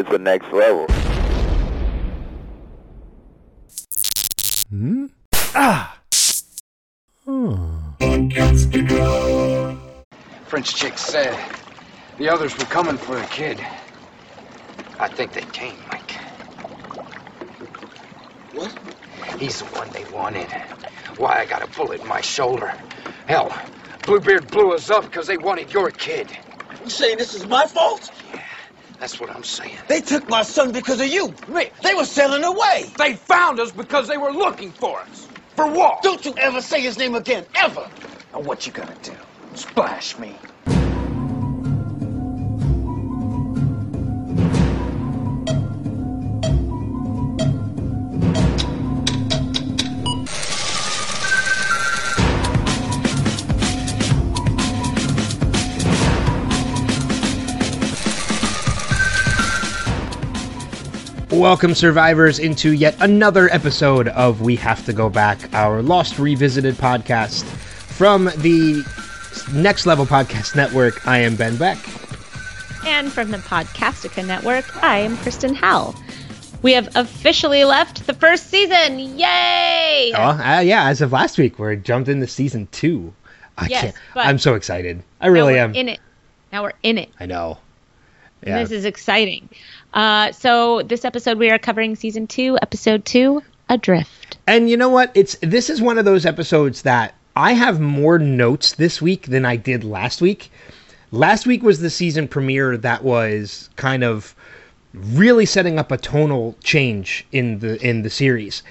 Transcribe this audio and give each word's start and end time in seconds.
it's 0.00 0.10
the 0.10 0.18
next 0.18 0.50
level. 0.50 0.86
Hmm? 4.70 5.06
Ah! 5.54 5.98
French 10.46 10.74
chick 10.74 10.96
said 10.96 11.38
the 12.18 12.28
others 12.28 12.56
were 12.56 12.64
coming 12.64 12.96
for 12.96 13.14
the 13.14 13.26
kid. 13.26 13.60
I 14.98 15.08
think 15.08 15.32
they 15.32 15.42
came, 15.42 15.76
Mike. 15.90 16.12
What? 18.54 18.76
He's 19.38 19.58
the 19.58 19.66
one 19.66 19.90
they 19.90 20.04
wanted. 20.10 20.50
Why, 21.18 21.40
I 21.40 21.46
got 21.46 21.62
a 21.62 21.66
bullet 21.76 22.00
in 22.00 22.08
my 22.08 22.20
shoulder. 22.20 22.72
Hell, 23.26 23.54
Bluebeard 24.04 24.50
blew 24.50 24.72
us 24.72 24.90
up 24.90 25.04
because 25.04 25.26
they 25.26 25.36
wanted 25.36 25.72
your 25.72 25.90
kid. 25.90 26.28
You 26.82 26.90
saying 26.90 27.18
this 27.18 27.34
is 27.34 27.46
my 27.46 27.66
fault? 27.66 28.10
That's 29.00 29.20
what 29.20 29.30
I'm 29.34 29.44
saying. 29.44 29.78
They 29.88 30.02
took 30.02 30.28
my 30.28 30.42
son 30.42 30.72
because 30.72 31.00
of 31.00 31.08
you. 31.08 31.36
Rick. 31.48 31.76
They 31.84 31.94
were 31.94 32.06
sailing 32.06 32.44
away. 32.44 32.94
They 32.98 33.16
found 33.16 33.60
us 33.60 33.72
because 33.72 34.08
they 34.08 34.18
were 34.18 34.32
looking 34.32 34.74
for 34.74 35.00
us. 35.02 35.30
For 35.56 35.72
what? 35.72 36.02
Don't 36.02 36.24
you 36.26 36.34
ever 36.38 36.62
say 36.62 36.82
his 36.82 36.98
name 36.98 37.16
again, 37.16 37.46
ever. 37.56 37.92
Now 38.34 38.40
what 38.42 38.66
you 38.66 38.72
gonna 38.72 38.98
do? 39.02 39.18
Splash 39.54 40.18
me. 40.18 40.49
Welcome, 61.40 61.74
survivors, 61.74 62.38
into 62.38 62.72
yet 62.72 62.94
another 63.00 63.48
episode 63.50 64.08
of 64.08 64.42
We 64.42 64.56
Have 64.56 64.84
to 64.84 64.92
Go 64.92 65.08
Back, 65.08 65.52
our 65.54 65.80
Lost 65.80 66.18
Revisited 66.18 66.74
podcast 66.74 67.44
from 67.44 68.26
the 68.26 68.84
Next 69.54 69.86
Level 69.86 70.04
Podcast 70.04 70.54
Network. 70.54 71.06
I 71.08 71.16
am 71.18 71.36
Ben 71.36 71.56
Beck. 71.56 71.78
And 72.86 73.10
from 73.10 73.30
the 73.30 73.38
Podcastica 73.38 74.24
Network, 74.26 74.82
I 74.84 74.98
am 74.98 75.16
Kristen 75.16 75.54
Howell. 75.54 75.94
We 76.60 76.72
have 76.74 76.94
officially 76.94 77.64
left 77.64 78.06
the 78.06 78.12
first 78.14 78.48
season. 78.50 78.98
Yay! 78.98 80.12
Oh, 80.14 80.20
uh, 80.22 80.60
yeah, 80.60 80.88
as 80.90 81.00
of 81.00 81.10
last 81.10 81.38
week, 81.38 81.58
we're 81.58 81.74
jumped 81.74 82.10
into 82.10 82.26
season 82.26 82.68
two. 82.70 83.14
I 83.56 83.66
Yes, 83.66 83.82
can't. 83.82 83.96
I'm 84.14 84.38
so 84.38 84.56
excited. 84.56 85.02
I 85.22 85.28
Now 85.28 85.32
really 85.32 85.54
we're 85.54 85.60
am. 85.64 85.74
in 85.74 85.88
it. 85.88 86.00
Now 86.52 86.64
we're 86.64 86.74
in 86.82 86.98
it. 86.98 87.08
I 87.18 87.24
know. 87.24 87.56
Yeah. 88.46 88.58
This 88.62 88.70
is 88.70 88.84
exciting. 88.86 89.48
Uh, 89.92 90.32
so 90.32 90.82
this 90.82 91.04
episode 91.04 91.38
we 91.38 91.50
are 91.50 91.58
covering 91.58 91.96
season 91.96 92.26
two, 92.26 92.58
episode 92.62 93.04
two, 93.04 93.42
Adrift. 93.68 94.38
And 94.46 94.68
you 94.70 94.76
know 94.76 94.88
what? 94.88 95.10
It's 95.14 95.36
this 95.42 95.70
is 95.70 95.80
one 95.80 95.98
of 95.98 96.04
those 96.04 96.26
episodes 96.26 96.82
that 96.82 97.14
I 97.36 97.52
have 97.52 97.80
more 97.80 98.18
notes 98.18 98.74
this 98.74 99.00
week 99.00 99.26
than 99.26 99.44
I 99.44 99.56
did 99.56 99.84
last 99.84 100.20
week. 100.20 100.50
Last 101.12 101.46
week 101.46 101.62
was 101.62 101.80
the 101.80 101.90
season 101.90 102.28
premiere 102.28 102.76
that 102.76 103.02
was 103.02 103.70
kind 103.76 104.04
of 104.04 104.34
really 104.92 105.46
setting 105.46 105.78
up 105.78 105.92
a 105.92 105.96
tonal 105.96 106.56
change 106.62 107.26
in 107.32 107.60
the 107.60 107.80
in 107.84 108.02
the 108.02 108.10
series. 108.10 108.62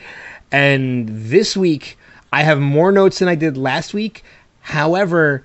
And 0.52 1.09
this 1.09 1.56
week 1.56 1.97
I 2.31 2.44
have 2.44 2.59
more 2.59 2.92
notes 2.92 3.20
than 3.20 3.28
I 3.28 3.36
did 3.36 3.58
last 3.58 3.94
week. 3.94 4.23
However, 4.62 5.44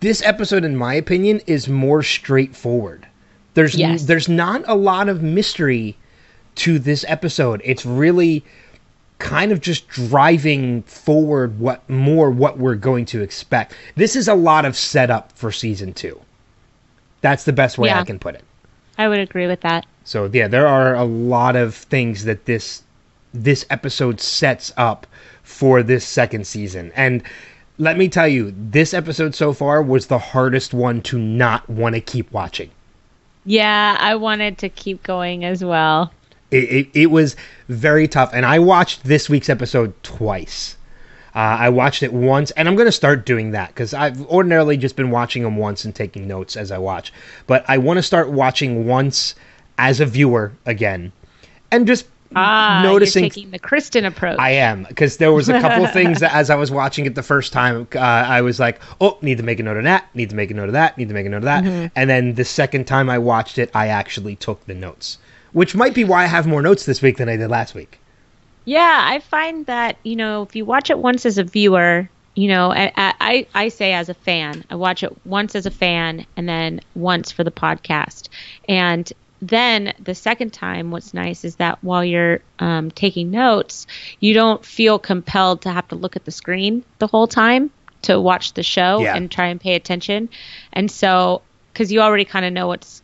this 0.00 0.22
episode 0.22 0.64
in 0.64 0.76
my 0.76 0.94
opinion 0.94 1.40
is 1.46 1.68
more 1.68 2.02
straightforward. 2.02 3.06
There's 3.54 3.74
Yes. 3.74 4.04
there's 4.04 4.28
not 4.28 4.62
a 4.66 4.74
lot 4.74 5.08
of 5.08 5.22
mystery 5.22 5.96
to 6.56 6.78
this 6.78 7.04
episode. 7.08 7.60
It's 7.64 7.86
really 7.86 8.44
kind 9.18 9.52
of 9.52 9.60
just 9.60 9.88
driving 9.88 10.82
forward 10.82 11.58
what 11.58 11.88
more 11.88 12.30
what 12.30 12.58
we're 12.58 12.74
going 12.74 13.06
to 13.06 13.22
expect. 13.22 13.74
This 13.96 14.16
is 14.16 14.28
a 14.28 14.34
lot 14.34 14.64
of 14.64 14.76
setup 14.76 15.32
for 15.32 15.52
season 15.52 15.92
2. 15.94 16.20
That's 17.20 17.44
the 17.44 17.52
best 17.52 17.78
way 17.78 17.90
I 17.90 18.04
can 18.04 18.18
put 18.18 18.34
it. 18.34 18.44
I 18.98 19.08
would 19.08 19.18
agree 19.18 19.46
with 19.46 19.60
that. 19.62 19.86
So 20.04 20.28
yeah, 20.32 20.48
there 20.48 20.66
are 20.66 20.94
a 20.94 21.04
lot 21.04 21.56
of 21.56 21.74
things 21.74 22.24
that 22.24 22.44
this 22.44 22.82
this 23.32 23.64
episode 23.70 24.20
sets 24.20 24.72
up 24.76 25.06
for 25.42 25.82
this 25.82 26.04
second 26.04 26.46
season. 26.46 26.92
And 26.94 27.22
let 27.78 27.98
me 27.98 28.08
tell 28.08 28.28
you, 28.28 28.54
this 28.56 28.94
episode 28.94 29.34
so 29.34 29.52
far 29.52 29.82
was 29.82 30.06
the 30.06 30.18
hardest 30.18 30.72
one 30.72 31.02
to 31.02 31.18
not 31.18 31.68
want 31.68 31.94
to 31.96 32.00
keep 32.00 32.30
watching. 32.30 32.70
Yeah, 33.44 33.96
I 34.00 34.14
wanted 34.14 34.58
to 34.58 34.68
keep 34.68 35.02
going 35.02 35.44
as 35.44 35.64
well. 35.64 36.12
It, 36.50 36.64
it, 36.64 36.88
it 36.94 37.06
was 37.10 37.36
very 37.68 38.08
tough. 38.08 38.30
And 38.32 38.46
I 38.46 38.58
watched 38.58 39.04
this 39.04 39.28
week's 39.28 39.48
episode 39.48 39.92
twice. 40.02 40.76
Uh, 41.34 41.38
I 41.38 41.68
watched 41.68 42.04
it 42.04 42.12
once, 42.12 42.52
and 42.52 42.68
I'm 42.68 42.76
going 42.76 42.86
to 42.86 42.92
start 42.92 43.26
doing 43.26 43.50
that 43.50 43.68
because 43.68 43.92
I've 43.92 44.24
ordinarily 44.26 44.76
just 44.76 44.94
been 44.94 45.10
watching 45.10 45.42
them 45.42 45.56
once 45.56 45.84
and 45.84 45.92
taking 45.92 46.28
notes 46.28 46.56
as 46.56 46.70
I 46.70 46.78
watch. 46.78 47.12
But 47.48 47.64
I 47.68 47.78
want 47.78 47.98
to 47.98 48.02
start 48.02 48.30
watching 48.30 48.86
once 48.86 49.34
as 49.76 49.98
a 49.98 50.06
viewer 50.06 50.52
again 50.64 51.10
and 51.72 51.88
just 51.88 52.06
Ah, 52.36 52.82
noticing. 52.82 53.24
you're 53.24 53.30
taking 53.30 53.50
the 53.50 53.58
Kristen 53.58 54.04
approach. 54.04 54.38
I 54.38 54.50
am 54.50 54.84
because 54.84 55.16
there 55.18 55.32
was 55.32 55.48
a 55.48 55.60
couple 55.60 55.84
of 55.84 55.92
things 55.98 56.20
that 56.20 56.34
as 56.34 56.50
I 56.50 56.56
was 56.56 56.70
watching 56.70 57.06
it 57.06 57.14
the 57.14 57.22
first 57.22 57.52
time, 57.52 57.86
uh, 57.94 57.98
I 57.98 58.40
was 58.42 58.60
like, 58.60 58.80
"Oh, 59.00 59.18
need 59.22 59.38
to 59.38 59.44
make 59.44 59.60
a 59.60 59.62
note 59.62 59.76
of 59.76 59.84
that. 59.84 60.14
Need 60.14 60.30
to 60.30 60.36
make 60.36 60.50
a 60.50 60.54
note 60.54 60.68
of 60.68 60.72
that. 60.72 60.96
Need 60.98 61.08
to 61.08 61.14
make 61.14 61.26
a 61.26 61.28
note 61.28 61.38
of 61.38 61.44
that." 61.44 61.64
Mm-hmm. 61.64 61.86
And 61.96 62.10
then 62.10 62.34
the 62.34 62.44
second 62.44 62.86
time 62.86 63.08
I 63.10 63.18
watched 63.18 63.58
it, 63.58 63.70
I 63.74 63.88
actually 63.88 64.36
took 64.36 64.64
the 64.66 64.74
notes, 64.74 65.18
which 65.52 65.74
might 65.74 65.94
be 65.94 66.04
why 66.04 66.24
I 66.24 66.26
have 66.26 66.46
more 66.46 66.62
notes 66.62 66.84
this 66.84 67.02
week 67.02 67.16
than 67.16 67.28
I 67.28 67.36
did 67.36 67.48
last 67.48 67.74
week. 67.74 68.00
Yeah, 68.64 69.00
I 69.04 69.20
find 69.20 69.66
that 69.66 69.96
you 70.02 70.16
know 70.16 70.42
if 70.42 70.56
you 70.56 70.64
watch 70.64 70.90
it 70.90 70.98
once 70.98 71.26
as 71.26 71.38
a 71.38 71.44
viewer, 71.44 72.08
you 72.34 72.48
know, 72.48 72.72
I, 72.72 72.92
I 72.96 73.46
I 73.54 73.68
say 73.68 73.92
as 73.92 74.08
a 74.08 74.14
fan, 74.14 74.64
I 74.70 74.74
watch 74.74 75.02
it 75.02 75.14
once 75.26 75.54
as 75.54 75.66
a 75.66 75.70
fan 75.70 76.26
and 76.36 76.48
then 76.48 76.80
once 76.94 77.30
for 77.30 77.44
the 77.44 77.50
podcast, 77.50 78.28
and 78.68 79.12
then 79.48 79.92
the 79.98 80.14
second 80.14 80.52
time, 80.52 80.90
what's 80.90 81.12
nice 81.14 81.44
is 81.44 81.56
that 81.56 81.82
while 81.82 82.04
you're 82.04 82.40
um, 82.58 82.90
taking 82.90 83.30
notes, 83.30 83.86
you 84.20 84.34
don't 84.34 84.64
feel 84.64 84.98
compelled 84.98 85.62
to 85.62 85.70
have 85.72 85.88
to 85.88 85.94
look 85.96 86.16
at 86.16 86.24
the 86.24 86.30
screen 86.30 86.84
the 86.98 87.06
whole 87.06 87.26
time 87.26 87.70
to 88.02 88.20
watch 88.20 88.52
the 88.54 88.62
show 88.62 89.00
Yeah. 89.00 89.16
and 89.16 89.30
try 89.30 89.46
and 89.48 89.60
pay 89.60 89.74
attention, 89.74 90.28
and 90.72 90.90
so 90.90 91.42
because 91.72 91.90
you 91.92 92.00
already 92.00 92.24
kind 92.24 92.44
of 92.44 92.52
know 92.52 92.68
what's 92.68 93.02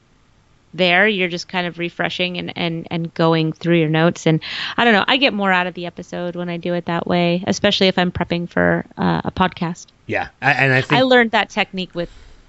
there 0.73 1.09
you're 1.09 1.27
just 1.29 1.49
kind 1.49 1.67
of 1.67 1.81
refreshing 1.81 2.39
and, 2.39 2.53
and 2.57 2.87
and 2.93 3.13
going 3.13 3.53
through 3.53 3.77
your 3.81 3.89
notes. 3.89 4.25
And 4.25 4.41
i 4.77 4.85
don't 4.85 4.95
know 4.95 5.05
i 5.09 5.17
get 5.17 5.35
more 5.35 5.51
out 5.51 5.67
of 5.67 5.75
the 5.75 5.87
episode 5.87 6.37
when 6.37 6.49
i 6.49 6.59
do 6.59 6.75
it 6.75 6.87
that 6.87 7.09
way 7.09 7.43
especially 7.49 7.89
if 7.89 7.99
i'm 7.99 8.13
prepping 8.13 8.49
for 8.49 8.85
uh, 8.97 9.23
a 9.25 9.33
podcast. 9.33 9.87
Yeah, 10.07 10.29
I- 10.41 10.53
and 10.53 10.73
I 10.73 10.83
think 10.83 10.93
i 10.93 11.03
learned 11.03 11.33
that 11.33 11.51
technique 11.51 11.95
with 11.97 12.09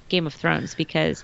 game 0.09 0.27
of 0.27 0.35
thrones 0.35 0.75
because 0.75 1.23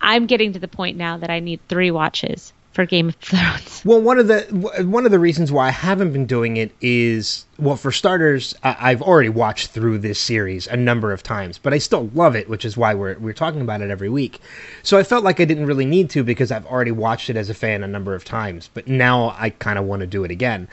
i'm 0.00 0.26
getting 0.26 0.52
to 0.52 0.58
the 0.58 0.68
point 0.68 0.96
now 0.96 1.16
that 1.16 1.30
i 1.30 1.40
need 1.40 1.60
three 1.68 1.90
watches 1.90 2.52
for 2.72 2.86
game 2.86 3.08
of 3.08 3.16
thrones 3.16 3.82
Well, 3.84 4.00
one 4.00 4.18
of 4.18 4.28
the 4.28 4.42
one 4.86 5.04
of 5.04 5.10
the 5.10 5.18
reasons 5.18 5.50
why 5.50 5.68
I 5.68 5.70
haven't 5.70 6.12
been 6.12 6.26
doing 6.26 6.56
it 6.56 6.72
is 6.80 7.44
well, 7.58 7.76
for 7.76 7.92
starters, 7.92 8.54
I've 8.62 9.02
already 9.02 9.28
watched 9.28 9.68
through 9.68 9.98
this 9.98 10.18
series 10.18 10.66
a 10.66 10.76
number 10.76 11.12
of 11.12 11.22
times, 11.22 11.58
but 11.58 11.74
I 11.74 11.78
still 11.78 12.10
love 12.14 12.34
it, 12.34 12.48
which 12.48 12.64
is 12.64 12.76
why 12.76 12.94
we're 12.94 13.18
we're 13.18 13.32
talking 13.32 13.60
about 13.60 13.82
it 13.82 13.90
every 13.90 14.08
week. 14.08 14.40
So 14.82 14.98
I 14.98 15.02
felt 15.02 15.24
like 15.24 15.40
I 15.40 15.44
didn't 15.44 15.66
really 15.66 15.84
need 15.84 16.10
to 16.10 16.22
because 16.24 16.50
I've 16.50 16.66
already 16.66 16.92
watched 16.92 17.28
it 17.28 17.36
as 17.36 17.50
a 17.50 17.54
fan 17.54 17.82
a 17.82 17.88
number 17.88 18.14
of 18.14 18.24
times, 18.24 18.70
but 18.72 18.86
now 18.88 19.34
I 19.38 19.50
kind 19.50 19.78
of 19.78 19.84
want 19.84 20.00
to 20.00 20.06
do 20.06 20.24
it 20.24 20.30
again. 20.30 20.68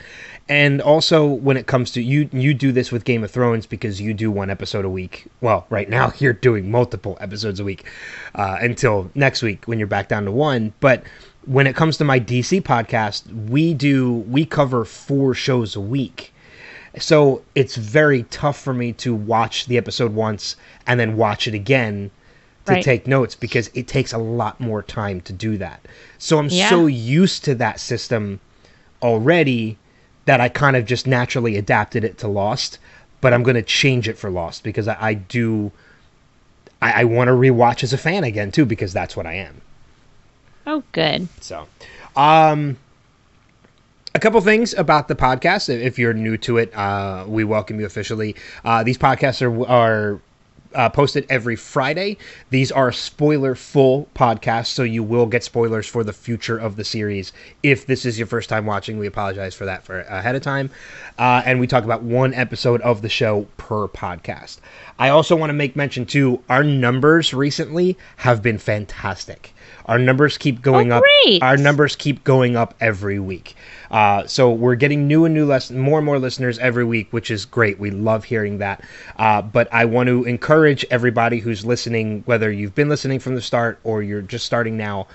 And 0.50 0.82
also, 0.82 1.24
when 1.26 1.56
it 1.56 1.68
comes 1.68 1.92
to 1.92 2.02
you, 2.02 2.28
you 2.32 2.54
do 2.54 2.72
this 2.72 2.90
with 2.90 3.04
Game 3.04 3.22
of 3.22 3.30
Thrones 3.30 3.66
because 3.66 4.00
you 4.00 4.12
do 4.12 4.32
one 4.32 4.50
episode 4.50 4.84
a 4.84 4.88
week. 4.90 5.26
Well, 5.40 5.64
right 5.70 5.88
now 5.88 6.12
you're 6.18 6.32
doing 6.32 6.68
multiple 6.72 7.16
episodes 7.20 7.60
a 7.60 7.64
week 7.64 7.84
uh, 8.34 8.58
until 8.60 9.12
next 9.14 9.42
week 9.42 9.64
when 9.66 9.78
you're 9.78 9.86
back 9.86 10.08
down 10.08 10.24
to 10.24 10.32
one, 10.32 10.72
but 10.80 11.04
when 11.46 11.68
it 11.68 11.76
comes 11.76 11.96
to 11.98 12.04
my 12.04 12.18
DC 12.18 12.62
podcast, 12.62 13.48
we 13.48 13.72
do 13.74 14.12
we 14.28 14.44
cover 14.44 14.84
four 14.84 15.34
shows 15.34 15.76
a 15.76 15.80
week. 15.80 16.34
So 16.98 17.42
it's 17.54 17.76
very 17.76 18.24
tough 18.24 18.58
for 18.60 18.74
me 18.74 18.92
to 18.94 19.14
watch 19.14 19.66
the 19.66 19.78
episode 19.78 20.12
once 20.12 20.56
and 20.84 20.98
then 20.98 21.16
watch 21.16 21.46
it 21.46 21.54
again 21.54 22.10
to 22.66 22.72
Right. 22.72 22.84
take 22.84 23.06
notes 23.06 23.36
because 23.36 23.70
it 23.72 23.86
takes 23.86 24.12
a 24.12 24.18
lot 24.18 24.60
more 24.60 24.82
time 24.82 25.20
to 25.22 25.32
do 25.32 25.56
that. 25.58 25.86
So 26.18 26.38
I'm 26.38 26.48
Yeah. 26.48 26.68
so 26.68 26.86
used 26.88 27.44
to 27.44 27.54
that 27.54 27.78
system 27.78 28.40
already 29.00 29.78
that 30.30 30.40
I 30.40 30.48
kind 30.48 30.76
of 30.76 30.86
just 30.86 31.08
naturally 31.08 31.56
adapted 31.56 32.04
it 32.04 32.18
to 32.18 32.28
Lost, 32.28 32.78
but 33.20 33.34
I'm 33.34 33.42
going 33.42 33.56
to 33.56 33.62
change 33.62 34.08
it 34.08 34.16
for 34.16 34.30
Lost 34.30 34.62
because 34.62 34.86
I, 34.86 34.96
I 35.00 35.14
do. 35.14 35.72
I, 36.80 37.00
I 37.00 37.04
want 37.04 37.26
to 37.26 37.32
rewatch 37.32 37.82
as 37.82 37.92
a 37.92 37.98
fan 37.98 38.22
again 38.22 38.52
too 38.52 38.64
because 38.64 38.92
that's 38.92 39.16
what 39.16 39.26
I 39.26 39.34
am. 39.34 39.60
oh 40.68 40.84
good 40.92 41.26
So, 41.40 41.66
um, 42.14 42.78
a 44.14 44.20
couple 44.20 44.40
things 44.40 44.72
about 44.74 45.08
the 45.08 45.16
podcast. 45.16 45.68
If 45.68 45.98
you're 45.98 46.14
new 46.14 46.36
to 46.36 46.58
it, 46.58 46.72
uh, 46.76 47.24
we 47.26 47.42
welcome 47.42 47.80
you 47.80 47.86
officially. 47.86 48.36
Uh, 48.64 48.84
these 48.84 48.98
podcasts 48.98 49.42
are 49.42 49.66
are 49.66 50.20
uh, 50.74 50.88
posted 50.88 51.26
every 51.28 51.56
Friday. 51.56 52.16
These 52.50 52.70
are 52.72 52.92
spoiler 52.92 53.54
full 53.54 54.08
podcasts, 54.14 54.66
so 54.68 54.82
you 54.82 55.02
will 55.02 55.26
get 55.26 55.42
spoilers 55.44 55.86
for 55.86 56.04
the 56.04 56.12
future 56.12 56.58
of 56.58 56.76
the 56.76 56.84
series. 56.84 57.32
If 57.62 57.86
this 57.86 58.04
is 58.04 58.18
your 58.18 58.26
first 58.26 58.48
time 58.48 58.66
watching, 58.66 58.98
we 58.98 59.06
apologize 59.06 59.54
for 59.54 59.64
that 59.64 59.82
for 59.84 60.00
ahead 60.02 60.34
of 60.36 60.42
time. 60.42 60.70
Uh, 61.18 61.42
and 61.44 61.60
we 61.60 61.66
talk 61.66 61.84
about 61.84 62.02
one 62.02 62.34
episode 62.34 62.80
of 62.82 63.02
the 63.02 63.08
show 63.08 63.46
per 63.56 63.88
podcast. 63.88 64.58
I 64.98 65.08
also 65.08 65.36
want 65.36 65.50
to 65.50 65.54
make 65.54 65.76
mention 65.76 66.06
too. 66.06 66.42
Our 66.48 66.62
numbers 66.62 67.34
recently 67.34 67.96
have 68.16 68.42
been 68.42 68.58
fantastic. 68.58 69.54
Our 69.86 69.98
numbers 69.98 70.38
keep 70.38 70.62
going 70.62 70.92
Oh, 70.92 70.98
up. 70.98 71.04
Our 71.42 71.56
numbers 71.56 71.96
keep 71.96 72.22
going 72.22 72.54
up 72.54 72.74
every 72.80 73.18
week. 73.18 73.56
Uh, 73.90 74.26
so 74.26 74.52
we're 74.52 74.76
getting 74.76 75.06
new 75.06 75.24
and 75.24 75.34
new 75.34 75.46
less, 75.46 75.70
more 75.70 75.98
and 75.98 76.06
more 76.06 76.18
listeners 76.18 76.58
every 76.58 76.84
week, 76.84 77.08
which 77.12 77.30
is 77.30 77.44
great. 77.44 77.78
We 77.78 77.90
love 77.90 78.24
hearing 78.24 78.58
that. 78.58 78.84
Uh, 79.16 79.42
but 79.42 79.68
I 79.72 79.84
want 79.84 80.08
to 80.08 80.24
encourage 80.24 80.84
everybody 80.90 81.40
who's 81.40 81.64
listening, 81.64 82.22
whether 82.26 82.50
you've 82.50 82.74
been 82.74 82.88
listening 82.88 83.18
from 83.18 83.34
the 83.34 83.42
start 83.42 83.80
or 83.84 84.02
you're 84.02 84.22
just 84.22 84.46
starting 84.46 84.76
now. 84.76 85.08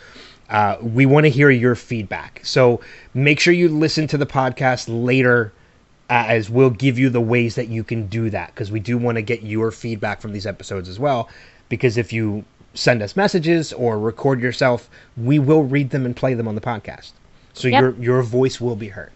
Uh, 0.50 0.77
we 0.81 1.06
want 1.06 1.25
to 1.25 1.30
hear 1.30 1.50
your 1.50 1.75
feedback. 1.75 2.42
So 2.44 2.81
make 3.13 3.39
sure 3.39 3.54
you 3.54 3.69
listen 3.69 4.07
to 4.07 4.18
the 4.18 4.27
podcast 4.27 4.86
later 4.89 5.54
uh, 6.10 6.25
as 6.27 6.50
we'll 6.50 6.69
give 6.69 7.00
you 7.00 7.10
the 7.10 7.22
ways 7.22 7.56
that 7.56 7.68
you 7.68 7.83
can 7.83 8.07
do 8.07 8.30
that 8.30 8.54
because 8.54 8.72
we 8.72 8.80
do 8.80 8.98
want 8.98 9.16
to 9.16 9.22
get 9.22 9.42
your 9.42 9.72
feedback 9.72 10.22
from 10.22 10.33
these 10.33 10.45
episodes 10.45 10.88
as 10.88 11.00
well 11.00 11.30
because 11.69 11.98
if 11.98 12.13
you 12.13 12.45
send 12.75 13.01
us 13.01 13.16
messages 13.16 13.74
or 13.74 13.98
record 13.98 14.39
yourself 14.39 14.89
we 15.18 15.39
will 15.39 15.63
read 15.63 15.89
them 15.89 16.06
and 16.06 16.16
play 16.16 16.33
them 16.33 16.48
on 16.48 16.54
the 16.54 16.62
podcast 16.62 17.13
so 17.56 17.68
Yep. 17.68 17.81
your 17.81 17.96
your 17.96 18.22
voice 18.22 18.62
will 18.62 18.75
be 18.75 18.90
heard 18.90 19.12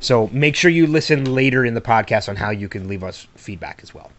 so 0.00 0.28
make 0.32 0.56
sure 0.56 0.70
you 0.70 0.86
listen 0.88 1.32
later 1.32 1.64
in 1.64 1.74
the 1.74 1.80
podcast 1.80 2.28
on 2.28 2.34
how 2.36 2.50
you 2.50 2.68
can 2.68 2.88
leave 2.88 3.04
us 3.04 3.26
feedback 3.36 3.78
as 3.82 3.94
well 3.94 4.10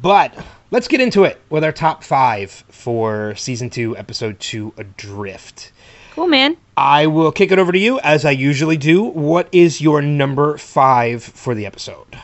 but 0.00 0.32
let's 0.70 0.86
get 0.88 1.00
into 1.00 1.24
it 1.24 1.40
with 1.50 1.64
our 1.64 1.72
top 1.72 2.04
five 2.04 2.50
for 2.68 3.34
season 3.36 3.70
two 3.70 3.96
episode 3.96 4.38
two 4.40 4.72
adrift 4.76 5.72
Cool, 6.12 6.26
man. 6.26 6.56
I 6.76 7.06
will 7.06 7.30
kick 7.30 7.52
it 7.52 7.60
over 7.60 7.70
to 7.70 7.78
you 7.78 8.00
as 8.00 8.24
I 8.24 8.32
usually 8.32 8.76
do. 8.76 9.04
What 9.04 9.48
is 9.52 9.80
your 9.80 10.02
number 10.02 10.58
five 10.58 11.22
for 11.22 11.54
the 11.54 11.64
episode? 11.64 12.18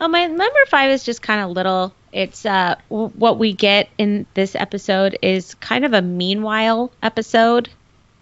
Oh, 0.00 0.08
my 0.08 0.24
number 0.26 0.58
five 0.68 0.90
is 0.90 1.04
just 1.04 1.20
kind 1.20 1.42
of 1.42 1.50
little. 1.50 1.92
It's 2.12 2.46
uh, 2.46 2.76
w- 2.88 3.10
what 3.10 3.38
we 3.38 3.52
get 3.52 3.90
in 3.98 4.24
this 4.32 4.54
episode 4.54 5.18
is 5.20 5.52
kind 5.56 5.84
of 5.84 5.92
a 5.92 6.00
meanwhile 6.00 6.90
episode. 7.02 7.68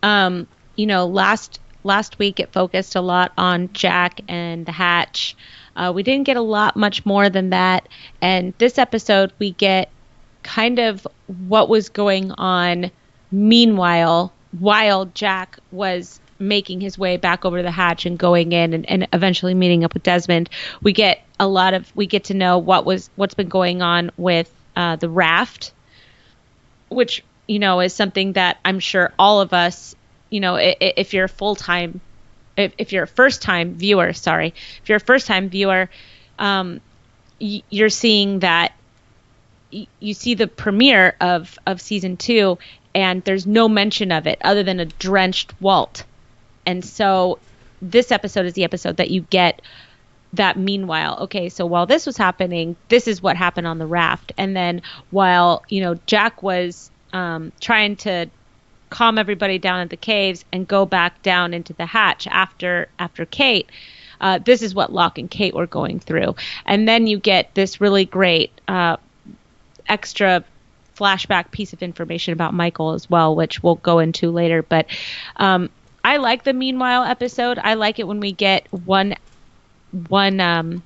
Um, 0.03 0.49
you 0.77 0.87
know, 0.87 1.07
last 1.07 1.61
last 1.85 2.19
week 2.19 2.41
it 2.41 2.53
focused 2.53 2.95
a 2.95 3.01
lot 3.01 3.33
on 3.37 3.73
Jack 3.73 4.21
and 4.29 4.65
the 4.67 4.73
Hatch. 4.73 5.37
Uh, 5.75 5.93
we 5.95 6.03
didn't 6.03 6.25
get 6.25 6.37
a 6.37 6.43
lot 6.43 6.77
much 6.77 7.05
more 7.07 7.31
than 7.31 7.51
that, 7.51 7.89
and 8.21 8.55
this 8.59 8.79
episode 8.79 9.33
we 9.39 9.53
get 9.53 9.91
kind 10.43 10.79
of 10.79 11.07
what 11.49 11.69
was 11.69 11.89
going 11.89 12.33
on 12.33 12.91
meanwhile 13.31 14.33
while 14.59 15.07
Jack 15.07 15.59
was 15.71 16.21
making 16.39 16.81
his 16.81 16.99
way 16.99 17.17
back 17.17 17.45
over 17.45 17.59
to 17.59 17.63
the 17.63 17.71
hatch 17.71 18.05
and 18.05 18.19
going 18.19 18.53
in 18.53 18.75
and, 18.75 18.89
and 18.91 19.09
eventually 19.13 19.55
meeting 19.55 19.85
up 19.85 19.95
with 19.95 20.03
Desmond, 20.03 20.51
we 20.83 20.93
get 20.93 21.23
a 21.41 21.47
lot 21.47 21.73
of 21.73 21.91
we 21.97 22.07
get 22.07 22.25
to 22.25 22.35
know 22.35 22.59
what 22.59 22.85
was 22.85 23.09
what's 23.17 23.35
been 23.35 23.49
going 23.49 23.81
on 23.81 24.11
with 24.17 24.53
uh, 24.77 24.97
the 24.97 25.09
raft, 25.09 25.73
which 26.89 27.25
you 27.47 27.59
know 27.59 27.81
is 27.81 27.95
something 27.95 28.35
that 28.35 28.59
I'm 28.65 28.81
sure 28.81 29.13
all 29.19 29.41
of 29.41 29.53
us, 29.53 29.95
you 30.33 30.41
know, 30.41 30.57
if 30.59 31.13
you're 31.13 31.27
a 31.27 31.29
full 31.29 31.55
time, 31.55 32.01
if, 32.57 32.73
if 32.79 32.93
you're 32.93 33.03
a 33.03 33.09
first 33.09 33.43
time 33.43 33.75
viewer, 33.75 34.15
sorry, 34.15 34.55
if 34.83 34.89
you're 34.89 34.97
a 34.97 35.01
first 35.01 35.27
time 35.27 35.51
viewer, 35.51 35.91
um, 36.39 36.81
you're 37.39 37.91
seeing 37.91 38.39
that 38.39 38.73
you 39.71 40.15
see 40.15 40.35
the 40.35 40.47
premiere 40.47 41.17
of 41.21 41.59
of 41.67 41.81
season 41.81 42.17
two 42.17 42.59
and 42.95 43.23
there's 43.25 43.47
no 43.47 43.69
mention 43.69 44.13
of 44.13 44.27
it 44.27 44.39
other 44.43 44.63
than 44.63 44.81
a 44.81 44.87
drenched 44.87 45.53
walt. 45.61 46.05
And 46.65 46.85
so 46.85 47.39
this 47.83 48.11
episode 48.11 48.47
is 48.47 48.55
the 48.55 48.65
episode 48.65 48.97
that 48.97 49.11
you 49.11 49.23
get 49.23 49.61
that 50.35 50.57
meanwhile 50.57 51.19
okay 51.21 51.51
so 51.51 51.67
while 51.67 51.85
this 51.85 52.07
was 52.07 52.17
happening 52.17 52.75
this 52.89 53.07
is 53.07 53.21
what 53.21 53.37
happened 53.37 53.67
on 53.67 53.79
the 53.79 53.87
raft. 53.87 54.33
And 54.39 54.57
then 54.57 54.81
while 55.11 55.63
you 55.69 55.83
know 55.83 55.99
jack 56.07 56.43
was 56.43 56.91
um, 57.13 57.53
trying 57.61 57.97
to 57.97 58.31
calm 58.93 59.19
everybody 59.19 59.59
down 59.59 59.81
at 59.81 59.91
the 59.91 59.97
caves 59.97 60.45
and 60.53 60.69
go 60.69 60.87
back 60.87 61.21
down 61.23 61.55
into 61.55 61.73
the 61.73 61.87
hatch 61.87 62.27
after 62.29 62.89
after 62.99 63.27
kate 63.27 63.69
uh, 64.23 64.39
this 64.39 64.63
is 64.63 64.73
what 64.73 64.93
Locke 64.93 65.19
and 65.19 65.29
Kate 65.29 65.53
were 65.53 65.67
going 65.67 65.99
through, 65.99 66.37
and 66.65 66.89
then 66.89 67.09
you 67.09 67.19
get 67.19 67.53
this 67.55 67.81
really 67.81 68.05
great 68.05 68.53
uh, 68.69 68.97
extra 69.89 70.45
flashback 70.97 71.51
piece 71.51 71.73
of 71.73 71.83
information 71.83 72.33
about 72.33 72.55
Michael 72.55 72.93
as 72.93 73.11
well, 73.11 73.35
which 73.35 73.63
we'll 73.63 73.75
go 73.77 73.99
into 73.99 74.31
later. 74.31 74.63
But 74.63 74.87
um, 75.37 75.71
I 76.05 76.19
like 76.19 76.45
the 76.45 76.53
meanwhile 76.53 77.03
episode. 77.03 77.59
I 77.59 77.75
like 77.75 77.99
it 77.99 78.07
when 78.07 78.21
we 78.21 78.31
get 78.33 78.67
one 78.73 79.17
one 80.09 80.41
um, 80.41 80.83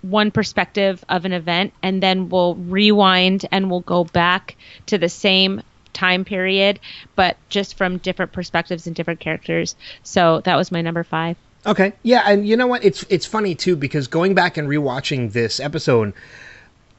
one 0.00 0.30
perspective 0.30 1.04
of 1.10 1.26
an 1.26 1.32
event, 1.32 1.74
and 1.82 2.02
then 2.02 2.30
we'll 2.30 2.54
rewind 2.54 3.46
and 3.52 3.70
we'll 3.70 3.80
go 3.80 4.04
back 4.04 4.56
to 4.86 4.96
the 4.96 5.10
same 5.10 5.62
time 5.96 6.24
period, 6.24 6.78
but 7.16 7.36
just 7.48 7.76
from 7.76 7.98
different 7.98 8.32
perspectives 8.32 8.86
and 8.86 8.94
different 8.94 9.18
characters. 9.18 9.74
So 10.02 10.42
that 10.42 10.56
was 10.56 10.70
my 10.70 10.82
number 10.82 11.02
five. 11.02 11.36
Okay, 11.64 11.94
yeah, 12.04 12.22
and 12.26 12.46
you 12.46 12.56
know 12.56 12.68
what? 12.68 12.84
It's 12.84 13.04
it's 13.08 13.26
funny 13.26 13.56
too 13.56 13.74
because 13.74 14.06
going 14.06 14.34
back 14.34 14.56
and 14.56 14.68
rewatching 14.68 15.32
this 15.32 15.58
episode, 15.58 16.12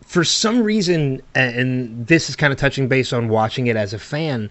for 0.05 0.25
some 0.25 0.61
reason, 0.61 1.21
and 1.35 2.05
this 2.07 2.29
is 2.29 2.35
kind 2.35 2.51
of 2.51 2.59
touching 2.59 2.89
base 2.89 3.13
on 3.13 3.29
watching 3.29 3.67
it 3.67 3.77
as 3.77 3.93
a 3.93 3.99
fan. 3.99 4.49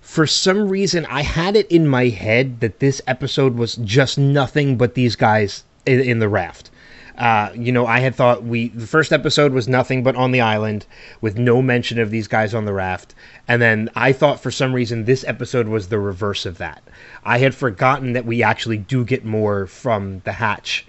For 0.00 0.26
some 0.26 0.70
reason, 0.70 1.04
I 1.06 1.22
had 1.22 1.54
it 1.54 1.70
in 1.70 1.86
my 1.86 2.08
head 2.08 2.60
that 2.60 2.78
this 2.78 3.02
episode 3.06 3.56
was 3.56 3.76
just 3.76 4.16
nothing 4.16 4.78
but 4.78 4.94
these 4.94 5.16
guys 5.16 5.64
in, 5.84 6.00
in 6.00 6.18
the 6.18 6.28
raft. 6.30 6.70
Uh, 7.18 7.50
you 7.52 7.72
know, 7.72 7.84
I 7.84 7.98
had 7.98 8.14
thought 8.14 8.44
we 8.44 8.68
the 8.68 8.86
first 8.86 9.12
episode 9.12 9.52
was 9.52 9.66
nothing 9.66 10.04
but 10.04 10.14
on 10.14 10.30
the 10.30 10.40
island 10.40 10.86
with 11.20 11.36
no 11.36 11.60
mention 11.60 11.98
of 11.98 12.12
these 12.12 12.28
guys 12.28 12.54
on 12.54 12.64
the 12.64 12.72
raft, 12.72 13.16
and 13.48 13.60
then 13.60 13.90
I 13.96 14.12
thought 14.12 14.40
for 14.40 14.52
some 14.52 14.72
reason 14.72 15.04
this 15.04 15.24
episode 15.24 15.66
was 15.66 15.88
the 15.88 15.98
reverse 15.98 16.46
of 16.46 16.58
that. 16.58 16.80
I 17.24 17.38
had 17.38 17.56
forgotten 17.56 18.12
that 18.12 18.24
we 18.24 18.44
actually 18.44 18.78
do 18.78 19.04
get 19.04 19.24
more 19.24 19.66
from 19.66 20.20
the 20.20 20.32
hatch 20.32 20.86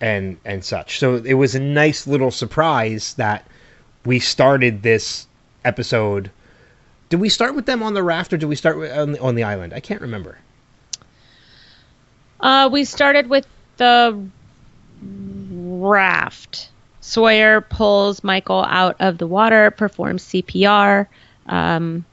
and 0.00 0.38
and 0.42 0.64
such. 0.64 0.98
So 0.98 1.16
it 1.16 1.34
was 1.34 1.54
a 1.54 1.60
nice 1.60 2.06
little 2.06 2.30
surprise 2.30 3.12
that 3.14 3.46
we 4.06 4.20
started 4.20 4.82
this 4.82 5.26
episode. 5.66 6.30
Did 7.10 7.20
we 7.20 7.28
start 7.28 7.54
with 7.54 7.66
them 7.66 7.82
on 7.82 7.92
the 7.92 8.02
raft 8.02 8.32
or 8.32 8.38
did 8.38 8.46
we 8.46 8.56
start 8.56 8.78
with, 8.78 8.90
on, 8.90 9.12
the, 9.12 9.20
on 9.20 9.34
the 9.34 9.42
island? 9.42 9.74
I 9.74 9.80
can't 9.80 10.00
remember. 10.00 10.38
Uh, 12.40 12.70
we 12.72 12.84
started 12.84 13.28
with 13.28 13.46
the 13.76 14.28
raft. 15.80 16.70
Sawyer 17.00 17.60
pulls 17.60 18.22
Michael 18.22 18.64
out 18.64 18.96
of 19.00 19.18
the 19.18 19.26
water, 19.26 19.70
performs 19.70 20.24
CPR. 20.24 21.06
Um, 21.46 22.04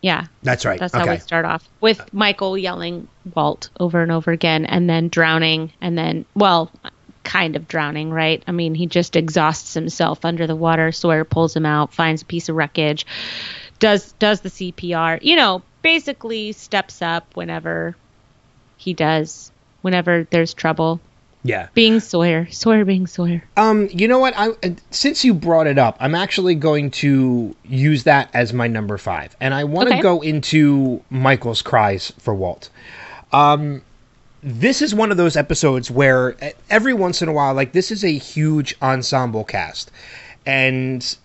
yeah, 0.00 0.26
That's 0.42 0.64
right. 0.64 0.80
that's 0.80 0.94
okay. 0.94 1.04
how 1.04 1.12
we 1.12 1.18
start 1.20 1.44
off 1.44 1.68
with 1.80 2.12
Michael 2.12 2.58
yelling 2.58 3.06
Walt 3.34 3.70
over 3.78 4.02
and 4.02 4.10
over 4.10 4.32
again, 4.32 4.66
and 4.66 4.90
then 4.90 5.08
drowning, 5.08 5.72
and 5.80 5.96
then 5.96 6.24
well, 6.34 6.72
kind 7.22 7.54
of 7.54 7.68
drowning, 7.68 8.10
right? 8.10 8.42
I 8.48 8.52
mean, 8.52 8.74
he 8.74 8.86
just 8.86 9.14
exhausts 9.14 9.74
himself 9.74 10.24
under 10.24 10.46
the 10.48 10.56
water. 10.56 10.90
Sawyer 10.90 11.24
pulls 11.24 11.54
him 11.54 11.66
out, 11.66 11.94
finds 11.94 12.22
a 12.22 12.26
piece 12.26 12.48
of 12.48 12.56
wreckage, 12.56 13.06
does 13.78 14.12
does 14.14 14.40
the 14.40 14.48
CPR. 14.48 15.20
You 15.22 15.36
know, 15.36 15.62
basically 15.82 16.52
steps 16.52 17.00
up 17.00 17.36
whenever 17.36 17.94
he 18.76 18.94
does, 18.94 19.52
whenever 19.82 20.26
there's 20.30 20.54
trouble. 20.54 21.00
Yeah. 21.44 21.68
Being 21.74 21.98
Sawyer, 22.00 22.46
Sawyer 22.50 22.84
being 22.84 23.06
Sawyer. 23.06 23.42
Um, 23.56 23.88
you 23.92 24.06
know 24.08 24.18
what? 24.18 24.34
I 24.36 24.48
uh, 24.50 24.70
since 24.90 25.24
you 25.24 25.34
brought 25.34 25.66
it 25.66 25.78
up, 25.78 25.96
I'm 26.00 26.14
actually 26.14 26.54
going 26.54 26.90
to 26.92 27.54
use 27.64 28.04
that 28.04 28.30
as 28.32 28.52
my 28.52 28.68
number 28.68 28.96
five, 28.98 29.36
and 29.40 29.52
I 29.52 29.64
want 29.64 29.88
to 29.88 29.94
Okay. 29.94 30.02
go 30.02 30.20
into 30.20 31.02
Michael's 31.10 31.62
cries 31.62 32.12
for 32.18 32.34
Walt. 32.34 32.70
Um, 33.32 33.82
this 34.42 34.82
is 34.82 34.94
one 34.94 35.10
of 35.10 35.16
those 35.16 35.36
episodes 35.36 35.90
where 35.90 36.36
every 36.68 36.94
once 36.94 37.22
in 37.22 37.28
a 37.28 37.32
while, 37.32 37.54
like 37.54 37.72
this 37.72 37.90
is 37.90 38.04
a 38.04 38.16
huge 38.18 38.76
ensemble 38.82 39.44
cast, 39.44 39.90
and 40.46 41.16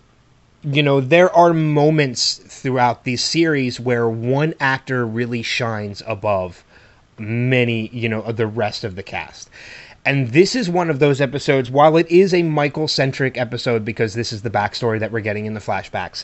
you 0.63 0.81
know 0.81 0.99
there 0.99 1.31
are 1.35 1.53
moments 1.53 2.35
throughout 2.37 3.03
these 3.03 3.23
series 3.23 3.79
where 3.79 4.09
one 4.09 4.53
actor 4.59 5.05
really 5.05 5.43
shines 5.43 6.01
above 6.07 6.63
many, 7.19 7.87
you 7.89 8.07
know, 8.09 8.21
the 8.31 8.47
rest 8.47 8.83
of 8.83 8.95
the 8.95 9.03
cast. 9.03 9.49
And 10.07 10.29
this 10.29 10.55
is 10.55 10.69
one 10.69 10.89
of 10.89 10.99
those 10.99 11.19
episodes, 11.19 11.69
while 11.69 11.97
it 11.97 12.09
is 12.09 12.33
a 12.33 12.41
Michael 12.41 12.87
centric 12.87 13.37
episode 13.37 13.83
because 13.83 14.13
this 14.13 14.31
is 14.31 14.41
the 14.41 14.49
backstory 14.49 15.01
that 15.01 15.11
we're 15.11 15.19
getting 15.19 15.45
in 15.45 15.53
the 15.53 15.59
flashbacks, 15.59 16.23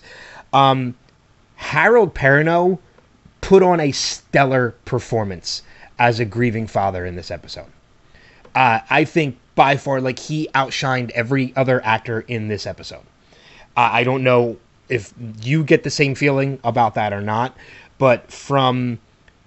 um, 0.54 0.96
Harold 1.58 2.16
Perrineau 2.16 2.80
put 3.42 3.62
on 3.62 3.82
a 3.82 3.92
stellar 3.92 4.72
performance 4.86 5.64
as 6.00 6.22
a 6.22 6.24
grieving 6.24 6.66
father 6.66 7.06
in 7.06 7.18
this 7.18 7.30
episode. 7.30 7.68
Uh, 8.56 8.80
I 8.90 9.04
think 9.04 9.38
by 9.54 9.76
far, 9.76 10.00
like, 10.00 10.18
he 10.18 10.48
outshined 10.56 11.12
every 11.12 11.52
other 11.58 11.84
actor 11.84 12.22
in 12.22 12.48
this 12.48 12.66
episode. 12.66 13.04
I 13.76 14.00
I 14.00 14.04
don't 14.06 14.24
know 14.24 14.56
if 14.88 15.14
you 15.42 15.62
get 15.66 15.84
the 15.84 15.90
same 15.90 16.16
feeling 16.16 16.58
about 16.64 16.96
that 16.96 17.12
or 17.12 17.22
not, 17.22 17.58
but 17.98 18.32
from 18.32 19.00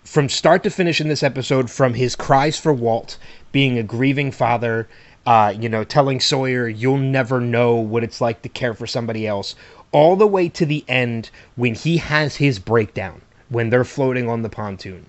from 0.05 0.28
start 0.28 0.62
to 0.62 0.71
finish 0.71 1.00
in 1.00 1.09
this 1.09 1.23
episode, 1.23 1.71
from 1.71 1.95
his 1.95 2.14
cries 2.14 2.59
for 2.59 2.73
Walt, 2.73 3.19
being 3.53 3.79
a 3.79 3.83
grieving 3.83 4.31
father, 4.31 4.88
uh, 5.26 5.53
you 5.59 5.69
know, 5.69 5.85
telling 5.85 6.21
Sawyer, 6.21 6.69
"You'll 6.69 6.99
never 6.99 7.41
know 7.41 7.75
what 7.75 8.05
it's 8.05 8.21
like 8.21 8.43
to 8.43 8.49
care 8.49 8.75
for 8.75 8.87
somebody 8.87 9.26
else," 9.26 9.55
all 9.93 10.17
the 10.17 10.26
way 10.26 10.49
to 10.50 10.67
the 10.67 10.85
end 10.88 11.31
when 11.57 11.75
he 11.75 11.97
has 11.99 12.37
his 12.37 12.59
breakdown 12.59 13.21
when 13.49 13.71
they're 13.71 13.85
floating 13.85 14.29
on 14.29 14.43
the 14.43 14.49
pontoon. 14.49 15.07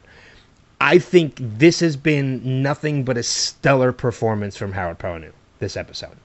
I 0.80 1.00
think 1.00 1.38
this 1.40 1.80
has 1.80 1.98
been 1.98 2.62
nothing 2.62 3.04
but 3.04 3.18
a 3.18 3.24
stellar 3.24 3.92
performance 3.92 4.56
from 4.56 4.74
Harold 4.74 5.00
Perrineau 5.00 5.32
this 5.60 5.76
episode. 5.76 6.18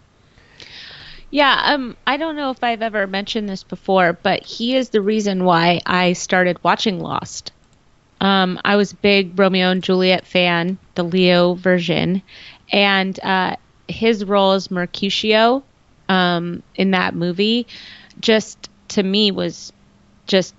Yeah, 1.31 1.63
um, 1.65 1.97
I 2.07 2.19
don't 2.19 2.37
know 2.37 2.51
if 2.51 2.63
I've 2.63 2.83
ever 2.83 3.07
mentioned 3.07 3.49
this 3.49 3.63
before, 3.63 4.13
but 4.13 4.45
he 4.45 4.77
is 4.77 4.91
the 4.91 5.01
reason 5.01 5.45
why 5.45 5.81
I 5.87 6.13
started 6.13 6.63
watching 6.63 7.01
Lost. 7.01 7.53
Um, 8.23 8.61
I 8.65 8.77
was 8.77 8.93
a 8.93 8.97
big 8.97 9.37
Romeo 9.37 9.71
and 9.71 9.83
Juliet 9.83 10.25
fan, 10.25 10.79
the 10.95 11.03
Leo 11.03 11.55
version, 11.55 12.23
and 12.71 13.19
uh, 13.21 13.57
his 13.89 14.25
role 14.25 14.53
as 14.53 14.71
Mercutio 14.71 15.65
um, 16.09 16.63
in 16.77 16.93
that 16.93 17.17
movie 17.17 17.67
just 18.21 18.71
to 18.89 19.03
me 19.03 19.33
was 19.33 19.73
just 20.29 20.55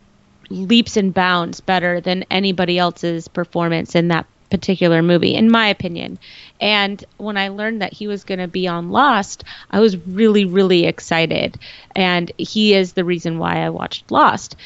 leaps 0.49 0.97
and 0.97 1.13
bounds 1.13 1.61
better 1.61 2.01
than 2.01 2.25
anybody 2.29 2.77
else's 2.77 3.29
performance 3.29 3.95
in 3.95 4.09
that 4.09 4.25
particular 4.49 5.01
movie, 5.01 5.33
in 5.33 5.49
my 5.49 5.67
opinion. 5.69 6.19
And 6.59 7.01
when 7.15 7.37
I 7.37 7.47
learned 7.47 7.81
that 7.81 7.93
he 7.93 8.07
was 8.07 8.25
going 8.25 8.39
to 8.39 8.47
be 8.49 8.67
on 8.67 8.91
Lost, 8.91 9.45
I 9.71 9.79
was 9.79 9.95
really, 10.05 10.43
really 10.43 10.85
excited. 10.85 11.57
And 11.95 12.29
he 12.37 12.73
is 12.73 12.91
the 12.91 13.05
reason 13.05 13.39
why 13.39 13.63
I 13.63 13.69
watched 13.69 14.11
Lost. 14.11 14.57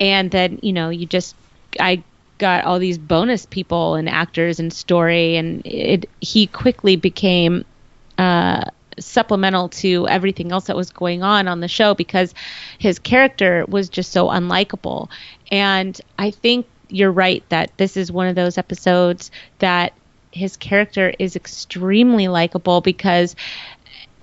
And 0.00 0.30
then, 0.30 0.58
you 0.62 0.72
know, 0.72 0.88
you 0.88 1.04
just, 1.04 1.36
I 1.78 2.02
got 2.38 2.64
all 2.64 2.78
these 2.78 2.98
bonus 2.98 3.46
people 3.46 3.94
and 3.94 4.08
actors 4.08 4.60
and 4.60 4.72
story, 4.72 5.36
and 5.36 5.62
it, 5.64 6.08
he 6.20 6.46
quickly 6.46 6.96
became, 6.96 7.64
uh, 8.18 8.64
supplemental 8.98 9.68
to 9.68 10.08
everything 10.08 10.52
else 10.52 10.64
that 10.64 10.76
was 10.76 10.90
going 10.90 11.22
on 11.22 11.48
on 11.48 11.60
the 11.60 11.68
show 11.68 11.94
because 11.94 12.34
his 12.78 12.98
character 12.98 13.64
was 13.68 13.88
just 13.88 14.12
so 14.12 14.28
unlikable. 14.28 15.10
And 15.50 16.00
I 16.18 16.30
think 16.30 16.66
you're 16.88 17.12
right 17.12 17.44
that 17.48 17.72
this 17.76 17.96
is 17.96 18.10
one 18.12 18.26
of 18.26 18.36
those 18.36 18.58
episodes 18.58 19.30
that 19.58 19.92
his 20.30 20.56
character 20.56 21.12
is 21.18 21.36
extremely 21.36 22.28
likable 22.28 22.80
because 22.80 23.36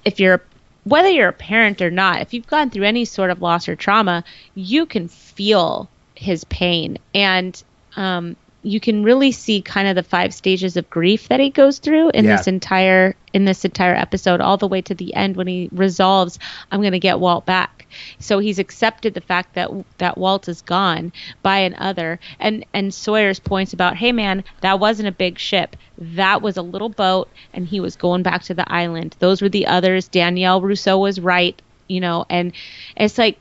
if 0.05 0.19
you're 0.19 0.43
whether 0.85 1.09
you're 1.09 1.29
a 1.29 1.33
parent 1.33 1.81
or 1.81 1.89
not, 1.89 2.21
if 2.21 2.33
you've 2.33 2.47
gone 2.47 2.69
through 2.69 2.83
any 2.83 3.05
sort 3.05 3.29
of 3.29 3.41
loss 3.41 3.69
or 3.69 3.75
trauma, 3.75 4.21
you 4.53 4.85
can 4.85 5.07
feel 5.07 5.89
his 6.13 6.43
pain 6.45 6.97
and 7.13 7.63
um, 7.95 8.35
you 8.65 8.79
can 8.79 9.03
really 9.03 9.33
see 9.33 9.61
kind 9.61 9.89
of 9.89 9.95
the 9.95 10.03
five 10.03 10.33
stages 10.33 10.77
of 10.77 10.89
grief 10.89 11.27
that 11.27 11.39
he 11.41 11.49
goes 11.49 11.79
through 11.79 12.09
in 12.11 12.23
Yeah. 12.25 12.37
this 12.37 12.47
entire 12.47 13.15
in 13.33 13.43
this 13.45 13.65
entire 13.65 13.93
episode 13.95 14.39
all 14.39 14.55
the 14.57 14.67
way 14.67 14.81
to 14.83 14.93
the 14.95 15.13
end 15.15 15.35
when 15.35 15.47
he 15.47 15.67
resolves 15.73 16.39
I'm 16.71 16.79
going 16.81 16.93
to 16.93 16.99
get 16.99 17.19
Walt 17.19 17.45
back. 17.45 17.87
So 18.19 18.39
he's 18.39 18.59
accepted 18.59 19.13
the 19.15 19.21
fact 19.21 19.55
that 19.55 19.69
that 19.97 20.17
Walt 20.17 20.47
is 20.47 20.61
gone 20.61 21.11
by 21.41 21.57
an 21.59 21.75
other 21.77 22.19
and 22.39 22.65
and 22.73 22.93
Sawyer's 22.93 23.39
points 23.39 23.73
about 23.73 23.97
hey 23.97 24.13
man 24.13 24.45
that 24.61 24.79
wasn't 24.79 25.09
a 25.09 25.11
big 25.11 25.39
ship 25.39 25.75
that 25.97 26.41
was 26.41 26.55
a 26.55 26.61
little 26.61 26.89
boat 26.89 27.29
and 27.53 27.67
he 27.67 27.79
was 27.81 27.95
going 27.97 28.23
back 28.23 28.43
to 28.43 28.53
the 28.53 28.71
island. 28.71 29.15
Those 29.19 29.41
were 29.41 29.49
the 29.49 29.67
others. 29.67 30.07
Danielle 30.07 30.61
Rousseau 30.61 30.97
was 30.99 31.19
right, 31.19 31.61
you 31.89 31.99
know, 31.99 32.25
and 32.29 32.53
it's 32.95 33.17
like 33.17 33.37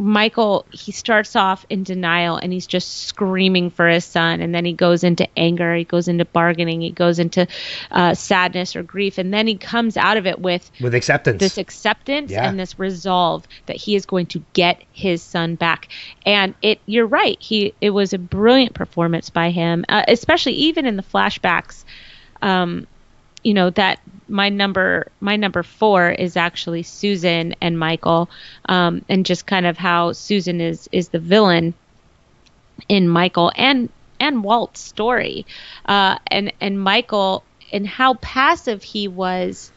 Michael, 0.00 0.64
he 0.72 0.92
starts 0.92 1.36
off 1.36 1.66
in 1.68 1.82
denial 1.84 2.36
and 2.36 2.52
he's 2.52 2.66
just 2.66 3.04
screaming 3.06 3.70
for 3.70 3.86
his 3.88 4.04
son. 4.04 4.40
And 4.40 4.54
then 4.54 4.64
he 4.64 4.72
goes 4.72 5.04
into 5.04 5.28
anger, 5.38 5.74
he 5.74 5.84
goes 5.84 6.08
into 6.08 6.24
bargaining, 6.24 6.80
he 6.80 6.90
goes 6.90 7.18
into 7.18 7.46
uh, 7.90 8.14
sadness 8.14 8.74
or 8.76 8.82
grief. 8.82 9.18
And 9.18 9.32
then 9.32 9.46
he 9.46 9.56
comes 9.56 9.96
out 9.96 10.16
of 10.16 10.26
it 10.26 10.40
with 10.40 10.70
With 10.80 10.94
acceptance. 10.94 11.38
this 11.38 11.58
acceptance 11.58 12.30
Yeah. 12.32 12.48
and 12.48 12.58
this 12.58 12.78
resolve 12.78 13.46
that 13.66 13.76
he 13.76 13.94
is 13.94 14.06
going 14.06 14.26
to 14.26 14.42
get 14.54 14.82
his 14.92 15.22
son 15.22 15.54
back. 15.54 15.88
And 16.24 16.54
it, 16.62 16.80
you're 16.86 17.06
right. 17.06 17.36
He, 17.40 17.74
it 17.80 17.90
was 17.90 18.12
a 18.14 18.18
brilliant 18.18 18.74
performance 18.74 19.28
by 19.30 19.50
him, 19.50 19.84
uh, 19.88 20.04
especially 20.08 20.54
even 20.54 20.86
in 20.86 20.96
the 20.96 21.02
flashbacks. 21.02 21.84
Um, 22.42 22.86
you 23.42 23.54
know 23.54 23.70
that 23.70 24.00
my 24.30 24.48
number 24.48 25.10
my 25.20 25.36
number 25.36 25.62
four 25.62 26.10
is 26.10 26.36
actually 26.36 26.82
Susan 26.82 27.54
and 27.60 27.78
Michael, 27.78 28.30
um, 28.66 29.04
and 29.08 29.26
just 29.26 29.46
kind 29.46 29.66
of 29.66 29.76
how 29.76 30.12
Susan 30.12 30.60
is 30.60 30.88
is 30.92 31.08
the 31.08 31.18
villain 31.18 31.74
in 32.88 33.08
Michael 33.08 33.52
and 33.54 33.90
and 34.18 34.44
Walt's 34.44 34.80
story, 34.80 35.46
uh, 35.86 36.18
and 36.26 36.52
and 36.60 36.80
Michael 36.80 37.44
and 37.72 37.86
how 37.86 38.14
passive 38.14 38.82
he 38.82 39.08
was 39.08 39.72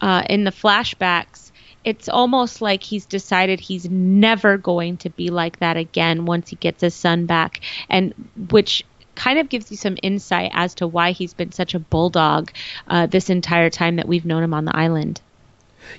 uh, 0.00 0.22
in 0.28 0.44
the 0.44 0.52
flashbacks. 0.52 1.50
It's 1.84 2.08
almost 2.08 2.60
like 2.60 2.82
he's 2.82 3.06
decided 3.06 3.60
he's 3.60 3.88
never 3.88 4.58
going 4.58 4.98
to 4.98 5.10
be 5.10 5.30
like 5.30 5.60
that 5.60 5.76
again 5.76 6.26
once 6.26 6.50
he 6.50 6.56
gets 6.56 6.82
his 6.82 6.94
son 6.94 7.26
back, 7.26 7.60
and 7.88 8.12
which 8.50 8.84
kind 9.18 9.38
of 9.38 9.48
gives 9.48 9.70
you 9.70 9.76
some 9.76 9.96
insight 10.02 10.50
as 10.54 10.74
to 10.74 10.86
why 10.86 11.10
he's 11.10 11.34
been 11.34 11.50
such 11.52 11.74
a 11.74 11.78
bulldog 11.78 12.52
uh, 12.86 13.06
this 13.06 13.28
entire 13.28 13.68
time 13.68 13.96
that 13.96 14.06
we've 14.06 14.24
known 14.24 14.42
him 14.42 14.54
on 14.54 14.64
the 14.64 14.76
island. 14.76 15.20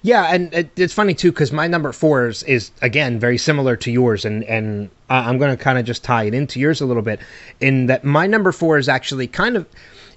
Yeah, 0.02 0.34
and 0.34 0.54
it, 0.54 0.70
it's 0.78 0.94
funny 0.94 1.14
too 1.14 1.32
because 1.32 1.52
my 1.52 1.68
number 1.68 1.92
four 1.92 2.28
is, 2.28 2.44
is 2.44 2.72
again 2.82 3.20
very 3.20 3.38
similar 3.38 3.76
to 3.78 3.92
yours, 3.92 4.24
and 4.24 4.44
and 4.46 4.90
I'm 5.10 5.38
going 5.38 5.56
to 5.56 5.62
kind 5.62 5.78
of 5.78 5.86
just 5.86 6.04
tie 6.04 6.24
it 6.24 6.34
into 6.34 6.60
yours 6.60 6.80
a 6.80 6.86
little 6.86 7.04
bit. 7.04 7.20
In 7.60 7.88
that 7.88 8.04
my 8.04 8.26
number 8.28 8.52
four 8.52 8.78
is 8.78 8.88
actually 8.88 9.28
kind 9.28 9.58
of, 9.58 9.68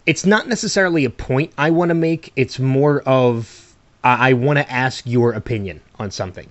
it's 0.06 0.24
not 0.24 0.46
necessarily 0.46 1.04
a 1.04 1.10
point 1.10 1.52
I 1.58 1.70
want 1.70 1.88
to 1.88 1.94
make. 1.94 2.32
It's 2.36 2.58
more 2.58 3.00
of 3.02 3.74
I, 4.04 4.30
I 4.30 4.32
want 4.34 4.58
to 4.58 4.70
ask 4.70 5.04
your 5.06 5.32
opinion 5.32 5.80
on 5.98 6.10
something, 6.10 6.48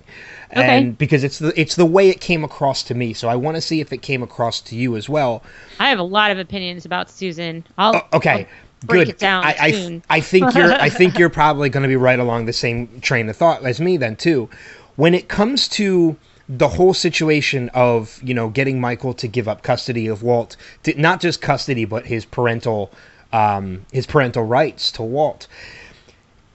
Okay. 0.54 0.78
and 0.78 0.98
because 0.98 1.24
it's 1.24 1.38
the 1.38 1.58
it's 1.58 1.76
the 1.76 1.86
way 1.86 2.10
it 2.10 2.20
came 2.20 2.44
across 2.44 2.82
to 2.84 2.94
me. 2.94 3.14
So 3.14 3.28
I 3.28 3.36
want 3.36 3.56
to 3.56 3.60
see 3.60 3.80
if 3.80 3.92
it 3.92 4.02
came 4.02 4.22
across 4.22 4.60
to 4.62 4.76
you 4.76 4.96
as 4.96 5.08
well. 5.08 5.42
I 5.80 5.88
have 5.88 5.98
a 5.98 6.04
lot 6.04 6.30
of 6.30 6.38
opinions 6.38 6.84
about 6.84 7.10
Susan. 7.10 7.64
I'll 7.78 7.96
Oh, 7.96 8.16
okay. 8.18 8.30
I'll 8.30 8.86
break 8.86 9.06
Good. 9.06 9.08
it 9.10 9.18
down 9.18 9.44
I, 9.44 9.56
I. 9.58 10.02
I 10.10 10.20
think 10.20 10.54
you're 10.54 10.72
I 10.72 10.88
think 10.90 11.18
you're 11.18 11.30
probably 11.30 11.70
going 11.70 11.84
to 11.84 11.88
be 11.88 11.96
right 11.96 12.18
along 12.18 12.44
the 12.44 12.52
same 12.52 13.00
train 13.00 13.28
of 13.28 13.36
thought 13.36 13.64
as 13.64 13.80
me 13.80 13.96
then 13.96 14.16
too. 14.16 14.50
When 14.96 15.14
it 15.14 15.28
comes 15.28 15.68
to 15.68 16.16
the 16.48 16.68
whole 16.68 16.92
situation 16.92 17.70
of 17.70 18.20
you 18.22 18.34
know 18.34 18.50
getting 18.50 18.80
Michael 18.80 19.14
to 19.14 19.28
give 19.28 19.48
up 19.48 19.62
custody 19.62 20.06
of 20.06 20.22
Walt, 20.22 20.56
to, 20.82 21.00
not 21.00 21.20
just 21.20 21.40
custody 21.40 21.86
but 21.86 22.06
his 22.06 22.26
parental 22.26 22.90
um, 23.32 23.86
his 23.90 24.06
parental 24.06 24.44
rights 24.44 24.92
to 24.92 25.02
Walt. 25.02 25.46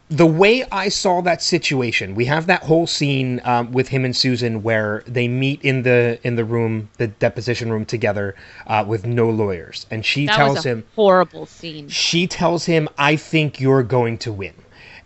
The 0.09 0.25
way 0.25 0.63
I 0.71 0.87
saw 0.87 1.21
that 1.23 1.41
situation, 1.41 2.15
we 2.15 2.23
have 2.25 2.47
that 2.47 2.63
whole 2.63 2.87
scene 2.87 3.41
um, 3.43 3.73
with 3.73 3.89
him 3.89 4.05
and 4.05 4.15
Susan 4.15 4.63
where 4.63 5.03
they 5.05 5.27
meet 5.27 5.61
in 5.63 5.83
the 5.83 6.17
in 6.23 6.35
the 6.37 6.45
room, 6.45 6.89
the 6.97 7.07
deposition 7.07 7.69
room 7.73 7.83
together, 7.85 8.33
uh, 8.67 8.85
with 8.87 9.05
no 9.05 9.29
lawyers, 9.29 9.85
and 9.91 10.05
she 10.05 10.25
that 10.27 10.37
tells 10.37 10.55
was 10.57 10.65
a 10.65 10.69
him, 10.69 10.85
horrible 10.95 11.45
scene. 11.45 11.89
she 11.89 12.25
tells 12.25 12.65
him, 12.65 12.87
"I 12.97 13.17
think 13.17 13.59
you're 13.59 13.83
going 13.83 14.17
to 14.19 14.31
win," 14.31 14.53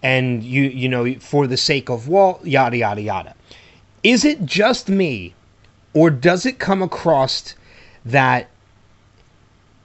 and 0.04 0.44
you 0.44 0.64
you 0.64 0.88
know 0.88 1.16
for 1.16 1.48
the 1.48 1.58
sake 1.58 1.90
of 1.90 2.08
Walt, 2.08 2.46
yada 2.46 2.78
yada 2.78 3.02
yada. 3.02 3.34
Is 4.04 4.24
it 4.24 4.46
just 4.46 4.88
me, 4.88 5.34
or 5.96 6.12
does 6.12 6.46
it 6.46 6.60
come 6.60 6.84
across 6.84 7.56
that 8.06 8.50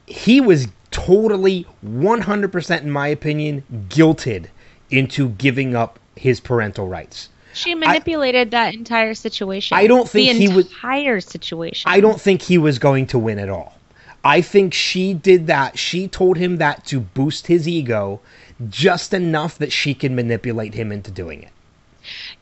he 0.07 0.43
was 0.43 0.69
totally 0.91 1.67
100% 1.85 2.83
in 2.83 2.91
my 2.91 3.09
opinion 3.09 3.65
guilted 3.89 4.47
into 4.91 5.31
giving 5.31 5.75
up 5.75 5.99
his 6.17 6.41
parental 6.41 6.89
rights? 6.89 7.29
She 7.53 7.75
manipulated 7.75 8.51
that 8.51 8.75
entire 8.75 9.15
situation. 9.15 9.77
I 9.77 9.87
don't 9.87 10.09
think 10.09 10.39
the 10.39 10.47
he 10.47 10.55
was- 10.55 10.67
entire 10.67 11.21
situation. 11.21 11.91
I 11.91 12.01
don't 12.01 12.21
think 12.21 12.43
he 12.43 12.59
was 12.59 12.79
going 12.79 13.07
to 13.09 13.19
win 13.19 13.39
at 13.39 13.49
all. 13.49 13.75
I 14.23 14.41
think 14.41 14.75
she 14.75 15.15
did 15.15 15.47
that. 15.47 15.79
She 15.79 16.09
told 16.09 16.37
him 16.37 16.57
that 16.59 16.85
to 16.87 17.01
boost 17.01 17.47
his 17.47 17.69
ego 17.69 18.21
just 18.69 19.15
enough 19.15 19.57
that 19.59 19.73
she 19.73 19.95
can 19.95 20.15
manipulate 20.15 20.75
him 20.75 20.91
into 20.91 21.11
doing 21.11 21.43
it. 21.43 21.51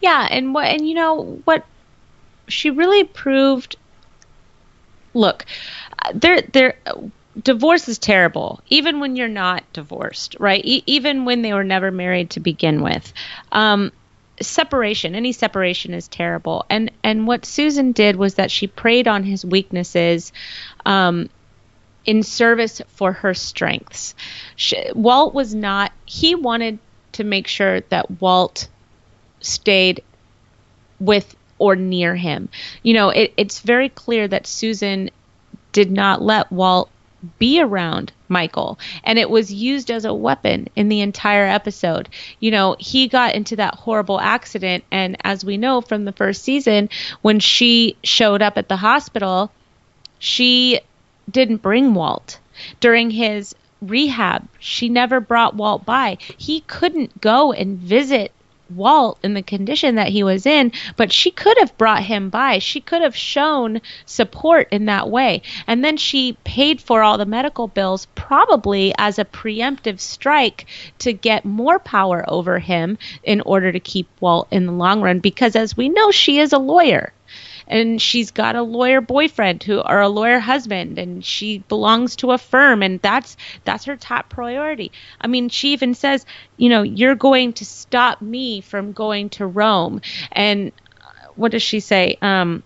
Yeah, 0.01 0.27
and 0.31 0.55
what 0.55 0.67
and 0.67 0.89
you 0.89 0.95
know 0.95 1.41
what 1.45 1.65
she 2.49 2.71
really 2.71 3.05
proved 3.05 3.77
look, 5.13 5.45
uh, 6.01 6.13
there 6.15 6.43
there 6.53 6.77
divorce 7.43 7.89
is 7.89 7.99
terrible 7.99 8.61
even 8.69 9.01
when 9.01 9.17
you're 9.17 9.29
not 9.29 9.65
divorced, 9.73 10.37
right? 10.39 10.65
E- 10.65 10.85
even 10.87 11.25
when 11.25 11.43
they 11.43 11.53
were 11.53 11.65
never 11.65 11.91
married 11.91 12.31
to 12.31 12.41
begin 12.41 12.83
with. 12.83 13.13
Um 13.53 13.93
separation 14.41 15.15
any 15.15 15.31
separation 15.31 15.95
is 15.95 16.09
terrible 16.09 16.67
and 16.69 16.91
and 17.05 17.25
what 17.25 17.45
susan 17.47 17.93
did 17.93 18.17
was 18.17 18.35
that 18.35 18.51
she 18.51 18.67
preyed 18.67 19.07
on 19.07 19.23
his 19.23 19.45
weaknesses 19.45 20.33
um 20.85 21.31
in 22.05 22.21
service 22.25 22.83
for 22.89 23.13
her 23.13 23.33
strengths 23.33 24.13
she, 24.57 24.77
walt 24.93 25.35
was 25.35 25.55
not 25.55 25.93
he 26.05 26.35
wanted 26.35 26.81
to 27.13 27.23
make 27.23 27.47
sure 27.47 27.81
that 27.83 28.21
walt 28.21 28.67
stayed 29.41 30.03
with 30.99 31.37
or 31.59 31.77
near 31.77 32.17
him. 32.17 32.49
You 32.83 32.95
know, 32.95 33.11
it, 33.11 33.33
it's 33.37 33.61
very 33.61 33.89
clear 33.89 34.27
that 34.29 34.47
Susan 34.47 35.11
did 35.73 35.91
not 35.91 36.23
let 36.23 36.51
Walt 36.51 36.91
be 37.39 37.61
around 37.61 38.13
Michael. 38.29 38.79
And 39.03 39.19
it 39.19 39.31
was 39.31 39.53
used 39.53 39.91
as 39.91 40.05
a 40.05 40.15
weapon 40.15 40.69
in 40.77 40.89
the 40.89 41.01
entire 41.01 41.47
episode. 41.47 42.09
You 42.41 42.51
know, 42.51 42.77
he 42.79 43.09
got 43.09 43.35
into 43.35 43.57
that 43.57 43.75
horrible 43.75 44.21
accident. 44.21 44.85
And 44.91 45.17
as 45.23 45.45
we 45.45 45.57
know 45.57 45.81
from 45.81 46.05
the 46.05 46.13
first 46.13 46.43
season, 46.43 46.91
when 47.23 47.41
she 47.41 47.97
showed 48.03 48.43
up 48.43 48.59
at 48.59 48.69
the 48.69 48.77
hospital, 48.77 49.53
she 50.19 50.81
didn't 51.31 51.63
bring 51.63 51.95
Walt. 51.95 52.39
During 52.81 53.11
his 53.11 53.55
rehab, 53.81 54.47
she 54.59 54.89
never 54.89 55.21
brought 55.21 55.55
Walt 55.55 55.85
by. 55.85 56.19
He 56.37 56.61
couldn't 56.61 57.21
go 57.21 57.53
and 57.53 57.79
visit 57.79 58.33
Walt 58.71 59.19
in 59.23 59.35
the 59.35 59.43
condition 59.43 59.97
that 59.97 60.09
he 60.09 60.23
was 60.23 60.47
in, 60.47 60.73
but 60.97 61.13
she 61.13 61.31
could 61.31 61.57
have 61.59 61.77
brought 61.77 62.03
him 62.03 62.31
by. 62.31 62.59
She 62.59 62.81
could 62.81 63.03
have 63.03 63.17
shown 63.17 63.81
support 64.07 64.69
in 64.71 64.87
that 64.87 65.11
way. 65.11 65.43
And 65.67 65.85
then 65.85 65.97
she 65.97 66.37
paid 66.45 66.81
for 66.81 67.03
all 67.03 67.19
the 67.19 67.27
medical 67.27 67.69
bills, 67.69 68.07
probably 68.15 68.95
as 68.99 69.19
a 69.19 69.25
preemptive 69.25 70.01
strike 70.01 70.67
to 70.99 71.13
get 71.13 71.45
more 71.45 71.79
power 71.79 72.25
over 72.29 72.59
him 72.59 72.99
in 73.23 73.41
order 73.43 73.73
to 73.73 73.81
keep 73.81 74.09
Walt 74.21 74.49
in 74.51 74.67
the 74.67 74.73
long 74.73 75.01
run, 75.01 75.19
because 75.19 75.57
as 75.57 75.77
we 75.77 75.89
know, 75.89 76.11
she 76.11 76.39
is 76.39 76.53
a 76.53 76.59
lawyer 76.59 77.13
and 77.67 78.01
she's 78.01 78.31
got 78.31 78.57
a 78.57 78.63
lawyer 78.63 79.01
boyfriend 79.01 79.63
who 79.63 79.81
or 79.81 80.01
a 80.01 80.09
lawyer 80.09 80.39
husband 80.39 80.99
and 80.99 81.25
she 81.25 81.59
belongs 81.59 82.17
to 82.17 82.33
a 82.33 82.39
firm 82.39 82.83
and 82.83 83.01
that's 83.01 83.37
that's 83.65 83.85
her 83.85 83.97
top 83.97 84.29
priority. 84.29 84.93
I 85.21 85.27
mean, 85.27 85.49
she 85.49 85.73
even 85.73 85.95
says, 85.95 86.27
you 86.57 86.69
know, 86.69 86.83
you're 86.83 87.15
going 87.15 87.53
to 87.55 87.65
stop 87.65 88.21
me 88.21 88.61
from 88.61 88.93
going 88.93 89.31
to 89.31 89.47
Rome. 89.47 90.01
And 90.33 90.73
uh, 91.01 91.29
what 91.37 91.53
does 91.53 91.63
she 91.63 91.81
say? 91.81 92.19
Um 92.21 92.63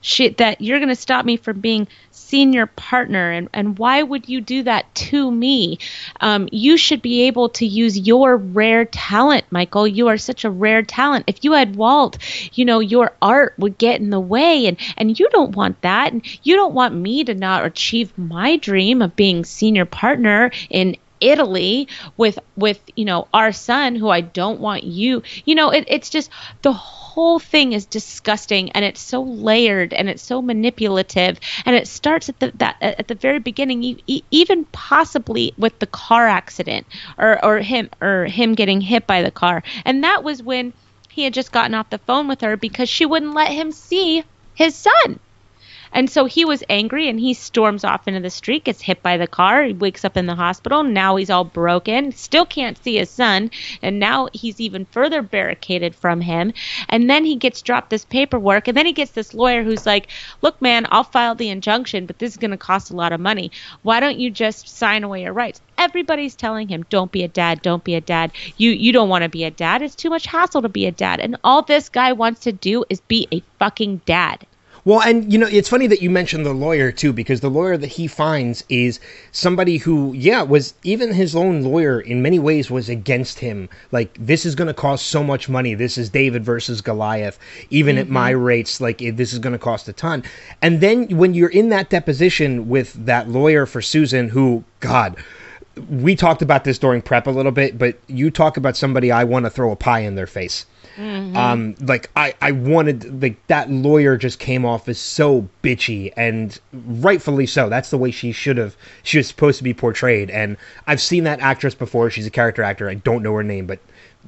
she 0.00 0.28
that 0.28 0.60
you're 0.60 0.78
going 0.78 0.88
to 0.88 0.94
stop 0.94 1.24
me 1.24 1.36
from 1.36 1.60
being 1.60 1.88
senior 2.28 2.66
partner 2.66 3.30
and, 3.30 3.48
and 3.52 3.78
why 3.78 4.02
would 4.02 4.28
you 4.28 4.40
do 4.40 4.62
that 4.62 4.92
to 4.94 5.30
me? 5.30 5.78
Um, 6.20 6.48
you 6.52 6.76
should 6.76 7.02
be 7.02 7.22
able 7.22 7.48
to 7.50 7.66
use 7.66 7.98
your 7.98 8.36
rare 8.36 8.84
talent 8.84 9.44
michael. 9.50 9.86
You 9.86 10.08
are 10.08 10.18
such 10.18 10.44
a 10.44 10.50
rare 10.50 10.82
talent. 10.82 11.24
If 11.26 11.44
you 11.44 11.52
had 11.52 11.76
walt 11.76 12.18
you 12.52 12.64
know 12.64 12.80
your 12.80 13.12
art 13.22 13.54
would 13.58 13.78
get 13.78 14.00
in 14.00 14.10
the 14.10 14.20
way 14.20 14.66
and 14.66 14.76
and 14.96 15.18
you 15.18 15.28
don't 15.30 15.56
want 15.56 15.80
that. 15.82 16.12
And 16.12 16.22
you 16.44 16.56
don't 16.56 16.74
want 16.74 16.94
me 16.94 17.24
to 17.24 17.34
not 17.34 17.64
achieve 17.64 18.16
my 18.16 18.56
dream 18.56 19.02
of 19.02 19.16
being 19.16 19.44
senior 19.44 19.84
partner 19.84 20.50
in 20.70 20.96
Italy 21.20 21.88
with 22.16 22.38
with 22.56 22.80
you 22.94 23.04
know 23.04 23.28
our 23.32 23.52
son 23.52 23.94
who 23.96 24.08
I 24.08 24.20
don't 24.20 24.60
want 24.60 24.84
you 24.84 25.22
you 25.44 25.54
know 25.54 25.70
it, 25.70 25.84
it's 25.88 26.10
just 26.10 26.30
the 26.62 26.72
whole 26.72 27.38
thing 27.38 27.72
is 27.72 27.86
disgusting 27.86 28.70
and 28.72 28.84
it's 28.84 29.00
so 29.00 29.22
layered 29.22 29.94
and 29.94 30.08
it's 30.08 30.22
so 30.22 30.42
manipulative 30.42 31.40
and 31.64 31.74
it 31.74 31.88
starts 31.88 32.28
at 32.28 32.38
the 32.40 32.52
that 32.56 32.76
at 32.80 33.08
the 33.08 33.14
very 33.14 33.38
beginning 33.38 34.00
even 34.30 34.64
possibly 34.66 35.54
with 35.56 35.78
the 35.78 35.86
car 35.86 36.26
accident 36.26 36.86
or 37.18 37.42
or 37.44 37.58
him 37.58 37.90
or 38.00 38.26
him 38.26 38.54
getting 38.54 38.80
hit 38.80 39.06
by 39.06 39.22
the 39.22 39.30
car. 39.30 39.62
And 39.84 40.04
that 40.04 40.22
was 40.22 40.42
when 40.42 40.72
he 41.08 41.24
had 41.24 41.34
just 41.34 41.52
gotten 41.52 41.74
off 41.74 41.90
the 41.90 41.98
phone 41.98 42.28
with 42.28 42.42
her 42.42 42.56
because 42.56 42.88
she 42.88 43.06
wouldn't 43.06 43.34
let 43.34 43.50
him 43.50 43.72
see 43.72 44.22
his 44.54 44.74
son 44.74 45.18
and 45.96 46.10
so 46.10 46.26
he 46.26 46.44
was 46.44 46.62
angry 46.68 47.08
and 47.08 47.18
he 47.18 47.32
storms 47.32 47.82
off 47.82 48.06
into 48.06 48.20
the 48.20 48.28
street, 48.28 48.64
gets 48.64 48.82
hit 48.82 49.02
by 49.02 49.16
the 49.16 49.26
car. 49.26 49.62
He 49.62 49.72
wakes 49.72 50.04
up 50.04 50.18
in 50.18 50.26
the 50.26 50.34
hospital. 50.34 50.82
Now 50.82 51.16
he's 51.16 51.30
all 51.30 51.44
broken, 51.44 52.12
still 52.12 52.44
can't 52.44 52.76
see 52.76 52.98
his 52.98 53.08
son. 53.08 53.50
And 53.80 53.98
now 53.98 54.28
he's 54.34 54.60
even 54.60 54.84
further 54.84 55.22
barricaded 55.22 55.94
from 55.94 56.20
him. 56.20 56.52
And 56.90 57.08
then 57.08 57.24
he 57.24 57.34
gets 57.34 57.62
dropped 57.62 57.88
this 57.88 58.04
paperwork. 58.04 58.68
And 58.68 58.76
then 58.76 58.84
he 58.84 58.92
gets 58.92 59.12
this 59.12 59.32
lawyer 59.32 59.62
who's 59.62 59.86
like, 59.86 60.08
Look, 60.42 60.60
man, 60.60 60.86
I'll 60.90 61.02
file 61.02 61.34
the 61.34 61.48
injunction, 61.48 62.04
but 62.04 62.18
this 62.18 62.32
is 62.32 62.36
going 62.36 62.50
to 62.50 62.58
cost 62.58 62.90
a 62.90 62.96
lot 62.96 63.14
of 63.14 63.20
money. 63.20 63.50
Why 63.80 63.98
don't 63.98 64.18
you 64.18 64.30
just 64.30 64.68
sign 64.68 65.02
away 65.02 65.22
your 65.22 65.32
rights? 65.32 65.62
everybody's 65.78 66.34
telling 66.34 66.68
him 66.68 66.86
don't 66.88 67.12
be 67.12 67.22
a 67.22 67.28
dad 67.28 67.60
don't 67.60 67.84
be 67.84 67.94
a 67.94 68.00
dad 68.00 68.32
you 68.56 68.70
you 68.70 68.92
don't 68.92 69.10
want 69.10 69.22
to 69.22 69.28
be 69.28 69.44
a 69.44 69.50
dad 69.50 69.82
it's 69.82 69.94
too 69.94 70.08
much 70.08 70.24
hassle 70.24 70.62
to 70.62 70.70
be 70.70 70.86
a 70.86 70.90
dad 70.90 71.20
and 71.20 71.36
all 71.44 71.60
this 71.60 71.90
guy 71.90 72.14
wants 72.14 72.40
to 72.40 72.50
do 72.50 72.82
is 72.88 72.98
be 73.02 73.28
a 73.30 73.42
fucking 73.58 74.00
dad 74.06 74.46
well, 74.86 75.02
and 75.02 75.30
you 75.32 75.36
know, 75.38 75.48
it's 75.48 75.68
funny 75.68 75.88
that 75.88 76.00
you 76.00 76.10
mentioned 76.10 76.46
the 76.46 76.54
lawyer 76.54 76.92
too, 76.92 77.12
because 77.12 77.40
the 77.40 77.50
lawyer 77.50 77.76
that 77.76 77.88
he 77.88 78.06
finds 78.06 78.62
is 78.68 79.00
somebody 79.32 79.78
who, 79.78 80.12
yeah, 80.12 80.42
was 80.42 80.74
even 80.84 81.12
his 81.12 81.34
own 81.34 81.62
lawyer 81.62 82.00
in 82.00 82.22
many 82.22 82.38
ways 82.38 82.70
was 82.70 82.88
against 82.88 83.40
him. 83.40 83.68
Like, 83.90 84.16
this 84.18 84.46
is 84.46 84.54
going 84.54 84.68
to 84.68 84.74
cost 84.74 85.06
so 85.06 85.24
much 85.24 85.48
money. 85.48 85.74
This 85.74 85.98
is 85.98 86.08
David 86.08 86.44
versus 86.44 86.80
Goliath. 86.80 87.36
Even 87.68 87.96
mm-hmm. 87.96 88.02
at 88.02 88.08
my 88.08 88.30
rates, 88.30 88.80
like, 88.80 88.98
this 88.98 89.32
is 89.32 89.40
going 89.40 89.54
to 89.54 89.58
cost 89.58 89.88
a 89.88 89.92
ton. 89.92 90.22
And 90.62 90.80
then 90.80 91.08
when 91.16 91.34
you're 91.34 91.50
in 91.50 91.70
that 91.70 91.90
deposition 91.90 92.68
with 92.68 92.92
that 93.06 93.28
lawyer 93.28 93.66
for 93.66 93.82
Susan, 93.82 94.28
who, 94.28 94.62
God, 94.78 95.16
we 95.90 96.14
talked 96.14 96.42
about 96.42 96.62
this 96.62 96.78
during 96.78 97.02
prep 97.02 97.26
a 97.26 97.30
little 97.30 97.50
bit, 97.52 97.76
but 97.76 97.98
you 98.06 98.30
talk 98.30 98.56
about 98.56 98.76
somebody 98.76 99.10
I 99.10 99.24
want 99.24 99.46
to 99.46 99.50
throw 99.50 99.72
a 99.72 99.76
pie 99.76 100.00
in 100.00 100.14
their 100.14 100.28
face. 100.28 100.64
Mm-hmm. 100.96 101.36
Um, 101.36 101.74
like 101.80 102.10
I, 102.16 102.34
I 102.40 102.52
wanted 102.52 103.22
like 103.22 103.44
that 103.48 103.70
lawyer 103.70 104.16
just 104.16 104.38
came 104.38 104.64
off 104.64 104.88
as 104.88 104.98
so 104.98 105.48
bitchy 105.62 106.12
and 106.16 106.58
rightfully 106.72 107.46
so. 107.46 107.68
That's 107.68 107.90
the 107.90 107.98
way 107.98 108.10
she 108.10 108.32
should 108.32 108.56
have. 108.56 108.76
She 109.02 109.18
was 109.18 109.28
supposed 109.28 109.58
to 109.58 109.64
be 109.64 109.74
portrayed. 109.74 110.30
And 110.30 110.56
I've 110.86 111.00
seen 111.00 111.24
that 111.24 111.40
actress 111.40 111.74
before. 111.74 112.10
She's 112.10 112.26
a 112.26 112.30
character 112.30 112.62
actor. 112.62 112.88
I 112.88 112.94
don't 112.94 113.22
know 113.22 113.34
her 113.34 113.42
name, 113.42 113.66
but 113.66 113.78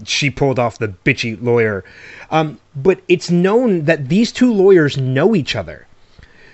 she 0.04 0.30
pulled 0.30 0.58
off 0.58 0.78
the 0.78 0.88
bitchy 0.88 1.42
lawyer. 1.42 1.84
Um, 2.30 2.60
but 2.76 3.00
it's 3.08 3.30
known 3.30 3.84
that 3.86 4.08
these 4.08 4.30
two 4.30 4.52
lawyers 4.52 4.98
know 4.98 5.34
each 5.34 5.56
other. 5.56 5.86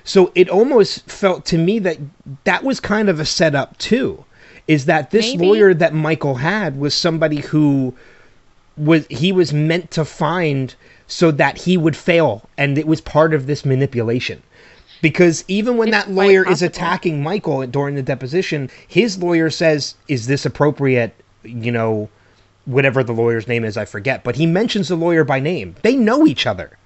So 0.05 0.31
it 0.35 0.49
almost 0.49 1.11
felt 1.11 1.45
to 1.47 1.59
me 1.59 1.79
that 1.81 1.99
that 2.45 2.63
was 2.63 2.79
kind 2.79 3.09
of 3.09 3.19
a 3.19 3.25
setup 3.25 3.77
too. 3.79 4.25
Is 4.69 4.87
that 4.87 5.11
this 5.11 5.33
Maybe. 5.33 5.47
lawyer 5.47 5.75
that 5.75 5.93
Michael 5.93 6.37
had 6.37 6.79
was 6.79 6.95
somebody 6.95 7.41
who 7.41 7.95
was 8.77 9.07
he 9.09 9.33
was 9.33 9.53
meant 9.53 9.91
to 9.93 10.05
find 10.05 10.75
so 11.07 11.31
that 11.31 11.59
he 11.59 11.77
would 11.77 11.97
fail 11.97 12.49
and 12.57 12.79
it 12.79 12.87
was 12.87 13.01
part 13.01 13.35
of 13.35 13.47
this 13.47 13.65
manipulation. 13.65 14.43
Because 15.03 15.45
even 15.49 15.77
when 15.77 15.89
it's 15.89 15.97
that 15.99 16.11
lawyer 16.11 16.49
is 16.49 16.63
attacking 16.63 17.23
Michael 17.23 17.67
during 17.67 17.95
the 17.95 18.03
deposition 18.03 18.71
his 18.89 19.19
lawyer 19.19 19.51
says 19.51 19.95
is 20.09 20.27
this 20.27 20.47
appropriate 20.47 21.15
you 21.43 21.71
know 21.71 22.09
whatever 22.65 23.05
the 23.05 23.13
lawyer's 23.13 23.47
name 23.47 23.65
is 23.65 23.77
I 23.77 23.85
forget. 23.85 24.25
But 24.25 24.37
he 24.37 24.47
mentions 24.47 24.89
the 24.89 24.97
lawyer 24.97 25.25
by 25.25 25.41
name. 25.41 25.77
They 25.83 25.97
know 25.97 26.27
each 26.27 26.47
other. 26.47 26.77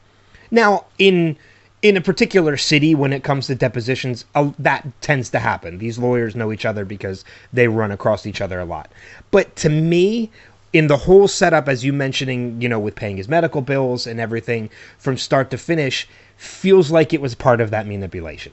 Now 0.50 0.86
in 0.98 1.36
in 1.80 1.96
a 1.96 2.00
particular 2.00 2.56
city 2.56 2.94
when 2.94 3.12
it 3.12 3.22
comes 3.22 3.46
to 3.46 3.54
depositions 3.54 4.24
uh, 4.34 4.50
that 4.58 4.86
tends 5.00 5.30
to 5.30 5.38
happen. 5.38 5.78
These 5.78 5.98
lawyers 5.98 6.34
know 6.34 6.52
each 6.52 6.64
other 6.64 6.84
because 6.84 7.24
they 7.52 7.68
run 7.68 7.92
across 7.92 8.26
each 8.26 8.40
other 8.40 8.58
a 8.58 8.64
lot. 8.64 8.90
But 9.30 9.54
to 9.56 9.68
me 9.68 10.30
in 10.72 10.86
the 10.86 10.96
whole 10.96 11.28
setup, 11.28 11.68
as 11.68 11.84
you 11.84 11.92
mentioning, 11.92 12.60
you 12.60 12.68
know, 12.68 12.78
with 12.78 12.94
paying 12.94 13.16
his 13.16 13.28
medical 13.28 13.62
bills 13.62 14.06
and 14.06 14.20
everything 14.20 14.70
from 14.98 15.16
start 15.16 15.50
to 15.50 15.58
finish, 15.58 16.06
feels 16.36 16.90
like 16.90 17.12
it 17.12 17.20
was 17.20 17.34
part 17.34 17.60
of 17.60 17.70
that 17.70 17.86
manipulation. 17.86 18.52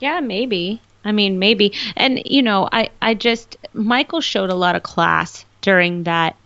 Yeah, 0.00 0.20
maybe. 0.20 0.80
I 1.04 1.12
mean, 1.12 1.38
maybe. 1.38 1.72
And 1.96 2.22
you 2.24 2.42
know, 2.42 2.68
I 2.72 2.90
I 3.00 3.14
just 3.14 3.56
Michael 3.74 4.20
showed 4.20 4.50
a 4.50 4.54
lot 4.54 4.76
of 4.76 4.82
class 4.82 5.44
during 5.60 6.04
that 6.04 6.36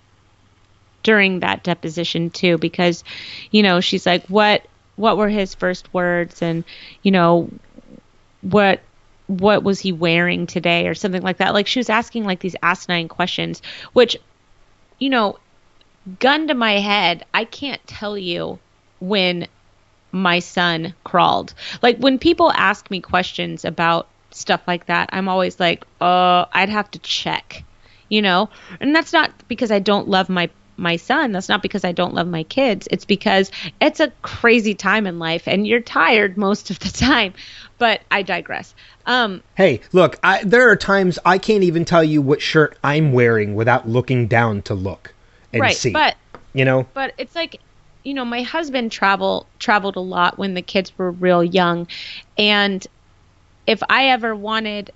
during 1.03 1.41
that 1.41 1.63
deposition 1.63 2.31
too 2.31 2.59
because 2.59 3.05
you 3.51 3.63
know, 3.63 3.81
she's 3.81 4.07
like 4.07 4.27
what 4.27 4.67
what 4.97 5.17
were 5.17 5.29
his 5.29 5.55
first 5.55 5.93
words 5.95 6.43
and 6.43 6.65
you 7.03 7.11
know 7.11 7.49
what 8.41 8.81
what 9.27 9.63
was 9.63 9.81
he 9.81 9.93
wearing 9.93 10.47
today 10.47 10.87
or 10.87 10.95
something 10.95 11.23
like 11.23 11.39
that 11.39 11.53
like 11.53 11.67
she 11.67 11.81
was 11.81 11.91
asking 11.91 12.25
like 12.25 12.41
these 12.41 12.55
asinine 12.63 13.09
questions 13.09 13.61
which 13.93 14.17
you 14.99 15.11
know, 15.11 15.39
gun 16.19 16.49
to 16.49 16.55
my 16.55 16.79
head, 16.79 17.25
I 17.35 17.45
can't 17.45 17.85
tell 17.87 18.17
you 18.17 18.59
when 19.01 19.49
my 20.13 20.39
son 20.39 20.95
crawled. 21.05 21.55
Like 21.83 21.99
when 21.99 22.19
people 22.19 22.53
ask 22.53 22.91
me 22.91 23.01
questions 23.01 23.65
about 23.65 24.09
stuff 24.31 24.63
like 24.67 24.87
that, 24.87 25.11
I'm 25.13 25.29
always 25.29 25.61
like, 25.61 25.85
"Uh, 26.01 26.47
I'd 26.53 26.69
have 26.69 26.91
to 26.93 26.99
check." 27.01 27.65
You 28.09 28.23
know? 28.23 28.51
And 28.81 28.95
that's 28.95 29.13
not 29.13 29.33
because 29.49 29.71
I 29.71 29.81
don't 29.81 30.09
love 30.09 30.29
my 30.29 30.49
my 30.77 30.97
son. 30.97 31.33
That's 31.33 31.49
not 31.49 31.63
because 31.63 31.85
I 31.85 31.93
don't 31.93 32.15
love 32.15 32.27
my 32.27 32.43
kids. 32.45 32.89
It's 32.91 33.05
because 33.05 33.51
it's 33.81 34.01
a 34.01 34.13
crazy 34.23 34.75
time 34.75 35.07
in 35.07 35.19
life 35.19 35.47
and 35.47 35.67
you're 35.67 35.81
tired 35.81 36.37
most 36.37 36.71
of 36.71 36.79
the 36.79 36.89
time. 36.93 37.35
But 37.79 38.03
I 38.11 38.23
digress. 38.23 38.75
Um, 39.07 39.43
hey, 39.55 39.81
look, 39.93 40.19
I, 40.23 40.43
there 40.45 40.69
are 40.71 40.77
times 40.77 41.19
I 41.25 41.39
can't 41.39 41.63
even 41.63 41.85
tell 41.85 42.03
you 42.03 42.23
what 42.23 42.43
shirt 42.43 42.79
I'm 42.83 43.13
wearing 43.13 43.55
without 43.55 43.89
looking 43.89 44.27
down 44.27 44.63
to 44.63 44.75
look 44.75 45.15
and 45.53 45.61
right, 45.61 45.77
see. 45.77 45.93
But 45.93 46.17
you 46.53 46.65
know, 46.65 46.87
but 46.95 47.13
it's 47.19 47.35
like 47.35 47.61
you 48.03 48.15
know, 48.15 48.25
my 48.25 48.43
husband 48.43 48.93
travel 48.93 49.47
traveled 49.59 49.97
a 49.97 50.01
lot 50.01 50.39
when 50.39 50.55
the 50.55 50.63
kids 50.63 50.97
were 50.97 51.11
real 51.11 51.45
young, 51.45 51.87
and 52.39 52.87
if 53.67 53.83
I 53.89 54.09
ever 54.09 54.35
wanted 54.35 54.93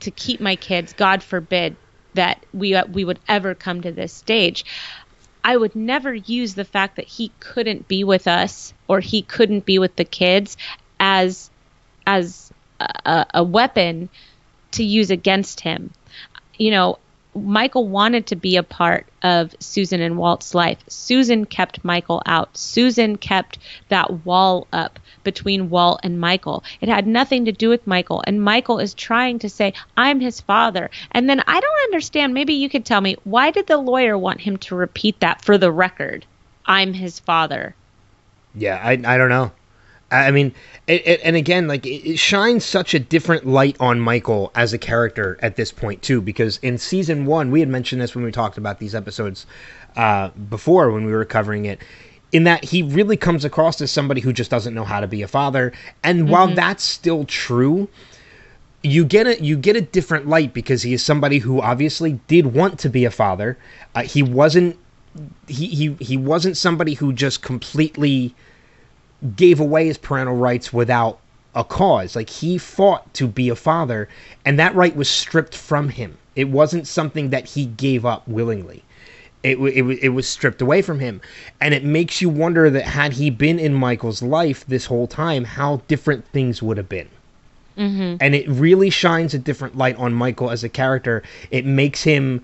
to 0.00 0.10
keep 0.10 0.40
my 0.40 0.56
kids, 0.56 0.92
God 0.92 1.22
forbid 1.22 1.76
that 2.14 2.44
we 2.52 2.74
uh, 2.74 2.86
we 2.86 3.04
would 3.04 3.20
ever 3.28 3.54
come 3.54 3.80
to 3.82 3.92
this 3.92 4.12
stage, 4.12 4.64
I 5.44 5.56
would 5.56 5.74
never 5.74 6.14
use 6.14 6.54
the 6.54 6.64
fact 6.64 6.96
that 6.96 7.06
he 7.06 7.32
couldn't 7.40 7.88
be 7.88 8.04
with 8.04 8.26
us 8.26 8.74
or 8.86 9.00
he 9.00 9.22
couldn't 9.22 9.64
be 9.64 9.78
with 9.78 9.96
the 9.96 10.04
kids 10.04 10.56
as 11.00 11.50
as 12.06 12.52
a, 12.80 13.26
a 13.34 13.44
weapon 13.44 14.08
to 14.72 14.84
use 14.84 15.10
against 15.10 15.60
him. 15.60 15.90
You 16.56 16.70
know, 16.70 16.98
Michael 17.34 17.88
wanted 17.88 18.26
to 18.26 18.36
be 18.36 18.56
a 18.56 18.62
part 18.62 19.06
of 19.22 19.54
Susan 19.60 20.00
and 20.00 20.16
Walt's 20.16 20.54
life. 20.54 20.78
Susan 20.88 21.44
kept 21.44 21.84
Michael 21.84 22.22
out. 22.26 22.56
Susan 22.56 23.16
kept 23.16 23.58
that 23.88 24.24
wall 24.24 24.66
up 24.72 24.98
between 25.24 25.70
Walt 25.70 26.00
and 26.02 26.20
Michael. 26.20 26.64
It 26.80 26.88
had 26.88 27.06
nothing 27.06 27.44
to 27.44 27.52
do 27.52 27.68
with 27.68 27.86
Michael. 27.86 28.22
And 28.26 28.42
Michael 28.42 28.78
is 28.78 28.94
trying 28.94 29.38
to 29.40 29.48
say, 29.48 29.74
I'm 29.96 30.20
his 30.20 30.40
father. 30.40 30.90
And 31.12 31.28
then 31.28 31.42
I 31.46 31.60
don't 31.60 31.84
understand. 31.84 32.34
Maybe 32.34 32.54
you 32.54 32.68
could 32.68 32.84
tell 32.84 33.00
me 33.00 33.16
why 33.24 33.50
did 33.50 33.66
the 33.66 33.78
lawyer 33.78 34.16
want 34.16 34.40
him 34.40 34.56
to 34.58 34.74
repeat 34.74 35.20
that 35.20 35.44
for 35.44 35.58
the 35.58 35.70
record? 35.70 36.24
I'm 36.64 36.92
his 36.92 37.18
father. 37.18 37.74
Yeah, 38.54 38.80
I, 38.82 38.92
I 38.92 39.18
don't 39.18 39.28
know. 39.30 39.52
I 40.10 40.30
mean, 40.30 40.54
it, 40.86 41.06
it, 41.06 41.20
and 41.22 41.36
again, 41.36 41.68
like 41.68 41.84
it, 41.84 42.12
it 42.12 42.18
shines 42.18 42.64
such 42.64 42.94
a 42.94 42.98
different 42.98 43.46
light 43.46 43.76
on 43.78 44.00
Michael 44.00 44.50
as 44.54 44.72
a 44.72 44.78
character 44.78 45.38
at 45.42 45.56
this 45.56 45.70
point 45.70 46.00
too, 46.02 46.22
because 46.22 46.58
in 46.58 46.78
season 46.78 47.26
one, 47.26 47.50
we 47.50 47.60
had 47.60 47.68
mentioned 47.68 48.00
this 48.00 48.14
when 48.14 48.24
we 48.24 48.32
talked 48.32 48.56
about 48.56 48.78
these 48.78 48.94
episodes 48.94 49.44
uh, 49.96 50.28
before 50.48 50.90
when 50.90 51.04
we 51.04 51.12
were 51.12 51.24
covering 51.24 51.66
it. 51.66 51.80
In 52.30 52.44
that 52.44 52.64
he 52.64 52.82
really 52.82 53.16
comes 53.16 53.44
across 53.44 53.80
as 53.80 53.90
somebody 53.90 54.20
who 54.20 54.32
just 54.32 54.50
doesn't 54.50 54.74
know 54.74 54.84
how 54.84 55.00
to 55.00 55.06
be 55.06 55.22
a 55.22 55.28
father, 55.28 55.72
and 56.02 56.20
mm-hmm. 56.20 56.30
while 56.30 56.54
that's 56.54 56.84
still 56.84 57.24
true, 57.24 57.88
you 58.82 59.04
get 59.04 59.26
a 59.26 59.42
you 59.42 59.56
get 59.56 59.76
a 59.76 59.80
different 59.80 60.26
light 60.26 60.52
because 60.52 60.82
he 60.82 60.92
is 60.92 61.02
somebody 61.02 61.38
who 61.38 61.60
obviously 61.60 62.20
did 62.28 62.46
want 62.46 62.78
to 62.80 62.90
be 62.90 63.06
a 63.06 63.10
father. 63.10 63.58
Uh, 63.94 64.02
he 64.02 64.22
wasn't 64.22 64.78
he, 65.46 65.68
he 65.68 65.96
he 66.00 66.16
wasn't 66.18 66.56
somebody 66.56 66.94
who 66.94 67.14
just 67.14 67.40
completely 67.40 68.34
gave 69.36 69.60
away 69.60 69.86
his 69.86 69.98
parental 69.98 70.36
rights 70.36 70.72
without 70.72 71.18
a 71.54 71.64
cause. 71.64 72.14
Like 72.14 72.30
he 72.30 72.58
fought 72.58 73.12
to 73.14 73.26
be 73.26 73.48
a 73.48 73.56
father, 73.56 74.08
and 74.44 74.58
that 74.58 74.74
right 74.74 74.94
was 74.94 75.08
stripped 75.08 75.54
from 75.54 75.88
him. 75.88 76.16
It 76.36 76.48
wasn't 76.48 76.86
something 76.86 77.30
that 77.30 77.46
he 77.46 77.66
gave 77.66 78.06
up 78.06 78.26
willingly. 78.28 78.84
It, 79.42 79.58
it, 79.58 79.84
it 80.02 80.08
was 80.10 80.28
stripped 80.28 80.62
away 80.62 80.82
from 80.82 81.00
him. 81.00 81.20
And 81.60 81.74
it 81.74 81.84
makes 81.84 82.20
you 82.20 82.28
wonder 82.28 82.70
that 82.70 82.84
had 82.84 83.12
he 83.12 83.30
been 83.30 83.58
in 83.58 83.74
Michael's 83.74 84.22
life 84.22 84.64
this 84.66 84.86
whole 84.86 85.06
time, 85.06 85.44
how 85.44 85.82
different 85.88 86.24
things 86.26 86.62
would 86.62 86.76
have 86.76 86.88
been. 86.88 87.08
Mm-hmm. 87.76 88.16
And 88.20 88.34
it 88.34 88.48
really 88.48 88.90
shines 88.90 89.34
a 89.34 89.38
different 89.38 89.76
light 89.76 89.96
on 89.96 90.12
Michael 90.12 90.50
as 90.50 90.64
a 90.64 90.68
character. 90.68 91.22
It 91.50 91.64
makes 91.64 92.02
him 92.02 92.42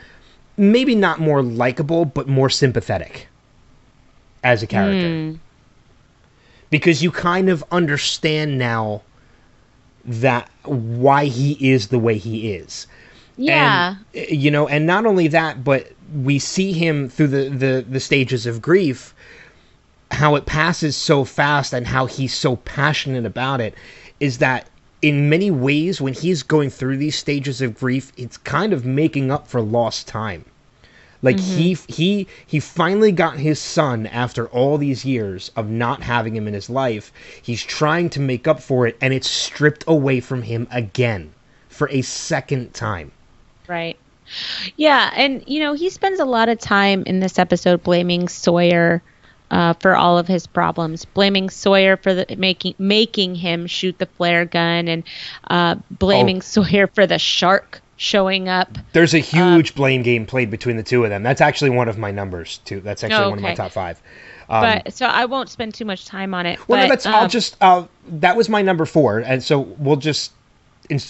maybe 0.56 0.94
not 0.94 1.18
more 1.20 1.42
likable, 1.42 2.04
but 2.04 2.28
more 2.28 2.50
sympathetic 2.50 3.26
as 4.44 4.62
a 4.62 4.66
character. 4.66 5.08
Mm 5.08 5.38
because 6.70 7.02
you 7.02 7.10
kind 7.10 7.48
of 7.48 7.64
understand 7.70 8.58
now 8.58 9.02
that 10.04 10.50
why 10.64 11.26
he 11.26 11.52
is 11.72 11.88
the 11.88 11.98
way 11.98 12.18
he 12.18 12.52
is. 12.52 12.86
Yeah. 13.36 13.96
And, 14.14 14.30
you 14.30 14.50
know, 14.50 14.68
and 14.68 14.86
not 14.86 15.06
only 15.06 15.28
that, 15.28 15.64
but 15.64 15.92
we 16.14 16.38
see 16.38 16.72
him 16.72 17.08
through 17.08 17.28
the, 17.28 17.48
the, 17.48 17.84
the 17.88 18.00
stages 18.00 18.46
of 18.46 18.62
grief, 18.62 19.14
how 20.10 20.34
it 20.36 20.46
passes 20.46 20.96
so 20.96 21.24
fast 21.24 21.72
and 21.72 21.86
how 21.86 22.06
he's 22.06 22.34
so 22.34 22.56
passionate 22.56 23.26
about 23.26 23.60
it 23.60 23.74
is 24.20 24.38
that 24.38 24.68
in 25.02 25.28
many 25.28 25.50
ways, 25.50 26.00
when 26.00 26.14
he's 26.14 26.42
going 26.42 26.70
through 26.70 26.96
these 26.96 27.16
stages 27.16 27.60
of 27.60 27.78
grief, 27.78 28.12
it's 28.16 28.36
kind 28.38 28.72
of 28.72 28.84
making 28.84 29.30
up 29.30 29.48
for 29.48 29.60
lost 29.60 30.08
time. 30.08 30.44
Like 31.24 31.36
mm-hmm. 31.36 31.56
he 31.56 31.78
he 31.88 32.26
he 32.46 32.60
finally 32.60 33.10
got 33.10 33.38
his 33.38 33.58
son 33.58 34.06
after 34.06 34.46
all 34.48 34.76
these 34.76 35.06
years 35.06 35.50
of 35.56 35.70
not 35.70 36.02
having 36.02 36.36
him 36.36 36.46
in 36.46 36.52
his 36.52 36.68
life. 36.68 37.10
He's 37.40 37.62
trying 37.62 38.10
to 38.10 38.20
make 38.20 38.46
up 38.46 38.60
for 38.60 38.86
it 38.86 38.98
and 39.00 39.14
it's 39.14 39.28
stripped 39.28 39.84
away 39.86 40.20
from 40.20 40.42
him 40.42 40.68
again 40.70 41.32
for 41.70 41.88
a 41.88 42.02
second 42.02 42.74
time. 42.74 43.10
Right. 43.66 43.96
Yeah, 44.76 45.10
and 45.14 45.42
you 45.46 45.60
know, 45.60 45.72
he 45.72 45.88
spends 45.88 46.20
a 46.20 46.26
lot 46.26 46.50
of 46.50 46.58
time 46.58 47.04
in 47.06 47.20
this 47.20 47.38
episode 47.38 47.82
blaming 47.82 48.28
Sawyer 48.28 49.02
uh, 49.50 49.72
for 49.74 49.96
all 49.96 50.18
of 50.18 50.28
his 50.28 50.46
problems, 50.46 51.06
blaming 51.06 51.48
Sawyer 51.48 51.96
for 51.96 52.12
the, 52.12 52.36
making 52.36 52.74
making 52.78 53.34
him 53.34 53.66
shoot 53.66 53.98
the 53.98 54.06
flare 54.06 54.44
gun, 54.44 54.88
and 54.88 55.04
uh, 55.48 55.76
blaming 55.90 56.38
oh. 56.38 56.40
Sawyer 56.40 56.86
for 56.86 57.06
the 57.06 57.18
shark 57.18 57.80
showing 57.96 58.48
up. 58.48 58.76
There's 58.92 59.14
a 59.14 59.18
huge 59.18 59.70
um, 59.70 59.74
blame 59.76 60.02
game 60.02 60.26
played 60.26 60.50
between 60.50 60.76
the 60.76 60.82
two 60.82 61.04
of 61.04 61.10
them. 61.10 61.22
That's 61.22 61.40
actually 61.40 61.70
one 61.70 61.88
of 61.88 61.98
my 61.98 62.10
numbers 62.10 62.58
too. 62.64 62.80
That's 62.80 63.04
actually 63.04 63.22
okay. 63.22 63.30
one 63.30 63.38
of 63.38 63.42
my 63.42 63.54
top 63.54 63.72
five. 63.72 64.00
Um, 64.48 64.62
but 64.62 64.92
so 64.92 65.06
I 65.06 65.24
won't 65.24 65.48
spend 65.48 65.74
too 65.74 65.84
much 65.84 66.04
time 66.04 66.34
on 66.34 66.46
it. 66.46 66.58
Well, 66.68 66.80
but, 66.80 66.82
no, 66.82 66.88
that's 66.88 67.06
um, 67.06 67.14
I'll 67.14 67.28
just 67.28 67.56
uh, 67.60 67.86
that 68.08 68.36
was 68.36 68.48
my 68.48 68.62
number 68.62 68.84
four, 68.84 69.18
and 69.20 69.42
so 69.42 69.60
we'll 69.60 69.96
just 69.96 70.32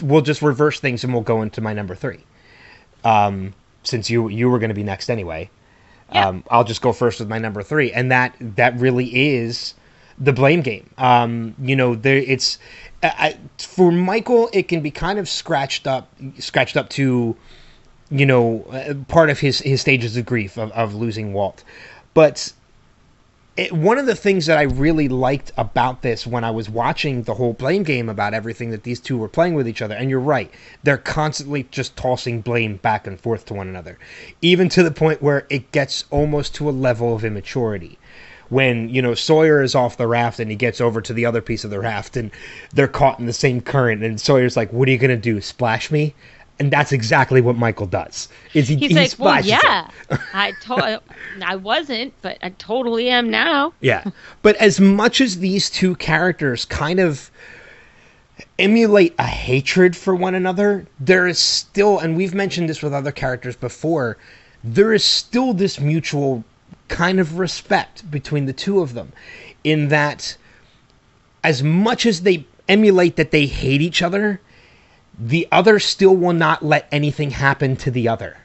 we'll 0.02 0.22
just 0.22 0.42
reverse 0.42 0.80
things 0.80 1.04
and 1.04 1.12
we'll 1.12 1.22
go 1.22 1.42
into 1.42 1.60
my 1.60 1.72
number 1.72 1.94
three. 1.94 2.20
Um, 3.02 3.54
since 3.82 4.08
you 4.08 4.28
you 4.28 4.48
were 4.48 4.58
going 4.58 4.68
to 4.68 4.74
be 4.74 4.84
next 4.84 5.10
anyway, 5.10 5.50
yeah. 6.12 6.28
um, 6.28 6.44
I'll 6.50 6.64
just 6.64 6.80
go 6.80 6.92
first 6.92 7.18
with 7.18 7.28
my 7.28 7.38
number 7.38 7.62
three, 7.62 7.92
and 7.92 8.10
that 8.12 8.34
that 8.40 8.78
really 8.78 9.34
is 9.34 9.74
the 10.18 10.32
blame 10.32 10.62
game. 10.62 10.88
Um, 10.96 11.54
you 11.60 11.76
know, 11.76 11.94
there 11.94 12.16
it's 12.16 12.58
I, 13.04 13.36
for 13.58 13.92
Michael, 13.92 14.48
it 14.52 14.68
can 14.68 14.80
be 14.80 14.90
kind 14.90 15.18
of 15.18 15.28
scratched 15.28 15.86
up, 15.86 16.08
scratched 16.38 16.76
up 16.76 16.88
to, 16.90 17.36
you 18.10 18.26
know, 18.26 18.62
uh, 18.72 18.94
part 19.08 19.28
of 19.30 19.38
his 19.38 19.60
his 19.60 19.80
stages 19.80 20.16
of 20.16 20.24
grief 20.24 20.56
of, 20.56 20.72
of 20.72 20.94
losing 20.94 21.34
Walt. 21.34 21.64
But 22.14 22.52
it, 23.56 23.72
one 23.72 23.98
of 23.98 24.06
the 24.06 24.16
things 24.16 24.46
that 24.46 24.58
I 24.58 24.62
really 24.62 25.08
liked 25.08 25.52
about 25.58 26.02
this 26.02 26.26
when 26.26 26.44
I 26.44 26.50
was 26.50 26.70
watching 26.70 27.22
the 27.22 27.34
whole 27.34 27.52
blame 27.52 27.82
game 27.82 28.08
about 28.08 28.34
everything 28.34 28.70
that 28.70 28.82
these 28.84 29.00
two 29.00 29.18
were 29.18 29.28
playing 29.28 29.54
with 29.54 29.68
each 29.68 29.82
other, 29.82 29.94
and 29.94 30.08
you're 30.08 30.18
right, 30.18 30.50
they're 30.82 30.96
constantly 30.96 31.64
just 31.70 31.96
tossing 31.96 32.40
blame 32.40 32.76
back 32.76 33.06
and 33.06 33.20
forth 33.20 33.44
to 33.46 33.54
one 33.54 33.68
another, 33.68 33.98
even 34.40 34.68
to 34.70 34.82
the 34.82 34.90
point 34.90 35.22
where 35.22 35.46
it 35.50 35.70
gets 35.72 36.04
almost 36.10 36.54
to 36.56 36.68
a 36.68 36.72
level 36.72 37.14
of 37.14 37.24
immaturity 37.24 37.98
when 38.54 38.88
you 38.88 39.02
know 39.02 39.14
Sawyer 39.14 39.62
is 39.62 39.74
off 39.74 39.96
the 39.96 40.06
raft 40.06 40.38
and 40.38 40.48
he 40.48 40.56
gets 40.56 40.80
over 40.80 41.00
to 41.00 41.12
the 41.12 41.26
other 41.26 41.42
piece 41.42 41.64
of 41.64 41.70
the 41.70 41.80
raft 41.80 42.16
and 42.16 42.30
they're 42.72 42.86
caught 42.86 43.18
in 43.18 43.26
the 43.26 43.32
same 43.32 43.60
current 43.60 44.04
and 44.04 44.20
Sawyer's 44.20 44.56
like, 44.56 44.72
"What 44.72 44.86
are 44.88 44.92
you 44.92 44.98
gonna 44.98 45.16
do? 45.16 45.40
Splash 45.40 45.90
me?" 45.90 46.14
And 46.60 46.72
that's 46.72 46.92
exactly 46.92 47.40
what 47.40 47.56
Michael 47.56 47.88
does. 47.88 48.28
Is 48.54 48.68
he? 48.68 48.76
He's 48.76 48.90
he 48.90 48.94
like, 48.94 49.14
"Well, 49.18 49.44
yeah, 49.44 49.88
I 50.32 50.52
to- 50.62 51.02
I 51.44 51.56
wasn't, 51.56 52.14
but 52.22 52.38
I 52.42 52.50
totally 52.50 53.08
am 53.08 53.28
now." 53.28 53.72
yeah, 53.80 54.04
but 54.42 54.54
as 54.56 54.78
much 54.78 55.20
as 55.20 55.40
these 55.40 55.68
two 55.68 55.96
characters 55.96 56.64
kind 56.64 57.00
of 57.00 57.32
emulate 58.60 59.16
a 59.18 59.26
hatred 59.26 59.96
for 59.96 60.14
one 60.14 60.36
another, 60.36 60.86
there 61.00 61.26
is 61.26 61.40
still, 61.40 61.98
and 61.98 62.16
we've 62.16 62.34
mentioned 62.34 62.68
this 62.68 62.82
with 62.82 62.94
other 62.94 63.10
characters 63.10 63.56
before, 63.56 64.16
there 64.62 64.92
is 64.92 65.02
still 65.04 65.54
this 65.54 65.80
mutual 65.80 66.44
kind 66.88 67.20
of 67.20 67.38
respect 67.38 68.10
between 68.10 68.46
the 68.46 68.52
two 68.52 68.80
of 68.80 68.94
them 68.94 69.12
in 69.62 69.88
that 69.88 70.36
as 71.42 71.62
much 71.62 72.06
as 72.06 72.22
they 72.22 72.46
emulate 72.68 73.16
that 73.16 73.30
they 73.30 73.46
hate 73.46 73.82
each 73.82 74.02
other, 74.02 74.40
the 75.18 75.46
other 75.52 75.78
still 75.78 76.16
will 76.16 76.32
not 76.32 76.64
let 76.64 76.88
anything 76.90 77.30
happen 77.30 77.76
to 77.76 77.90
the 77.90 78.08
other. 78.08 78.36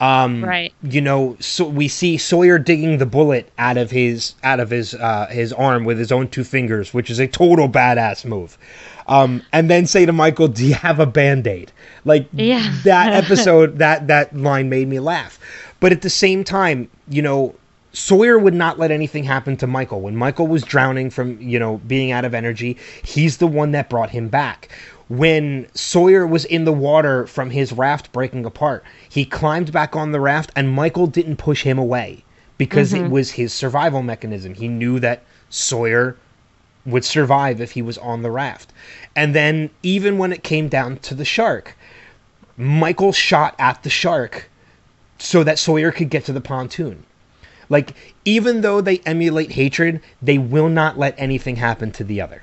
Um, 0.00 0.44
right. 0.44 0.74
You 0.82 1.00
know, 1.00 1.36
so 1.38 1.64
we 1.64 1.86
see 1.86 2.18
Sawyer 2.18 2.58
digging 2.58 2.98
the 2.98 3.06
bullet 3.06 3.48
out 3.56 3.76
of 3.76 3.92
his 3.92 4.34
out 4.42 4.58
of 4.58 4.68
his 4.68 4.94
uh, 4.94 5.28
his 5.30 5.52
arm 5.52 5.84
with 5.84 5.96
his 5.96 6.10
own 6.10 6.26
two 6.26 6.42
fingers, 6.42 6.92
which 6.92 7.08
is 7.08 7.20
a 7.20 7.28
total 7.28 7.68
badass 7.68 8.24
move. 8.24 8.58
Um, 9.06 9.42
and 9.52 9.70
then 9.70 9.86
say 9.86 10.04
to 10.04 10.12
Michael, 10.12 10.48
"Do 10.48 10.66
you 10.66 10.74
have 10.74 10.98
a 10.98 11.06
band 11.06 11.46
aid?" 11.46 11.70
Like 12.04 12.26
yeah. 12.32 12.74
that 12.82 13.12
episode, 13.24 13.78
that 13.78 14.08
that 14.08 14.36
line 14.36 14.68
made 14.68 14.88
me 14.88 14.98
laugh. 14.98 15.38
But 15.82 15.90
at 15.90 16.02
the 16.02 16.10
same 16.10 16.44
time, 16.44 16.88
you 17.08 17.22
know, 17.22 17.56
Sawyer 17.92 18.38
would 18.38 18.54
not 18.54 18.78
let 18.78 18.92
anything 18.92 19.24
happen 19.24 19.56
to 19.56 19.66
Michael. 19.66 20.00
When 20.00 20.14
Michael 20.14 20.46
was 20.46 20.62
drowning 20.62 21.10
from, 21.10 21.40
you 21.40 21.58
know, 21.58 21.78
being 21.88 22.12
out 22.12 22.24
of 22.24 22.34
energy, 22.34 22.76
he's 23.02 23.38
the 23.38 23.48
one 23.48 23.72
that 23.72 23.90
brought 23.90 24.10
him 24.10 24.28
back. 24.28 24.68
When 25.08 25.66
Sawyer 25.74 26.24
was 26.24 26.44
in 26.44 26.66
the 26.66 26.72
water 26.72 27.26
from 27.26 27.50
his 27.50 27.72
raft 27.72 28.12
breaking 28.12 28.46
apart, 28.46 28.84
he 29.08 29.24
climbed 29.24 29.72
back 29.72 29.96
on 29.96 30.12
the 30.12 30.20
raft 30.20 30.52
and 30.54 30.70
Michael 30.72 31.08
didn't 31.08 31.38
push 31.38 31.64
him 31.64 31.78
away 31.78 32.22
because 32.58 32.92
mm-hmm. 32.92 33.06
it 33.06 33.10
was 33.10 33.32
his 33.32 33.52
survival 33.52 34.04
mechanism. 34.04 34.54
He 34.54 34.68
knew 34.68 35.00
that 35.00 35.24
Sawyer 35.50 36.16
would 36.86 37.04
survive 37.04 37.60
if 37.60 37.72
he 37.72 37.82
was 37.82 37.98
on 37.98 38.22
the 38.22 38.30
raft. 38.30 38.72
And 39.16 39.34
then 39.34 39.68
even 39.82 40.16
when 40.16 40.32
it 40.32 40.44
came 40.44 40.68
down 40.68 40.98
to 40.98 41.14
the 41.16 41.24
shark, 41.24 41.76
Michael 42.56 43.12
shot 43.12 43.56
at 43.58 43.82
the 43.82 43.90
shark 43.90 44.48
so 45.22 45.44
that 45.44 45.58
Sawyer 45.58 45.92
could 45.92 46.10
get 46.10 46.24
to 46.24 46.32
the 46.32 46.40
pontoon. 46.40 47.04
Like, 47.68 47.94
even 48.24 48.60
though 48.60 48.80
they 48.80 48.98
emulate 48.98 49.52
hatred, 49.52 50.00
they 50.20 50.36
will 50.36 50.68
not 50.68 50.98
let 50.98 51.14
anything 51.16 51.56
happen 51.56 51.92
to 51.92 52.04
the 52.04 52.20
other. 52.20 52.42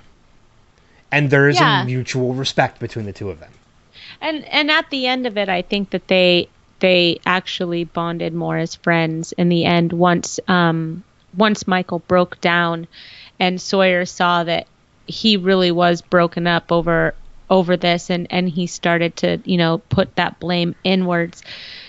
And 1.12 1.30
there 1.30 1.50
is 1.50 1.60
yeah. 1.60 1.82
a 1.82 1.86
mutual 1.86 2.34
respect 2.34 2.80
between 2.80 3.06
the 3.06 3.14
two 3.14 3.30
of 3.30 3.40
them. 3.40 3.52
And 4.22 4.46
and 4.46 4.72
at 4.72 4.90
the 4.90 5.08
end 5.08 5.28
of 5.28 5.38
it, 5.38 5.50
I 5.50 5.62
think 5.62 5.92
that 5.92 6.08
they 6.08 6.50
they 6.80 7.20
actually 7.26 7.84
bonded 7.84 8.34
more 8.34 8.58
as 8.58 8.76
friends 8.76 9.34
in 9.34 9.50
the 9.50 9.66
end 9.66 9.92
once 9.92 10.40
um 10.48 11.04
once 11.38 11.68
Michael 11.68 12.00
broke 12.00 12.40
down 12.42 12.88
and 13.40 13.62
Sawyer 13.62 14.06
saw 14.06 14.44
that 14.44 14.68
he 15.06 15.38
really 15.38 15.72
was 15.72 16.02
broken 16.02 16.48
up 16.48 16.72
over 16.72 17.14
over 17.50 17.76
this 17.76 18.10
and 18.10 18.28
and 18.30 18.50
he 18.50 18.68
started 18.68 19.16
to 19.18 19.42
you 19.46 19.58
know 19.58 19.80
put 19.90 20.16
that 20.16 20.40
blame 20.40 20.76
inwards 20.84 21.44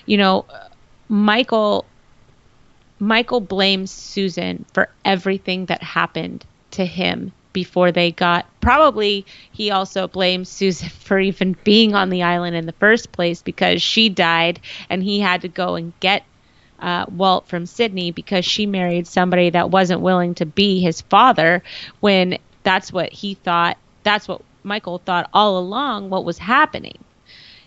you 0.07 0.17
know 0.17 0.45
michael 1.11 1.85
michael 2.99 3.41
blames 3.41 3.91
susan 3.91 4.65
for 4.73 4.89
everything 5.05 5.67
that 5.67 5.83
happened 5.83 6.45
to 6.71 6.85
him 6.85 7.33
before 7.53 7.91
they 7.91 8.13
got 8.13 8.47
probably 8.61 9.27
he 9.51 9.71
also 9.71 10.07
blames 10.07 10.49
susan 10.49 10.89
for 11.01 11.19
even 11.19 11.57
being 11.65 11.95
on 11.95 12.09
the 12.09 12.23
island 12.23 12.57
in 12.57 12.65
the 12.65 12.73
first 12.73 13.13
place 13.13 13.43
because 13.43 13.83
she 13.83 14.09
died 14.09 14.61
and 14.89 15.03
he 15.03 15.21
had 15.21 15.43
to 15.43 15.49
go 15.49 15.75
and 15.75 15.93
get 16.01 16.25
uh, 16.79 17.05
Walt 17.15 17.47
from 17.47 17.67
Sydney 17.67 18.11
because 18.11 18.45
she 18.47 18.65
married 18.65 19.07
somebody 19.07 19.51
that 19.51 19.71
wasn't 19.71 20.01
willing 20.01 20.35
to 20.37 20.47
be 20.47 20.81
his 20.81 21.03
father 21.03 21.63
when 22.01 22.39
that's 22.63 22.91
what 22.91 23.13
he 23.13 23.35
thought 23.35 23.77
that's 24.03 24.27
what 24.27 24.43
Michael 24.63 24.99
thought 24.99 25.29
all 25.33 25.59
along 25.59 26.11
what 26.11 26.25
was 26.25 26.39
happening. 26.39 26.99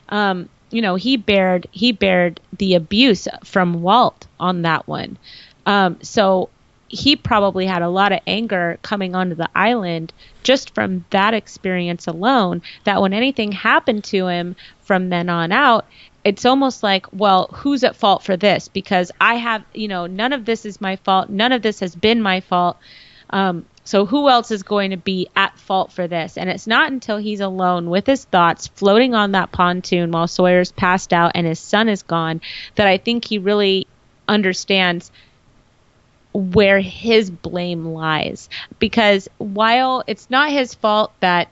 Um, 0.10 0.50
you 0.74 0.82
know, 0.82 0.96
he 0.96 1.18
bared 1.18 1.68
he 1.72 1.92
bared 1.92 2.40
the 2.58 2.76
abuse 2.76 3.28
from 3.44 3.82
Walt 3.82 4.28
on 4.40 4.64
that 4.64 4.88
one. 4.88 5.18
Um, 5.66 5.98
so 6.02 6.50
he 6.88 7.16
probably 7.16 7.66
had 7.66 7.82
a 7.82 7.90
lot 7.90 8.12
of 8.12 8.20
anger 8.28 8.78
coming 8.82 9.16
onto 9.16 9.36
the 9.36 9.50
island 9.56 10.14
just 10.44 10.76
from 10.76 11.06
that 11.10 11.34
experience 11.34 12.08
alone 12.08 12.62
that 12.84 13.02
when 13.02 13.14
anything 13.14 13.52
happened 13.52 14.04
to 14.04 14.28
him 14.28 14.56
from 14.82 15.10
then 15.10 15.30
on 15.30 15.52
out 15.52 15.86
it's 16.24 16.46
almost 16.46 16.84
like, 16.84 17.06
well, 17.12 17.50
who's 17.54 17.84
at 17.84 17.96
fault 17.96 18.24
for 18.24 18.38
this? 18.38 18.70
Because 18.70 19.12
I 19.20 19.36
have, 19.36 19.64
you 19.74 19.88
know, 19.88 20.08
none 20.08 20.32
of 20.32 20.46
this 20.46 20.66
is 20.66 20.80
my 20.80 20.96
fault. 20.96 21.30
None 21.30 21.52
of 21.52 21.62
this 21.62 21.82
has 21.82 21.96
been 21.96 22.22
my 22.22 22.40
fault. 22.40 22.78
Um, 23.30 23.66
so 23.86 24.06
who 24.06 24.30
else 24.30 24.50
is 24.52 24.64
going 24.64 24.92
to 24.92 24.98
be 24.98 25.28
at 25.36 25.58
fault 25.60 25.92
for 25.92 26.08
this? 26.08 26.38
And 26.38 26.50
it's 26.50 26.68
not 26.68 26.92
until 26.92 27.18
he's 27.18 27.42
alone 27.42 27.90
with 27.90 28.08
his 28.08 28.24
thoughts 28.26 28.68
floating 28.68 29.14
on 29.14 29.34
that 29.34 29.52
pontoon 29.52 30.12
while 30.12 30.28
Sawyer's 30.28 30.72
passed 30.72 31.12
out 31.12 31.34
and 31.36 31.46
his 31.46 31.60
son 31.60 31.90
is 31.90 32.04
gone 32.04 32.42
that 32.76 32.88
I 32.88 32.98
think 32.98 33.26
he 33.26 33.38
really 33.40 33.88
understands 34.28 35.12
where 36.34 36.80
his 36.80 37.30
blame 37.30 37.86
lies. 37.88 38.50
Because 38.80 39.28
while 39.38 40.04
it's 40.08 40.30
not 40.30 40.52
his 40.52 40.74
fault 40.74 41.12
that 41.20 41.50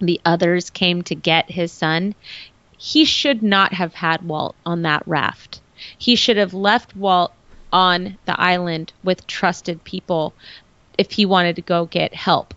the 0.00 0.20
others 0.24 0.70
came 0.70 1.02
to 1.02 1.16
get 1.16 1.50
his 1.50 1.72
son, 1.72 2.14
he 2.76 3.04
should 3.04 3.42
not 3.42 3.72
have 3.72 3.94
had 3.94 4.22
Walt 4.22 4.54
on 4.64 4.82
that 4.82 5.02
raft. 5.06 5.60
He 5.98 6.14
should 6.14 6.36
have 6.36 6.54
left 6.54 6.94
Walt 6.94 7.32
on 7.72 8.16
the 8.24 8.40
island 8.40 8.92
with 9.02 9.26
trusted 9.26 9.82
people 9.82 10.32
if 10.98 11.12
he 11.12 11.24
wanted 11.24 11.56
to 11.56 11.62
go 11.62 11.86
get 11.86 12.12
help. 12.12 12.52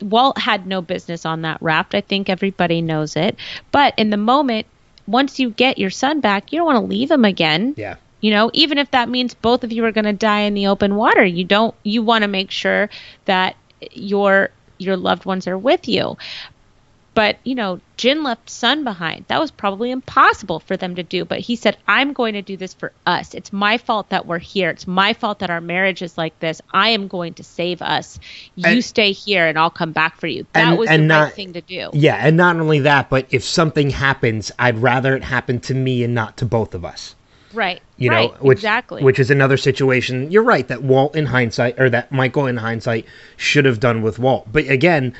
Walt 0.00 0.38
had 0.38 0.66
no 0.66 0.80
business 0.80 1.26
on 1.26 1.42
that 1.42 1.60
raft. 1.60 1.94
I 1.94 2.00
think 2.00 2.30
everybody 2.30 2.80
knows 2.80 3.16
it. 3.16 3.36
But 3.70 3.92
in 3.98 4.08
the 4.08 4.16
moment, 4.16 4.66
once 5.06 5.38
you 5.38 5.50
get 5.50 5.78
your 5.78 5.90
son 5.90 6.20
back, 6.20 6.52
you 6.52 6.58
don't 6.58 6.66
want 6.66 6.82
to 6.82 6.88
leave 6.88 7.10
him 7.10 7.24
again. 7.24 7.74
Yeah. 7.76 7.96
You 8.20 8.30
know, 8.30 8.50
even 8.52 8.78
if 8.78 8.90
that 8.92 9.08
means 9.08 9.34
both 9.34 9.64
of 9.64 9.72
you 9.72 9.84
are 9.84 9.92
going 9.92 10.04
to 10.04 10.12
die 10.12 10.40
in 10.40 10.54
the 10.54 10.68
open 10.68 10.94
water, 10.94 11.24
you 11.24 11.44
don't 11.44 11.74
you 11.82 12.02
want 12.02 12.22
to 12.22 12.28
make 12.28 12.50
sure 12.50 12.88
that 13.24 13.56
your 13.92 14.50
your 14.78 14.96
loved 14.96 15.24
ones 15.24 15.46
are 15.46 15.58
with 15.58 15.88
you. 15.88 16.16
But, 17.12 17.38
you 17.42 17.56
know, 17.56 17.80
Jin 17.96 18.22
left 18.22 18.48
Sun 18.48 18.84
behind. 18.84 19.24
That 19.28 19.40
was 19.40 19.50
probably 19.50 19.90
impossible 19.90 20.60
for 20.60 20.76
them 20.76 20.94
to 20.94 21.02
do. 21.02 21.24
But 21.24 21.40
he 21.40 21.56
said, 21.56 21.76
I'm 21.88 22.12
going 22.12 22.34
to 22.34 22.42
do 22.42 22.56
this 22.56 22.72
for 22.72 22.92
us. 23.04 23.34
It's 23.34 23.52
my 23.52 23.78
fault 23.78 24.10
that 24.10 24.26
we're 24.26 24.38
here. 24.38 24.70
It's 24.70 24.86
my 24.86 25.12
fault 25.12 25.40
that 25.40 25.50
our 25.50 25.60
marriage 25.60 26.02
is 26.02 26.16
like 26.16 26.38
this. 26.38 26.62
I 26.72 26.90
am 26.90 27.08
going 27.08 27.34
to 27.34 27.44
save 27.44 27.82
us. 27.82 28.20
You 28.54 28.68
And- 28.68 28.84
stay 28.84 29.10
here 29.12 29.46
and 29.46 29.58
I'll 29.58 29.70
come 29.70 29.90
back 29.92 30.20
for 30.20 30.28
you. 30.28 30.46
That 30.52 30.68
And- 30.68 30.78
was 30.78 30.88
and 30.88 31.02
the 31.02 31.06
not- 31.08 31.24
right 31.24 31.34
thing 31.34 31.52
to 31.54 31.60
do. 31.60 31.90
Yeah, 31.92 32.14
and 32.14 32.36
not 32.36 32.56
only 32.56 32.78
that, 32.80 33.10
but 33.10 33.26
if 33.30 33.42
something 33.42 33.90
happens, 33.90 34.52
I'd 34.58 34.78
rather 34.78 35.16
it 35.16 35.24
happen 35.24 35.58
to 35.60 35.74
me 35.74 36.04
and 36.04 36.14
not 36.14 36.36
to 36.38 36.46
both 36.46 36.74
of 36.76 36.84
us. 36.84 37.16
Right. 37.52 37.82
You 37.96 38.10
know, 38.10 38.16
right. 38.16 38.42
which 38.42 38.58
exactly. 38.58 39.02
which 39.02 39.18
is 39.18 39.32
another 39.32 39.56
situation. 39.56 40.30
You're 40.30 40.44
right 40.44 40.66
that 40.68 40.84
Walt 40.84 41.16
in 41.16 41.26
hindsight 41.26 41.80
or 41.80 41.90
that 41.90 42.12
Michael 42.12 42.46
in 42.46 42.56
hindsight 42.56 43.06
should 43.36 43.64
have 43.64 43.80
done 43.80 44.02
with 44.02 44.20
Walt. 44.20 44.46
But 44.52 44.68
again, 44.68 45.14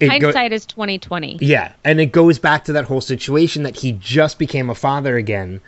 it 0.00 0.08
go- 0.20 0.26
hindsight 0.26 0.52
is 0.52 0.64
2020. 0.66 1.38
Yeah, 1.40 1.72
and 1.84 2.00
it 2.00 2.12
goes 2.12 2.38
back 2.38 2.64
to 2.64 2.72
that 2.74 2.84
whole 2.84 3.00
situation 3.00 3.62
that 3.64 3.76
he 3.76 3.92
just 3.92 4.38
became 4.38 4.70
a 4.70 4.74
father 4.74 5.16
again, 5.16 5.60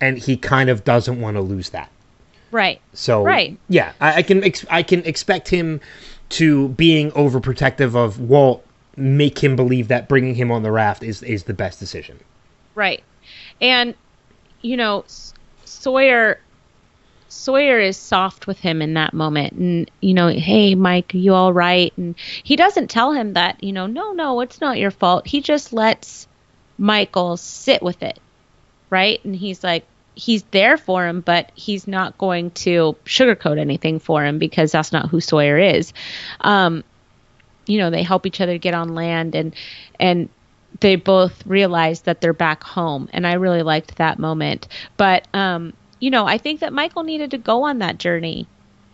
and 0.00 0.18
he 0.18 0.36
kind 0.36 0.68
of 0.70 0.84
doesn't 0.84 1.20
want 1.20 1.36
to 1.36 1.40
lose 1.40 1.70
that. 1.70 1.90
Right. 2.50 2.80
So 2.94 3.22
Right. 3.24 3.58
yeah, 3.68 3.92
I, 4.00 4.14
I 4.16 4.22
can 4.22 4.42
ex- 4.44 4.64
I 4.70 4.82
can 4.82 5.04
expect 5.04 5.48
him 5.48 5.80
to 6.30 6.68
being 6.70 7.10
overprotective 7.12 7.94
of 7.94 8.18
Walt 8.20 8.64
make 8.96 9.38
him 9.42 9.54
believe 9.54 9.88
that 9.88 10.08
bringing 10.08 10.34
him 10.34 10.50
on 10.50 10.62
the 10.62 10.72
raft 10.72 11.02
is 11.02 11.22
is 11.22 11.44
the 11.44 11.54
best 11.54 11.78
decision. 11.78 12.18
Right. 12.74 13.02
And 13.60 13.94
you 14.62 14.76
know, 14.76 15.02
S- 15.02 15.34
Sawyer 15.64 16.40
Sawyer 17.28 17.78
is 17.78 17.96
soft 17.96 18.46
with 18.46 18.58
him 18.58 18.80
in 18.80 18.94
that 18.94 19.12
moment 19.12 19.52
and 19.52 19.90
you 20.00 20.14
know, 20.14 20.28
hey 20.28 20.74
Mike, 20.74 21.12
you 21.14 21.34
all 21.34 21.52
right? 21.52 21.92
And 21.96 22.14
he 22.42 22.56
doesn't 22.56 22.88
tell 22.88 23.12
him 23.12 23.34
that, 23.34 23.62
you 23.62 23.72
know, 23.72 23.86
no, 23.86 24.12
no, 24.12 24.40
it's 24.40 24.60
not 24.60 24.78
your 24.78 24.90
fault. 24.90 25.26
He 25.26 25.40
just 25.40 25.72
lets 25.72 26.26
Michael 26.78 27.36
sit 27.36 27.82
with 27.82 28.02
it. 28.02 28.18
Right? 28.90 29.22
And 29.24 29.36
he's 29.36 29.62
like 29.62 29.84
he's 30.14 30.42
there 30.44 30.76
for 30.76 31.06
him, 31.06 31.20
but 31.20 31.52
he's 31.54 31.86
not 31.86 32.18
going 32.18 32.50
to 32.50 32.96
sugarcoat 33.04 33.58
anything 33.58 34.00
for 34.00 34.24
him 34.24 34.38
because 34.38 34.72
that's 34.72 34.90
not 34.92 35.08
who 35.10 35.20
Sawyer 35.20 35.58
is. 35.58 35.92
Um 36.40 36.82
you 37.66 37.76
know, 37.76 37.90
they 37.90 38.02
help 38.02 38.24
each 38.24 38.40
other 38.40 38.56
get 38.56 38.72
on 38.72 38.94
land 38.94 39.34
and 39.34 39.54
and 40.00 40.30
they 40.80 40.96
both 40.96 41.46
realize 41.46 42.02
that 42.02 42.20
they're 42.20 42.32
back 42.32 42.62
home 42.62 43.08
and 43.12 43.26
i 43.26 43.34
really 43.34 43.62
liked 43.62 43.96
that 43.96 44.18
moment 44.18 44.68
but 44.96 45.26
um 45.32 45.72
you 46.00 46.10
know 46.10 46.26
i 46.26 46.38
think 46.38 46.60
that 46.60 46.72
michael 46.72 47.02
needed 47.02 47.30
to 47.30 47.38
go 47.38 47.64
on 47.64 47.78
that 47.78 47.98
journey 47.98 48.46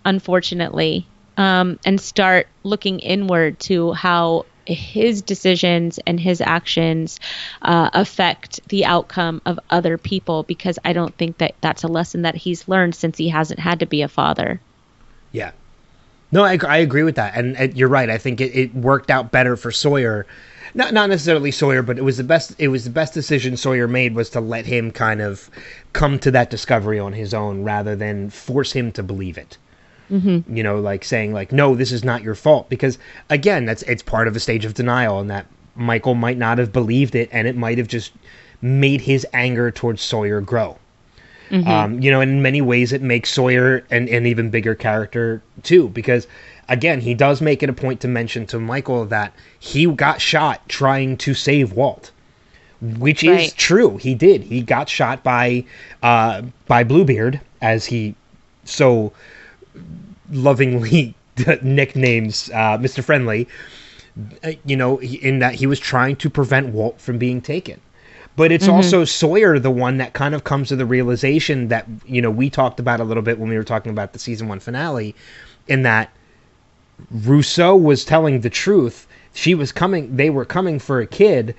unfortunately 0.05 1.07
um 1.37 1.79
and 1.85 2.01
start 2.01 2.47
looking 2.62 3.01
inward 3.01 3.59
to 3.59 3.93
how 3.93 4.45
his 4.67 5.21
decisions 5.21 5.99
and 6.07 6.19
his 6.19 6.40
actions 6.40 7.21
uh, 7.61 7.90
affect 7.93 8.67
the 8.71 8.87
outcome 8.87 9.43
of 9.45 9.61
other 9.69 9.99
people 9.99 10.43
because 10.45 10.79
i 10.85 10.93
don't 10.93 11.14
think 11.17 11.38
that 11.38 11.55
that's 11.61 11.83
a 11.83 11.88
lesson 11.88 12.23
that 12.23 12.35
he's 12.35 12.67
learned 12.67 12.95
since 12.95 13.19
he 13.19 13.29
hasn't 13.29 13.61
had 13.61 13.81
to 13.81 13.87
be 13.87 14.03
a 14.03 14.09
father 14.09 14.61
Yeah. 15.33 15.51
No, 16.33 16.43
I, 16.43 16.59
I 16.67 16.79
agree 16.79 17.05
with 17.05 17.14
that, 17.14 17.37
and, 17.37 17.57
and 17.57 17.77
you're 17.77 17.88
right. 17.88 18.11
I 18.11 18.19
think 18.19 18.40
it, 18.40 18.57
it 18.57 18.75
worked 18.75 19.09
out 19.09 19.31
better 19.31 19.57
for 19.57 19.71
Sawyer, 19.71 20.27
not 20.75 20.93
not 20.93 21.09
necessarily 21.09 21.51
Sawyer, 21.51 21.83
but 21.83 21.99
it 21.99 22.05
was 22.05 22.17
the 22.17 22.25
best. 22.25 22.55
It 22.59 22.69
was 22.69 22.85
the 22.85 22.91
best 22.91 23.15
decision 23.15 23.57
Sawyer 23.57 23.89
made 23.89 24.15
was 24.15 24.31
to 24.31 24.41
let 24.41 24.67
him 24.67 24.91
kind 24.91 25.21
of 25.21 25.51
come 25.93 26.19
to 26.21 26.31
that 26.33 26.51
discovery 26.51 26.99
on 26.99 27.13
his 27.13 27.33
own, 27.33 27.63
rather 27.63 27.97
than 27.97 28.31
force 28.31 28.73
him 28.73 28.93
to 28.93 29.03
believe 29.03 29.39
it. 29.39 29.57
Mm-hmm. 30.11 30.55
You 30.57 30.63
know, 30.63 30.81
like 30.81 31.05
saying 31.05 31.33
like, 31.33 31.53
"No, 31.53 31.75
this 31.75 31.93
is 31.93 32.05
not 32.05 32.23
your 32.23 32.35
fault," 32.35 32.69
because 32.69 32.99
again, 33.31 33.65
that's 33.65 33.83
it's 33.83 34.03
part 34.03 34.29
of 34.29 34.37
a 34.37 34.41
stage 34.41 34.65
of 34.65 34.75
denial, 34.75 35.21
and 35.21 35.31
that 35.31 35.47
Michael 35.77 36.15
might 36.15 36.39
not 36.39 36.59
have 36.59 36.73
believed 36.73 37.15
it, 37.15 37.29
and 37.33 37.47
it 37.49 37.57
might 37.57 37.79
have 37.79 37.89
just 37.89 38.13
made 38.61 39.01
his 39.01 39.27
anger 39.33 39.71
towards 39.71 40.03
Sawyer 40.03 40.41
grow. 40.41 40.79
Um, 41.69 42.01
you 42.01 42.11
know, 42.11 42.21
in 42.21 42.43
many 42.43 42.61
ways, 42.63 42.93
it 42.93 43.03
makes 43.03 43.31
Sawyer 43.31 43.85
an, 43.91 44.09
an 44.09 44.27
even 44.27 44.51
bigger 44.51 44.75
character 44.75 45.43
too, 45.63 45.89
because 45.91 46.27
again, 46.68 47.00
he 47.00 47.14
does 47.14 47.40
make 47.40 47.62
it 47.62 47.68
a 47.68 47.72
point 47.72 48.00
to 48.00 48.09
mention 48.09 48.46
to 48.46 48.59
Michael 48.59 49.07
that 49.07 49.33
he 49.59 49.87
got 49.87 50.20
shot 50.20 50.68
trying 50.68 51.16
to 51.18 51.35
save 51.35 51.72
Walt, 51.72 52.11
which 52.81 53.24
is 53.24 53.53
true. 53.53 53.96
He 53.96 54.14
did. 54.14 54.42
He 54.42 54.62
got 54.62 54.88
shot 54.88 55.22
by 55.22 55.64
uh, 56.03 56.42
by 56.66 56.85
Bluebeard, 56.85 57.40
as 57.61 57.87
he 57.87 58.14
so 58.64 59.12
lovingly 60.31 61.14
nicknames 61.62 62.50
uh, 62.50 62.79
Mr. 62.79 63.03
Friendly. 63.03 63.48
Uh, 64.44 64.53
you 64.64 64.77
know, 64.77 65.00
in 65.00 65.40
that 65.40 65.57
he 65.57 65.66
was 65.66 65.81
trying 65.81 66.14
to 66.14 66.31
prevent 66.31 66.68
Walt 66.68 67.00
from 67.00 67.18
being 67.18 67.40
taken. 67.40 67.81
But 68.37 68.50
it's 68.50 68.66
also 68.66 69.05
Sawyer, 69.05 69.59
the 69.61 69.70
one 69.70 69.98
that 69.98 70.12
kind 70.12 70.35
of 70.35 70.42
comes 70.42 70.68
to 70.68 70.77
the 70.77 70.87
realization 70.87 71.68
that, 71.68 71.87
you 72.05 72.20
know, 72.20 72.31
we 72.31 72.50
talked 72.50 72.81
about 72.81 73.00
a 73.00 73.05
little 73.05 73.22
bit 73.22 73.38
when 73.38 73.48
we 73.48 73.57
were 73.57 73.64
talking 73.64 73.90
about 73.90 74.12
the 74.12 74.18
season 74.18 74.48
one 74.48 74.59
finale, 74.59 75.14
in 75.68 75.83
that 75.83 76.11
Rousseau 77.11 77.76
was 77.76 78.04
telling 78.04 78.40
the 78.40 78.50
truth. 78.50 79.07
She 79.33 79.54
was 79.54 79.72
coming, 79.72 80.16
they 80.16 80.30
were 80.30 80.44
coming 80.44 80.78
for 80.78 81.00
a 81.00 81.07
kid. 81.07 81.54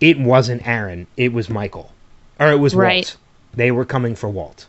It 0.00 0.18
wasn't 0.18 0.66
Aaron, 0.66 1.06
it 1.16 1.32
was 1.32 1.48
Michael. 1.50 1.92
Or 2.38 2.50
it 2.50 2.58
was 2.60 2.74
Right. 2.74 3.04
Walt. 3.06 3.16
They 3.54 3.70
were 3.72 3.84
coming 3.84 4.14
for 4.14 4.28
Walt. 4.28 4.66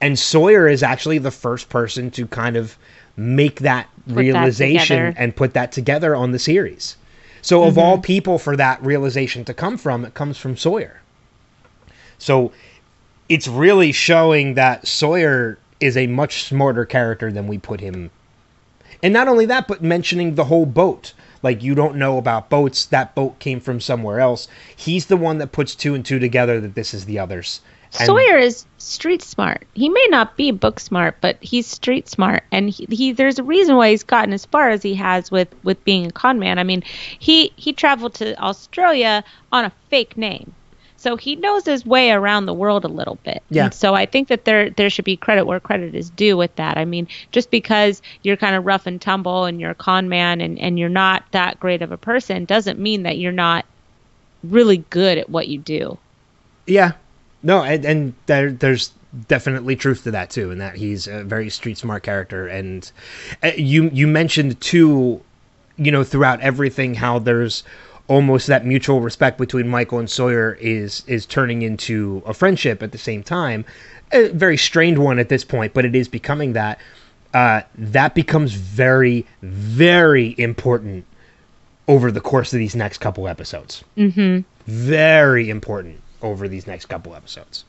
And 0.00 0.18
Sawyer 0.18 0.68
is 0.68 0.82
actually 0.82 1.18
the 1.18 1.30
first 1.30 1.68
person 1.70 2.10
to 2.12 2.26
kind 2.26 2.56
of 2.56 2.76
make 3.16 3.60
that 3.60 3.88
that 4.06 4.14
realization 4.14 4.96
together. 4.98 5.14
and 5.18 5.34
put 5.34 5.54
that 5.54 5.72
together 5.72 6.14
on 6.14 6.30
the 6.32 6.38
series. 6.38 6.96
So 7.42 7.64
of 7.64 7.70
Mm-hmm. 7.74 7.80
all 7.80 7.98
people 7.98 8.38
for 8.38 8.56
that 8.56 8.82
realization 8.84 9.44
to 9.46 9.54
come 9.54 9.76
from, 9.76 10.04
it 10.04 10.14
comes 10.14 10.38
from 10.38 10.56
Sawyer. 10.56 11.00
So 12.18 12.52
it's 13.28 13.48
really 13.48 13.92
showing 13.92 14.54
that 14.54 14.86
Sawyer 14.86 15.58
is 15.80 15.96
a 15.96 16.06
much 16.06 16.44
smarter 16.44 16.84
character 16.84 17.32
than 17.32 17.46
we 17.46 17.58
put 17.58 17.80
him. 17.80 18.10
And 19.02 19.12
not 19.12 19.28
only 19.28 19.46
that, 19.46 19.68
but 19.68 19.82
mentioning 19.82 20.34
the 20.34 20.44
whole 20.44 20.66
boat. 20.66 21.12
Like 21.42 21.62
you 21.62 21.74
don't 21.74 21.96
know 21.96 22.18
about 22.18 22.50
boats. 22.50 22.86
That 22.86 23.14
boat 23.14 23.38
came 23.38 23.60
from 23.60 23.80
somewhere 23.80 24.18
else. 24.20 24.48
He's 24.74 25.06
the 25.06 25.16
one 25.16 25.38
that 25.38 25.52
puts 25.52 25.74
two 25.74 25.94
and 25.94 26.04
two 26.04 26.18
together 26.18 26.60
that 26.60 26.74
this 26.74 26.92
is 26.92 27.04
the 27.04 27.18
others. 27.18 27.60
And- 27.98 28.06
Sawyer 28.06 28.36
is 28.36 28.66
street 28.76 29.22
smart. 29.22 29.66
He 29.74 29.88
may 29.88 30.06
not 30.10 30.36
be 30.36 30.50
book 30.50 30.78
smart, 30.78 31.16
but 31.20 31.38
he's 31.40 31.66
street 31.66 32.08
smart, 32.08 32.44
and 32.52 32.68
he, 32.68 32.86
he 32.90 33.12
there's 33.12 33.38
a 33.38 33.42
reason 33.42 33.76
why 33.76 33.90
he's 33.90 34.02
gotten 34.02 34.34
as 34.34 34.44
far 34.44 34.68
as 34.68 34.82
he 34.82 34.94
has 34.94 35.30
with 35.30 35.48
with 35.62 35.82
being 35.84 36.06
a 36.06 36.10
con 36.10 36.38
man. 36.38 36.58
I 36.58 36.64
mean, 36.64 36.82
he 37.18 37.52
he 37.56 37.72
traveled 37.72 38.14
to 38.14 38.38
Australia 38.42 39.24
on 39.52 39.64
a 39.64 39.72
fake 39.88 40.18
name, 40.18 40.52
so 40.98 41.16
he 41.16 41.36
knows 41.36 41.64
his 41.64 41.86
way 41.86 42.10
around 42.10 42.46
the 42.46 42.52
world 42.52 42.84
a 42.84 42.88
little 42.88 43.18
bit. 43.24 43.42
Yeah. 43.50 43.66
And 43.66 43.74
so 43.74 43.94
I 43.94 44.04
think 44.04 44.28
that 44.28 44.44
there 44.44 44.68
there 44.68 44.90
should 44.90 45.04
be 45.04 45.16
credit 45.16 45.46
where 45.46 45.60
credit 45.60 45.94
is 45.94 46.10
due 46.10 46.36
with 46.36 46.54
that. 46.56 46.76
I 46.76 46.84
mean, 46.84 47.06
just 47.30 47.50
because 47.50 48.02
you're 48.22 48.36
kind 48.36 48.56
of 48.56 48.66
rough 48.66 48.86
and 48.86 49.00
tumble 49.00 49.44
and 49.44 49.60
you're 49.60 49.70
a 49.70 49.76
con 49.76 50.08
man 50.08 50.40
and 50.40 50.58
and 50.58 50.78
you're 50.78 50.88
not 50.88 51.24
that 51.30 51.58
great 51.60 51.82
of 51.82 51.92
a 51.92 51.96
person 51.96 52.44
doesn't 52.44 52.80
mean 52.80 53.04
that 53.04 53.16
you're 53.16 53.32
not 53.32 53.64
really 54.42 54.78
good 54.90 55.18
at 55.18 55.30
what 55.30 55.46
you 55.48 55.58
do. 55.58 55.96
Yeah, 56.66 56.92
no, 57.42 57.62
and, 57.62 57.84
and 57.84 58.14
there 58.26 58.50
there's 58.50 58.92
definitely 59.28 59.76
truth 59.76 60.02
to 60.04 60.10
that 60.10 60.30
too, 60.30 60.50
and 60.50 60.60
that 60.60 60.76
he's 60.76 61.06
a 61.06 61.22
very 61.22 61.48
street 61.48 61.78
smart 61.78 62.02
character. 62.02 62.48
And 62.48 62.90
uh, 63.42 63.52
you 63.56 63.88
you 63.90 64.08
mentioned 64.08 64.60
too, 64.60 65.22
you 65.76 65.92
know, 65.92 66.02
throughout 66.02 66.40
everything 66.40 66.94
how 66.94 67.20
there's 67.20 67.62
almost 68.08 68.46
that 68.46 68.66
mutual 68.66 69.00
respect 69.00 69.38
between 69.38 69.68
Michael 69.68 69.98
and 69.98 70.10
Sawyer 70.10 70.56
is 70.60 71.04
is 71.06 71.26
turning 71.26 71.62
into 71.62 72.22
a 72.26 72.34
friendship 72.34 72.82
at 72.82 72.92
the 72.92 72.98
same 72.98 73.22
time. 73.22 73.64
A 74.12 74.28
very 74.28 74.56
strained 74.56 74.98
one 74.98 75.18
at 75.18 75.28
this 75.28 75.44
point, 75.44 75.74
but 75.74 75.84
it 75.84 75.94
is 75.94 76.08
becoming 76.08 76.54
that. 76.54 76.80
Uh, 77.34 77.60
that 77.74 78.14
becomes 78.14 78.54
very, 78.54 79.26
very 79.42 80.34
important 80.38 81.04
over 81.86 82.10
the 82.10 82.22
course 82.22 82.54
of 82.54 82.58
these 82.58 82.74
next 82.74 82.98
couple 82.98 83.28
episodes. 83.28 83.84
Mm-hmm. 83.98 84.40
Very 84.66 85.50
important 85.50 86.00
over 86.22 86.48
these 86.48 86.66
next 86.66 86.86
couple 86.86 87.14
episodes. 87.14 87.64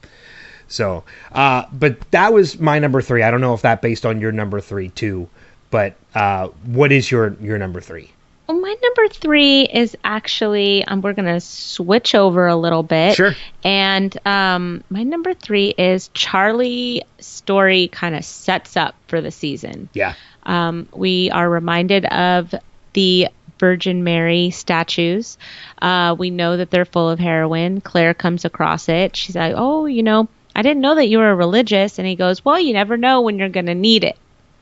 So, 0.69 1.04
uh, 1.34 1.63
but 1.73 1.99
that 2.12 2.32
was 2.32 2.60
my 2.60 2.80
number 2.80 3.02
three. 3.02 3.23
I 3.23 3.32
don't 3.32 3.41
know 3.41 3.54
if 3.54 3.63
that 3.63 3.82
based 3.82 4.06
on 4.06 4.21
your 4.21 4.32
number 4.32 4.62
three 4.62 4.89
too, 4.89 5.28
but 5.71 5.95
uh, 6.15 6.47
what 6.65 6.91
is 6.91 7.12
your 7.12 7.36
your 7.41 7.58
number 7.58 7.82
three? 7.82 8.12
Well, 8.50 8.60
my 8.60 8.76
number 8.82 9.08
three 9.14 9.62
is 9.62 9.96
actually, 10.04 10.84
um, 10.84 11.02
we're 11.02 11.14
going 11.14 11.32
to 11.32 11.40
switch 11.40 12.16
over 12.16 12.48
a 12.48 12.56
little 12.56 12.82
bit. 12.82 13.16
Sure. 13.16 13.36
And 13.64 14.18
um, 14.26 14.84
my 14.90 15.04
number 15.04 15.36
three 15.36 15.70
is 15.70 16.10
Charlie 16.16 17.04
story 17.20 17.90
kind 17.90 18.16
of 18.16 18.26
sets 18.26 18.76
up 18.76 18.96
for 19.08 19.22
the 19.22 19.30
season. 19.30 19.88
Yeah, 19.94 20.16
Um, 20.42 20.90
we 20.96 21.30
are 21.30 21.48
reminded 21.48 22.06
of 22.06 22.56
the 22.94 23.28
Virgin 23.60 24.04
Mary 24.04 24.50
statues. 24.50 25.38
Uh, 25.80 26.16
we 26.18 26.32
know 26.32 26.58
that 26.58 26.72
they're 26.72 26.86
full 26.86 27.08
of 27.08 27.20
heroin. 27.20 27.82
Claire 27.82 28.16
comes 28.16 28.46
across 28.46 28.90
it. 28.90 29.16
She's 29.16 29.36
like, 29.36 29.54
"Oh, 29.56 29.86
you 29.86 30.02
know, 30.02 30.28
I 30.56 30.64
didn't 30.64 30.82
know 30.82 30.96
that 30.96 31.08
you 31.08 31.20
were 31.20 31.36
religious." 31.36 32.00
And 32.00 32.08
he 32.08 32.16
goes, 32.16 32.44
"Well, 32.44 32.60
you 32.60 32.74
never 32.74 32.98
know 32.98 33.22
when 33.22 33.38
you're 33.38 33.50
going 33.50 33.68
to 33.68 33.76
need 33.76 34.06
it, 34.06 34.18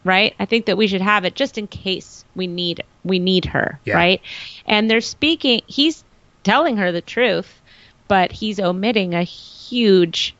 right? 0.07 0.33
I 0.39 0.45
think 0.45 0.65
that 0.65 0.77
we 0.77 0.87
should 0.87 1.01
have 1.01 1.25
it 1.25 1.35
just 1.35 1.57
in 1.57 1.67
case 1.67 2.25
we 2.35 2.47
need 2.47 2.83
we 3.03 3.19
need 3.19 3.45
her, 3.45 3.79
Yeah. 3.85 3.95
right?" 3.95 4.21
And 4.65 4.89
they're 4.89 5.01
speaking. 5.01 5.61
He's 5.67 6.03
telling 6.43 6.77
her 6.77 6.91
the 6.91 7.01
truth, 7.01 7.61
but 8.07 8.31
he's 8.31 8.59
omitting 8.59 9.13
a 9.13 9.23
huge 9.23 10.33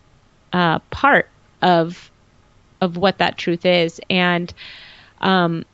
uh, 0.53 0.79
part 0.89 1.29
of 1.61 2.09
of 2.81 2.95
what 2.97 3.17
that 3.19 3.37
truth 3.37 3.65
is, 3.65 3.99
and 4.09 4.53
um, 5.21 5.65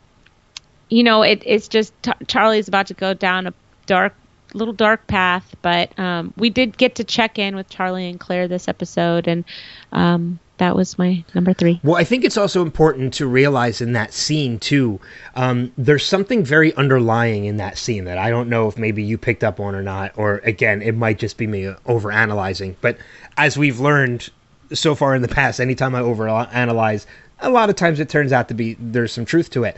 you 0.89 1.03
know, 1.03 1.21
it, 1.23 1.43
it's 1.45 1.67
just 1.67 1.93
t- 2.03 2.11
Charlie's 2.27 2.67
about 2.67 2.87
to 2.87 2.93
go 2.93 3.13
down 3.13 3.47
a 3.47 3.53
dark, 3.85 4.13
little 4.53 4.73
dark 4.73 5.05
path. 5.07 5.55
But 5.61 5.97
um, 5.99 6.33
we 6.37 6.49
did 6.49 6.77
get 6.77 6.95
to 6.95 7.03
check 7.03 7.39
in 7.39 7.55
with 7.55 7.69
Charlie 7.69 8.09
and 8.09 8.19
Claire 8.19 8.47
this 8.47 8.67
episode, 8.67 9.27
and 9.27 9.43
um, 9.91 10.39
that 10.63 10.77
was 10.77 10.97
my 10.97 11.21
number 11.35 11.53
three. 11.53 11.81
Well, 11.83 11.97
I 11.97 12.05
think 12.05 12.23
it's 12.23 12.37
also 12.37 12.61
important 12.61 13.13
to 13.15 13.27
realize 13.27 13.81
in 13.81 13.91
that 13.93 14.13
scene 14.13 14.59
too. 14.59 14.97
Um, 15.35 15.73
there's 15.77 16.05
something 16.05 16.45
very 16.45 16.73
underlying 16.75 17.43
in 17.43 17.57
that 17.57 17.77
scene 17.77 18.05
that 18.05 18.17
I 18.17 18.29
don't 18.29 18.47
know 18.47 18.69
if 18.69 18.77
maybe 18.77 19.03
you 19.03 19.17
picked 19.17 19.43
up 19.43 19.59
on 19.59 19.75
or 19.75 19.81
not, 19.81 20.13
or 20.15 20.37
again, 20.45 20.81
it 20.81 20.95
might 20.95 21.19
just 21.19 21.37
be 21.37 21.47
me 21.47 21.63
overanalyzing. 21.85 22.75
But 22.79 22.97
as 23.35 23.57
we've 23.57 23.81
learned 23.81 24.29
so 24.71 24.95
far 24.95 25.13
in 25.15 25.21
the 25.21 25.27
past, 25.27 25.59
anytime 25.59 25.95
I 25.95 25.99
overanalyze, 25.99 27.07
a 27.41 27.49
lot 27.49 27.69
of 27.69 27.75
times 27.75 27.99
it 27.99 28.07
turns 28.07 28.31
out 28.31 28.47
to 28.47 28.53
be 28.53 28.77
there's 28.79 29.11
some 29.11 29.25
truth 29.25 29.49
to 29.51 29.65
it. 29.65 29.75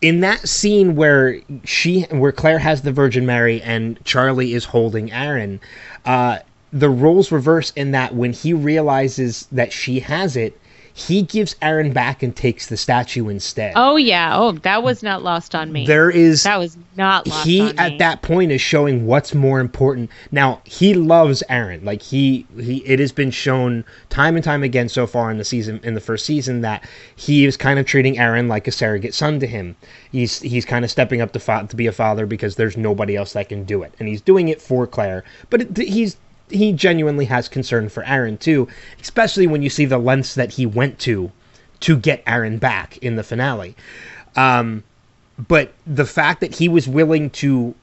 In 0.00 0.18
that 0.20 0.48
scene 0.48 0.96
where 0.96 1.40
she, 1.62 2.02
where 2.10 2.32
Claire 2.32 2.58
has 2.58 2.82
the 2.82 2.92
Virgin 2.92 3.24
Mary 3.24 3.62
and 3.62 4.04
Charlie 4.04 4.52
is 4.54 4.64
holding 4.64 5.12
Aaron, 5.12 5.60
uh, 6.04 6.40
the 6.72 6.90
roles 6.90 7.32
reverse 7.32 7.72
in 7.76 7.92
that 7.92 8.14
when 8.14 8.32
he 8.32 8.52
realizes 8.52 9.46
that 9.52 9.72
she 9.72 10.00
has 10.00 10.36
it, 10.36 10.58
he 10.98 11.22
gives 11.22 11.54
Aaron 11.62 11.92
back 11.92 12.24
and 12.24 12.34
takes 12.34 12.66
the 12.66 12.76
statue 12.76 13.28
instead. 13.28 13.74
Oh 13.76 13.94
yeah, 13.96 14.36
oh 14.36 14.52
that 14.52 14.82
was 14.82 15.00
not 15.00 15.22
lost 15.22 15.54
on 15.54 15.70
me. 15.70 15.86
there 15.86 16.10
is 16.10 16.42
that 16.42 16.58
was 16.58 16.76
not 16.96 17.24
lost 17.28 17.46
he 17.46 17.60
on 17.60 17.68
me. 17.68 17.74
At 17.78 17.98
that 17.98 18.22
point 18.22 18.50
is 18.50 18.60
showing 18.60 19.06
what's 19.06 19.32
more 19.32 19.60
important. 19.60 20.10
Now 20.32 20.60
he 20.64 20.94
loves 20.94 21.42
Aaron. 21.48 21.84
Like 21.84 22.02
he 22.02 22.46
he 22.58 22.78
it 22.78 22.98
has 22.98 23.12
been 23.12 23.30
shown 23.30 23.84
time 24.08 24.34
and 24.34 24.44
time 24.44 24.64
again 24.64 24.88
so 24.88 25.06
far 25.06 25.30
in 25.30 25.38
the 25.38 25.44
season 25.44 25.78
in 25.84 25.94
the 25.94 26.00
first 26.00 26.26
season 26.26 26.62
that 26.62 26.84
he 27.14 27.46
is 27.46 27.56
kind 27.56 27.78
of 27.78 27.86
treating 27.86 28.18
Aaron 28.18 28.48
like 28.48 28.66
a 28.66 28.72
surrogate 28.72 29.14
son 29.14 29.38
to 29.38 29.46
him. 29.46 29.76
He's 30.10 30.40
he's 30.40 30.64
kind 30.64 30.84
of 30.84 30.90
stepping 30.90 31.20
up 31.20 31.32
to 31.32 31.38
fa- 31.38 31.66
to 31.68 31.76
be 31.76 31.86
a 31.86 31.92
father 31.92 32.26
because 32.26 32.56
there's 32.56 32.76
nobody 32.76 33.14
else 33.14 33.34
that 33.34 33.48
can 33.48 33.62
do 33.62 33.84
it, 33.84 33.94
and 34.00 34.08
he's 34.08 34.20
doing 34.20 34.48
it 34.48 34.60
for 34.60 34.84
Claire. 34.84 35.22
But 35.48 35.60
it, 35.62 35.76
he's 35.76 36.16
he 36.50 36.72
genuinely 36.72 37.24
has 37.26 37.48
concern 37.48 37.88
for 37.88 38.04
Aaron 38.04 38.38
too, 38.38 38.68
especially 39.00 39.46
when 39.46 39.62
you 39.62 39.70
see 39.70 39.84
the 39.84 39.98
lengths 39.98 40.34
that 40.34 40.52
he 40.52 40.66
went 40.66 40.98
to 41.00 41.30
to 41.80 41.96
get 41.96 42.22
Aaron 42.26 42.58
back 42.58 42.98
in 42.98 43.16
the 43.16 43.22
finale. 43.22 43.76
Um, 44.36 44.82
but 45.46 45.72
the 45.86 46.04
fact 46.04 46.40
that 46.40 46.54
he 46.54 46.68
was 46.68 46.88
willing 46.88 47.30
to 47.30 47.74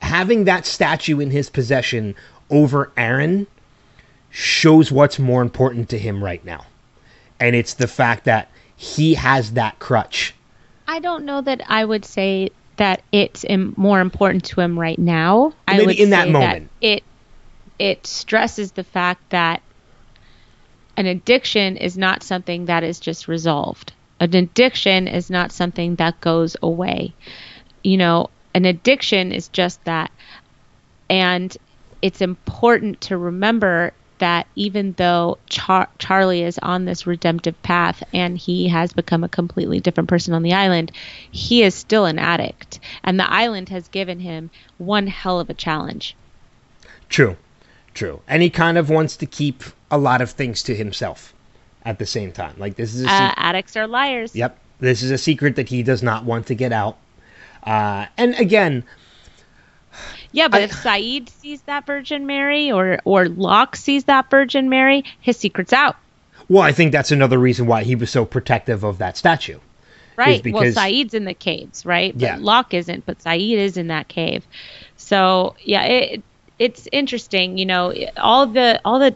having 0.00 0.44
that 0.44 0.66
statue 0.66 1.20
in 1.20 1.30
his 1.30 1.50
possession 1.50 2.14
over 2.50 2.90
Aaron 2.96 3.46
shows 4.30 4.92
what's 4.92 5.18
more 5.18 5.42
important 5.42 5.88
to 5.90 5.98
him 5.98 6.22
right 6.22 6.44
now. 6.44 6.64
And 7.40 7.54
it's 7.54 7.74
the 7.74 7.88
fact 7.88 8.24
that 8.24 8.50
he 8.76 9.14
has 9.14 9.52
that 9.52 9.78
crutch. 9.78 10.34
I 10.88 11.00
don't 11.00 11.24
know 11.24 11.40
that 11.40 11.62
I 11.68 11.84
would 11.84 12.04
say 12.04 12.50
that 12.76 13.02
it's 13.12 13.44
more 13.76 14.00
important 14.00 14.44
to 14.44 14.60
him 14.60 14.78
right 14.78 14.98
now. 14.98 15.52
I 15.66 15.78
Maybe 15.78 15.86
would 15.86 15.98
in 15.98 16.10
that 16.10 16.30
moment. 16.30 16.70
it 16.80 17.02
it 17.78 18.06
stresses 18.06 18.72
the 18.72 18.84
fact 18.84 19.30
that 19.30 19.62
an 20.96 21.06
addiction 21.06 21.76
is 21.76 21.98
not 21.98 22.22
something 22.22 22.66
that 22.66 22.82
is 22.82 23.00
just 23.00 23.28
resolved. 23.28 23.92
An 24.18 24.34
addiction 24.34 25.08
is 25.08 25.30
not 25.30 25.52
something 25.52 25.96
that 25.96 26.20
goes 26.20 26.56
away. 26.62 27.12
You 27.82 27.98
know, 27.98 28.30
an 28.54 28.64
addiction 28.64 29.32
is 29.32 29.48
just 29.48 29.84
that. 29.84 30.10
And 31.10 31.54
it's 32.00 32.22
important 32.22 33.02
to 33.02 33.18
remember 33.18 33.92
that 34.18 34.46
even 34.54 34.92
though 34.92 35.36
Char- 35.48 35.90
Charlie 35.98 36.42
is 36.42 36.58
on 36.58 36.86
this 36.86 37.06
redemptive 37.06 37.60
path 37.62 38.02
and 38.14 38.38
he 38.38 38.68
has 38.68 38.94
become 38.94 39.22
a 39.24 39.28
completely 39.28 39.80
different 39.80 40.08
person 40.08 40.32
on 40.32 40.42
the 40.42 40.54
island, 40.54 40.90
he 41.30 41.62
is 41.62 41.74
still 41.74 42.06
an 42.06 42.18
addict. 42.18 42.80
And 43.04 43.20
the 43.20 43.30
island 43.30 43.68
has 43.68 43.88
given 43.88 44.20
him 44.20 44.50
one 44.78 45.06
hell 45.06 45.38
of 45.38 45.50
a 45.50 45.54
challenge. 45.54 46.16
True. 47.10 47.36
True. 47.96 48.20
And 48.28 48.42
he 48.42 48.50
kind 48.50 48.76
of 48.78 48.90
wants 48.90 49.16
to 49.16 49.26
keep 49.26 49.64
a 49.90 49.96
lot 49.98 50.20
of 50.20 50.30
things 50.30 50.62
to 50.64 50.74
himself 50.76 51.32
at 51.84 51.98
the 51.98 52.06
same 52.06 52.30
time. 52.30 52.54
Like 52.58 52.76
this 52.76 52.94
is 52.94 53.04
a 53.04 53.10
Uh, 53.10 53.32
addicts 53.36 53.76
are 53.76 53.86
liars. 53.86 54.36
Yep. 54.36 54.58
This 54.80 55.02
is 55.02 55.10
a 55.10 55.18
secret 55.18 55.56
that 55.56 55.68
he 55.70 55.82
does 55.82 56.02
not 56.02 56.24
want 56.24 56.46
to 56.48 56.54
get 56.54 56.72
out. 56.72 56.98
Uh, 57.64 58.06
and 58.18 58.34
again, 58.34 58.84
Yeah, 60.32 60.48
but 60.48 60.60
I- 60.60 60.64
if 60.64 60.72
Sayid 60.72 61.30
sees 61.30 61.62
that 61.62 61.86
Virgin 61.86 62.26
Mary 62.26 62.70
or 62.70 62.98
or 63.04 63.28
Locke 63.28 63.76
sees 63.76 64.04
that 64.04 64.28
Virgin 64.30 64.68
Mary, 64.68 65.04
his 65.20 65.36
secret's 65.38 65.72
out. 65.72 65.96
well, 66.48 66.62
I 66.62 66.70
think 66.72 66.92
that's 66.92 67.10
another 67.10 67.38
reason 67.38 67.66
why 67.66 67.82
he 67.82 67.96
was 67.96 68.10
so 68.10 68.24
protective 68.24 68.84
of 68.84 68.98
that 68.98 69.16
statue. 69.16 69.58
Right. 70.16 70.42
because- 70.42 70.74
well, 70.76 70.84
Sayid's 70.86 71.12
in 71.14 71.24
the 71.24 71.34
caves, 71.34 71.84
right? 71.84 72.12
But 72.14 72.22
Yeah. 72.22 72.36
Locke 72.40 72.72
isn't, 72.72 73.04
but 73.04 73.18
Sayid 73.18 73.56
is 73.58 73.76
in 73.76 73.88
that 73.88 74.08
cave. 74.08 74.46
So 74.96 75.54
yeah, 75.62 75.82
it 75.84 76.22
it's 76.58 76.88
interesting. 76.92 77.58
You 77.58 77.66
know, 77.66 77.94
all 78.16 78.46
the 78.46 78.80
all 78.84 78.98
the 78.98 79.14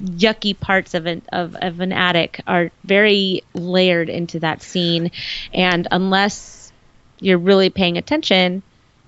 yucky 0.00 0.58
parts 0.58 0.94
of 0.94 1.06
an 1.06 1.22
of, 1.32 1.56
of 1.56 1.80
an 1.80 1.92
attic 1.92 2.40
are 2.46 2.70
very 2.84 3.42
layered 3.54 4.08
into 4.08 4.40
that 4.40 4.62
scene, 4.62 5.10
and 5.52 5.86
unless 5.90 6.72
you're 7.20 7.38
really 7.38 7.70
paying 7.70 7.98
attention, 7.98 8.62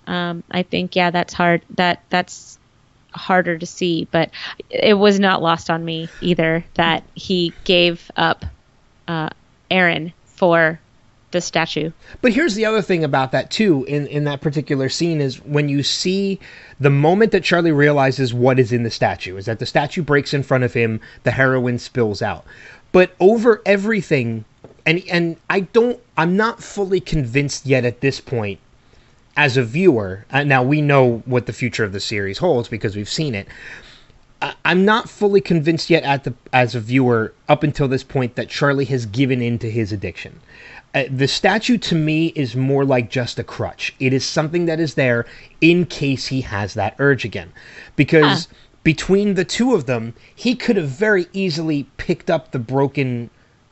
um, 0.06 0.42
I 0.50 0.62
think 0.62 0.96
yeah, 0.96 1.10
that's 1.10 1.32
hard. 1.32 1.62
That 1.70 2.02
that's 2.10 2.58
harder 3.10 3.58
to 3.58 3.66
see, 3.66 4.08
but 4.10 4.30
it 4.70 4.94
was 4.94 5.20
not 5.20 5.42
lost 5.42 5.70
on 5.70 5.84
me 5.84 6.08
either 6.20 6.64
that 6.74 7.04
he 7.14 7.52
gave 7.64 8.10
up 8.16 8.44
uh, 9.06 9.30
Aaron 9.70 10.12
for 10.24 10.80
the 11.34 11.42
statue. 11.42 11.90
But 12.22 12.32
here's 12.32 12.54
the 12.54 12.64
other 12.64 12.80
thing 12.80 13.04
about 13.04 13.32
that 13.32 13.50
too. 13.50 13.84
In 13.84 14.06
in 14.06 14.24
that 14.24 14.40
particular 14.40 14.88
scene 14.88 15.20
is 15.20 15.36
when 15.44 15.68
you 15.68 15.82
see 15.82 16.40
the 16.80 16.88
moment 16.90 17.32
that 17.32 17.44
Charlie 17.44 17.72
realizes 17.72 18.32
what 18.32 18.58
is 18.58 18.72
in 18.72 18.84
the 18.84 18.90
statue 18.90 19.36
is 19.36 19.44
that 19.44 19.58
the 19.58 19.66
statue 19.66 20.02
breaks 20.02 20.32
in 20.32 20.42
front 20.42 20.64
of 20.64 20.72
him, 20.72 21.00
the 21.24 21.32
heroin 21.32 21.78
spills 21.78 22.22
out. 22.22 22.46
But 22.92 23.14
over 23.20 23.60
everything, 23.66 24.44
and 24.86 25.02
and 25.10 25.36
I 25.50 25.60
don't, 25.60 25.98
I'm 26.16 26.36
not 26.36 26.62
fully 26.62 27.00
convinced 27.00 27.66
yet 27.66 27.84
at 27.84 28.00
this 28.00 28.20
point 28.20 28.60
as 29.36 29.56
a 29.56 29.64
viewer. 29.64 30.24
Uh, 30.30 30.44
now 30.44 30.62
we 30.62 30.80
know 30.80 31.22
what 31.26 31.46
the 31.46 31.52
future 31.52 31.84
of 31.84 31.92
the 31.92 32.00
series 32.00 32.38
holds 32.38 32.68
because 32.68 32.96
we've 32.96 33.08
seen 33.08 33.34
it. 33.34 33.48
I- 34.40 34.54
I'm 34.64 34.84
not 34.84 35.08
fully 35.08 35.40
convinced 35.40 35.90
yet 35.90 36.04
at 36.04 36.24
the 36.24 36.34
as 36.52 36.74
a 36.74 36.80
viewer 36.80 37.32
up 37.48 37.62
until 37.62 37.88
this 37.88 38.04
point 38.04 38.36
that 38.36 38.48
Charlie 38.48 38.84
has 38.86 39.06
given 39.06 39.42
in 39.42 39.58
to 39.58 39.70
his 39.70 39.90
addiction. 39.92 40.40
Uh, 40.94 41.04
the 41.10 41.26
statue 41.26 41.76
to 41.76 41.94
me 41.96 42.28
is 42.36 42.54
more 42.54 42.84
like 42.84 43.10
just 43.10 43.40
a 43.40 43.44
crutch. 43.44 43.92
It 43.98 44.12
is 44.12 44.24
something 44.24 44.66
that 44.66 44.78
is 44.78 44.94
there 44.94 45.26
in 45.60 45.86
case 45.86 46.28
he 46.28 46.42
has 46.42 46.74
that 46.74 46.94
urge 47.00 47.24
again. 47.24 47.52
Because 47.96 48.46
between 48.84 49.34
the 49.34 49.44
two 49.44 49.74
of 49.74 49.86
them, 49.86 50.14
he 50.36 50.54
could 50.54 50.76
have 50.76 50.88
very 50.88 51.26
easily 51.32 51.88
picked 51.96 52.30
up 52.30 52.52
the 52.52 52.60
broken 52.60 53.28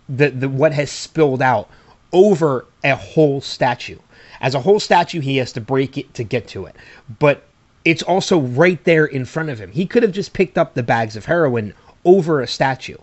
the, 0.09 0.31
the 0.31 0.49
what 0.49 0.73
has 0.73 0.91
spilled 0.91 1.41
out 1.41 1.71
over 2.13 2.67
a 2.83 2.97
whole 2.97 3.41
statue. 3.41 3.99
As 4.41 4.57
a 4.57 4.61
whole 4.61 4.81
statue, 4.81 5.21
he 5.21 5.37
has 5.37 5.53
to 5.53 5.61
break 5.61 5.97
it 5.97 6.13
to 6.15 6.25
get 6.25 6.49
to 6.49 6.67
it. 6.67 6.75
But 7.21 7.45
it's 7.85 8.03
also 8.03 8.41
right 8.41 8.83
there 8.83 9.07
in 9.07 9.25
front 9.25 9.49
of 9.49 9.61
him. 9.61 9.71
He 9.71 9.87
could 9.87 10.03
have 10.03 10.13
just 10.13 10.33
picked 10.33 10.59
up 10.59 10.75
the 10.75 10.83
bags 10.83 11.15
of 11.15 11.27
heroin 11.27 11.73
over 12.05 12.41
a 12.41 12.49
statue. 12.49 12.99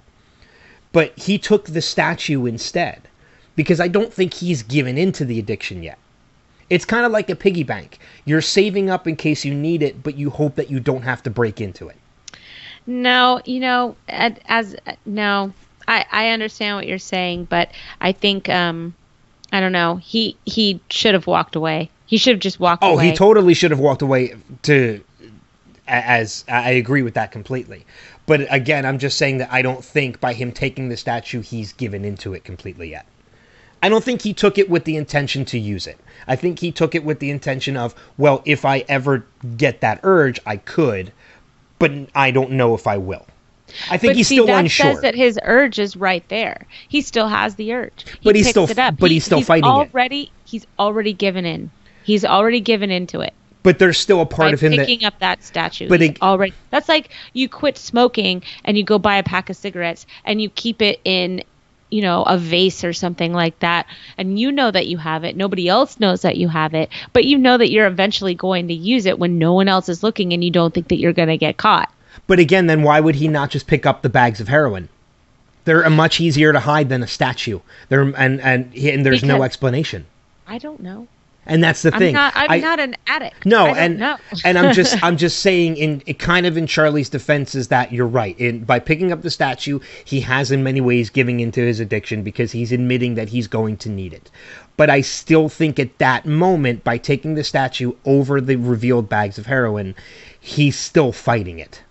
But 0.91 1.17
he 1.17 1.37
took 1.37 1.67
the 1.67 1.81
statue 1.81 2.45
instead 2.45 3.07
because 3.59 3.81
I 3.81 3.89
don't 3.89 4.13
think 4.13 4.33
he's 4.33 4.63
given 4.63 4.97
into 4.97 5.25
the 5.25 5.37
addiction 5.37 5.83
yet. 5.83 5.97
It's 6.69 6.85
kind 6.85 7.05
of 7.05 7.11
like 7.11 7.29
a 7.29 7.35
piggy 7.35 7.63
bank. 7.63 7.99
You're 8.23 8.41
saving 8.41 8.89
up 8.89 9.05
in 9.05 9.17
case 9.17 9.43
you 9.43 9.53
need 9.53 9.83
it, 9.83 10.01
but 10.01 10.15
you 10.17 10.29
hope 10.29 10.55
that 10.55 10.71
you 10.71 10.79
don't 10.79 11.01
have 11.01 11.21
to 11.23 11.29
break 11.29 11.59
into 11.59 11.89
it. 11.89 11.97
No, 12.87 13.41
you 13.43 13.59
know, 13.59 13.97
as 14.07 14.77
no, 15.05 15.51
I 15.89 16.05
I 16.09 16.29
understand 16.29 16.77
what 16.77 16.87
you're 16.87 16.99
saying, 16.99 17.47
but 17.49 17.71
I 17.99 18.13
think 18.13 18.47
um, 18.47 18.95
I 19.51 19.59
don't 19.59 19.73
know. 19.73 19.97
He 19.97 20.37
he 20.45 20.79
should 20.89 21.13
have 21.13 21.27
walked 21.27 21.57
away. 21.57 21.89
He 22.05 22.15
should 22.15 22.35
have 22.35 22.39
just 22.39 22.61
walked 22.61 22.81
away. 22.81 22.91
Oh, 22.93 22.95
away. 22.95 23.09
he 23.09 23.13
totally 23.13 23.53
should 23.55 23.71
have 23.71 23.81
walked 23.81 24.01
away 24.01 24.35
to 24.61 25.03
as 25.85 26.45
I 26.47 26.69
agree 26.71 27.01
with 27.01 27.15
that 27.15 27.33
completely. 27.33 27.85
But 28.25 28.47
again, 28.49 28.85
I'm 28.85 28.99
just 28.99 29.17
saying 29.17 29.39
that 29.39 29.51
I 29.51 29.61
don't 29.61 29.83
think 29.83 30.21
by 30.21 30.31
him 30.31 30.53
taking 30.53 30.87
the 30.87 30.95
statue 30.95 31.41
he's 31.41 31.73
given 31.73 32.05
into 32.05 32.33
it 32.33 32.45
completely 32.45 32.89
yet. 32.91 33.05
I 33.81 33.89
don't 33.89 34.03
think 34.03 34.21
he 34.21 34.33
took 34.33 34.57
it 34.57 34.69
with 34.69 34.83
the 34.83 34.95
intention 34.97 35.45
to 35.45 35.59
use 35.59 35.87
it. 35.87 35.97
I 36.27 36.35
think 36.35 36.59
he 36.59 36.71
took 36.71 36.95
it 36.95 37.03
with 37.03 37.19
the 37.19 37.29
intention 37.29 37.77
of, 37.77 37.95
well, 38.17 38.41
if 38.45 38.65
I 38.65 38.83
ever 38.89 39.25
get 39.57 39.81
that 39.81 39.99
urge, 40.03 40.39
I 40.45 40.57
could, 40.57 41.11
but 41.79 41.91
I 42.13 42.31
don't 42.31 42.51
know 42.51 42.75
if 42.75 42.87
I 42.87 42.97
will. 42.97 43.25
I 43.89 43.97
think 43.97 44.11
but 44.11 44.15
he's 44.15 44.27
see, 44.27 44.35
still 44.35 44.47
that 44.47 44.59
unsure. 44.59 44.93
says 44.93 45.01
that 45.01 45.15
his 45.15 45.39
urge 45.43 45.77
is 45.79 45.95
right 45.95 46.27
there. 46.29 46.65
He 46.87 47.01
still 47.01 47.27
has 47.27 47.55
the 47.55 47.73
urge. 47.73 48.05
He 48.09 48.17
But 48.23 48.35
he's 48.35 48.49
still- 48.49 48.69
it 48.69 48.79
up. 48.79 48.97
but 48.97 49.11
He- 49.11 49.15
he's 49.17 49.25
still 49.25 49.41
fighting 49.41 49.69
it. 49.69 49.73
already, 49.73 50.31
He's 50.45 50.65
already 50.79 51.13
given 51.13 51.45
in. 51.45 51.69
He's 52.03 52.25
already 52.25 52.59
given 52.59 52.89
into 52.89 53.21
it. 53.21 53.33
but 53.61 53.77
there's 53.77 53.97
still 53.99 54.21
a 54.21 54.25
part 54.25 54.53
of 54.53 54.59
him 54.61 54.71
that 54.75 54.87
picking 54.87 55.05
up 55.05 55.19
that 55.19 55.43
statue. 55.43 55.87
But 55.89 56.01
it- 56.01 56.21
already 56.21 56.53
that's 56.71 56.87
like 56.89 57.09
you 57.33 57.47
quit 57.49 57.77
smoking 57.77 58.41
and 58.65 58.77
you 58.77 58.83
go 58.83 58.97
buy 58.97 59.17
a 59.17 59.23
pack 59.23 59.49
of 59.49 59.55
cigarettes 59.57 60.05
and 60.25 60.41
you 60.41 60.49
keep 60.49 60.81
it 60.81 60.99
in 61.03 61.43
you 61.89 62.01
know 62.01 62.23
a 62.23 62.37
vase 62.37 62.83
or 62.83 62.93
something 62.93 63.33
like 63.33 63.57
that 63.59 63.87
and 64.17 64.39
you 64.39 64.51
know 64.51 64.69
that 64.69 64.87
you 64.87 64.97
have 64.97 65.23
it 65.23 65.35
nobody 65.35 65.67
else 65.67 65.99
knows 65.99 66.21
that 66.21 66.37
you 66.37 66.47
have 66.47 66.73
it 66.73 66.89
but 67.13 67.25
you 67.25 67.37
know 67.37 67.57
that 67.57 67.71
you're 67.71 67.87
eventually 67.87 68.35
going 68.35 68.67
to 68.67 68.73
use 68.73 69.05
it 69.05 69.17
when 69.19 69.37
no 69.39 69.53
one 69.53 69.67
else 69.67 69.89
is 69.89 70.03
looking 70.03 70.33
and 70.33 70.43
you 70.43 70.51
don't 70.51 70.73
think 70.73 70.87
that 70.89 70.99
you're 70.99 71.13
going 71.13 71.29
to 71.29 71.37
get 71.37 71.57
caught 71.57 71.91
But 72.27 72.39
again, 72.39 72.67
then 72.67 72.83
why 72.83 72.99
would 72.99 73.15
he 73.15 73.27
not 73.27 73.49
just 73.49 73.65
pick 73.67 73.85
up 73.85 74.01
the 74.01 74.09
bags 74.09 74.39
of 74.41 74.47
heroin? 74.47 74.89
They're 75.65 75.81
a 75.81 75.89
much 75.89 76.19
easier 76.19 76.51
to 76.53 76.59
hide 76.59 76.89
than 76.89 77.01
a 77.03 77.07
statue. 77.07 77.59
They're 77.89 78.01
and 78.01 78.41
and, 78.41 78.75
and 78.75 79.05
there's 79.05 79.23
no 79.23 79.41
explanation. 79.43 80.05
i 80.47 80.57
don't 80.57 80.79
know 80.81 81.07
And 81.45 81.63
that's 81.63 81.81
the 81.81 81.91
i'm 81.93 81.99
thing. 81.99 82.13
not 82.13 82.33
i'm 82.35 82.51
I- 82.51 82.59
not 82.59 82.79
an 82.79 82.95
addict 83.07 83.45
No, 83.45 83.65
and 83.67 84.03
and 84.45 84.57
I'm 84.59 84.73
just 84.73 85.01
I'm 85.03 85.17
just 85.17 85.39
saying 85.39 85.77
in 85.77 86.03
it 86.05 86.19
kind 86.19 86.45
of 86.45 86.57
in 86.57 86.67
Charlie's 86.67 87.09
defense 87.09 87.55
is 87.55 87.69
that 87.69 87.91
you're 87.91 88.05
right. 88.07 88.39
In 88.39 88.63
by 88.65 88.79
picking 88.79 89.11
up 89.11 89.21
the 89.23 89.31
statue, 89.31 89.79
he 90.05 90.21
has 90.21 90.51
in 90.51 90.63
many 90.63 90.79
ways 90.81 91.09
giving 91.09 91.39
into 91.39 91.61
his 91.61 91.79
addiction 91.79 92.21
because 92.23 92.51
he's 92.51 92.71
admitting 92.71 93.15
that 93.15 93.29
he's 93.29 93.47
going 93.47 93.77
to 93.77 93.89
need 93.89 94.13
it. 94.13 94.29
But 94.77 94.89
I 94.89 95.01
still 95.01 95.49
think 95.49 95.79
at 95.79 95.97
that 95.97 96.25
moment, 96.25 96.83
by 96.83 96.97
taking 96.97 97.33
the 97.35 97.43
statue 97.43 97.93
over 98.05 98.39
the 98.39 98.55
revealed 98.55 99.09
bags 99.09 99.37
of 99.37 99.45
heroin, 99.47 99.95
he's 100.39 100.77
still 100.77 101.11
fighting 101.11 101.57
it. 101.59 101.83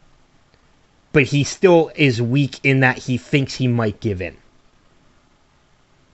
But 1.12 1.24
he 1.24 1.42
still 1.42 1.90
is 1.96 2.22
weak 2.22 2.60
in 2.62 2.80
that 2.80 2.98
he 2.98 3.18
thinks 3.18 3.54
he 3.56 3.66
might 3.66 3.98
give 4.00 4.22
in. 4.22 4.36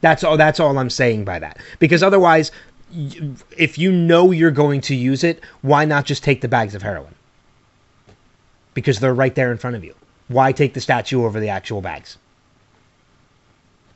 That's 0.01 0.25
all. 0.25 0.37
That's 0.37 0.61
all 0.61 0.79
I'm 0.79 0.91
saying 0.91 1.25
by 1.25 1.39
that. 1.39 1.59
Because 1.79 2.03
otherwise, 2.03 2.51
if 3.57 3.79
you 3.79 3.93
know 3.93 4.31
you're 4.31 4.51
going 4.51 4.81
to 4.83 4.95
use 4.95 5.25
it, 5.25 5.43
why 5.63 5.85
not 5.85 6.05
just 6.05 6.23
take 6.23 6.41
the 6.41 6.49
bags 6.49 6.75
of 6.75 6.83
heroin? 6.83 7.15
Because 8.75 9.01
they're 9.01 9.15
right 9.15 9.35
there 9.35 9.53
in 9.53 9.59
front 9.59 9.77
of 9.77 9.85
you. 9.85 9.95
Why 10.29 10.53
take 10.53 10.75
the 10.75 10.81
statue 10.81 11.25
over 11.25 11.41
the 11.41 11.51
actual 11.51 11.81
bags? 11.81 12.19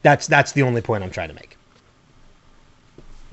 That's 0.02 0.26
that's 0.26 0.52
the 0.52 0.62
only 0.62 0.80
point 0.80 1.02
I'm 1.02 1.10
trying 1.10 1.28
to 1.28 1.34
make. 1.34 1.56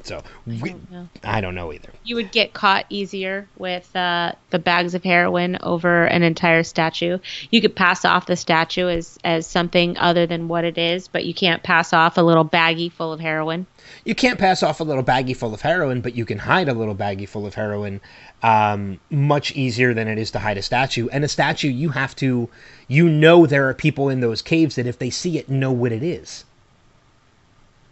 So 0.06 0.22
we, 0.46 0.76
don't. 0.92 1.10
I 1.24 1.42
don't 1.42 1.56
know 1.56 1.74
either. 1.74 1.90
you 2.04 2.16
would 2.16 2.32
get 2.32 2.54
caught 2.54 2.86
easier 2.90 3.48
with 3.58 3.94
uh, 3.96 4.34
the 4.52 4.60
bags 4.60 4.94
of 4.94 5.04
heroin 5.04 5.58
over 5.64 6.06
an 6.06 6.22
entire 6.22 6.62
statue. 6.62 7.18
You 7.50 7.60
could 7.60 7.76
pass 7.76 8.06
off 8.06 8.28
the 8.28 8.36
statue 8.36 8.88
as, 8.88 9.18
as 9.24 9.48
something 9.48 9.98
other 9.98 10.28
than 10.28 10.48
what 10.48 10.64
it 10.64 10.78
is, 10.78 11.08
but 11.08 11.26
you 11.26 11.34
can't 11.34 11.64
pass 11.64 11.92
off 11.92 12.20
a 12.20 12.22
little 12.22 12.46
baggie 12.46 12.92
full 12.92 13.14
of 13.14 13.20
heroin. 13.20 13.66
You 14.06 14.14
can't 14.14 14.38
pass 14.38 14.62
off 14.62 14.80
a 14.80 14.84
little 14.84 15.04
baggie 15.04 15.36
full 15.36 15.54
of 15.56 15.62
heroin, 15.62 16.02
but 16.02 16.16
you 16.16 16.26
can 16.26 16.38
hide 16.38 16.70
a 16.70 16.74
little 16.74 16.96
baggie 16.96 17.28
full 17.28 17.48
of 17.48 17.56
heroin 17.56 18.02
um, 18.44 19.00
much 19.10 19.52
easier 19.54 19.96
than 19.96 20.08
it 20.08 20.20
is 20.20 20.30
to 20.32 20.40
hide 20.40 20.58
a 20.58 20.62
statue. 20.62 21.08
And 21.12 21.24
a 21.24 21.28
statue, 21.28 21.70
you 21.70 21.90
have 21.90 22.16
to, 22.18 22.48
you 22.88 23.10
know, 23.10 23.48
there 23.48 23.68
are 23.68 23.74
people 23.74 24.10
in 24.10 24.20
those 24.20 24.44
caves 24.44 24.76
that 24.76 24.86
if 24.86 25.00
they 25.00 25.10
see 25.10 25.40
it, 25.40 25.50
know 25.50 25.72
what 25.72 25.92
it 25.92 26.04
is. 26.04 26.46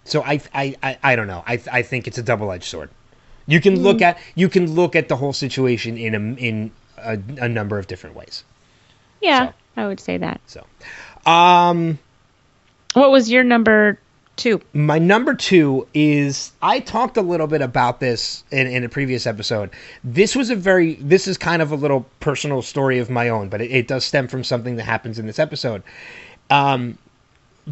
So 0.05 0.22
I, 0.22 0.39
I, 0.53 0.76
I, 0.84 0.97
I 1.01 1.16
don't 1.16 1.28
know. 1.28 1.43
I, 1.47 1.59
I 1.72 1.82
think 1.82 2.07
it's 2.07 2.20
a 2.20 2.24
double-edged 2.24 2.64
sword. 2.66 2.91
You 3.47 3.59
can 3.59 3.82
look 3.82 4.01
at, 4.01 4.20
you 4.36 4.49
can 4.49 4.72
look 4.74 4.95
at 4.95 5.07
the 5.09 5.16
whole 5.16 5.34
situation 5.34 5.97
in 5.97 6.14
a, 6.14 6.39
in 6.39 6.72
a, 6.97 7.20
a 7.39 7.49
number 7.49 7.80
of 7.80 7.88
different 7.88 8.16
ways. 8.16 8.43
Yeah, 9.20 9.47
So. 9.47 9.53
I 9.78 9.88
would 9.88 9.99
say 9.99 10.18
that. 10.18 10.41
So, 10.45 10.66
um, 11.26 11.97
What 12.93 13.09
was 13.11 13.32
your 13.32 13.43
number 13.43 13.97
two? 14.36 14.62
My 14.74 15.00
number 15.00 15.34
two 15.34 15.88
is 15.94 16.52
I 16.62 16.80
talked 16.80 17.18
a 17.18 17.22
little 17.22 17.48
bit 17.48 17.62
about 17.62 18.00
this 18.00 18.44
in, 18.52 18.68
in 18.68 18.84
a 18.84 18.90
previous 18.90 19.28
episode. 19.28 19.70
This 20.04 20.36
was 20.36 20.50
a 20.50 20.56
very 20.56 20.96
this 20.96 21.28
is 21.28 21.38
kind 21.38 21.62
of 21.62 21.72
a 21.72 21.76
little 21.76 22.06
personal 22.20 22.62
story 22.62 23.00
of 23.00 23.10
my 23.10 23.30
own, 23.30 23.50
but 23.50 23.62
it, 23.62 23.72
it 23.72 23.88
does 23.88 24.04
stem 24.04 24.28
from 24.28 24.44
something 24.44 24.76
that 24.78 24.84
happens 24.84 25.20
in 25.20 25.28
this 25.28 25.40
episode. 25.40 25.84
Um, 26.50 26.98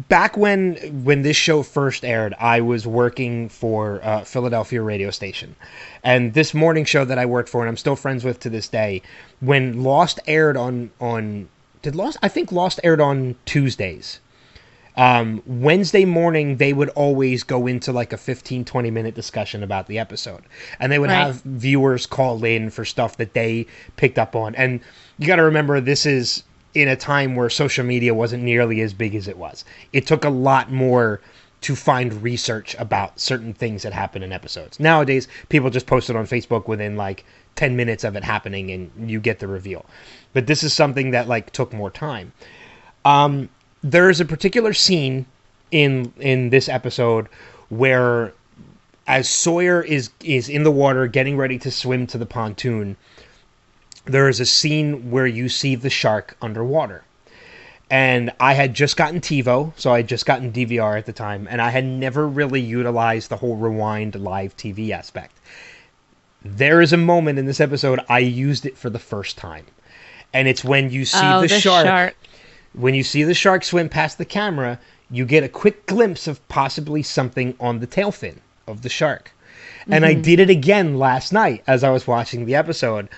back 0.08 0.36
when 0.36 0.76
when 1.04 1.22
this 1.22 1.36
show 1.36 1.62
first 1.62 2.04
aired, 2.04 2.34
I 2.38 2.60
was 2.60 2.86
working 2.86 3.48
for 3.48 4.00
a 4.02 4.24
Philadelphia 4.24 4.82
radio 4.82 5.10
station, 5.10 5.54
and 6.02 6.34
this 6.34 6.54
morning 6.54 6.84
show 6.84 7.04
that 7.04 7.18
I 7.18 7.26
worked 7.26 7.48
for, 7.48 7.60
and 7.62 7.68
I'm 7.68 7.76
still 7.76 7.96
friends 7.96 8.24
with 8.24 8.40
to 8.40 8.50
this 8.50 8.68
day, 8.68 9.02
when 9.40 9.82
Lost 9.82 10.20
aired 10.26 10.56
on 10.56 10.90
on 11.00 11.48
did 11.82 11.94
Lost 11.96 12.18
I 12.22 12.28
think 12.28 12.52
Lost 12.52 12.80
aired 12.84 13.00
on 13.00 13.34
Tuesdays 13.44 14.20
um, 14.96 15.42
Wednesday 15.46 16.04
morning 16.04 16.56
they 16.56 16.72
would 16.72 16.90
always 16.90 17.42
go 17.42 17.66
into 17.66 17.92
like 17.92 18.12
a 18.12 18.16
15 18.18 18.64
20 18.64 18.90
minute 18.90 19.14
discussion 19.14 19.62
about 19.62 19.86
the 19.86 19.98
episode. 19.98 20.42
And 20.78 20.92
they 20.92 20.98
would 20.98 21.10
Right. 21.10 21.26
have 21.26 21.42
viewers 21.42 22.06
call 22.06 22.44
in 22.44 22.70
for 22.70 22.84
stuff 22.84 23.16
that 23.16 23.34
they 23.34 23.66
picked 23.96 24.18
up 24.18 24.36
on. 24.36 24.54
And 24.54 24.80
you 25.18 25.26
got 25.26 25.36
to 25.36 25.42
remember 25.44 25.80
this 25.80 26.04
is 26.06 26.44
in 26.74 26.88
a 26.88 26.96
time 26.96 27.36
where 27.36 27.48
social 27.50 27.84
media 27.84 28.14
wasn't 28.14 28.42
nearly 28.42 28.80
as 28.80 28.92
big 28.94 29.14
as 29.14 29.28
it 29.28 29.36
was. 29.38 29.64
It 29.92 30.06
took 30.06 30.24
a 30.24 30.30
lot 30.30 30.70
more 30.72 31.20
to 31.62 31.76
find 31.76 32.22
research 32.22 32.74
about 32.78 33.20
certain 33.20 33.54
things 33.54 33.82
that 33.84 33.92
happen 33.92 34.22
in 34.22 34.32
episodes. 34.32 34.80
Nowadays 34.80 35.28
people 35.48 35.70
just 35.70 35.86
post 35.86 36.10
it 36.10 36.16
on 36.16 36.26
facebook 36.26 36.66
within 36.66 36.96
like 36.96 37.24
10 37.54 37.76
minutes 37.76 38.02
of 38.04 38.16
it 38.16 38.24
happening 38.24 38.70
and 38.70 38.90
you 39.10 39.20
get 39.20 39.38
the 39.38 39.46
reveal. 39.46 39.86
But 40.32 40.46
this 40.48 40.62
is 40.62 40.72
something 40.74 41.12
that 41.12 41.28
like 41.28 41.52
took 41.52 41.72
more 41.72 41.90
time. 41.90 42.32
Um, 43.04 43.48
there 43.82 44.08
is 44.08 44.20
a 44.20 44.24
particular 44.24 44.72
scene 44.72 45.26
in 45.70 46.12
in 46.18 46.50
this 46.50 46.68
episode 46.68 47.28
where 47.68 48.32
as 49.06 49.28
Sawyer 49.28 49.82
is 49.82 50.10
is 50.22 50.48
in 50.48 50.62
the 50.62 50.70
water 50.70 51.06
getting 51.06 51.36
ready 51.36 51.58
to 51.58 51.70
swim 51.70 52.06
to 52.08 52.18
the 52.18 52.26
pontoon 52.26 52.96
there 54.04 54.28
is 54.28 54.40
a 54.40 54.46
scene 54.46 55.10
where 55.10 55.26
you 55.26 55.48
see 55.48 55.74
the 55.74 55.90
shark 55.90 56.36
underwater 56.42 57.02
and 57.92 58.32
I 58.40 58.54
had 58.54 58.72
just 58.72 58.96
gotten 58.96 59.20
TiVo, 59.20 59.74
so 59.76 59.92
I 59.92 59.98
had 59.98 60.08
just 60.08 60.24
gotten 60.24 60.50
DVR 60.50 60.96
at 60.96 61.04
the 61.04 61.12
time, 61.12 61.46
and 61.50 61.60
I 61.60 61.68
had 61.68 61.84
never 61.84 62.26
really 62.26 62.62
utilized 62.62 63.28
the 63.28 63.36
whole 63.36 63.54
rewind 63.54 64.14
live 64.14 64.56
TV 64.56 64.92
aspect. 64.92 65.36
There 66.42 66.80
is 66.80 66.94
a 66.94 66.96
moment 66.96 67.38
in 67.38 67.44
this 67.44 67.60
episode 67.60 68.00
I 68.08 68.20
used 68.20 68.64
it 68.64 68.78
for 68.78 68.88
the 68.88 68.98
first 68.98 69.36
time, 69.36 69.66
and 70.32 70.48
it's 70.48 70.64
when 70.64 70.90
you 70.90 71.04
see 71.04 71.20
oh, 71.22 71.42
the, 71.42 71.48
the 71.48 71.60
shark, 71.60 71.84
shark. 71.84 72.16
When 72.74 72.94
you 72.94 73.02
see 73.02 73.22
the 73.22 73.34
shark 73.34 73.64
swim 73.64 73.88
past 73.88 74.18
the 74.18 74.24
camera, 74.24 74.78
you 75.10 75.26
get 75.26 75.44
a 75.44 75.48
quick 75.48 75.86
glimpse 75.86 76.26
of 76.26 76.46
possibly 76.48 77.02
something 77.02 77.54
on 77.60 77.80
the 77.80 77.86
tail 77.86 78.10
fin 78.10 78.40
of 78.66 78.82
the 78.82 78.88
shark. 78.88 79.32
And 79.88 80.04
I 80.06 80.14
did 80.14 80.38
it 80.40 80.48
again 80.48 80.98
last 80.98 81.32
night 81.32 81.62
as 81.66 81.82
I 81.84 81.90
was 81.90 82.06
watching 82.06 82.46
the 82.46 82.54
episode. 82.54 83.08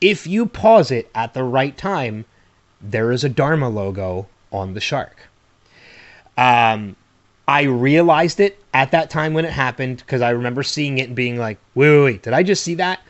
If 0.00 0.26
you 0.26 0.46
pause 0.46 0.90
it 0.90 1.10
at 1.14 1.34
the 1.34 1.44
right 1.44 1.76
time, 1.76 2.24
there 2.80 3.12
is 3.12 3.22
a 3.22 3.28
Dharma 3.28 3.68
logo 3.68 4.26
on 4.50 4.74
the 4.74 4.80
shark. 4.80 5.18
Um, 6.36 6.96
I 7.48 7.62
realized 7.62 8.40
it 8.40 8.58
at 8.74 8.90
that 8.90 9.10
time 9.10 9.34
when 9.34 9.44
it 9.44 9.52
happened 9.52 9.98
because 9.98 10.20
I 10.20 10.30
remember 10.30 10.62
seeing 10.62 10.98
it 10.98 11.08
and 11.08 11.16
being 11.16 11.38
like, 11.38 11.58
wait, 11.74 11.90
wait, 11.90 12.04
wait, 12.04 12.22
did 12.22 12.32
I 12.32 12.42
just 12.42 12.64
see 12.64 12.74
that? 12.74 13.00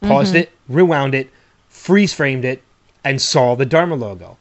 Paused 0.00 0.34
it, 0.34 0.50
rewound 0.68 1.14
it, 1.14 1.30
freeze 1.68 2.12
framed 2.12 2.44
it, 2.44 2.62
and 3.04 3.20
saw 3.20 3.54
the 3.54 3.66
Dharma 3.66 3.94
logo. 3.94 4.36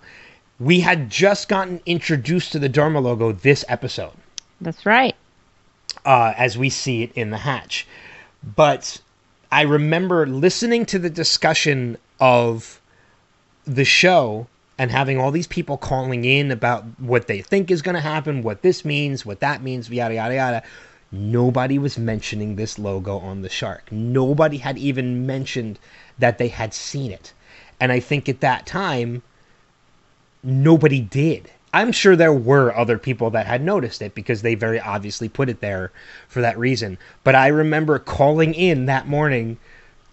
We 0.62 0.82
had 0.82 1.10
just 1.10 1.50
gotten 1.50 1.82
introduced 1.88 2.52
to 2.52 2.60
the 2.60 2.70
Dharma 2.70 3.00
logo 3.00 3.32
this 3.32 3.66
episode 3.68 4.14
That's 4.62 4.86
right. 4.86 5.16
uh, 6.06 6.34
as 6.38 6.56
we 6.56 6.70
see 6.70 7.02
it 7.02 7.12
in 7.14 7.32
the 7.32 7.38
hatch. 7.38 7.88
But 8.44 9.02
I 9.52 9.64
remember 9.64 10.28
listening 10.28 10.86
to 10.86 11.00
the 11.00 11.10
discussion 11.10 11.98
of 12.20 12.80
the 13.66 13.86
show 13.86 14.46
and 14.78 14.92
having 14.92 15.18
all 15.18 15.32
these 15.32 15.48
people 15.48 15.78
calling 15.78 16.26
in 16.26 16.52
about 16.52 16.84
what 17.00 17.26
they 17.26 17.42
think 17.42 17.72
is 17.72 17.82
going 17.82 17.96
to 17.96 18.02
happen, 18.02 18.44
what 18.44 18.62
this 18.62 18.86
means, 18.86 19.26
what 19.26 19.40
that 19.40 19.64
means, 19.64 19.90
yada, 19.90 20.14
yada, 20.14 20.36
yada. 20.36 20.64
Nobody 21.12 21.80
was 21.80 21.98
mentioning 21.98 22.56
this 22.56 22.78
logo 22.78 23.18
on 23.18 23.42
the 23.42 23.50
shark. 23.50 23.92
Nobody 23.92 24.58
had 24.58 24.78
even 24.78 25.26
mentioned 25.26 25.80
that 26.20 26.38
they 26.38 26.50
had 26.50 26.76
seen 26.76 27.12
it. 27.12 27.34
And 27.80 27.92
I 27.92 28.00
think 28.00 28.30
at 28.30 28.42
that 28.42 28.68
time, 28.68 29.24
nobody 30.44 31.02
did. 31.02 31.50
I'm 31.74 31.92
sure 31.92 32.16
there 32.16 32.34
were 32.34 32.76
other 32.76 32.98
people 32.98 33.30
that 33.30 33.48
had 33.48 33.64
noticed 33.64 34.02
it 34.02 34.14
because 34.14 34.42
they 34.42 34.56
very 34.56 34.80
obviously 34.80 35.30
put 35.30 35.48
it 35.48 35.62
there 35.62 35.92
for 36.28 36.42
that 36.42 36.58
reason. 36.58 36.98
But 37.24 37.36
I 37.36 37.48
remember 37.48 37.98
calling 37.98 38.54
in 38.54 38.88
that 38.88 39.08
morning 39.08 39.58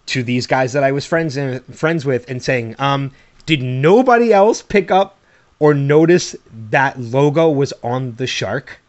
to 0.07 0.23
these 0.23 0.47
guys 0.47 0.73
that 0.73 0.83
I 0.83 0.91
was 0.91 1.05
friends 1.05 1.35
in, 1.35 1.59
friends 1.63 2.05
with 2.05 2.29
and 2.29 2.41
saying, 2.41 2.75
um, 2.79 3.11
"Did 3.45 3.61
nobody 3.61 4.31
else 4.31 4.61
pick 4.61 4.89
up 4.89 5.17
or 5.59 5.73
notice 5.73 6.35
that 6.69 6.99
logo 6.99 7.49
was 7.49 7.73
on 7.83 8.15
the 8.15 8.27
shark?" 8.27 8.79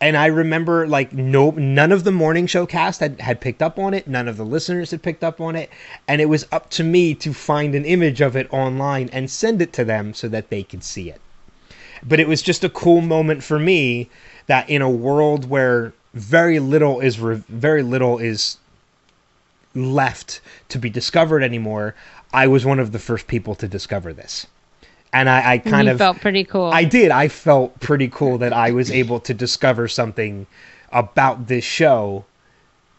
And 0.00 0.16
I 0.16 0.26
remember 0.26 0.86
like 0.86 1.12
no 1.12 1.50
none 1.50 1.90
of 1.90 2.04
the 2.04 2.12
morning 2.12 2.46
show 2.46 2.66
cast 2.66 3.00
had, 3.00 3.20
had 3.20 3.40
picked 3.40 3.62
up 3.62 3.78
on 3.78 3.94
it, 3.94 4.06
none 4.06 4.28
of 4.28 4.36
the 4.36 4.44
listeners 4.44 4.90
had 4.90 5.02
picked 5.02 5.24
up 5.24 5.40
on 5.40 5.56
it, 5.56 5.70
and 6.06 6.20
it 6.20 6.26
was 6.28 6.46
up 6.52 6.68
to 6.70 6.84
me 6.84 7.14
to 7.14 7.32
find 7.32 7.74
an 7.74 7.84
image 7.84 8.20
of 8.20 8.36
it 8.36 8.46
online 8.52 9.08
and 9.12 9.30
send 9.30 9.62
it 9.62 9.72
to 9.72 9.84
them 9.84 10.12
so 10.12 10.28
that 10.28 10.50
they 10.50 10.62
could 10.62 10.84
see 10.84 11.08
it. 11.08 11.20
But 12.06 12.20
it 12.20 12.28
was 12.28 12.42
just 12.42 12.62
a 12.62 12.68
cool 12.68 13.00
moment 13.00 13.42
for 13.42 13.58
me 13.58 14.10
that 14.46 14.68
in 14.68 14.82
a 14.82 14.90
world 14.90 15.48
where 15.48 15.94
very 16.12 16.58
little 16.58 17.00
is 17.00 17.18
re- 17.18 17.42
very 17.48 17.82
little 17.82 18.18
is 18.18 18.58
left 19.74 20.40
to 20.70 20.78
be 20.78 20.88
discovered 20.88 21.42
anymore 21.42 21.94
i 22.32 22.46
was 22.46 22.64
one 22.64 22.78
of 22.78 22.92
the 22.92 22.98
first 22.98 23.26
people 23.26 23.54
to 23.54 23.68
discover 23.68 24.12
this 24.12 24.46
and 25.12 25.28
i, 25.28 25.52
I 25.52 25.58
kind 25.58 25.86
you 25.86 25.92
of 25.92 25.98
felt 25.98 26.20
pretty 26.20 26.44
cool. 26.44 26.70
i 26.72 26.84
did 26.84 27.10
i 27.10 27.28
felt 27.28 27.78
pretty 27.80 28.08
cool 28.08 28.38
that 28.38 28.52
i 28.52 28.70
was 28.70 28.90
able 28.90 29.20
to 29.20 29.34
discover 29.34 29.88
something 29.88 30.46
about 30.92 31.46
this 31.46 31.64
show 31.64 32.24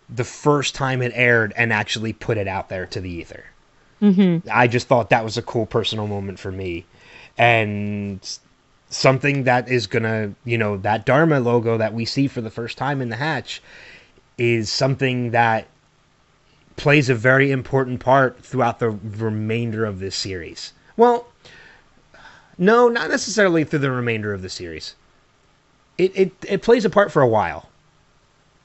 the 0.10 0.24
first 0.24 0.76
time 0.76 1.02
it 1.02 1.12
aired 1.16 1.54
and 1.58 1.74
actually 1.74 2.14
put 2.14 2.38
it 2.38 2.48
out 2.48 2.70
there 2.70 2.86
to 2.86 3.02
the 3.02 3.10
ether 3.10 3.44
mm-hmm. 4.02 4.48
I 4.52 4.68
just 4.68 4.88
thought 4.88 5.10
that 5.10 5.24
was 5.24 5.38
a 5.38 5.42
cool 5.42 5.66
personal 5.66 6.08
moment 6.08 6.40
for 6.40 6.52
me. 6.52 6.86
And 7.38 8.20
something 8.90 9.44
that 9.44 9.70
is 9.70 9.88
gonna, 9.88 10.34
you 10.46 10.58
know, 10.58 10.78
that 10.78 11.06
Dharma 11.06 11.40
logo 11.40 11.78
that 11.78 11.94
we 11.94 12.06
see 12.06 12.28
for 12.28 12.42
the 12.42 12.50
first 12.50 12.78
time 12.78 13.02
in 13.02 13.10
the 13.10 13.16
hatch 13.16 13.62
is 14.38 14.72
something 14.72 15.32
that 15.32 15.68
plays 16.76 17.10
a 17.10 17.16
very 17.16 17.52
important 17.52 18.00
part 18.00 18.40
throughout 18.44 18.80
the 18.80 18.90
remainder 18.90 19.86
of 19.86 20.00
this 20.00 20.16
series. 20.16 20.74
Well, 20.96 21.28
no, 22.58 22.90
not 22.90 23.10
necessarily 23.10 23.64
through 23.64 23.80
the 23.80 23.92
remainder 23.92 24.34
of 24.34 24.42
the 24.42 24.50
series. 24.50 24.96
It, 25.98 26.12
it, 26.16 26.32
it 26.48 26.62
plays 26.62 26.86
a 26.86 26.90
part 26.90 27.12
for 27.12 27.22
a 27.22 27.28
while. 27.28 27.70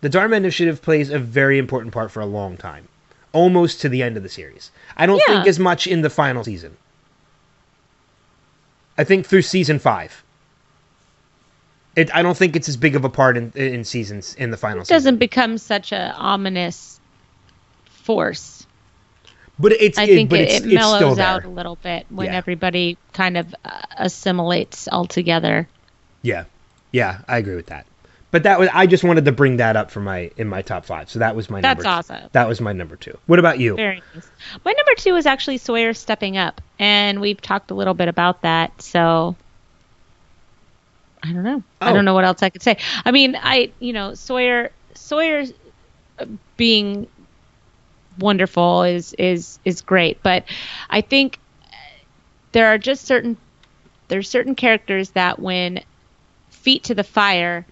The 0.02 0.08
Dharma 0.08 0.36
Initiative 0.36 0.82
plays 0.82 1.10
a 1.10 1.18
very 1.18 1.58
important 1.58 1.92
part 1.94 2.10
for 2.10 2.20
a 2.20 2.26
long 2.26 2.56
time, 2.56 2.88
almost 3.32 3.80
to 3.82 3.88
the 3.88 4.02
end 4.02 4.16
of 4.16 4.22
the 4.22 4.28
series. 4.28 4.70
I 4.96 5.06
don't 5.06 5.22
Yeah. 5.26 5.34
think 5.36 5.46
as 5.46 5.58
much 5.58 5.86
in 5.86 6.02
the 6.02 6.10
final 6.10 6.44
season. 6.44 6.76
I 8.98 9.04
think 9.04 9.26
through 9.26 9.42
season 9.42 9.78
five. 9.78 10.22
It, 11.94 12.14
I 12.14 12.22
don't 12.22 12.36
think 12.36 12.56
it's 12.56 12.68
as 12.68 12.76
big 12.76 12.96
of 12.96 13.04
a 13.04 13.08
part 13.10 13.36
in 13.36 13.52
in 13.54 13.84
seasons 13.84 14.34
in 14.34 14.50
the 14.50 14.56
final 14.56 14.84
season. 14.84 14.94
It 14.94 14.98
doesn't 14.98 15.16
become 15.18 15.58
such 15.58 15.92
a 15.92 16.14
ominous 16.16 17.00
force. 17.84 18.61
But 19.58 19.72
it's 19.72 19.98
I 19.98 20.04
it, 20.04 20.06
think 20.14 20.32
it, 20.32 20.40
it's, 20.40 20.52
it 20.52 20.56
it's 20.72 20.84
still 20.84 21.00
mellows 21.00 21.18
out 21.18 21.44
a 21.44 21.48
little 21.48 21.76
bit 21.76 22.06
when 22.10 22.26
Yeah. 22.28 22.36
everybody 22.36 22.96
kind 23.12 23.36
of 23.36 23.54
uh, 23.64 23.80
assimilates 23.98 24.88
all 24.88 25.04
together. 25.06 25.68
Yeah, 26.22 26.44
yeah, 26.90 27.20
I 27.28 27.38
agree 27.38 27.56
with 27.56 27.66
that. 27.66 27.86
But 28.30 28.44
that 28.44 28.58
was 28.58 28.70
I 28.72 28.86
just 28.86 29.04
wanted 29.04 29.26
to 29.26 29.32
bring 29.32 29.58
that 29.58 29.76
up 29.76 29.90
for 29.90 30.00
my 30.00 30.30
in 30.38 30.48
my 30.48 30.62
top 30.62 30.86
five. 30.86 31.10
So 31.10 31.18
that 31.18 31.36
was 31.36 31.50
my 31.50 31.60
That's 31.60 31.84
number. 31.84 31.96
awesome. 31.98 32.30
That 32.32 32.48
was 32.48 32.62
my 32.62 32.72
number 32.72 32.96
two. 32.96 33.16
What 33.26 33.38
about 33.38 33.58
you? 33.58 33.76
Very 33.76 34.02
nice. 34.14 34.26
My 34.64 34.72
number 34.72 34.94
two 34.96 35.16
is 35.16 35.26
actually 35.26 35.58
Sawyer 35.58 35.92
stepping 35.92 36.38
up, 36.38 36.62
and 36.78 37.20
we've 37.20 37.40
talked 37.40 37.70
a 37.70 37.74
little 37.74 37.92
bit 37.94 38.08
about 38.08 38.40
that. 38.42 38.80
So 38.80 39.36
I 41.22 41.32
don't 41.32 41.42
know. 41.42 41.62
I 41.80 41.90
Oh. 41.90 41.94
don't 41.94 42.04
know 42.06 42.14
what 42.14 42.24
else 42.24 42.42
I 42.42 42.48
could 42.50 42.62
say. 42.62 42.78
I 43.04 43.10
mean, 43.10 43.36
I 43.40 43.70
you 43.80 43.92
know 43.92 44.14
Sawyer 44.14 44.70
Sawyer 44.94 45.44
uh, 46.18 46.24
being 46.56 47.06
wonderful 48.18 48.82
is 48.82 49.14
is 49.14 49.58
is 49.64 49.80
great, 49.80 50.22
but 50.22 50.44
I 50.90 51.00
think 51.00 51.38
there 52.52 52.68
are 52.68 52.78
just 52.78 53.04
certain 53.04 53.36
there's 54.08 54.28
certain 54.28 54.54
characters 54.54 55.10
that 55.10 55.38
when 55.38 55.80
feet 56.50 56.84
to 56.84 56.94
the 56.94 57.04
fire 57.04 57.66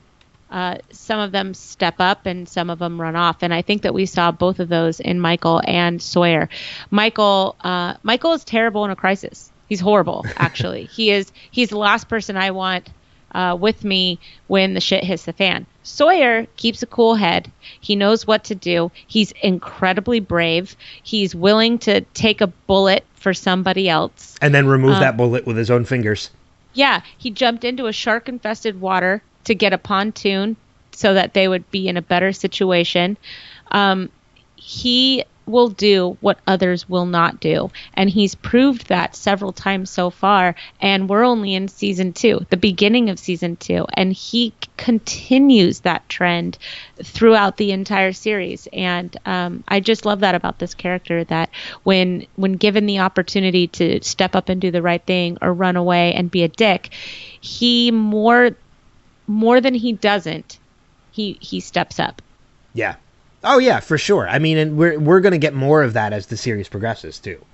uh, 0.51 0.78
some 0.91 1.20
of 1.20 1.30
them 1.30 1.55
step 1.55 1.95
up 2.01 2.26
and 2.26 2.49
some 2.49 2.70
of 2.70 2.80
them 2.80 3.01
run 3.01 3.14
off. 3.14 3.43
And 3.43 3.55
i 3.55 3.62
think 3.62 3.82
that 3.82 3.95
we 3.95 4.07
saw 4.07 4.32
both 4.32 4.59
of 4.59 4.68
those 4.68 5.01
in 5.01 5.20
michael 5.20 5.61
and 5.64 6.03
sawyer. 6.03 6.49
Michael 6.91 7.57
uh, 7.61 7.95
michael 8.03 8.32
is 8.32 8.45
terrible 8.45 8.84
in 8.84 8.91
a 8.91 8.97
crisis. 8.97 9.53
He's 9.68 9.80
horrible 9.80 10.26
actually. 10.36 10.84
He 10.84 11.11
is 11.11 11.30
he's 11.51 11.68
the 11.68 11.78
last 11.78 12.09
person 12.09 12.36
i 12.36 12.51
want 12.51 12.91
uh, 13.33 13.57
with 13.59 13.85
me 13.85 14.18
when 14.49 14.74
the 14.74 14.81
shit 14.81 15.05
hits 15.05 15.24
the 15.24 15.33
fan. 15.33 15.66
Sawyer 15.83 16.47
keeps 16.57 16.83
a 16.83 16.87
cool 16.87 17.14
head. 17.14 17.51
He 17.81 17.97
knows 17.97 18.26
what 18.26 18.45
to 18.45 18.55
do. 18.55 18.91
He's 19.07 19.33
incredibly 19.43 20.20
brave. 20.20 20.76
He's 21.03 21.35
willing 21.35 21.78
to 21.81 22.01
take 22.14 22.41
a 22.41 22.47
bullet 22.47 23.05
for 23.14 23.35
somebody 23.35 23.89
else. 23.89 24.37
And 24.41 24.55
then 24.55 24.66
remove 24.66 24.97
Uh, 24.97 25.01
that 25.01 25.16
bullet 25.16 25.47
with 25.47 25.57
his 25.57 25.70
own 25.70 25.85
fingers. 25.85 26.31
yeah, 26.74 27.01
he 27.18 27.31
jumped 27.31 27.64
into 27.64 27.87
a 27.87 27.93
shark 27.93 28.28
infested 28.28 28.81
water 28.81 29.22
to 29.45 29.55
get 29.55 29.72
a 29.72 29.78
pontoon 29.78 30.57
so 30.93 31.14
that 31.14 31.35
they 31.35 31.49
would 31.49 31.68
be 31.70 31.89
in 31.89 31.97
a 31.97 32.03
better 32.03 32.33
situation. 32.33 33.16
Um, 33.72 34.09
he 34.57 35.24
will 35.47 35.68
do 35.68 36.16
what 36.20 36.38
others 36.47 36.88
will 36.88 37.07
not 37.07 37.41
do. 37.41 37.70
And 37.95 38.09
he's 38.09 38.34
proved 38.34 38.88
that 38.88 39.16
several 39.16 39.53
times 39.53 39.91
so 39.91 40.11
far. 40.11 40.55
And 40.80 41.09
we're 41.09 41.24
only 41.24 41.55
in 41.55 41.68
season 41.68 42.12
two, 42.12 42.47
the 42.51 42.57
beginning 42.57 43.11
of 43.11 43.18
season 43.18 43.57
two. 43.57 43.86
And 43.95 44.12
he 44.12 44.55
continues 44.76 45.80
that 45.80 46.09
trend 46.09 46.59
throughout 47.03 47.57
the 47.57 47.72
entire 47.72 48.12
series. 48.12 48.68
And 48.72 49.16
um, 49.26 49.64
I 49.66 49.80
just 49.80 50.05
love 50.05 50.20
that 50.20 50.34
about 50.34 50.59
this 50.59 50.74
character 50.74 51.24
that 51.24 51.51
when 51.82 52.26
when 52.36 52.53
given 52.53 52.86
the 52.86 53.01
opportunity 53.01 53.66
to 53.68 54.03
step 54.03 54.36
up 54.36 54.49
and 54.49 54.61
do 54.61 54.70
the 54.70 54.82
right 54.82 55.05
thing 55.05 55.38
or 55.43 55.53
run 55.53 55.76
away 55.76 56.14
and 56.14 56.30
be 56.30 56.43
a 56.43 56.49
dick, 56.49 56.91
he 57.41 57.91
more 57.91 58.51
more 59.26 59.61
than 59.61 59.74
he 59.74 59.93
doesn't, 59.93 60.59
he 61.12 61.38
he 61.41 61.61
steps 61.61 61.99
up. 61.99 62.22
Yeah. 62.74 62.97
Oh 63.43 63.59
yeah, 63.59 63.80
for 63.80 63.97
sure. 63.99 64.28
I 64.28 64.38
mean, 64.38 64.59
and 64.59 64.76
we're 64.76 64.99
we're 64.99 65.20
gonna 65.20 65.38
get 65.38 65.55
more 65.55 65.82
of 65.82 65.93
that 65.95 66.12
as 66.12 66.26
the 66.26 66.36
series 66.36 66.68
progresses 66.68 67.18
too. 67.18 67.45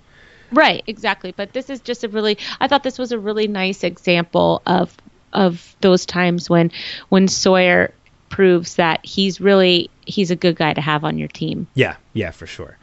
Right, 0.53 0.83
exactly. 0.87 1.33
But 1.37 1.53
this 1.53 1.71
is 1.71 1.81
just 1.81 2.05
a 2.05 2.09
really 2.09 2.39
I 2.61 2.69
thought 2.69 2.83
this 2.83 2.99
was 2.99 3.13
a 3.13 3.19
really 3.19 3.47
nice 3.49 3.85
example 3.85 4.63
of 4.67 4.97
of 5.33 5.75
those 5.81 6.07
times 6.07 6.49
when 6.51 6.71
when 7.09 7.29
Sawyer 7.29 7.93
proves 8.29 8.75
that 8.77 9.05
he's 9.05 9.41
really 9.41 9.89
he's 10.07 10.31
a 10.31 10.37
good 10.37 10.57
guy 10.57 10.73
to 10.73 10.81
have 10.81 11.05
on 11.05 11.19
your 11.19 11.29
team. 11.29 11.67
Yeah, 11.75 11.97
yeah, 12.13 12.31
for 12.31 12.47
sure. 12.47 12.77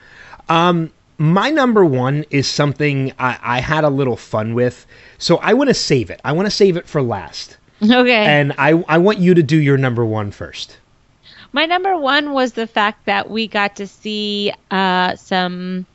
Um, 0.49 0.91
my 1.17 1.49
number 1.51 1.85
one 1.85 2.25
is 2.31 2.47
something 2.47 3.13
I, 3.19 3.37
I 3.41 3.59
had 3.61 3.83
a 3.83 3.89
little 3.89 4.17
fun 4.17 4.53
with, 4.55 4.85
so 5.17 5.37
I 5.37 5.53
want 5.53 5.69
to 5.69 5.73
save 5.73 6.09
it. 6.09 6.19
I 6.25 6.31
want 6.33 6.47
to 6.47 6.51
save 6.51 6.75
it 6.75 6.87
for 6.87 7.01
last, 7.01 7.57
Okay. 7.83 8.25
and 8.25 8.53
I 8.57 8.83
I 8.87 8.97
want 8.97 9.19
you 9.19 9.33
to 9.33 9.43
do 9.43 9.57
your 9.57 9.77
number 9.77 10.05
one 10.05 10.31
first. 10.31 10.77
My 11.53 11.67
number 11.67 11.95
one 11.95 12.33
was 12.33 12.53
the 12.53 12.67
fact 12.67 13.05
that 13.05 13.29
we 13.29 13.47
got 13.47 13.77
to 13.77 13.87
see 13.87 14.51
uh, 14.71 15.15
some 15.15 15.85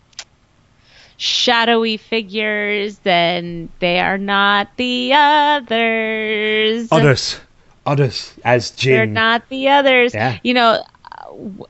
shadowy 1.17 1.97
figures, 1.97 2.99
and 3.05 3.69
they 3.81 3.99
are 3.99 4.19
not 4.19 4.69
the 4.77 5.13
others. 5.15 6.89
Others, 6.93 7.41
others, 7.85 8.33
as 8.45 8.71
Jim. 8.71 8.93
They're 8.93 9.07
not 9.07 9.49
the 9.49 9.69
others. 9.69 10.15
Yeah. 10.15 10.39
You 10.45 10.55
know, 10.55 10.85
uh, 11.13 11.65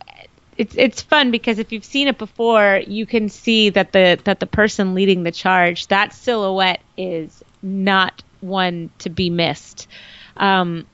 it's 0.58 0.74
it's 0.76 1.00
fun 1.00 1.30
because 1.30 1.58
if 1.58 1.72
you've 1.72 1.84
seen 1.84 2.08
it 2.08 2.18
before, 2.18 2.82
you 2.86 3.06
can 3.06 3.30
see 3.30 3.70
that 3.70 3.92
the 3.92 4.20
that 4.24 4.38
the 4.38 4.46
person 4.46 4.94
leading 4.94 5.22
the 5.22 5.32
charge, 5.32 5.86
that 5.86 6.12
silhouette 6.12 6.82
is 6.98 7.42
not 7.62 8.22
one 8.40 8.90
to 8.98 9.08
be 9.08 9.30
missed. 9.30 9.88
Um, 10.36 10.86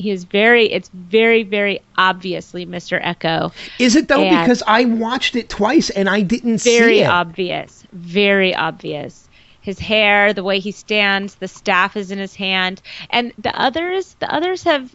he 0.00 0.10
is 0.10 0.24
very. 0.24 0.72
It's 0.72 0.88
very 0.88 1.42
very 1.42 1.80
obviously 1.96 2.66
Mr. 2.66 3.02
Eko. 3.02 3.52
Is 3.78 3.96
it 3.96 4.08
though? 4.08 4.22
And- 4.22 4.40
Because 4.40 4.62
I 4.66 4.84
watched 4.86 5.36
it 5.36 5.48
twice 5.48 5.90
and 5.90 6.08
I 6.08 6.22
didn't 6.22 6.62
Very 6.62 6.96
see 6.96 7.00
it. 7.02 7.06
obvious. 7.06 7.84
Very 7.92 8.54
obvious. 8.54 9.28
His 9.60 9.78
hair, 9.78 10.32
the 10.32 10.42
way 10.42 10.58
he 10.58 10.72
stands, 10.72 11.34
the 11.34 11.48
staff 11.48 11.96
is 11.96 12.10
in 12.10 12.18
his 12.18 12.34
hand, 12.34 12.80
and 13.10 13.32
the 13.38 13.54
others. 13.58 14.16
The 14.18 14.32
others 14.32 14.62
have, 14.64 14.94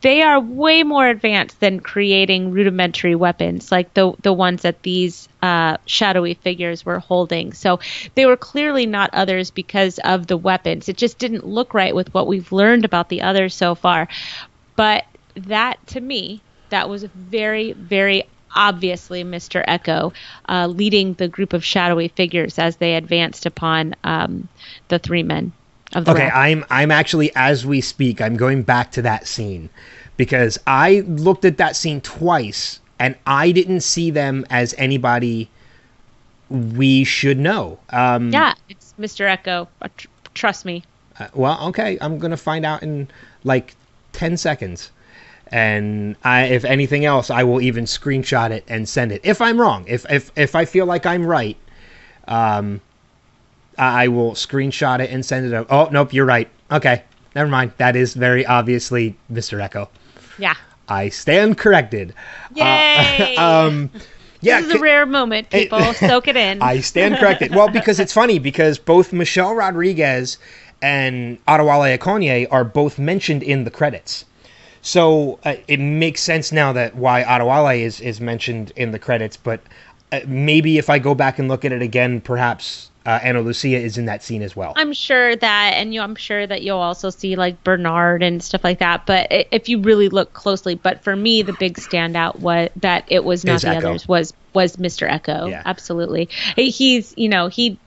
they 0.00 0.22
are 0.22 0.40
way 0.40 0.82
more 0.82 1.06
advanced 1.06 1.60
than 1.60 1.80
creating 1.80 2.52
rudimentary 2.52 3.14
weapons 3.14 3.70
like 3.70 3.92
the 3.94 4.12
the 4.22 4.32
ones 4.32 4.62
that 4.62 4.82
these 4.82 5.28
uh, 5.42 5.76
shadowy 5.84 6.34
figures 6.34 6.86
were 6.86 6.98
holding. 6.98 7.52
So 7.52 7.80
they 8.14 8.24
were 8.24 8.36
clearly 8.36 8.86
not 8.86 9.10
others 9.12 9.50
because 9.50 9.98
of 9.98 10.26
the 10.26 10.36
weapons. 10.36 10.88
It 10.88 10.96
just 10.96 11.18
didn't 11.18 11.46
look 11.46 11.74
right 11.74 11.94
with 11.94 12.12
what 12.14 12.26
we've 12.26 12.52
learned 12.52 12.84
about 12.84 13.08
the 13.10 13.22
others 13.22 13.54
so 13.54 13.74
far. 13.74 14.08
But 14.76 15.04
that 15.36 15.86
to 15.88 16.00
me, 16.00 16.40
that 16.70 16.88
was 16.88 17.04
very, 17.04 17.72
very 17.72 18.26
obviously 18.54 19.24
Mr. 19.24 19.64
Eko 19.66 20.14
uh, 20.48 20.66
leading 20.68 21.14
the 21.14 21.28
group 21.28 21.52
of 21.52 21.64
shadowy 21.64 22.08
figures 22.08 22.58
as 22.58 22.76
they 22.76 22.94
advanced 22.96 23.46
upon 23.46 23.94
um, 24.04 24.48
the 24.88 24.98
three 24.98 25.22
men 25.22 25.52
of 25.94 26.06
the 26.06 26.12
Okay, 26.12 26.24
raft. 26.24 26.34
I'm 26.34 26.64
I'm 26.70 26.90
actually 26.90 27.30
as 27.36 27.64
we 27.66 27.80
speak, 27.80 28.20
I'm 28.20 28.36
going 28.36 28.62
back 28.62 28.92
to 28.92 29.02
that 29.02 29.26
scene 29.26 29.70
because 30.16 30.58
I 30.66 31.00
looked 31.06 31.44
at 31.44 31.56
that 31.58 31.76
scene 31.76 32.00
twice 32.00 32.80
and 32.98 33.16
I 33.26 33.52
didn't 33.52 33.80
see 33.80 34.10
them 34.10 34.44
as 34.50 34.74
anybody 34.78 35.50
we 36.50 37.04
should 37.04 37.38
know. 37.38 37.78
Um, 37.90 38.30
yeah, 38.32 38.54
it's 38.68 38.94
Mr. 38.98 39.26
Eko. 39.26 39.68
Tr- 39.96 40.08
trust 40.34 40.64
me. 40.64 40.84
uh, 41.18 41.28
well, 41.34 41.68
okay, 41.68 41.98
I'm 42.00 42.18
gonna 42.18 42.36
find 42.36 42.64
out 42.66 42.82
in 42.82 43.08
like 43.44 43.76
ten 44.12 44.36
seconds, 44.36 44.90
and 45.54 46.16
I, 46.24 46.46
if 46.46 46.64
anything 46.64 47.04
else, 47.04 47.30
I 47.30 47.44
will 47.44 47.60
even 47.60 47.84
screenshot 47.84 48.50
it 48.50 48.64
and 48.66 48.88
send 48.88 49.12
it. 49.12 49.20
If 49.22 49.40
I'm 49.40 49.60
wrong, 49.60 49.84
if 49.86 50.04
if 50.10 50.32
if 50.34 50.56
I 50.56 50.64
feel 50.64 50.84
like 50.84 51.06
I'm 51.06 51.24
right, 51.24 51.56
um, 52.26 52.80
I 53.78 54.08
will 54.08 54.32
screenshot 54.32 54.98
it 54.98 55.10
and 55.10 55.24
send 55.24 55.46
it 55.46 55.54
out. 55.54 55.68
Oh 55.70 55.88
nope, 55.92 56.12
you're 56.12 56.26
right. 56.26 56.48
Okay, 56.72 57.04
never 57.36 57.48
mind. 57.48 57.70
That 57.76 57.94
is 57.94 58.14
very 58.14 58.44
obviously 58.44 59.16
Mr. 59.32 59.62
Eko. 59.62 59.86
Yeah. 60.38 60.54
I 60.88 61.08
stand 61.08 61.56
corrected. 61.56 62.14
Yay! 62.54 63.36
Um, 63.38 63.90
yeah, 64.40 64.60
this 64.60 64.70
is 64.70 64.74
a 64.74 64.80
rare 64.80 65.06
moment, 65.06 65.50
people. 65.50 65.80
Soak 65.94 66.26
it 66.26 66.36
in. 66.36 66.62
I 66.62 66.80
stand 66.80 67.16
corrected. 67.18 67.54
Well, 67.54 67.68
because 67.68 68.00
it's 68.00 68.12
funny 68.12 68.40
because 68.40 68.76
both 68.76 69.12
Michelle 69.12 69.54
Rodriguez 69.54 70.36
and 70.82 71.38
Adewale 71.46 71.96
Akonye 71.96 72.48
are 72.50 72.64
both 72.64 72.98
mentioned 72.98 73.44
in 73.44 73.62
the 73.62 73.70
credits. 73.70 74.24
So 74.84 75.40
uh, 75.44 75.56
it 75.66 75.80
makes 75.80 76.20
sense 76.20 76.52
now 76.52 76.74
that 76.74 76.94
why 76.94 77.24
Adewale 77.24 77.80
is 77.80 78.00
is 78.00 78.20
mentioned 78.20 78.70
in 78.76 78.90
the 78.92 78.98
credits. 78.98 79.38
But 79.38 79.60
uh, 80.12 80.20
maybe 80.26 80.76
if 80.76 80.90
I 80.90 80.98
go 80.98 81.14
back 81.14 81.38
and 81.38 81.48
look 81.48 81.64
at 81.64 81.72
it 81.72 81.80
again, 81.80 82.20
perhaps 82.20 82.90
uh, 83.06 83.18
Ana 83.22 83.40
Lucia 83.40 83.78
is 83.78 83.96
in 83.96 84.04
that 84.06 84.22
scene 84.22 84.42
as 84.42 84.54
well. 84.54 84.74
I'm 84.76 84.92
sure 84.92 85.36
that, 85.36 85.72
and 85.76 85.94
you, 85.94 86.02
I'm 86.02 86.16
sure 86.16 86.46
that 86.46 86.62
you'll 86.62 86.78
also 86.78 87.08
see 87.08 87.34
like 87.34 87.64
Bernard 87.64 88.22
and 88.22 88.42
stuff 88.42 88.62
like 88.62 88.78
that. 88.80 89.06
But 89.06 89.28
if 89.30 89.70
you 89.70 89.80
really 89.80 90.10
look 90.10 90.34
closely, 90.34 90.74
but 90.74 91.02
for 91.02 91.16
me, 91.16 91.40
the 91.40 91.54
big 91.54 91.76
standout 91.78 92.40
was 92.40 92.68
that 92.76 93.04
it 93.08 93.24
was 93.24 93.42
not 93.42 93.56
Is 93.56 93.62
the 93.62 93.68
Eko. 93.68 93.76
others 93.76 94.06
was 94.06 94.34
was 94.52 94.76
Mr. 94.76 95.10
Eko. 95.10 95.48
Yeah. 95.48 95.62
Absolutely, 95.64 96.28
he's 96.56 97.14
you 97.16 97.30
know 97.30 97.48
he 97.48 97.78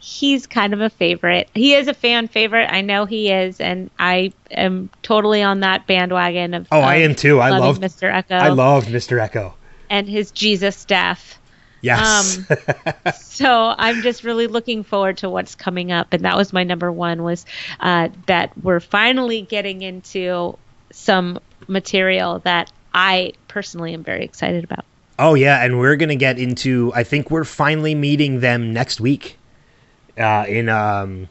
he's 0.00 0.46
kind 0.46 0.72
of 0.72 0.80
a 0.80 0.90
favorite. 0.90 1.48
He 1.54 1.74
is 1.74 1.86
a 1.86 1.94
fan 1.94 2.26
favorite. 2.26 2.66
I 2.72 2.80
know 2.80 3.04
he 3.04 3.30
is, 3.30 3.60
and 3.60 3.90
I 3.98 4.32
am 4.50 4.90
totally 5.02 5.42
on 5.42 5.60
that 5.60 5.86
bandwagon 5.86 6.54
of. 6.54 6.66
Oh, 6.72 6.80
I 6.80 6.96
am 6.96 7.14
too. 7.14 7.38
I 7.38 7.50
love 7.50 7.78
Mr. 7.78 8.12
Eko. 8.12 8.32
I 8.32 8.48
love 8.48 8.86
Mr. 8.86 9.20
Eko. 9.20 9.52
and 9.88 10.08
his 10.08 10.30
Jesus 10.32 10.76
staff. 10.76 11.38
Yes. 11.82 12.38
Um, 12.50 12.56
so 13.20 13.74
I'm 13.78 14.02
just 14.02 14.24
really 14.24 14.46
looking 14.46 14.84
forward 14.84 15.18
to 15.18 15.30
what's 15.30 15.54
coming 15.54 15.92
up, 15.92 16.12
and 16.12 16.24
that 16.24 16.36
was 16.36 16.52
my 16.52 16.64
number 16.64 16.90
one 16.90 17.22
was 17.22 17.46
uh, 17.78 18.08
that 18.26 18.52
we're 18.62 18.80
finally 18.80 19.42
getting 19.42 19.82
into 19.82 20.58
some 20.92 21.38
material 21.68 22.40
that 22.40 22.72
I 22.92 23.32
personally 23.48 23.94
am 23.94 24.02
very 24.02 24.24
excited 24.24 24.64
about. 24.64 24.84
Oh 25.18 25.34
yeah, 25.34 25.62
and 25.62 25.78
we're 25.78 25.96
gonna 25.96 26.16
get 26.16 26.38
into. 26.38 26.92
I 26.94 27.04
think 27.04 27.30
we're 27.30 27.44
finally 27.44 27.94
meeting 27.94 28.40
them 28.40 28.72
next 28.72 29.00
week, 29.00 29.38
uh, 30.20 30.44
in 30.46 30.68
um, 30.68 31.28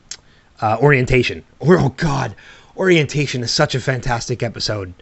uh, 0.62 0.78
orientation. 0.82 1.44
Or 1.60 1.78
oh 1.80 1.90
god, 1.90 2.36
orientation 2.76 3.44
is 3.44 3.52
such 3.52 3.76
a 3.76 3.80
fantastic 3.80 4.44
episode. 4.44 4.94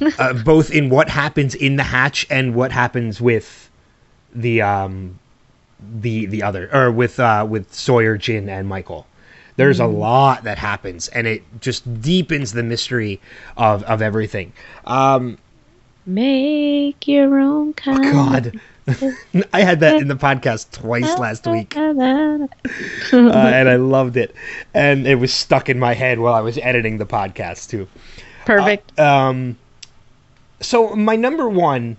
uh, 0.18 0.32
both 0.34 0.70
in 0.70 0.90
what 0.90 1.08
happens 1.08 1.54
in 1.54 1.76
the 1.76 1.82
hatch 1.82 2.26
and 2.30 2.54
what 2.54 2.70
happens 2.70 3.20
with 3.20 3.70
the 4.34 4.62
um, 4.62 5.18
the 6.00 6.26
the 6.26 6.42
other 6.42 6.68
or 6.72 6.90
with 6.90 7.18
uh, 7.18 7.46
with 7.48 7.72
Sawyer, 7.72 8.16
Jin, 8.16 8.48
and 8.48 8.68
Michael. 8.68 9.06
There's 9.56 9.80
a 9.80 9.86
lot 9.86 10.44
that 10.44 10.56
happens, 10.56 11.08
and 11.08 11.26
it 11.26 11.42
just 11.60 12.00
deepens 12.00 12.52
the 12.52 12.62
mystery 12.62 13.20
of 13.56 13.82
of 13.84 14.02
everything. 14.02 14.52
Um, 14.84 15.38
Make 16.06 17.08
your 17.08 17.38
own 17.38 17.74
kind. 17.74 18.02
God. 18.04 18.60
I 19.52 19.60
had 19.60 19.80
that 19.80 20.00
in 20.00 20.08
the 20.08 20.14
podcast 20.16 20.72
twice 20.72 21.18
last 21.18 21.46
week, 21.46 21.76
uh, 21.76 22.48
and 23.12 23.68
I 23.68 23.76
loved 23.76 24.16
it. 24.16 24.34
And 24.74 25.06
it 25.06 25.16
was 25.16 25.32
stuck 25.32 25.68
in 25.68 25.78
my 25.78 25.94
head 25.94 26.18
while 26.18 26.34
I 26.34 26.40
was 26.40 26.58
editing 26.58 26.98
the 26.98 27.06
podcast, 27.06 27.68
too. 27.70 27.88
Perfect. 28.46 28.98
Um, 28.98 29.58
so, 30.60 30.94
my 30.96 31.16
number 31.16 31.48
one, 31.48 31.96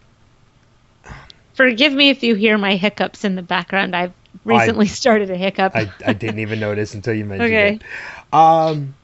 Forgive 1.53 1.91
me 1.91 2.09
if 2.09 2.23
you 2.23 2.35
hear 2.35 2.57
my 2.57 2.77
hiccups 2.77 3.25
in 3.25 3.35
the 3.35 3.41
background. 3.41 3.93
I've 3.93 4.13
recently 4.45 4.87
started 4.87 5.29
a 5.29 5.35
hiccup. 5.35 5.75
I, 5.75 5.91
I 6.05 6.13
didn't 6.13 6.39
even 6.39 6.59
notice 6.59 6.93
until 6.93 7.13
you 7.13 7.25
mentioned 7.25 7.53
Okay. 7.53 7.73
it. 7.75 8.33
Um, 8.33 8.95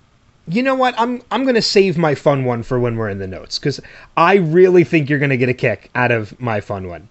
you 0.48 0.64
know 0.64 0.76
what? 0.76 0.94
I'm 0.98 1.22
I'm 1.32 1.46
gonna 1.46 1.62
save 1.62 1.98
my 1.98 2.16
fun 2.16 2.46
one 2.46 2.64
for 2.64 2.80
when 2.80 2.96
we're 2.96 3.10
in 3.10 3.20
the 3.20 3.28
notes 3.28 3.60
because 3.60 3.82
I 4.16 4.36
really 4.36 4.84
think 4.84 5.10
you're 5.10 5.20
gonna 5.20 5.36
get 5.36 5.50
a 5.50 5.54
kick 5.54 5.90
out 5.96 6.12
of 6.12 6.40
my 6.40 6.62
fun 6.62 6.88
one. 6.88 7.10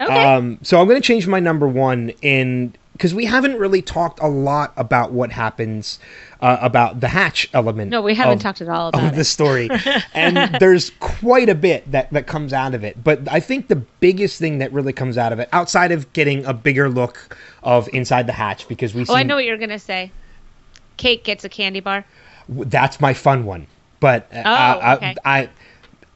Okay. 0.00 0.24
Um, 0.34 0.58
so 0.62 0.80
I'm 0.80 0.86
gonna 0.88 1.00
change 1.00 1.26
my 1.26 1.40
number 1.40 1.66
one 1.68 2.10
in 2.22 2.74
because 2.92 3.14
we 3.14 3.26
haven't 3.26 3.58
really 3.58 3.82
talked 3.82 4.20
a 4.20 4.26
lot 4.26 4.72
about 4.78 5.12
what 5.12 5.30
happens 5.30 5.98
uh, 6.40 6.56
about 6.62 7.00
the 7.00 7.08
hatch 7.08 7.46
element. 7.52 7.90
no, 7.90 8.00
we 8.00 8.14
haven't 8.14 8.34
of- 8.38 8.42
talked 8.42 8.62
at 8.62 8.68
all 8.70 8.88
about 8.88 9.14
the 9.14 9.24
story. 9.24 9.68
and 10.14 10.54
there's 10.60 10.90
quite 11.00 11.50
a 11.50 11.54
bit 11.54 11.90
that, 11.92 12.10
that 12.12 12.26
comes 12.26 12.54
out 12.54 12.74
of 12.74 12.84
it. 12.84 13.02
But 13.04 13.20
I 13.30 13.38
think 13.40 13.68
the 13.68 13.76
biggest 13.76 14.38
thing 14.38 14.58
that 14.58 14.72
really 14.72 14.94
comes 14.94 15.18
out 15.18 15.30
of 15.34 15.38
it, 15.40 15.50
outside 15.52 15.92
of 15.92 16.10
getting 16.14 16.46
a 16.46 16.54
bigger 16.54 16.88
look 16.88 17.36
of 17.62 17.86
inside 17.92 18.26
the 18.26 18.32
hatch, 18.32 18.66
because 18.66 18.94
we 18.94 19.04
see 19.04 19.12
Oh, 19.12 19.16
I 19.16 19.24
know 19.24 19.34
what 19.36 19.44
you're 19.44 19.58
gonna 19.58 19.78
say. 19.78 20.10
Kate 20.96 21.22
gets 21.22 21.44
a 21.44 21.50
candy 21.50 21.80
bar. 21.80 22.04
that's 22.48 22.98
my 22.98 23.12
fun 23.12 23.44
one. 23.44 23.66
But 24.00 24.26
uh, 24.34 24.42
Oh, 24.82 24.92
okay. 24.96 25.16
I 25.24 25.38
I 25.40 25.48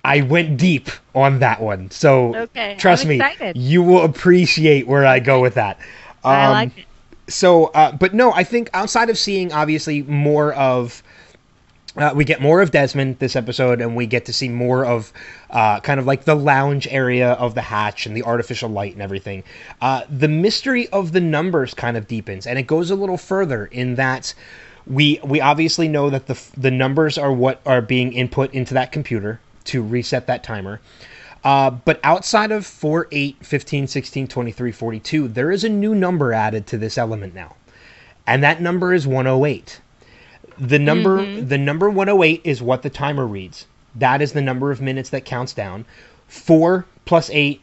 went 0.05 0.57
deep 0.57 0.88
on 1.14 1.38
that 1.40 1.61
one. 1.61 1.90
So 1.90 2.34
Okay, 2.34 2.76
trust 2.78 3.07
me, 3.07 3.20
you 3.55 3.82
will 3.82 4.03
appreciate 4.05 4.86
where 4.86 5.07
I 5.07 5.20
go 5.20 5.40
with 5.40 5.55
that. 5.55 5.78
I 6.24 6.44
Um, 6.46 6.53
like 6.53 6.78
it. 6.78 6.84
so 7.28 7.66
uh, 7.66 7.92
but 7.92 8.12
no 8.12 8.32
i 8.32 8.44
think 8.44 8.68
outside 8.74 9.09
of 9.09 9.16
seeing 9.16 9.53
obviously 9.53 10.03
more 10.03 10.53
of 10.55 11.03
uh, 11.96 12.12
we 12.14 12.24
get 12.24 12.40
more 12.40 12.61
of 12.61 12.70
desmond 12.70 13.18
this 13.18 13.34
episode 13.36 13.80
and 13.80 13.96
we 13.96 14.07
get 14.07 14.24
to 14.26 14.32
see 14.32 14.48
more 14.48 14.84
of 14.84 15.12
uh, 15.51 15.80
kind 15.80 15.98
of 15.98 16.07
like 16.07 16.24
the 16.24 16.34
lounge 16.34 16.86
area 16.90 17.32
of 17.32 17.55
the 17.55 17.61
hatch 17.62 18.07
and 18.07 18.16
the 18.16 18.22
artificial 18.22 18.68
light 18.68 18.92
and 18.92 19.03
everything 19.03 19.42
uh, 19.80 20.03
the 20.09 20.28
mystery 20.28 20.88
of 20.88 21.12
the 21.12 21.20
numbers 21.20 21.74
kind 21.74 21.96
of 21.96 22.07
deepens 22.07 22.46
and 22.46 22.59
it 22.59 22.66
goes 22.66 22.90
a 22.90 22.94
little 22.94 23.16
further 23.18 23.66
in 23.66 23.94
that 23.96 24.34
we 24.86 25.20
we 25.24 25.40
obviously 25.40 25.88
know 25.88 26.11
that 26.11 26.26
the 26.26 26.38
the 26.57 26.70
numbers 26.70 27.16
are 27.18 27.32
what 27.32 27.61
are 27.66 27.80
being 27.82 28.12
input 28.12 28.53
into 28.55 28.74
that 28.74 28.92
computer 28.92 29.40
to 29.70 29.82
reset 29.82 30.26
that 30.26 30.42
timer 30.42 30.80
Uh, 31.42 31.70
but 31.70 31.98
outside 32.04 32.52
of 32.52 32.66
4, 32.66 33.08
8, 33.10 33.36
15, 33.40 33.86
16, 33.86 34.28
23, 34.28 34.72
42, 34.72 35.28
there 35.28 35.50
is 35.50 35.64
a 35.64 35.70
new 35.70 35.94
number 35.94 36.34
added 36.34 36.66
to 36.66 36.76
this 36.76 36.98
element 36.98 37.34
now. 37.34 37.54
And 38.26 38.42
that 38.42 38.60
number 38.60 38.92
is 38.92 39.06
108. 39.06 39.80
The 40.58 40.78
number 40.78 41.40
the 41.40 41.56
number 41.56 41.88
108 41.88 42.42
is 42.44 42.60
what 42.60 42.82
the 42.82 42.90
timer 42.90 43.26
reads. 43.26 43.66
That 43.94 44.20
is 44.20 44.32
the 44.32 44.42
number 44.42 44.70
of 44.70 44.82
minutes 44.82 45.08
that 45.10 45.24
counts 45.24 45.54
down. 45.54 45.86
4 46.28 46.84
plus 47.06 47.30
8 47.30 47.60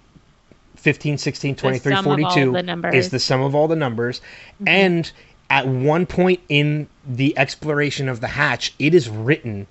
15 0.75 1.17
16 1.17 1.55
23 1.55 1.93
sum 1.95 1.99
of 1.99 2.07
all 2.07 2.31
42 2.31 2.51
the 2.51 2.89
is 2.93 3.09
the 3.09 3.19
sum 3.19 3.41
of 3.41 3.55
all 3.55 3.67
the 3.67 3.75
numbers 3.75 4.21
and 4.65 5.11
at 5.49 5.67
one 5.67 6.05
point 6.05 6.39
in 6.49 6.87
the 7.05 7.37
exploration 7.37 8.09
of 8.09 8.19
the 8.19 8.27
hatch 8.27 8.73
it 8.77 8.93
is 8.93 9.09
written 9.09 9.67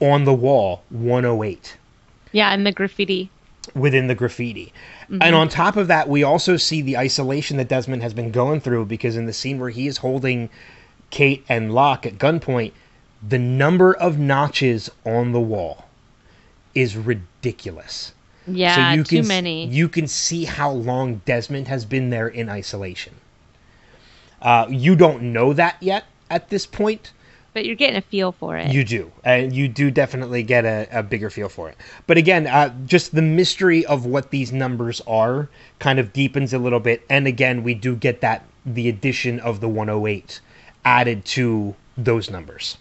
on 0.00 0.24
the 0.24 0.34
wall 0.34 0.82
108 0.90 1.76
Yeah, 2.32 2.50
and 2.52 2.66
the 2.66 2.72
graffiti. 2.72 3.30
within 3.74 4.06
the 4.06 4.14
graffiti. 4.14 4.72
And 5.08 5.34
on 5.34 5.48
top 5.48 5.76
of 5.76 5.88
that, 5.88 6.08
we 6.08 6.22
also 6.22 6.56
see 6.56 6.82
the 6.82 6.96
isolation 6.98 7.56
that 7.58 7.68
Desmond 7.68 8.02
has 8.02 8.14
been 8.14 8.30
going 8.30 8.60
through 8.60 8.86
because 8.86 9.16
in 9.16 9.26
the 9.26 9.32
scene 9.32 9.58
where 9.58 9.70
he 9.70 9.86
is 9.86 9.98
holding 9.98 10.50
Kate 11.10 11.44
and 11.48 11.72
Locke 11.72 12.06
at 12.06 12.18
gunpoint, 12.18 12.72
the 13.26 13.38
number 13.38 13.94
of 13.94 14.18
notches 14.18 14.90
on 15.04 15.32
the 15.32 15.40
wall 15.40 15.86
is 16.74 16.96
ridiculous. 16.96 18.12
Yeah, 18.46 18.94
you 18.94 19.02
too 19.04 19.18
can, 19.20 19.28
many. 19.28 19.66
You 19.66 19.88
can 19.88 20.06
see 20.06 20.44
how 20.44 20.70
long 20.70 21.22
Desmond 21.24 21.66
has 21.68 21.84
been 21.84 22.10
there 22.10 22.28
in 22.28 22.48
isolation. 22.48 23.14
Uh, 24.40 24.66
you 24.68 24.94
don't 24.94 25.32
know 25.32 25.52
that 25.52 25.76
yet 25.80 26.04
at 26.30 26.48
this 26.50 26.66
point, 26.66 27.12
but 27.56 27.64
you're 27.64 27.74
getting 27.74 27.96
a 27.96 28.02
feel 28.02 28.32
for 28.32 28.58
it. 28.58 28.70
you 28.70 28.84
do, 28.84 29.10
and 29.24 29.50
you 29.50 29.66
do 29.66 29.90
definitely 29.90 30.42
get 30.42 30.66
a, 30.66 30.86
a 30.92 31.02
bigger 31.02 31.30
feel 31.30 31.48
for 31.48 31.70
it. 31.70 31.78
But 32.06 32.18
again, 32.18 32.46
uh, 32.46 32.74
just 32.84 33.14
the 33.14 33.22
mystery 33.22 33.86
of 33.86 34.04
what 34.04 34.30
these 34.30 34.52
numbers 34.52 35.00
are 35.06 35.48
kind 35.78 35.98
of 35.98 36.12
deepens 36.12 36.52
a 36.52 36.58
little 36.58 36.80
bit. 36.80 37.02
And 37.08 37.26
again, 37.26 37.62
we 37.62 37.72
do 37.72 37.96
get 37.96 38.20
that 38.20 38.44
the 38.66 38.90
addition 38.90 39.40
of 39.40 39.60
the 39.60 39.68
108 39.68 40.38
added 40.84 41.24
to 41.24 41.74
those 41.96 42.30
numbers. 42.30 42.76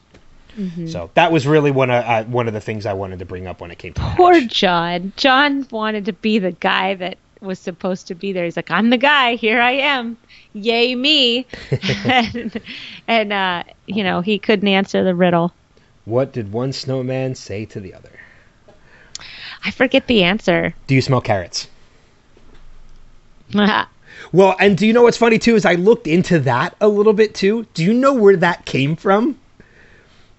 Mm-hmm. 0.57 0.88
So 0.88 1.09
that 1.13 1.32
was 1.32 1.47
really 1.47 1.71
one 1.71 1.89
of 1.89 2.03
uh, 2.03 2.26
one 2.26 2.49
of 2.49 2.53
the 2.53 2.59
things 2.59 2.86
I 2.86 2.91
wanted 2.91 3.19
to 3.19 3.26
bring 3.26 3.47
up 3.47 3.61
when 3.61 3.71
it 3.71 3.78
came 3.78 3.93
to 3.93 4.01
Poor 4.17 4.34
hatch. 4.34 4.53
John. 4.53 5.13
John 5.15 5.65
wanted 5.71 6.03
to 6.03 6.11
be 6.11 6.38
the 6.38 6.51
guy 6.51 6.95
that 6.95 7.17
was 7.39 7.59
supposed 7.59 8.07
to 8.07 8.15
be 8.15 8.34
there. 8.34 8.43
He's 8.43 8.57
like, 8.57 8.71
I'm 8.71 8.89
the 8.89 8.97
guy. 8.97 9.36
Here 9.36 9.61
I 9.61 9.71
am. 9.71 10.17
Yay 10.56 10.95
me. 10.95 11.45
and 12.06 12.60
and 13.08 13.34
uh, 13.34 13.64
you 13.88 14.03
know, 14.03 14.22
he 14.22 14.39
couldn't 14.39 14.68
answer 14.68 15.03
the 15.03 15.14
riddle. 15.14 15.53
What 16.06 16.32
did 16.32 16.51
one 16.51 16.72
snowman 16.72 17.36
say 17.36 17.66
to 17.66 17.80
the 17.80 17.93
other? 17.93 18.12
I 19.64 19.72
forget 19.72 20.08
the 20.08 20.24
answer. 20.24 20.74
Do 20.88 20.95
you 20.95 21.01
smell 21.01 21.22
carrots? 21.22 21.68
Well, 24.32 24.56
and 24.60 24.78
do 24.78 24.88
you 24.88 24.93
know 24.93 25.03
what's 25.03 25.18
funny 25.18 25.38
too 25.38 25.56
is 25.56 25.66
I 25.66 25.76
looked 25.76 26.08
into 26.08 26.39
that 26.39 26.76
a 26.80 26.88
little 26.88 27.12
bit 27.12 27.36
too. 27.36 27.68
Do 27.74 27.84
you 27.84 27.93
know 27.93 28.14
where 28.14 28.38
that 28.38 28.66
came 28.66 28.95
from? 28.95 29.38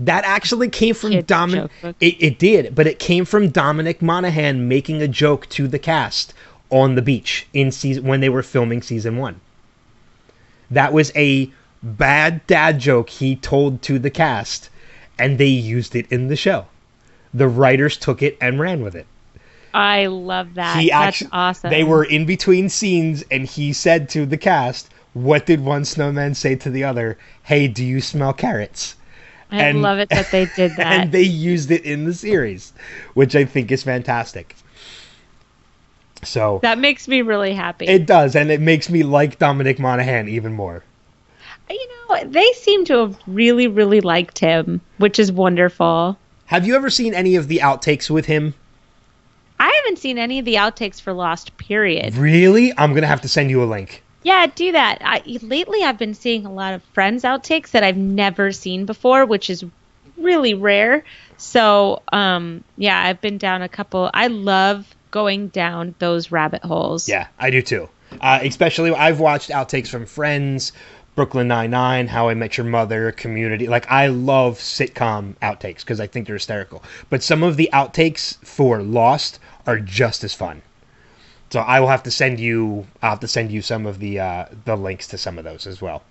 That 0.00 0.24
actually 0.24 0.70
came 0.70 0.94
from 0.94 1.20
Dominic. 1.22 1.70
It, 2.00 2.16
it 2.18 2.38
did, 2.38 2.74
but 2.74 2.86
it 2.86 2.98
came 2.98 3.26
from 3.26 3.50
Dominic 3.50 4.00
Monaghan 4.00 4.66
making 4.66 5.02
a 5.02 5.08
joke 5.08 5.48
to 5.50 5.68
the 5.68 5.78
cast 5.78 6.32
on 6.70 6.94
the 6.94 7.02
beach 7.02 7.46
in 7.52 7.70
season 7.70 8.04
when 8.04 8.20
they 8.20 8.30
were 8.30 8.42
filming 8.42 8.80
season 8.80 9.18
one. 9.18 9.40
That 10.70 10.92
was 10.92 11.12
a 11.14 11.50
bad 11.82 12.46
dad 12.46 12.78
joke 12.80 13.08
he 13.10 13.36
told 13.36 13.82
to 13.82 13.98
the 13.98 14.10
cast, 14.10 14.70
and 15.18 15.38
they 15.38 15.46
used 15.46 15.94
it 15.94 16.10
in 16.10 16.28
the 16.28 16.36
show. 16.36 16.66
The 17.34 17.48
writers 17.48 17.96
took 17.96 18.22
it 18.22 18.36
and 18.40 18.58
ran 18.58 18.82
with 18.82 18.94
it 18.94 19.06
I 19.74 20.06
love 20.06 20.54
that. 20.54 20.78
he 20.80 20.88
That's 20.88 21.06
actually 21.22 21.30
awesome. 21.32 21.70
they 21.70 21.84
were 21.84 22.04
in 22.04 22.24
between 22.24 22.70
scenes 22.70 23.22
and 23.30 23.46
he 23.46 23.74
said 23.74 24.08
to 24.10 24.24
the 24.24 24.38
cast 24.38 24.88
what 25.12 25.44
did 25.44 25.60
one 25.62 25.84
snowman 25.84 26.34
say 26.34 26.54
to 26.56 26.70
the 26.70 26.82
other 26.84 27.18
hey 27.42 27.68
do 27.68 27.84
you 27.84 28.00
smell 28.00 28.32
carrots 28.32 28.94
I 29.50 29.64
and- 29.64 29.82
love 29.82 29.98
it 29.98 30.08
that 30.08 30.30
they 30.30 30.46
did 30.56 30.72
that. 30.76 30.86
and 30.86 31.12
they 31.12 31.22
used 31.22 31.70
it 31.70 31.84
in 31.84 32.04
the 32.06 32.14
series 32.14 32.72
which 33.12 33.36
i 33.36 33.44
think 33.44 33.70
is 33.70 33.82
fantastic 33.82 34.54
so 36.22 36.58
that 36.62 36.78
makes 36.78 37.06
me 37.08 37.22
really 37.22 37.52
happy. 37.54 37.86
it 37.86 38.06
does 38.06 38.34
and 38.36 38.50
it 38.50 38.60
makes 38.60 38.88
me 38.88 39.02
like 39.02 39.38
dominic 39.38 39.78
monaghan 39.78 40.28
even 40.28 40.52
more 40.52 40.82
you 41.68 41.88
know, 42.08 42.22
they 42.30 42.52
seem 42.52 42.84
to 42.84 42.98
have 42.98 43.18
really, 43.26 43.66
really 43.66 44.00
liked 44.00 44.38
him, 44.38 44.80
which 44.98 45.18
is 45.18 45.32
wonderful. 45.32 46.16
have 46.46 46.64
you 46.64 46.76
ever 46.76 46.90
seen 46.90 47.12
any 47.12 47.34
of 47.34 47.48
the 47.48 47.58
outtakes 47.58 48.08
with 48.08 48.26
him 48.26 48.54
I 49.58 49.72
haven't 49.82 49.98
seen 49.98 50.16
any 50.18 50.38
of 50.38 50.44
the 50.44 50.56
outtakes 50.56 51.00
for 51.00 51.12
Lost, 51.12 51.56
period. 51.56 52.14
really 52.16 52.72
i'm 52.78 52.94
gonna 52.94 53.06
have 53.08 53.22
to 53.22 53.28
send 53.28 53.50
you 53.50 53.62
a 53.62 53.66
link 53.66 54.02
Yeah, 54.22 54.46
do 54.46 54.72
that. 54.72 54.98
I, 55.02 55.22
lately, 55.42 55.82
I've 55.84 55.98
been 55.98 56.14
seeing 56.14 56.46
a 56.46 56.52
lot 56.52 56.74
of 56.74 56.82
Friends 56.94 57.22
outtakes 57.22 57.70
that 57.70 57.84
I've 57.84 57.96
never 57.96 58.50
seen 58.50 58.84
before, 58.84 59.24
which 59.24 59.48
is 59.50 59.64
really 60.16 60.52
rare. 60.54 61.04
So, 61.36 62.02
um, 62.12 62.64
yeah, 62.76 63.00
I've 63.00 63.20
been 63.20 63.38
down 63.38 63.62
a 63.62 63.68
couple. 63.68 64.10
I 64.12 64.26
love 64.26 64.95
going 65.16 65.48
down 65.48 65.94
those 65.98 66.30
rabbit 66.30 66.62
holes. 66.62 67.08
Yeah, 67.08 67.28
I 67.38 67.48
do 67.48 67.62
too. 67.62 67.88
Uh, 68.20 68.40
especially, 68.42 68.92
I've 68.92 69.18
watched 69.18 69.48
outtakes 69.48 69.88
from 69.88 70.04
Friends, 70.04 70.72
Brooklyn 71.14 71.48
Nine 71.48 71.70
Nine, 71.70 72.06
How 72.06 72.28
I 72.28 72.34
Met 72.34 72.58
Your 72.58 72.66
Mother, 72.66 73.12
Community. 73.12 73.66
Like, 73.66 73.90
I 73.90 74.08
love 74.08 74.58
sitcom 74.58 75.34
outtakes 75.36 75.78
because 75.78 76.00
I 76.00 76.06
think 76.06 76.26
they're 76.26 76.36
hysterical. 76.36 76.82
But 77.08 77.22
some 77.22 77.42
of 77.42 77.56
the 77.56 77.70
outtakes 77.72 78.36
for 78.44 78.82
Lost 78.82 79.38
are 79.66 79.78
just 79.78 80.22
as 80.22 80.34
fun. 80.34 80.60
So 81.48 81.60
I 81.60 81.80
will 81.80 81.88
have 81.88 82.02
to 82.02 82.10
send 82.10 82.38
you. 82.38 82.86
I'll 83.00 83.10
have 83.10 83.20
to 83.20 83.28
send 83.28 83.50
you 83.50 83.62
some 83.62 83.86
of 83.86 83.98
the 84.00 84.20
uh, 84.20 84.44
the 84.66 84.76
links 84.76 85.06
to 85.08 85.16
some 85.16 85.38
of 85.38 85.44
those 85.44 85.66
as 85.66 85.80
well. 85.80 86.02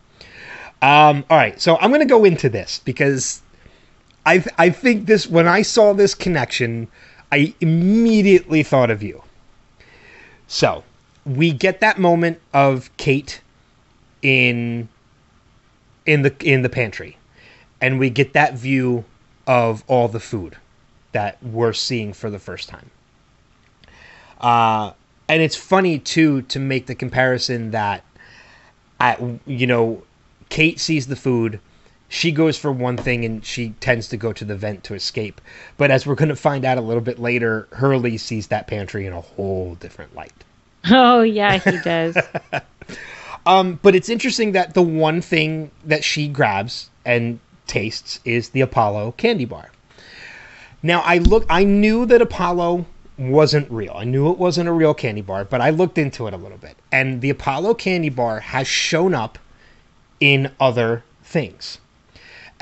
Um, 0.81 1.23
all 1.29 1.37
right, 1.37 1.61
so 1.61 1.77
I'm 1.77 1.91
gonna 1.91 2.05
go 2.07 2.25
into 2.25 2.49
this 2.49 2.81
because 2.83 3.43
I 4.25 4.43
I 4.57 4.71
think 4.71 5.05
this 5.05 5.27
when 5.27 5.47
I 5.47 5.61
saw 5.61 5.93
this 5.93 6.15
connection, 6.15 6.87
I 7.35 7.53
immediately 7.59 8.63
thought 8.63 8.89
of 8.89 9.03
you. 9.03 9.21
So 10.47 10.85
we 11.25 11.51
get 11.51 11.81
that 11.81 11.99
moment 11.99 12.39
of 12.53 12.95
Kate 12.95 13.41
in 14.21 14.87
in 16.05 16.21
the 16.21 16.33
in 16.39 16.61
the 16.61 16.69
pantry, 16.69 17.17
and 17.81 17.99
we 17.99 18.09
get 18.09 18.31
that 18.33 18.53
view 18.53 19.03
of 19.47 19.83
all 19.87 20.07
the 20.07 20.21
food 20.21 20.55
that 21.11 21.43
we're 21.43 21.73
seeing 21.73 22.13
for 22.13 22.29
the 22.29 22.39
first 22.39 22.69
time. 22.69 22.89
Uh, 24.39 24.93
and 25.27 25.41
it's 25.41 25.57
funny 25.57 25.99
too 25.99 26.41
to 26.43 26.57
make 26.57 26.85
the 26.85 26.95
comparison 26.95 27.71
that, 27.71 28.05
at 29.01 29.21
you 29.45 29.67
know, 29.67 30.03
Kate 30.47 30.79
sees 30.79 31.07
the 31.07 31.17
food. 31.17 31.59
She 32.15 32.31
goes 32.31 32.57
for 32.57 32.71
one 32.71 32.95
thing 32.95 33.25
and 33.25 33.45
she 33.45 33.71
tends 33.81 34.07
to 34.07 34.15
go 34.15 34.31
to 34.31 34.45
the 34.45 34.55
vent 34.55 34.85
to 34.85 34.93
escape. 34.93 35.41
But 35.75 35.91
as 35.91 36.07
we're 36.07 36.15
going 36.15 36.29
to 36.29 36.35
find 36.37 36.63
out 36.63 36.77
a 36.77 36.81
little 36.81 37.01
bit 37.01 37.19
later, 37.19 37.67
Hurley 37.73 38.17
sees 38.17 38.47
that 38.47 38.67
pantry 38.67 39.05
in 39.05 39.11
a 39.11 39.19
whole 39.19 39.75
different 39.75 40.15
light. 40.15 40.31
Oh, 40.89 41.23
yeah, 41.23 41.57
he 41.57 41.77
does. 41.83 42.17
Um, 43.45 43.79
but 43.83 43.95
it's 43.95 44.07
interesting 44.07 44.53
that 44.53 44.75
the 44.75 44.81
one 44.81 45.19
thing 45.19 45.71
that 45.83 46.05
she 46.05 46.29
grabs 46.29 46.89
and 47.03 47.37
tastes 47.67 48.21
is 48.23 48.47
the 48.49 48.61
Apollo 48.61 49.15
candy 49.17 49.43
bar. 49.43 49.69
Now 50.81 51.01
I 51.01 51.17
look 51.17 51.45
I 51.49 51.65
knew 51.65 52.05
that 52.05 52.21
Apollo 52.21 52.85
wasn't 53.17 53.69
real. 53.69 53.93
I 53.93 54.05
knew 54.05 54.31
it 54.31 54.37
wasn't 54.37 54.69
a 54.69 54.71
real 54.71 54.93
candy 54.93 55.21
bar, 55.21 55.43
but 55.43 55.59
I 55.59 55.69
looked 55.69 55.97
into 55.97 56.27
it 56.27 56.33
a 56.33 56.37
little 56.37 56.59
bit. 56.59 56.77
And 56.93 57.19
the 57.19 57.29
Apollo 57.29 57.73
candy 57.73 58.09
bar 58.09 58.39
has 58.39 58.67
shown 58.67 59.13
up 59.13 59.37
in 60.21 60.51
other 60.61 61.03
things. 61.23 61.79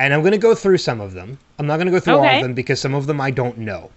And 0.03 0.13
I'm 0.13 0.19
going 0.21 0.33
to 0.33 0.37
go 0.37 0.53
through 0.53 0.79
some 0.79 0.99
of 0.99 1.13
them. 1.13 1.39
I'm 1.57 1.65
not 1.65 1.77
going 1.77 1.87
to 1.87 1.91
go 1.91 1.99
through 2.01 2.15
all 2.15 2.23
of 2.37 2.43
them 2.43 2.53
because 2.53 2.79
some 2.81 2.93
of 2.93 3.07
them 3.07 3.21
I 3.21 3.31
don't 3.31 3.57
know. 3.59 3.89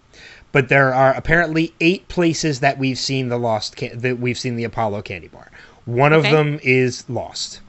But 0.52 0.68
there 0.68 0.94
are 0.94 1.12
apparently 1.14 1.74
eight 1.80 2.07
places 2.09 2.61
that 2.61 2.78
we've 2.78 2.98
seen 2.98 3.28
the 3.28 3.38
lost 3.38 3.74
can- 3.76 3.98
that 3.98 4.20
we've 4.20 4.38
seen 4.38 4.54
the 4.54 4.64
Apollo 4.64 5.02
candy 5.02 5.26
bar. 5.28 5.50
One 5.84 6.12
of 6.12 6.22
them 6.32 6.61
is 6.62 7.04
lost. 7.09 7.61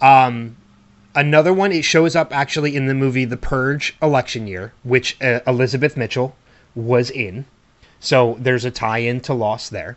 Um, 0.00 0.56
another 1.14 1.52
one 1.52 1.70
it 1.70 1.84
shows 1.84 2.16
up 2.16 2.34
actually 2.34 2.74
in 2.76 2.86
the 2.86 2.94
movie 2.94 3.26
The 3.26 3.36
Purge 3.36 3.94
election 4.02 4.46
year, 4.46 4.72
which 4.82 5.20
uh, 5.20 5.40
Elizabeth 5.46 5.96
Mitchell 5.96 6.34
was 6.74 7.10
in. 7.10 7.44
So 8.00 8.36
there's 8.40 8.64
a 8.64 8.70
tie-in 8.70 9.20
to 9.22 9.34
Lost 9.34 9.70
there. 9.70 9.96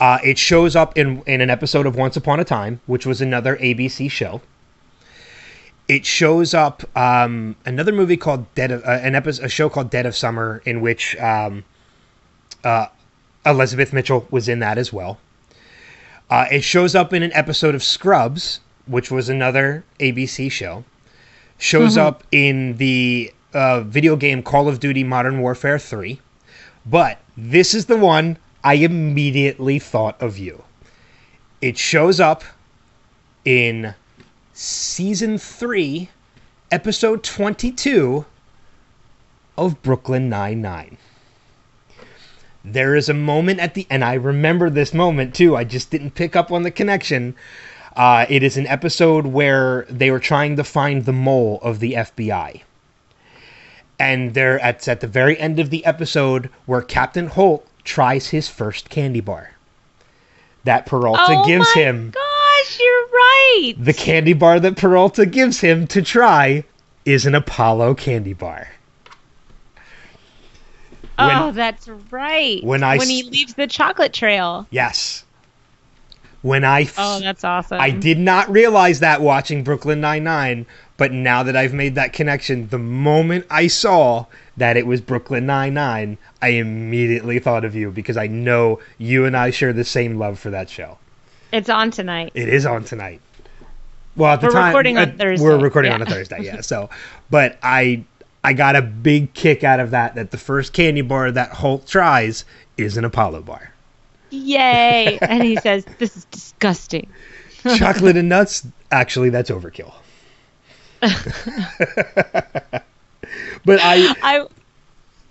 Uh, 0.00 0.18
it 0.22 0.38
shows 0.38 0.76
up 0.76 0.96
in 0.96 1.22
in 1.26 1.40
an 1.40 1.50
episode 1.50 1.86
of 1.86 1.96
Once 1.96 2.16
Upon 2.16 2.38
a 2.38 2.44
Time, 2.44 2.80
which 2.86 3.06
was 3.06 3.20
another 3.20 3.56
ABC 3.56 4.08
show. 4.08 4.40
It 5.88 6.04
shows 6.04 6.52
up 6.52 6.84
um, 6.96 7.56
another 7.64 7.92
movie 7.92 8.18
called 8.18 8.52
Dead 8.54 8.70
of 8.70 8.84
uh, 8.84 9.00
an 9.02 9.14
episode, 9.14 9.46
a 9.46 9.48
show 9.48 9.68
called 9.70 9.90
Dead 9.90 10.04
of 10.04 10.14
Summer, 10.14 10.62
in 10.66 10.82
which 10.82 11.16
um, 11.16 11.64
uh, 12.62 12.86
Elizabeth 13.46 13.92
Mitchell 13.92 14.26
was 14.30 14.48
in 14.48 14.58
that 14.58 14.76
as 14.76 14.92
well. 14.92 15.18
Uh, 16.30 16.46
it 16.52 16.62
shows 16.62 16.94
up 16.94 17.14
in 17.14 17.22
an 17.22 17.32
episode 17.32 17.74
of 17.74 17.82
Scrubs, 17.82 18.60
which 18.86 19.10
was 19.10 19.30
another 19.30 19.84
ABC 19.98 20.50
show. 20.52 20.84
Shows 21.56 21.96
up 21.96 22.22
in 22.30 22.76
the 22.76 23.32
uh, 23.52 23.80
video 23.80 24.14
game 24.14 24.42
Call 24.42 24.68
of 24.68 24.78
Duty 24.78 25.02
Modern 25.02 25.40
Warfare 25.40 25.78
3. 25.78 26.20
But 26.86 27.18
this 27.36 27.74
is 27.74 27.86
the 27.86 27.96
one 27.96 28.38
I 28.62 28.74
immediately 28.74 29.78
thought 29.78 30.20
of 30.20 30.38
you. 30.38 30.62
It 31.60 31.76
shows 31.76 32.20
up 32.20 32.44
in 33.44 33.94
season 34.58 35.38
3, 35.38 36.08
episode 36.72 37.22
22 37.22 38.26
of 39.56 39.80
Brooklyn 39.82 40.28
Nine-Nine. 40.28 40.96
There 42.64 42.96
is 42.96 43.08
a 43.08 43.14
moment 43.14 43.60
at 43.60 43.74
the 43.74 43.86
and 43.88 44.04
I 44.04 44.14
remember 44.14 44.68
this 44.68 44.92
moment 44.92 45.32
too. 45.32 45.56
I 45.56 45.62
just 45.62 45.92
didn't 45.92 46.16
pick 46.16 46.34
up 46.34 46.50
on 46.50 46.64
the 46.64 46.72
connection. 46.72 47.36
Uh, 47.94 48.26
it 48.28 48.42
is 48.42 48.56
an 48.56 48.66
episode 48.66 49.26
where 49.26 49.86
they 49.88 50.10
were 50.10 50.18
trying 50.18 50.56
to 50.56 50.64
find 50.64 51.04
the 51.04 51.12
mole 51.12 51.60
of 51.62 51.78
the 51.78 51.92
FBI. 51.92 52.62
And 54.00 54.34
they're 54.34 54.58
at, 54.58 54.88
at 54.88 54.98
the 54.98 55.06
very 55.06 55.38
end 55.38 55.60
of 55.60 55.70
the 55.70 55.84
episode 55.86 56.50
where 56.66 56.82
Captain 56.82 57.28
Holt 57.28 57.64
tries 57.84 58.30
his 58.30 58.48
first 58.48 58.90
candy 58.90 59.20
bar. 59.20 59.52
That 60.64 60.84
Peralta 60.84 61.36
oh 61.38 61.46
gives 61.46 61.68
my 61.76 61.82
him 61.82 62.12
You're 62.78 63.08
right. 63.08 63.74
the 63.78 63.92
candy 63.92 64.32
bar 64.32 64.60
that 64.60 64.76
Peralta 64.76 65.26
gives 65.26 65.60
him 65.60 65.86
to 65.88 66.02
try 66.02 66.64
is 67.04 67.26
an 67.26 67.34
Apollo 67.34 67.94
candy 67.94 68.34
bar. 68.34 68.68
oh, 71.18 71.50
that's 71.52 71.88
right. 72.10 72.62
when 72.62 72.82
I 72.82 72.98
when 72.98 73.08
he 73.08 73.22
leaves 73.22 73.54
the 73.54 73.66
chocolate 73.66 74.12
trail. 74.12 74.66
Yes. 74.70 75.24
When 76.42 76.64
I 76.64 76.88
Oh, 76.96 77.18
that's 77.20 77.42
awesome. 77.42 77.80
I 77.80 77.90
did 77.90 78.18
not 78.18 78.48
realize 78.48 79.00
that 79.00 79.20
watching 79.20 79.64
Brooklyn 79.64 80.00
Nine 80.00 80.24
Nine, 80.24 80.66
but 80.96 81.12
now 81.12 81.42
that 81.42 81.56
I've 81.56 81.74
made 81.74 81.96
that 81.96 82.12
connection, 82.12 82.68
the 82.68 82.78
moment 82.78 83.46
I 83.50 83.66
saw 83.66 84.26
that 84.56 84.76
it 84.76 84.86
was 84.86 85.00
Brooklyn 85.00 85.46
Nine 85.46 85.74
Nine, 85.74 86.18
I 86.40 86.50
immediately 86.50 87.38
thought 87.40 87.64
of 87.64 87.74
you 87.74 87.90
because 87.90 88.16
I 88.16 88.28
know 88.28 88.80
you 88.98 89.24
and 89.24 89.36
I 89.36 89.50
share 89.50 89.72
the 89.72 89.84
same 89.84 90.18
love 90.18 90.38
for 90.38 90.50
that 90.50 90.70
show. 90.70 90.98
It's 91.52 91.68
on 91.68 91.90
tonight. 91.90 92.32
It 92.34 92.48
is 92.48 92.66
on 92.66 92.84
tonight. 92.84 93.20
Well, 94.16 94.32
at 94.32 94.40
the 94.40 94.48
We're 94.48 94.52
time, 94.52 94.66
recording 94.68 94.98
on 94.98 95.10
uh, 95.10 95.14
Thursday, 95.16 95.44
We're 95.44 95.58
recording 95.58 95.92
on 95.92 96.02
a 96.02 96.06
Thursday, 96.06 96.42
yeah. 96.42 96.60
So, 96.62 96.90
but 97.30 97.58
I 97.62 98.04
I 98.42 98.52
got 98.52 98.76
a 98.76 98.82
big 98.82 99.32
kick 99.34 99.64
out 99.64 99.80
of 99.80 99.92
that. 99.92 100.14
That 100.16 100.30
the 100.30 100.38
first 100.38 100.72
candy 100.72 101.02
bar 101.02 101.30
that 101.30 101.50
Holt 101.50 101.86
tries 101.86 102.44
is 102.76 102.96
an 102.96 103.04
Apollo 103.04 103.42
bar. 103.42 103.72
Yay! 104.30 105.18
and 105.22 105.42
he 105.42 105.56
says, 105.56 105.84
"This 105.98 106.16
is 106.16 106.24
disgusting." 106.26 107.08
chocolate 107.76 108.16
and 108.16 108.28
nuts 108.28 108.66
actually 108.92 109.30
that's 109.30 109.50
overkill 109.50 109.92
but 113.64 113.80
i 113.82 114.14
I 114.22 114.46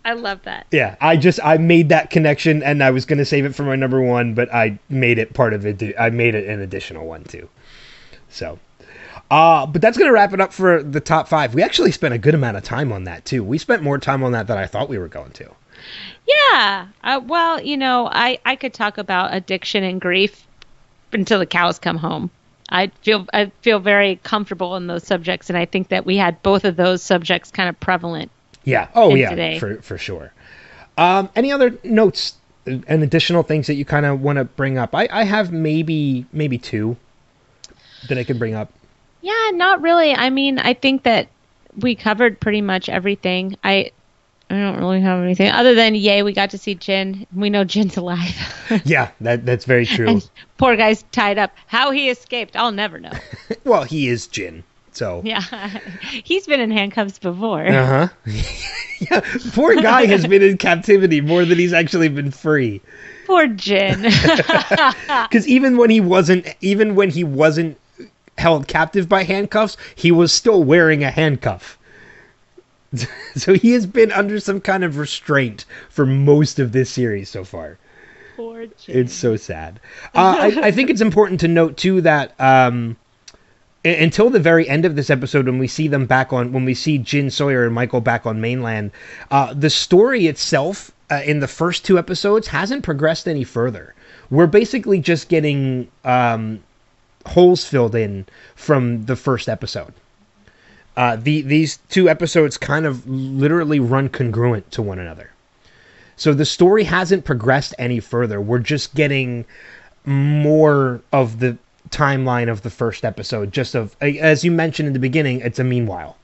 I 0.08 0.14
love 0.14 0.42
that. 0.44 0.68
yeah 0.72 0.96
i 1.02 1.18
just 1.18 1.40
i 1.44 1.58
made 1.58 1.90
that 1.90 2.10
connection 2.10 2.64
and 2.64 2.82
i 2.84 2.92
was 2.92 3.06
going 3.06 3.20
to 3.20 3.26
save 3.26 3.46
it 3.46 3.54
for 3.54 3.64
my 3.64 3.76
number 3.76 4.02
one 4.02 4.34
but 4.34 4.54
i 4.54 4.80
made 4.90 5.20
it 5.20 5.34
part 5.34 5.54
of 5.54 5.66
it 5.66 5.84
i 6.00 6.10
made 6.10 6.34
it 6.34 6.48
an 6.48 6.62
additional 6.62 7.06
one 7.06 7.24
too 7.26 7.50
so 8.30 8.58
uh, 9.30 9.66
but 9.66 9.82
that's 9.82 9.98
going 9.98 10.08
to 10.08 10.14
wrap 10.14 10.34
it 10.34 10.40
up 10.40 10.54
for 10.54 10.82
the 10.82 11.02
top 11.02 11.28
five. 11.28 11.54
We 11.54 11.62
actually 11.62 11.92
spent 11.92 12.14
a 12.14 12.18
good 12.18 12.34
amount 12.34 12.56
of 12.56 12.64
time 12.64 12.94
on 12.94 13.04
that 13.06 13.26
too. 13.26 13.44
We 13.44 13.58
spent 13.58 13.84
more 13.84 13.98
time 13.98 14.24
on 14.24 14.32
that 14.32 14.48
than 14.48 14.58
I 14.58 14.68
thought 14.68 14.88
we 14.88 14.98
were 14.98 15.10
going 15.10 15.32
to. 15.32 15.52
Yeah. 16.28 16.88
Uh, 17.04 17.20
well, 17.26 17.62
you 17.62 17.76
know, 17.76 18.10
I 18.12 18.40
I 18.46 18.56
could 18.56 18.74
talk 18.74 18.98
about 18.98 19.34
addiction 19.34 19.84
and 19.84 20.00
grief 20.00 20.46
until 21.12 21.40
the 21.40 21.46
cows 21.46 21.78
come 21.80 21.98
home. 21.98 22.30
I 22.70 22.88
feel 23.02 23.26
I 23.34 23.52
feel 23.62 23.80
very 23.80 24.18
comfortable 24.24 24.76
in 24.76 24.88
those 24.88 25.06
subjects, 25.06 25.50
and 25.50 25.58
I 25.58 25.66
think 25.66 25.90
that 25.90 26.06
we 26.06 26.18
had 26.18 26.42
both 26.42 26.66
of 26.66 26.76
those 26.76 27.02
subjects 27.02 27.52
kind 27.52 27.70
of 27.70 27.80
prevalent. 27.80 28.32
Yeah. 28.68 28.90
Oh, 28.94 29.16
yeah. 29.16 29.30
today. 29.30 29.60
For 29.60 29.82
for 29.82 29.98
sure. 29.98 30.34
Um, 30.98 31.30
any 31.36 31.54
other 31.54 31.78
notes 31.86 32.36
and 32.66 33.02
additional 33.02 33.44
things 33.44 33.68
that 33.68 33.76
you 33.76 33.86
kind 33.86 34.06
of 34.06 34.22
want 34.22 34.40
to 34.40 34.44
bring 34.44 34.78
up? 34.78 34.94
I, 34.94 35.08
I 35.10 35.24
have 35.24 35.54
maybe 35.54 36.26
maybe 36.34 36.58
two 36.58 36.98
that 38.10 38.18
I 38.18 38.26
can 38.26 38.38
bring 38.38 38.56
up. 38.56 38.72
Yeah, 39.22 39.52
not 39.54 39.82
really. 39.82 40.14
I 40.14 40.30
mean, 40.30 40.60
I 40.60 40.74
think 40.74 41.04
that 41.04 41.30
we 41.78 41.96
covered 41.96 42.42
pretty 42.42 42.62
much 42.62 42.90
everything. 42.90 43.56
I 43.64 43.92
I 44.50 44.56
don't 44.56 44.78
really 44.78 45.00
have 45.00 45.24
anything 45.24 45.50
other 45.50 45.74
than 45.74 45.96
yay, 45.96 46.22
we 46.24 46.34
got 46.34 46.50
to 46.50 46.58
see 46.58 46.76
Jin. 46.76 47.26
We 47.34 47.50
know 47.50 47.64
Jin's 47.64 47.96
alive. 47.98 48.36
Yeah, 48.84 49.12
that 49.22 49.46
that's 49.46 49.64
very 49.64 49.86
true. 49.86 50.10
and 50.10 50.30
poor 50.58 50.76
guy's 50.76 51.04
tied 51.14 51.38
up. 51.38 51.54
How 51.68 51.92
he 51.92 52.10
escaped, 52.10 52.58
I'll 52.58 52.74
never 52.74 53.00
know. 53.00 53.14
well, 53.64 53.84
he 53.84 54.10
is 54.10 54.28
Jin, 54.28 54.66
so 54.98 55.22
Yeah. 55.26 55.42
He's 56.24 56.48
been 56.48 56.60
in 56.60 56.72
handcuffs 56.72 57.20
before. 57.20 57.66
uh 57.68 58.08
huh. 58.08 58.08
yeah, 59.12 59.22
poor 59.54 59.76
guy 59.76 60.06
has 60.08 60.26
been 60.26 60.42
in 60.42 60.58
captivity 60.58 61.22
more 61.22 61.46
than 61.46 61.58
he's 61.58 61.74
actually 61.74 62.10
been 62.10 62.32
free. 62.32 62.82
Poor 63.26 63.48
Jin. 63.48 64.02
Because 65.30 65.48
even 65.48 65.78
when 65.78 65.90
he 65.90 66.00
wasn't, 66.02 66.48
even 66.62 66.96
when 66.96 67.10
he 67.10 67.24
wasn't 67.24 67.78
held 68.38 68.68
captive 68.68 69.10
by 69.10 69.24
handcuffs, 69.24 69.76
he 69.96 70.12
was 70.12 70.32
still 70.32 70.64
wearing 70.64 71.04
a 71.04 71.12
handcuff. 71.12 71.78
so 73.36 73.54
he 73.54 73.72
has 73.74 73.86
been 73.86 74.12
under 74.14 74.40
some 74.40 74.62
kind 74.62 74.84
of 74.84 74.98
restraint 74.98 75.66
for 75.90 76.06
most 76.06 76.58
of 76.60 76.72
this 76.72 76.90
series 76.90 77.30
so 77.30 77.44
far. 77.44 77.78
poor 78.38 78.66
Jin. 78.68 78.98
It's 79.00 79.14
so 79.14 79.36
sad. 79.36 79.80
Uh, 80.16 80.38
I, 80.40 80.68
I 80.68 80.72
think 80.72 80.90
it's 80.90 81.02
important 81.02 81.42
to 81.42 81.48
note 81.50 81.76
too 81.78 82.02
that 82.02 82.34
um, 82.40 82.96
until 83.88 84.30
the 84.30 84.40
very 84.40 84.68
end 84.68 84.86
of 84.86 84.96
this 84.96 85.10
episode, 85.10 85.46
when 85.46 85.60
we 85.60 85.68
see 85.68 85.88
them 85.88 86.06
back 86.06 86.34
on, 86.34 86.52
when 86.52 86.66
we 86.66 86.74
see 86.74 86.98
Jin 86.98 87.30
Sawyer 87.30 87.66
and 87.66 87.74
Michael 87.74 88.02
back 88.02 88.26
on 88.26 88.42
mainland, 88.42 88.92
uh, 89.32 89.54
the 89.54 89.70
story 89.70 90.28
itself 90.28 90.92
uh, 91.10 91.22
in 91.26 91.40
the 91.40 91.48
first 91.48 91.86
two 91.86 91.98
episodes 91.98 92.48
hasn't 92.48 92.84
progressed 92.84 93.28
any 93.28 93.44
further. 93.44 93.94
We're 94.30 94.48
basically 94.48 95.00
just 95.00 95.30
getting 95.30 95.90
um, 96.04 96.64
holes 97.26 97.66
filled 97.66 97.96
in 97.96 98.26
from 98.56 99.06
the 99.06 99.16
first 99.16 99.48
episode. 99.48 99.94
Uh, 100.96 101.16
the 101.16 101.42
these 101.44 101.78
two 101.90 102.10
episodes 102.10 102.58
kind 102.58 102.86
of 102.86 103.08
literally 103.08 103.80
run 103.80 104.10
congruent 104.10 104.72
to 104.72 104.82
one 104.82 104.98
another. 104.98 105.30
So 106.16 106.34
the 106.34 106.46
story 106.46 106.84
hasn't 106.84 107.24
progressed 107.24 107.76
any 107.78 108.00
further. 108.00 108.42
We're 108.42 108.58
just 108.58 108.96
getting 108.96 109.46
more 110.06 111.02
of 111.14 111.40
the 111.40 111.58
timeline 111.90 112.50
of 112.50 112.62
the 112.62 112.70
first 112.70 113.06
episode. 113.06 113.52
Just 113.52 113.76
of 113.76 113.96
as 114.02 114.44
you 114.44 114.52
mentioned 114.52 114.88
in 114.88 114.94
the 114.94 115.00
beginning, 115.00 115.42
it's 115.42 115.60
a 115.60 115.64
meanwhile, 115.64 116.18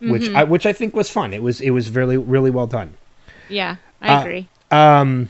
which 0.00 0.28
I, 0.30 0.44
which 0.44 0.66
I 0.66 0.72
think 0.72 0.94
was 0.94 1.10
fun. 1.10 1.32
It 1.34 1.42
was 1.42 1.60
it 1.60 1.70
was 1.70 1.90
really 1.90 2.16
really 2.16 2.50
well 2.50 2.66
done. 2.66 2.94
Yeah, 3.48 3.76
I 4.00 4.14
Uh, 4.14 4.20
agree. 4.20 4.48
Um, 4.70 5.28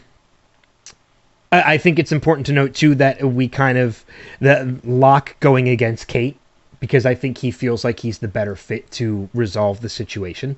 I, 1.53 1.75
I 1.75 1.79
think 1.79 1.99
it's 1.99 2.13
important 2.13 2.47
to 2.47 2.53
note 2.53 2.75
too 2.75 2.95
that 2.97 3.23
we 3.23 3.49
kind 3.49 3.79
of 3.79 4.05
that 4.41 4.85
Locke 4.85 5.37
going 5.41 5.69
against 5.69 6.09
Kate 6.09 6.37
because 6.81 7.07
I 7.07 7.15
think 7.15 7.39
he 7.39 7.51
feels 7.51 7.85
like 7.85 8.01
he's 8.01 8.19
the 8.19 8.29
better 8.29 8.55
fit 8.57 8.91
to 8.93 9.29
resolve 9.35 9.81
the 9.81 9.89
situation. 9.89 10.57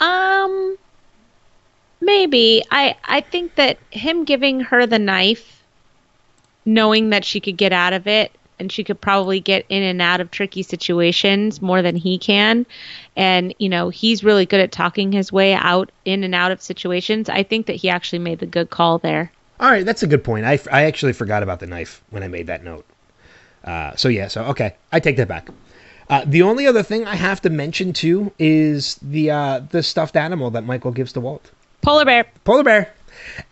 Um 0.00 0.76
maybe. 2.00 2.64
I 2.70 2.96
I 3.04 3.20
think 3.20 3.54
that 3.56 3.78
him 3.90 4.24
giving 4.24 4.60
her 4.60 4.86
the 4.86 4.98
knife 4.98 5.59
knowing 6.64 7.10
that 7.10 7.24
she 7.24 7.40
could 7.40 7.56
get 7.56 7.72
out 7.72 7.92
of 7.92 8.06
it 8.06 8.32
and 8.58 8.70
she 8.70 8.84
could 8.84 9.00
probably 9.00 9.40
get 9.40 9.64
in 9.70 9.82
and 9.82 10.02
out 10.02 10.20
of 10.20 10.30
tricky 10.30 10.62
situations 10.62 11.62
more 11.62 11.80
than 11.82 11.96
he 11.96 12.18
can 12.18 12.66
and 13.16 13.54
you 13.58 13.68
know 13.68 13.88
he's 13.88 14.22
really 14.22 14.44
good 14.46 14.60
at 14.60 14.70
talking 14.70 15.12
his 15.12 15.32
way 15.32 15.54
out 15.54 15.90
in 16.04 16.22
and 16.24 16.34
out 16.34 16.52
of 16.52 16.60
situations 16.60 17.28
i 17.28 17.42
think 17.42 17.66
that 17.66 17.76
he 17.76 17.88
actually 17.88 18.18
made 18.18 18.38
the 18.38 18.46
good 18.46 18.68
call 18.70 18.98
there 18.98 19.32
All 19.60 19.70
right, 19.70 19.84
that's 19.84 20.02
a 20.02 20.06
good 20.06 20.24
point. 20.24 20.46
I, 20.46 20.58
I 20.72 20.84
actually 20.84 21.12
forgot 21.12 21.42
about 21.42 21.60
the 21.60 21.66
knife 21.66 22.02
when 22.08 22.22
I 22.22 22.28
made 22.28 22.46
that 22.46 22.64
note. 22.64 22.86
Uh, 23.62 23.94
so 23.94 24.08
yeah, 24.08 24.28
so 24.28 24.44
okay, 24.44 24.74
I 24.90 25.00
take 25.00 25.16
that 25.18 25.28
back. 25.28 25.50
Uh, 26.08 26.24
the 26.26 26.40
only 26.42 26.66
other 26.66 26.82
thing 26.82 27.06
I 27.06 27.14
have 27.14 27.42
to 27.42 27.50
mention 27.50 27.92
too 27.92 28.32
is 28.38 28.96
the 29.02 29.30
uh, 29.30 29.60
the 29.70 29.82
stuffed 29.82 30.16
animal 30.16 30.50
that 30.52 30.64
Michael 30.64 30.92
gives 30.92 31.12
to 31.12 31.20
Walt, 31.20 31.50
polar 31.82 32.06
bear 32.06 32.24
polar 32.44 32.64
bear, 32.64 32.92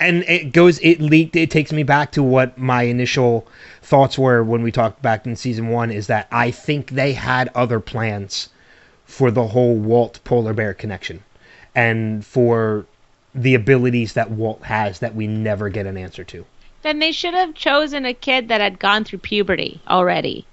and 0.00 0.22
it 0.24 0.52
goes 0.52 0.78
it 0.80 1.00
leaked. 1.00 1.36
It 1.36 1.50
takes 1.50 1.72
me 1.72 1.82
back 1.82 2.12
to 2.12 2.22
what 2.22 2.58
my 2.58 2.82
initial 2.82 3.46
thoughts 3.82 4.18
were 4.18 4.42
when 4.42 4.62
we 4.62 4.72
talked 4.72 5.02
back 5.02 5.26
in 5.26 5.36
season 5.36 5.68
one. 5.68 5.90
Is 5.90 6.06
that 6.06 6.28
I 6.30 6.50
think 6.50 6.90
they 6.90 7.12
had 7.12 7.50
other 7.54 7.80
plans 7.80 8.48
for 9.04 9.30
the 9.30 9.48
whole 9.48 9.74
Walt 9.74 10.20
polar 10.24 10.52
bear 10.52 10.74
connection, 10.74 11.22
and 11.74 12.24
for 12.24 12.86
the 13.34 13.54
abilities 13.54 14.14
that 14.14 14.30
Walt 14.30 14.62
has 14.64 14.98
that 15.00 15.14
we 15.14 15.26
never 15.26 15.68
get 15.68 15.86
an 15.86 15.96
answer 15.96 16.24
to. 16.24 16.44
then 16.82 16.98
they 16.98 17.12
should 17.12 17.34
have 17.34 17.54
chosen 17.54 18.04
a 18.06 18.14
kid 18.14 18.48
that 18.48 18.60
had 18.60 18.78
gone 18.78 19.04
through 19.04 19.18
puberty 19.18 19.80
already 19.88 20.46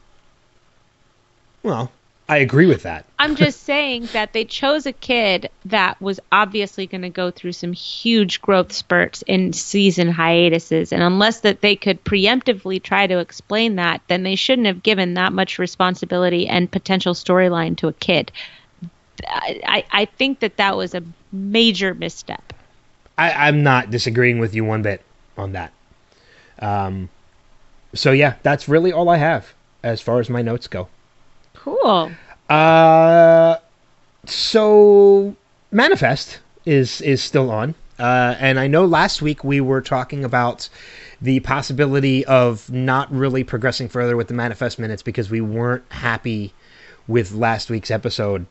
Well, 1.64 1.92
I 2.28 2.38
agree 2.38 2.66
with 2.66 2.84
that. 2.84 3.06
I'm 3.20 3.36
just 3.36 3.62
saying 3.66 4.08
that 4.14 4.34
they 4.34 4.46
chose 4.46 4.86
a 4.86 4.94
kid 4.94 5.50
that 5.66 6.02
was 6.02 6.20
obviously 6.32 6.88
going 6.88 7.04
to 7.04 7.10
go 7.10 7.30
through 7.30 7.52
some 7.52 7.74
huge 7.74 8.42
growth 8.42 8.72
spurts 8.72 9.22
in 9.28 9.54
season 9.54 10.10
hiatuses, 10.10 10.92
and 10.92 11.04
unless 11.04 11.42
that 11.42 11.62
they 11.62 11.76
could 11.76 12.04
preemptively 12.04 12.82
try 12.82 13.06
to 13.06 13.20
explain 13.20 13.76
that, 13.76 14.02
then 14.08 14.24
they 14.24 14.36
shouldn't 14.36 14.68
have 14.68 14.82
given 14.82 15.14
that 15.14 15.34
much 15.34 15.60
responsibility 15.60 16.48
and 16.48 16.72
potential 16.72 17.14
storyline 17.14 17.78
to 17.78 17.88
a 17.88 17.94
kid. 17.94 18.32
I, 19.28 19.86
I 19.92 20.06
think 20.06 20.40
that 20.40 20.58
that 20.58 20.76
was 20.76 20.94
a 20.96 21.04
major 21.32 21.94
misstep. 21.94 22.54
I, 23.18 23.32
I'm 23.32 23.64
not 23.64 23.92
disagreeing 23.92 24.40
with 24.40 24.56
you 24.56 24.66
one 24.66 24.82
bit 24.82 25.02
on 25.38 25.54
that. 25.54 25.72
Um, 26.60 27.10
so 27.94 28.12
yeah, 28.12 28.36
that's 28.44 28.68
really 28.68 28.92
all 28.92 29.10
I 29.10 29.18
have 29.18 29.54
as 29.84 30.02
far 30.02 30.20
as 30.20 30.30
my 30.30 30.42
notes 30.42 30.68
go. 30.68 30.90
Cool. 31.66 32.12
Uh, 32.48 33.58
so 34.26 35.36
manifest 35.72 36.40
is 36.64 37.02
is 37.02 37.24
still 37.24 37.50
on, 37.50 37.74
uh, 37.98 38.36
and 38.40 38.60
I 38.60 38.68
know 38.68 38.86
last 38.86 39.24
week 39.24 39.44
we 39.44 39.62
were 39.62 39.82
talking 39.82 40.24
about 40.24 40.70
the 41.20 41.40
possibility 41.40 42.24
of 42.26 42.70
not 42.72 43.12
really 43.12 43.44
progressing 43.44 43.90
further 43.90 44.16
with 44.16 44.28
the 44.28 44.36
manifest 44.36 44.78
minutes 44.78 45.02
because 45.02 45.32
we 45.32 45.42
weren't 45.42 45.84
happy 45.90 46.54
with 47.08 47.32
last 47.32 47.72
week's 47.72 47.90
episode, 47.90 48.46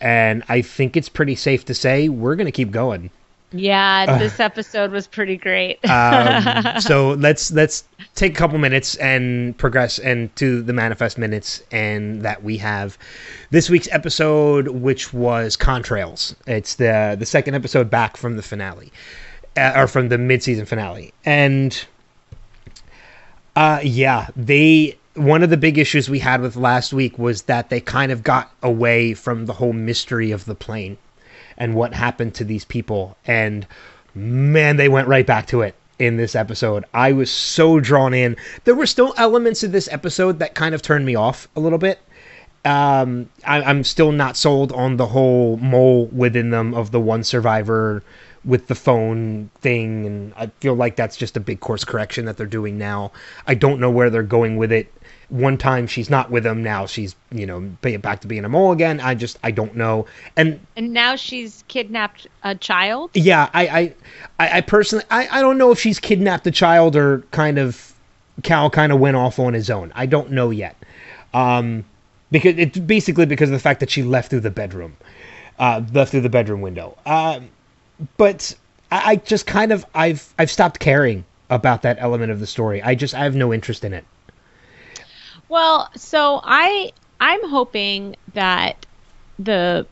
and 0.00 0.44
I 0.48 0.62
think 0.62 0.96
it's 0.96 1.08
pretty 1.08 1.34
safe 1.34 1.64
to 1.64 1.74
say 1.74 2.08
we're 2.08 2.36
gonna 2.36 2.52
keep 2.52 2.70
going. 2.70 3.10
Yeah, 3.52 4.18
this 4.18 4.38
episode 4.38 4.92
was 4.92 5.06
pretty 5.06 5.36
great. 5.36 5.84
Um, 5.88 6.80
so 6.80 7.10
let's 7.14 7.50
let's 7.50 7.84
take 8.14 8.32
a 8.32 8.36
couple 8.36 8.58
minutes 8.58 8.94
and 8.96 9.56
progress 9.58 9.98
and 9.98 10.34
to 10.36 10.62
the 10.62 10.72
manifest 10.72 11.18
minutes 11.18 11.62
and 11.72 12.22
that 12.22 12.44
we 12.44 12.56
have 12.58 12.96
this 13.50 13.68
week's 13.68 13.88
episode, 13.90 14.68
which 14.68 15.12
was 15.12 15.56
Contrails. 15.56 16.34
It's 16.46 16.76
the 16.76 17.16
the 17.18 17.26
second 17.26 17.54
episode 17.54 17.90
back 17.90 18.16
from 18.16 18.36
the 18.36 18.42
finale, 18.42 18.92
uh, 19.56 19.72
or 19.74 19.88
from 19.88 20.10
the 20.10 20.18
mid 20.18 20.42
season 20.44 20.64
finale, 20.64 21.12
and 21.24 21.84
uh, 23.56 23.80
yeah, 23.82 24.28
they. 24.36 24.96
One 25.14 25.42
of 25.42 25.50
the 25.50 25.56
big 25.56 25.76
issues 25.76 26.08
we 26.08 26.20
had 26.20 26.40
with 26.40 26.54
last 26.54 26.92
week 26.92 27.18
was 27.18 27.42
that 27.42 27.68
they 27.68 27.80
kind 27.80 28.12
of 28.12 28.22
got 28.22 28.52
away 28.62 29.12
from 29.12 29.46
the 29.46 29.52
whole 29.52 29.72
mystery 29.72 30.30
of 30.30 30.44
the 30.44 30.54
plane 30.54 30.96
and 31.60 31.74
what 31.74 31.94
happened 31.94 32.34
to 32.34 32.44
these 32.44 32.64
people. 32.64 33.16
And 33.26 33.66
man, 34.14 34.76
they 34.76 34.88
went 34.88 35.06
right 35.06 35.26
back 35.26 35.46
to 35.48 35.60
it 35.60 35.76
in 36.00 36.16
this 36.16 36.34
episode. 36.34 36.84
I 36.94 37.12
was 37.12 37.30
so 37.30 37.78
drawn 37.78 38.14
in. 38.14 38.36
There 38.64 38.74
were 38.74 38.86
still 38.86 39.14
elements 39.16 39.62
of 39.62 39.70
this 39.70 39.88
episode 39.92 40.40
that 40.40 40.54
kind 40.54 40.74
of 40.74 40.82
turned 40.82 41.04
me 41.04 41.14
off 41.14 41.46
a 41.54 41.60
little 41.60 41.78
bit. 41.78 42.00
Um, 42.64 43.28
I, 43.46 43.62
I'm 43.62 43.84
still 43.84 44.10
not 44.10 44.36
sold 44.36 44.72
on 44.72 44.96
the 44.96 45.06
whole 45.06 45.58
mole 45.58 46.06
within 46.06 46.50
them 46.50 46.74
of 46.74 46.90
the 46.90 47.00
one 47.00 47.22
survivor 47.22 48.02
with 48.44 48.66
the 48.68 48.74
phone 48.74 49.50
thing, 49.60 50.06
and 50.06 50.32
I 50.36 50.46
feel 50.60 50.74
like 50.74 50.96
that's 50.96 51.16
just 51.16 51.36
a 51.36 51.40
big 51.40 51.60
course 51.60 51.84
correction 51.84 52.24
that 52.24 52.38
they're 52.38 52.46
doing 52.46 52.78
now. 52.78 53.12
I 53.46 53.54
don't 53.54 53.80
know 53.80 53.90
where 53.90 54.08
they're 54.08 54.22
going 54.22 54.56
with 54.56 54.72
it 54.72 54.90
one 55.30 55.56
time 55.56 55.86
she's 55.86 56.10
not 56.10 56.30
with 56.30 56.44
him 56.44 56.62
now 56.62 56.86
she's 56.86 57.14
you 57.30 57.46
know 57.46 57.60
back 57.98 58.20
to 58.20 58.26
being 58.26 58.44
a 58.44 58.48
mole 58.48 58.72
again. 58.72 59.00
I 59.00 59.14
just 59.14 59.38
i 59.42 59.50
don't 59.50 59.76
know. 59.76 60.06
And 60.36 60.60
and 60.76 60.92
now 60.92 61.16
she's 61.16 61.64
kidnapped 61.68 62.26
a 62.42 62.54
child? 62.54 63.10
Yeah 63.14 63.48
i 63.54 63.94
i 64.38 64.56
i 64.56 64.60
personally 64.60 65.04
i, 65.10 65.28
I 65.30 65.40
don't 65.40 65.56
know 65.56 65.70
if 65.70 65.80
she's 65.80 65.98
kidnapped 66.00 66.46
a 66.46 66.50
child 66.50 66.96
or 66.96 67.20
kind 67.30 67.58
of 67.58 67.94
cal 68.42 68.70
kind 68.70 68.92
of 68.92 68.98
went 68.98 69.16
off 69.16 69.38
on 69.38 69.54
his 69.54 69.70
own. 69.70 69.92
I 69.94 70.06
don't 70.06 70.32
know 70.32 70.50
yet. 70.50 70.76
Um 71.32 71.84
because 72.32 72.56
it's 72.58 72.78
basically 72.78 73.26
because 73.26 73.50
of 73.50 73.54
the 73.54 73.60
fact 73.60 73.80
that 73.80 73.90
she 73.90 74.02
left 74.02 74.30
through 74.30 74.40
the 74.40 74.50
bedroom 74.50 74.96
uh 75.60 75.80
left 75.92 76.10
through 76.10 76.22
the 76.22 76.28
bedroom 76.28 76.60
window. 76.60 76.98
Um 77.06 77.48
but 78.16 78.52
I, 78.90 79.12
I 79.12 79.16
just 79.16 79.46
kind 79.46 79.70
of 79.70 79.86
i've 79.94 80.34
i've 80.40 80.50
stopped 80.50 80.80
caring 80.80 81.24
about 81.50 81.82
that 81.82 81.98
element 82.00 82.32
of 82.32 82.40
the 82.40 82.48
story. 82.48 82.82
I 82.82 82.96
just 82.96 83.14
i 83.14 83.22
have 83.22 83.36
no 83.36 83.54
interest 83.54 83.84
in 83.84 83.92
it 83.92 84.04
well, 85.50 85.90
so 85.96 86.40
I 86.42 86.92
I'm 87.20 87.46
hoping 87.48 88.16
that 88.34 88.86
the 89.38 89.86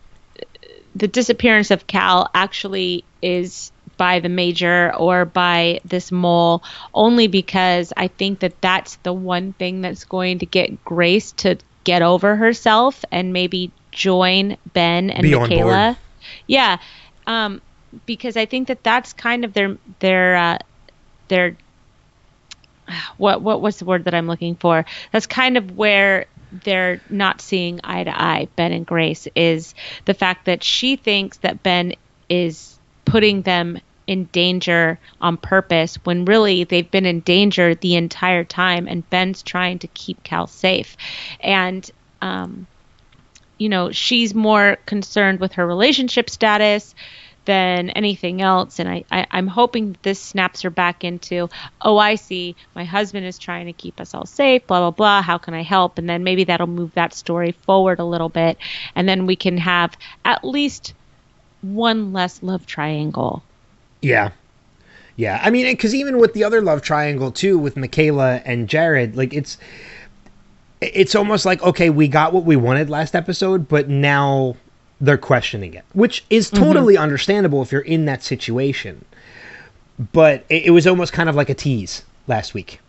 the 0.94 1.08
disappearance 1.08 1.70
of 1.70 1.86
Cal 1.86 2.30
actually 2.34 3.04
is 3.20 3.70
by 3.96 4.20
the 4.20 4.28
major 4.28 4.94
or 4.96 5.24
by 5.24 5.80
this 5.84 6.10
mole 6.12 6.62
only 6.94 7.26
because 7.26 7.92
I 7.96 8.06
think 8.08 8.38
that 8.40 8.60
that's 8.62 8.96
the 8.96 9.12
one 9.12 9.52
thing 9.52 9.80
that's 9.80 10.04
going 10.04 10.38
to 10.38 10.46
get 10.46 10.84
Grace 10.84 11.32
to 11.32 11.58
get 11.84 12.02
over 12.02 12.36
herself 12.36 13.04
and 13.10 13.32
maybe 13.32 13.72
join 13.90 14.56
Ben 14.72 15.10
and 15.10 15.22
Be 15.22 15.34
Michaela. 15.34 15.98
Yeah. 16.46 16.78
Um, 17.26 17.60
because 18.06 18.36
I 18.36 18.46
think 18.46 18.68
that 18.68 18.84
that's 18.84 19.12
kind 19.12 19.44
of 19.44 19.52
their 19.52 19.76
their 19.98 20.36
uh, 20.36 20.58
their 21.28 21.56
what 23.16 23.42
what 23.42 23.60
what's 23.60 23.78
the 23.78 23.84
word 23.84 24.04
that 24.04 24.14
I'm 24.14 24.26
looking 24.26 24.56
for? 24.56 24.84
That's 25.12 25.26
kind 25.26 25.56
of 25.56 25.76
where 25.76 26.26
they're 26.64 27.00
not 27.10 27.40
seeing 27.40 27.80
eye 27.84 28.04
to 28.04 28.22
eye. 28.22 28.48
Ben 28.56 28.72
and 28.72 28.86
Grace 28.86 29.28
is 29.34 29.74
the 30.04 30.14
fact 30.14 30.46
that 30.46 30.64
she 30.64 30.96
thinks 30.96 31.38
that 31.38 31.62
Ben 31.62 31.94
is 32.28 32.78
putting 33.04 33.42
them 33.42 33.78
in 34.06 34.24
danger 34.26 34.98
on 35.20 35.36
purpose 35.36 35.96
when 36.04 36.24
really 36.24 36.64
they've 36.64 36.90
been 36.90 37.04
in 37.04 37.20
danger 37.20 37.74
the 37.74 37.94
entire 37.96 38.44
time 38.44 38.88
and 38.88 39.08
Ben's 39.10 39.42
trying 39.42 39.78
to 39.80 39.86
keep 39.88 40.22
Cal 40.24 40.46
safe. 40.46 40.96
And 41.40 41.88
um 42.22 42.66
you 43.58 43.68
know, 43.68 43.90
she's 43.90 44.34
more 44.34 44.78
concerned 44.86 45.40
with 45.40 45.54
her 45.54 45.66
relationship 45.66 46.30
status 46.30 46.94
than 47.48 47.88
anything 47.90 48.42
else. 48.42 48.78
And 48.78 48.86
I, 48.90 49.04
I, 49.10 49.26
am 49.30 49.46
hoping 49.46 49.96
this 50.02 50.20
snaps 50.20 50.60
her 50.60 50.68
back 50.70 51.02
into, 51.02 51.48
oh, 51.80 51.96
I 51.96 52.16
see, 52.16 52.54
my 52.74 52.84
husband 52.84 53.24
is 53.24 53.38
trying 53.38 53.64
to 53.64 53.72
keep 53.72 54.02
us 54.02 54.12
all 54.12 54.26
safe, 54.26 54.66
blah, 54.66 54.80
blah, 54.80 54.90
blah. 54.90 55.22
How 55.22 55.38
can 55.38 55.54
I 55.54 55.62
help? 55.62 55.96
And 55.96 56.10
then 56.10 56.24
maybe 56.24 56.44
that'll 56.44 56.66
move 56.66 56.92
that 56.92 57.14
story 57.14 57.52
forward 57.52 58.00
a 58.00 58.04
little 58.04 58.28
bit. 58.28 58.58
And 58.94 59.08
then 59.08 59.24
we 59.24 59.34
can 59.34 59.56
have 59.56 59.96
at 60.26 60.44
least 60.44 60.92
one 61.62 62.12
less 62.12 62.42
love 62.42 62.66
triangle. 62.66 63.42
Yeah. 64.02 64.32
Yeah. 65.16 65.40
I 65.42 65.48
mean, 65.48 65.64
because 65.72 65.94
even 65.94 66.18
with 66.18 66.34
the 66.34 66.44
other 66.44 66.60
love 66.60 66.82
triangle, 66.82 67.32
too, 67.32 67.56
with 67.58 67.78
Michaela 67.78 68.42
and 68.44 68.68
Jared, 68.68 69.16
like 69.16 69.32
it's. 69.32 69.56
It's 70.80 71.16
almost 71.16 71.44
like 71.44 71.60
okay, 71.60 71.90
we 71.90 72.06
got 72.06 72.32
what 72.32 72.44
we 72.44 72.54
wanted 72.54 72.88
last 72.88 73.16
episode, 73.16 73.66
but 73.66 73.88
now 73.88 74.54
they're 75.00 75.18
questioning 75.18 75.74
it, 75.74 75.84
which 75.92 76.24
is 76.30 76.50
totally 76.50 76.94
mm-hmm. 76.94 77.02
understandable 77.02 77.62
if 77.62 77.72
you're 77.72 77.80
in 77.80 78.06
that 78.06 78.22
situation. 78.22 79.04
But 80.12 80.44
it, 80.48 80.66
it, 80.66 80.70
was 80.70 80.86
almost 80.86 81.12
kind 81.12 81.28
of 81.28 81.34
like 81.34 81.50
a 81.50 81.54
tease 81.54 82.04
last 82.26 82.54
week. 82.54 82.80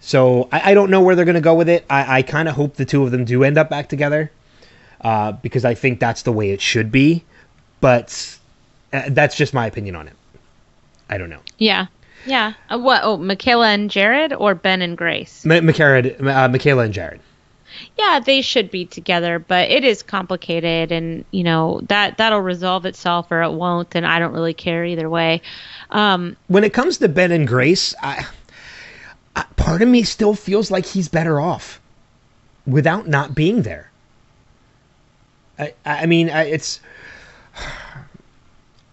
So 0.00 0.48
I, 0.52 0.72
I 0.72 0.74
don't 0.74 0.90
know 0.90 1.00
where 1.00 1.14
they're 1.14 1.24
going 1.24 1.36
to 1.36 1.40
go 1.40 1.54
with 1.54 1.68
it. 1.68 1.84
I, 1.88 2.18
I 2.18 2.22
kind 2.22 2.48
of 2.48 2.54
hope 2.54 2.76
the 2.76 2.84
two 2.84 3.02
of 3.04 3.10
them 3.10 3.24
do 3.24 3.44
end 3.44 3.58
up 3.58 3.70
back 3.70 3.88
together 3.88 4.30
uh, 5.00 5.32
because 5.32 5.64
I 5.64 5.74
think 5.74 6.00
that's 6.00 6.22
the 6.22 6.32
way 6.32 6.50
it 6.50 6.60
should 6.60 6.90
be. 6.90 7.24
But 7.80 8.38
uh, 8.92 9.02
that's 9.08 9.36
just 9.36 9.54
my 9.54 9.66
opinion 9.66 9.96
on 9.96 10.08
it. 10.08 10.14
I 11.08 11.18
don't 11.18 11.30
know. 11.30 11.40
Yeah. 11.58 11.86
Yeah. 12.26 12.54
Uh, 12.70 12.78
what? 12.78 13.00
Oh, 13.04 13.16
Michaela 13.16 13.68
and 13.68 13.90
Jared 13.90 14.32
or 14.32 14.54
Ben 14.54 14.82
and 14.82 14.96
Grace? 14.96 15.44
M- 15.44 15.66
Michaela, 15.66 16.08
uh, 16.20 16.48
Michaela 16.48 16.84
and 16.84 16.94
Jared 16.94 17.20
yeah, 17.98 18.20
they 18.20 18.40
should 18.42 18.70
be 18.70 18.84
together, 18.84 19.38
but 19.38 19.70
it 19.70 19.84
is 19.84 20.02
complicated, 20.02 20.92
and 20.92 21.24
you 21.30 21.44
know 21.44 21.80
that 21.88 22.18
that'll 22.18 22.40
resolve 22.40 22.86
itself 22.86 23.30
or 23.30 23.42
it 23.42 23.52
won't, 23.52 23.94
and 23.94 24.06
I 24.06 24.18
don't 24.18 24.32
really 24.32 24.54
care 24.54 24.84
either 24.84 25.08
way. 25.08 25.42
Um, 25.90 26.36
when 26.48 26.64
it 26.64 26.72
comes 26.72 26.98
to 26.98 27.08
Ben 27.08 27.32
and 27.32 27.46
Grace, 27.46 27.94
I, 28.02 28.26
I, 29.36 29.44
part 29.56 29.82
of 29.82 29.88
me 29.88 30.02
still 30.02 30.34
feels 30.34 30.70
like 30.70 30.86
he's 30.86 31.08
better 31.08 31.40
off 31.40 31.80
without 32.66 33.08
not 33.08 33.34
being 33.34 33.62
there. 33.62 33.90
I, 35.58 35.74
I 35.84 36.06
mean, 36.06 36.30
I, 36.30 36.44
it's. 36.44 36.80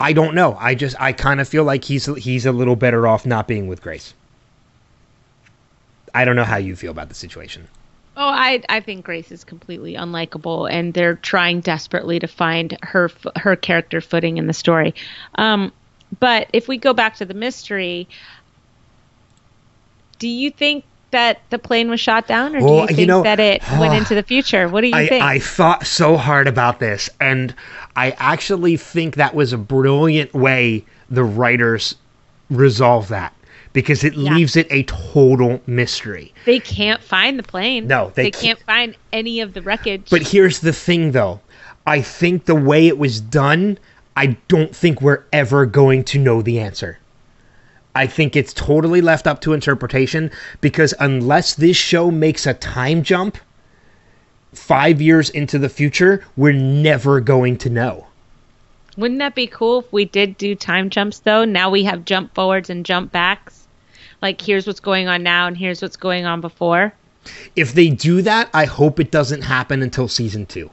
I 0.02 0.14
don't 0.14 0.34
know. 0.34 0.56
I 0.58 0.76
just 0.76 0.96
I 1.00 1.12
kind 1.12 1.42
of 1.42 1.48
feel 1.50 1.66
like 1.66 1.84
he's 1.84 2.06
he's 2.06 2.46
a 2.46 2.54
little 2.54 2.78
better 2.78 3.06
off 3.06 3.26
not 3.26 3.48
being 3.48 3.68
with 3.68 3.82
Grace. 3.82 4.14
I 6.14 6.26
don't 6.26 6.36
know 6.36 6.46
how 6.46 6.58
you 6.58 6.76
feel 6.76 6.92
about 6.92 7.10
the 7.10 7.16
situation. 7.16 7.68
Oh, 8.22 8.28
I 8.28 8.62
I 8.68 8.82
think 8.82 9.06
Grace 9.06 9.32
is 9.32 9.46
completely 9.46 9.94
unlikable, 9.94 10.70
and 10.70 10.94
they're 10.94 11.16
trying 11.16 11.62
desperately 11.62 12.20
to 12.20 12.28
find 12.28 12.78
her 12.84 13.10
her 13.38 13.56
character 13.56 14.02
footing 14.02 14.38
in 14.38 14.46
the 14.46 14.54
story. 14.54 14.94
Um, 15.36 15.72
but 16.20 16.50
if 16.52 16.68
we 16.68 16.78
go 16.78 16.94
back 16.94 17.16
to 17.16 17.26
the 17.26 17.34
mystery, 17.34 18.10
do 20.20 20.28
you 20.28 20.52
think 20.52 20.84
that 21.12 21.40
the 21.50 21.58
plane 21.58 21.90
was 21.90 22.02
shot 22.02 22.28
down, 22.28 22.58
or 22.58 22.60
do 22.60 22.66
you 22.66 22.88
think 22.88 23.00
you 23.00 23.06
know, 23.06 23.24
that 23.24 23.40
it 23.40 23.64
went 23.80 23.94
into 23.94 24.16
the 24.16 24.24
future? 24.34 24.68
What 24.68 24.82
do 24.82 24.88
you 24.88 24.96
I, 24.96 25.08
think? 25.08 25.24
I 25.24 25.40
thought 25.40 25.88
so 25.88 26.18
hard 26.18 26.48
about 26.48 26.82
this, 26.82 27.10
and 27.22 27.56
I 27.96 28.12
actually 28.18 28.76
think 28.76 29.16
that 29.16 29.34
was 29.34 29.54
a 29.54 29.58
brilliant 29.58 30.34
way 30.34 30.84
the 31.10 31.24
writers 31.24 31.96
resolve 32.50 33.08
that 33.08 33.34
because 33.74 34.04
it 34.04 34.14
yeah. 34.14 34.34
leaves 34.34 34.56
it 34.56 34.68
a 34.70 34.84
total 34.84 35.62
mystery. 35.68 36.34
They 36.46 36.60
can't 36.60 37.02
find 37.02 37.38
the 37.38 37.44
plane. 37.44 37.88
No, 37.88 38.12
they, 38.16 38.24
they 38.24 38.32
can't. 38.32 38.44
can't 38.44 38.60
find 38.62 38.96
any 39.14 39.40
of 39.42 39.54
the 39.54 39.62
wreckage. 39.62 40.10
But 40.10 40.24
here's 40.24 40.60
the 40.60 40.74
thing, 40.74 41.12
though. 41.12 41.40
I 41.86 42.02
think 42.02 42.46
the 42.46 42.56
way 42.56 42.88
it 42.88 42.98
was 42.98 43.20
done, 43.22 43.78
I 44.16 44.38
don't 44.48 44.76
think 44.76 45.02
we're 45.02 45.24
ever 45.32 45.66
going 45.66 46.04
to 46.06 46.20
know 46.20 46.42
the 46.42 46.60
answer. 46.60 47.00
I 47.96 48.08
think 48.08 48.36
it's 48.36 48.54
totally 48.54 49.02
left 49.02 49.28
up 49.28 49.42
to 49.42 49.54
interpretation 49.54 50.32
because 50.62 50.94
unless 51.00 51.56
this 51.56 51.76
show 51.76 52.12
makes 52.12 52.46
a 52.46 52.54
time 52.54 53.04
jump, 53.04 53.38
five 54.54 55.02
years 55.02 55.30
into 55.32 55.58
the 55.58 55.70
future, 55.70 56.24
we're 56.38 56.54
never 56.54 57.20
going 57.20 57.58
to 57.58 57.70
know. 57.70 58.08
Wouldn't 58.98 59.20
that 59.20 59.36
be 59.36 59.48
cool 59.48 59.80
if 59.80 59.92
we 59.94 60.06
did 60.06 60.38
do 60.38 60.56
time 60.56 60.90
jumps 60.90 61.20
though? 61.20 61.46
Now 61.46 61.70
we 61.70 61.84
have 61.84 62.06
jump 62.06 62.36
forwards 62.36 62.70
and 62.70 62.86
jump 62.86 63.12
backs. 63.12 63.59
Like 64.22 64.42
here's 64.42 64.68
what's 64.68 64.80
going 64.80 65.08
on 65.08 65.24
now 65.24 65.48
and 65.48 65.58
here's 65.58 65.82
what's 65.82 65.98
going 65.98 66.26
on 66.26 66.42
before. 66.42 66.94
If 67.56 67.74
they 67.74 67.90
do 67.90 68.22
that, 68.22 68.50
I 68.54 68.66
hope 68.66 69.00
it 69.00 69.12
doesn't 69.12 69.42
happen 69.42 69.82
until 69.82 70.08
season 70.08 70.46
two. 70.46 70.70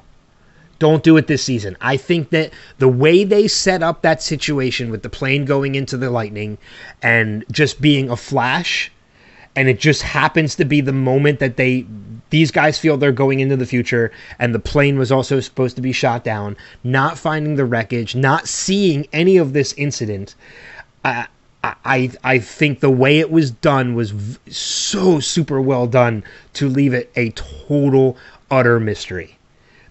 Don't 0.78 1.02
do 1.02 1.16
it 1.16 1.26
this 1.26 1.42
season. 1.42 1.76
I 1.80 1.96
think 1.96 2.30
that 2.30 2.52
the 2.78 2.88
way 2.88 3.24
they 3.24 3.48
set 3.48 3.82
up 3.82 4.02
that 4.02 4.22
situation 4.22 4.90
with 4.90 5.02
the 5.02 5.08
plane 5.08 5.44
going 5.44 5.74
into 5.74 5.96
the 5.96 6.10
lightning 6.10 6.58
and 7.02 7.44
just 7.50 7.80
being 7.80 8.10
a 8.10 8.16
flash, 8.16 8.92
and 9.54 9.68
it 9.68 9.80
just 9.80 10.02
happens 10.02 10.54
to 10.56 10.66
be 10.66 10.82
the 10.82 10.92
moment 10.92 11.38
that 11.38 11.56
they 11.56 11.86
these 12.28 12.50
guys 12.50 12.78
feel 12.78 12.96
they're 12.96 13.12
going 13.12 13.40
into 13.40 13.56
the 13.56 13.64
future, 13.64 14.12
and 14.38 14.54
the 14.54 14.58
plane 14.58 14.98
was 14.98 15.12
also 15.12 15.40
supposed 15.40 15.76
to 15.76 15.82
be 15.82 15.92
shot 15.92 16.24
down, 16.24 16.56
not 16.84 17.16
finding 17.16 17.54
the 17.54 17.64
wreckage, 17.64 18.14
not 18.14 18.48
seeing 18.48 19.06
any 19.12 19.36
of 19.36 19.52
this 19.52 19.72
incident. 19.74 20.34
I 21.04 21.28
I 21.84 22.10
I 22.22 22.38
think 22.38 22.80
the 22.80 22.90
way 22.90 23.18
it 23.18 23.30
was 23.30 23.50
done 23.50 23.94
was 23.94 24.10
v- 24.10 24.50
so 24.50 25.20
super 25.20 25.60
well 25.60 25.86
done 25.86 26.24
to 26.54 26.68
leave 26.68 26.94
it 26.94 27.10
a 27.16 27.30
total 27.30 28.16
utter 28.50 28.78
mystery 28.78 29.36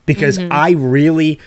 because 0.05 0.37
I 0.39 0.71
really 0.71 1.39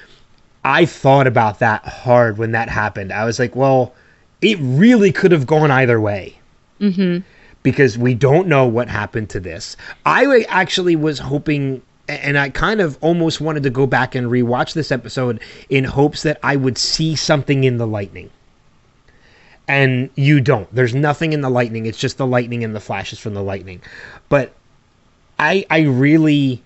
I 0.64 0.84
thought 0.84 1.26
about 1.26 1.60
that 1.60 1.84
hard 1.84 2.38
when 2.38 2.52
that 2.52 2.68
happened. 2.68 3.12
I 3.12 3.24
was 3.24 3.38
like, 3.38 3.54
well, 3.54 3.94
it 4.42 4.58
really 4.60 5.12
could 5.12 5.32
have 5.32 5.46
gone 5.46 5.70
either 5.70 6.00
way. 6.00 6.38
Mm-hmm. 6.80 7.24
Because 7.62 7.98
we 7.98 8.14
don't 8.14 8.48
know 8.48 8.66
what 8.66 8.88
happened 8.88 9.30
to 9.30 9.40
this. 9.40 9.76
I 10.06 10.46
actually 10.48 10.96
was 10.96 11.18
hoping, 11.18 11.82
and 12.08 12.38
I 12.38 12.50
kind 12.50 12.80
of 12.80 12.96
almost 13.00 13.40
wanted 13.40 13.62
to 13.64 13.70
go 13.70 13.86
back 13.86 14.14
and 14.14 14.28
rewatch 14.28 14.74
this 14.74 14.92
episode 14.92 15.40
in 15.68 15.84
hopes 15.84 16.22
that 16.22 16.38
I 16.42 16.56
would 16.56 16.78
see 16.78 17.16
something 17.16 17.64
in 17.64 17.78
the 17.78 17.86
lightning. 17.86 18.30
And 19.68 20.10
you 20.14 20.40
don't. 20.40 20.72
There's 20.74 20.94
nothing 20.94 21.32
in 21.32 21.42
the 21.42 21.50
lightning. 21.50 21.86
It's 21.86 21.98
just 21.98 22.16
the 22.16 22.26
lightning 22.26 22.64
and 22.64 22.74
the 22.74 22.80
flashes 22.80 23.18
from 23.18 23.34
the 23.34 23.42
lightning. 23.42 23.82
But 24.28 24.54
I 25.38 25.66
I 25.70 25.80
really 25.82 26.62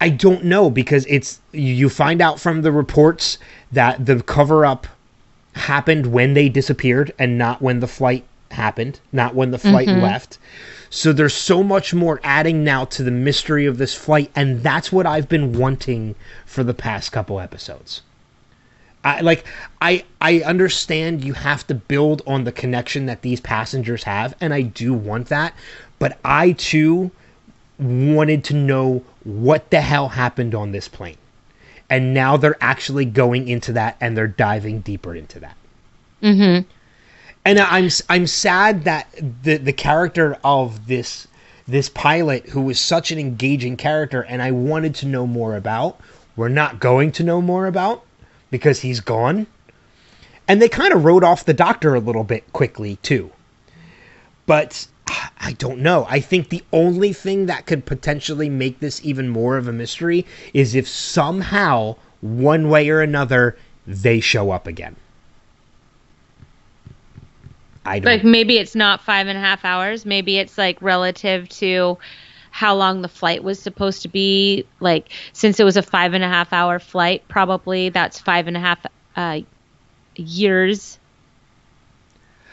I 0.00 0.10
don't 0.10 0.44
know 0.44 0.70
because 0.70 1.06
it's 1.08 1.40
you 1.52 1.88
find 1.88 2.20
out 2.20 2.40
from 2.40 2.62
the 2.62 2.72
reports 2.72 3.38
that 3.72 4.06
the 4.06 4.22
cover 4.22 4.64
up 4.64 4.86
happened 5.54 6.06
when 6.06 6.34
they 6.34 6.48
disappeared 6.48 7.12
and 7.18 7.38
not 7.38 7.62
when 7.62 7.80
the 7.80 7.88
flight 7.88 8.24
happened, 8.50 9.00
not 9.12 9.34
when 9.34 9.50
the 9.50 9.58
flight 9.58 9.88
mm-hmm. 9.88 10.02
left. 10.02 10.38
So 10.90 11.12
there's 11.12 11.34
so 11.34 11.62
much 11.62 11.92
more 11.92 12.20
adding 12.22 12.62
now 12.62 12.84
to 12.86 13.02
the 13.02 13.10
mystery 13.10 13.66
of 13.66 13.78
this 13.78 13.94
flight 13.94 14.30
and 14.36 14.62
that's 14.62 14.92
what 14.92 15.06
I've 15.06 15.28
been 15.28 15.52
wanting 15.52 16.14
for 16.44 16.62
the 16.62 16.74
past 16.74 17.10
couple 17.12 17.40
episodes. 17.40 18.02
I 19.06 19.20
like 19.20 19.44
I 19.80 20.04
I 20.20 20.40
understand 20.40 21.22
you 21.24 21.32
have 21.34 21.64
to 21.68 21.74
build 21.74 22.22
on 22.26 22.42
the 22.42 22.50
connection 22.50 23.06
that 23.06 23.22
these 23.22 23.40
passengers 23.40 24.02
have 24.02 24.34
and 24.40 24.52
I 24.52 24.62
do 24.62 24.92
want 24.92 25.28
that, 25.28 25.54
but 26.00 26.18
I 26.24 26.52
too 26.52 27.12
wanted 27.78 28.42
to 28.44 28.54
know 28.54 29.04
what 29.22 29.70
the 29.70 29.80
hell 29.80 30.08
happened 30.08 30.56
on 30.56 30.72
this 30.72 30.88
plane. 30.88 31.18
And 31.88 32.14
now 32.14 32.36
they're 32.36 32.56
actually 32.60 33.04
going 33.04 33.46
into 33.46 33.72
that 33.74 33.96
and 34.00 34.16
they're 34.16 34.26
diving 34.26 34.80
deeper 34.80 35.14
into 35.14 35.38
that. 35.38 35.56
Mm-hmm. 36.20 36.68
And 37.44 37.58
I'm 37.60 37.88
I'm 38.08 38.26
sad 38.26 38.82
that 38.84 39.08
the 39.44 39.58
the 39.58 39.72
character 39.72 40.36
of 40.42 40.88
this 40.88 41.28
this 41.68 41.88
pilot 41.88 42.48
who 42.48 42.60
was 42.60 42.80
such 42.80 43.12
an 43.12 43.20
engaging 43.20 43.76
character 43.76 44.22
and 44.22 44.42
I 44.42 44.50
wanted 44.50 44.96
to 44.96 45.06
know 45.06 45.28
more 45.28 45.54
about, 45.54 46.00
we're 46.34 46.48
not 46.48 46.80
going 46.80 47.12
to 47.12 47.22
know 47.22 47.40
more 47.40 47.68
about 47.68 48.02
because 48.50 48.80
he's 48.80 49.00
gone. 49.00 49.46
And 50.48 50.62
they 50.62 50.68
kind 50.68 50.92
of 50.92 51.04
wrote 51.04 51.24
off 51.24 51.44
the 51.44 51.54
doctor 51.54 51.94
a 51.94 52.00
little 52.00 52.24
bit 52.24 52.52
quickly 52.52 52.96
too. 53.02 53.30
But 54.46 54.86
I 55.40 55.52
don't 55.52 55.80
know. 55.80 56.06
I 56.08 56.20
think 56.20 56.48
the 56.48 56.62
only 56.72 57.12
thing 57.12 57.46
that 57.46 57.66
could 57.66 57.84
potentially 57.84 58.48
make 58.48 58.80
this 58.80 59.04
even 59.04 59.28
more 59.28 59.56
of 59.56 59.68
a 59.68 59.72
mystery 59.72 60.24
is 60.52 60.74
if 60.74 60.88
somehow, 60.88 61.96
one 62.20 62.68
way 62.68 62.88
or 62.88 63.00
another, 63.00 63.56
they 63.86 64.20
show 64.20 64.50
up 64.50 64.66
again. 64.66 64.96
I 67.84 68.00
don't. 68.00 68.12
Like 68.12 68.24
maybe 68.24 68.58
it's 68.58 68.74
not 68.74 69.00
five 69.00 69.28
and 69.28 69.38
a 69.38 69.40
half 69.40 69.64
hours. 69.64 70.04
Maybe 70.04 70.38
it's 70.38 70.58
like 70.58 70.80
relative 70.82 71.48
to 71.50 71.98
how 72.56 72.74
long 72.74 73.02
the 73.02 73.08
flight 73.08 73.44
was 73.44 73.60
supposed 73.60 74.00
to 74.00 74.08
be. 74.08 74.64
Like 74.80 75.10
since 75.34 75.60
it 75.60 75.64
was 75.64 75.76
a 75.76 75.82
five 75.82 76.14
and 76.14 76.24
a 76.24 76.28
half 76.28 76.54
hour 76.54 76.78
flight, 76.78 77.28
probably 77.28 77.90
that's 77.90 78.18
five 78.18 78.46
and 78.48 78.56
a 78.56 78.60
half 78.60 78.86
uh, 79.14 79.40
years. 80.16 80.98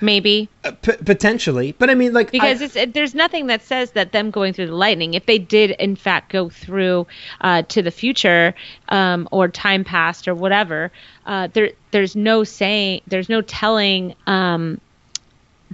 Maybe 0.02 0.50
Uh, 0.66 0.72
p- 0.72 0.98
potentially, 0.98 1.72
but 1.72 1.90
I 1.90 1.96
mean, 1.96 2.12
like, 2.12 2.32
because 2.32 2.62
I, 2.62 2.66
it's 2.66 2.76
it, 2.76 2.94
there's 2.94 3.16
nothing 3.16 3.48
that 3.48 3.62
says 3.62 3.92
that 3.92 4.12
them 4.12 4.32
going 4.32 4.52
through 4.52 4.68
the 4.68 4.76
lightning 4.76 5.14
if 5.14 5.26
they 5.26 5.38
did 5.38 5.72
in 5.72 5.96
fact 5.96 6.34
go 6.34 6.50
through 6.50 7.08
uh, 7.40 7.62
to 7.70 7.82
the 7.82 7.92
future 7.92 8.54
um, 8.90 9.30
or 9.32 9.48
time 9.48 9.86
past 9.86 10.28
or 10.28 10.36
whatever 10.36 10.92
uh, 11.26 11.48
there 11.54 11.72
there's 11.92 12.18
no 12.18 12.44
saying 12.44 13.00
there's 13.08 13.30
no 13.30 13.40
telling 13.40 14.14
um, 14.28 14.82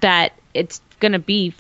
that 0.01 0.33
it's 0.53 0.79
going 0.99 1.13
to 1.13 1.17
be 1.19 1.51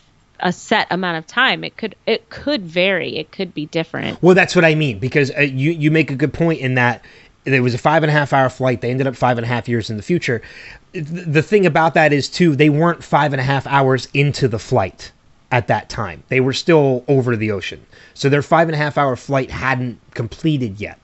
a 0.41 0.53
set 0.53 0.87
amount 0.89 1.17
of 1.17 1.27
time 1.27 1.63
it 1.63 1.75
could 1.77 1.95
it 2.05 2.29
could 2.29 2.63
vary 2.63 3.17
it 3.17 3.31
could 3.31 3.53
be 3.53 3.65
different 3.67 4.21
well, 4.21 4.35
that's 4.35 4.55
what 4.55 4.65
I 4.65 4.75
mean 4.75 4.99
because 4.99 5.31
uh, 5.31 5.41
you 5.41 5.71
you 5.71 5.91
make 5.91 6.11
a 6.11 6.15
good 6.15 6.33
point 6.33 6.59
in 6.59 6.75
that 6.75 7.03
there 7.43 7.63
was 7.63 7.73
a 7.73 7.77
five 7.77 8.03
and 8.03 8.09
a 8.09 8.13
half 8.13 8.33
hour 8.33 8.49
flight. 8.49 8.81
They 8.81 8.91
ended 8.91 9.07
up 9.07 9.15
five 9.15 9.37
and 9.37 9.45
a 9.45 9.47
half 9.47 9.67
years 9.67 9.89
in 9.89 9.97
the 9.97 10.03
future. 10.03 10.41
The 10.93 11.41
thing 11.41 11.65
about 11.65 11.93
that 11.93 12.11
is 12.13 12.27
too, 12.27 12.55
they 12.55 12.69
weren't 12.69 13.03
five 13.03 13.33
and 13.33 13.39
a 13.39 13.43
half 13.43 13.65
hours 13.67 14.07
into 14.13 14.47
the 14.47 14.59
flight 14.59 15.11
at 15.51 15.67
that 15.67 15.89
time. 15.89 16.23
They 16.29 16.41
were 16.41 16.53
still 16.53 17.03
over 17.07 17.35
the 17.35 17.51
ocean, 17.51 17.85
so 18.13 18.29
their 18.29 18.41
five 18.41 18.67
and 18.67 18.75
a 18.75 18.77
half 18.77 18.97
hour 18.97 19.15
flight 19.15 19.49
hadn't 19.49 19.99
completed 20.13 20.79
yet. 20.79 20.99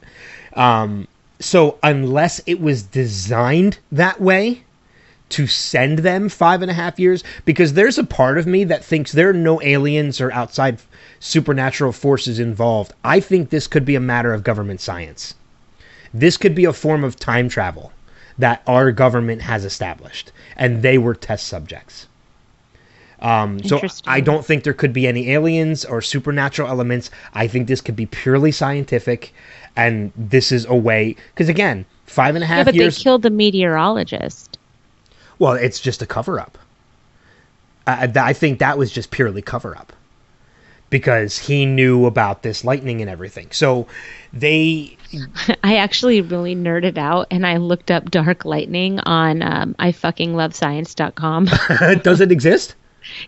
Um, 0.53 1.07
so 1.39 1.77
unless 1.83 2.41
it 2.45 2.61
was 2.61 2.83
designed 2.83 3.79
that 3.91 4.21
way, 4.21 4.63
to 5.30 5.47
send 5.47 5.99
them 5.99 6.30
five 6.30 6.61
and 6.61 6.69
a 6.69 6.73
half 6.73 6.99
years 6.99 7.23
because 7.45 7.73
there's 7.73 7.97
a 7.97 8.03
part 8.03 8.38
of 8.38 8.45
me 8.45 8.63
that 8.65 8.84
thinks 8.84 9.11
there 9.11 9.30
are 9.30 9.34
no 9.34 9.61
aliens 9.61 10.21
or 10.21 10.32
outside 10.32 10.80
supernatural 11.19 11.91
forces 11.91 12.39
involved. 12.39 12.93
I 13.03 13.19
think 13.19 13.49
this 13.49 13.67
could 13.67 13.86
be 13.86 13.95
a 13.95 13.99
matter 13.99 14.34
of 14.34 14.43
government 14.43 14.82
science. 14.82 15.34
This 16.13 16.38
could 16.38 16.55
be 16.55 16.65
a 16.65 16.73
form 16.73 17.03
of 17.03 17.17
time 17.17 17.49
travel 17.49 17.91
that 18.38 18.61
our 18.67 18.91
government 18.91 19.41
has 19.41 19.65
established, 19.65 20.32
and 20.55 20.82
they 20.82 20.97
were 20.97 21.15
test 21.15 21.47
subjects. 21.47 22.07
Um, 23.19 23.63
so 23.63 23.82
I 24.05 24.19
don't 24.19 24.45
think 24.45 24.63
there 24.63 24.73
could 24.73 24.93
be 24.93 25.07
any 25.07 25.32
aliens 25.32 25.86
or 25.86 26.01
supernatural 26.01 26.67
elements. 26.67 27.09
I 27.34 27.47
think 27.47 27.67
this 27.67 27.81
could 27.81 27.95
be 27.95 28.06
purely 28.06 28.52
scientific, 28.52 29.34
and 29.76 30.11
this 30.15 30.52
is 30.52 30.65
a 30.65 30.76
way 30.76 31.15
because 31.34 31.49
again, 31.49 31.85
five 32.06 32.35
and 32.35 32.43
a 32.43 32.47
half 32.47 32.57
yeah 32.57 32.64
but 32.65 32.76
years. 32.76 32.97
they 32.97 33.03
killed 33.03 33.23
the 33.23 33.30
meteorologist 33.30 34.55
Well, 35.40 35.53
it's 35.53 35.80
just 35.80 36.02
a 36.02 36.06
cover 36.06 36.40
up. 36.40 36.57
I, 37.88 38.12
I 38.16 38.34
think 38.34 38.60
that 38.60 38.78
was 38.78 38.91
just 38.91 39.12
purely 39.12 39.41
cover 39.41 39.78
up 39.78 39.94
because 40.90 41.38
he 41.38 41.66
knew 41.66 42.06
about 42.06 42.41
this 42.41 42.64
lightning 42.64 43.02
and 43.02 43.10
everything. 43.10 43.52
So 43.52 43.88
they, 44.32 44.98
I 45.64 45.78
actually 45.78 46.22
really 46.22 46.56
nerded 46.56 46.98
out 46.98 47.28
and 47.32 47.45
I 47.45 47.57
looked 47.57 47.91
up 47.91 48.10
dark 48.12 48.45
lightning 48.45 48.99
on 48.99 49.41
um, 49.41 49.74
ifuckinglovescience.com. 49.76 51.49
does 52.03 52.22
it 52.22 52.32
exist? 52.32 52.76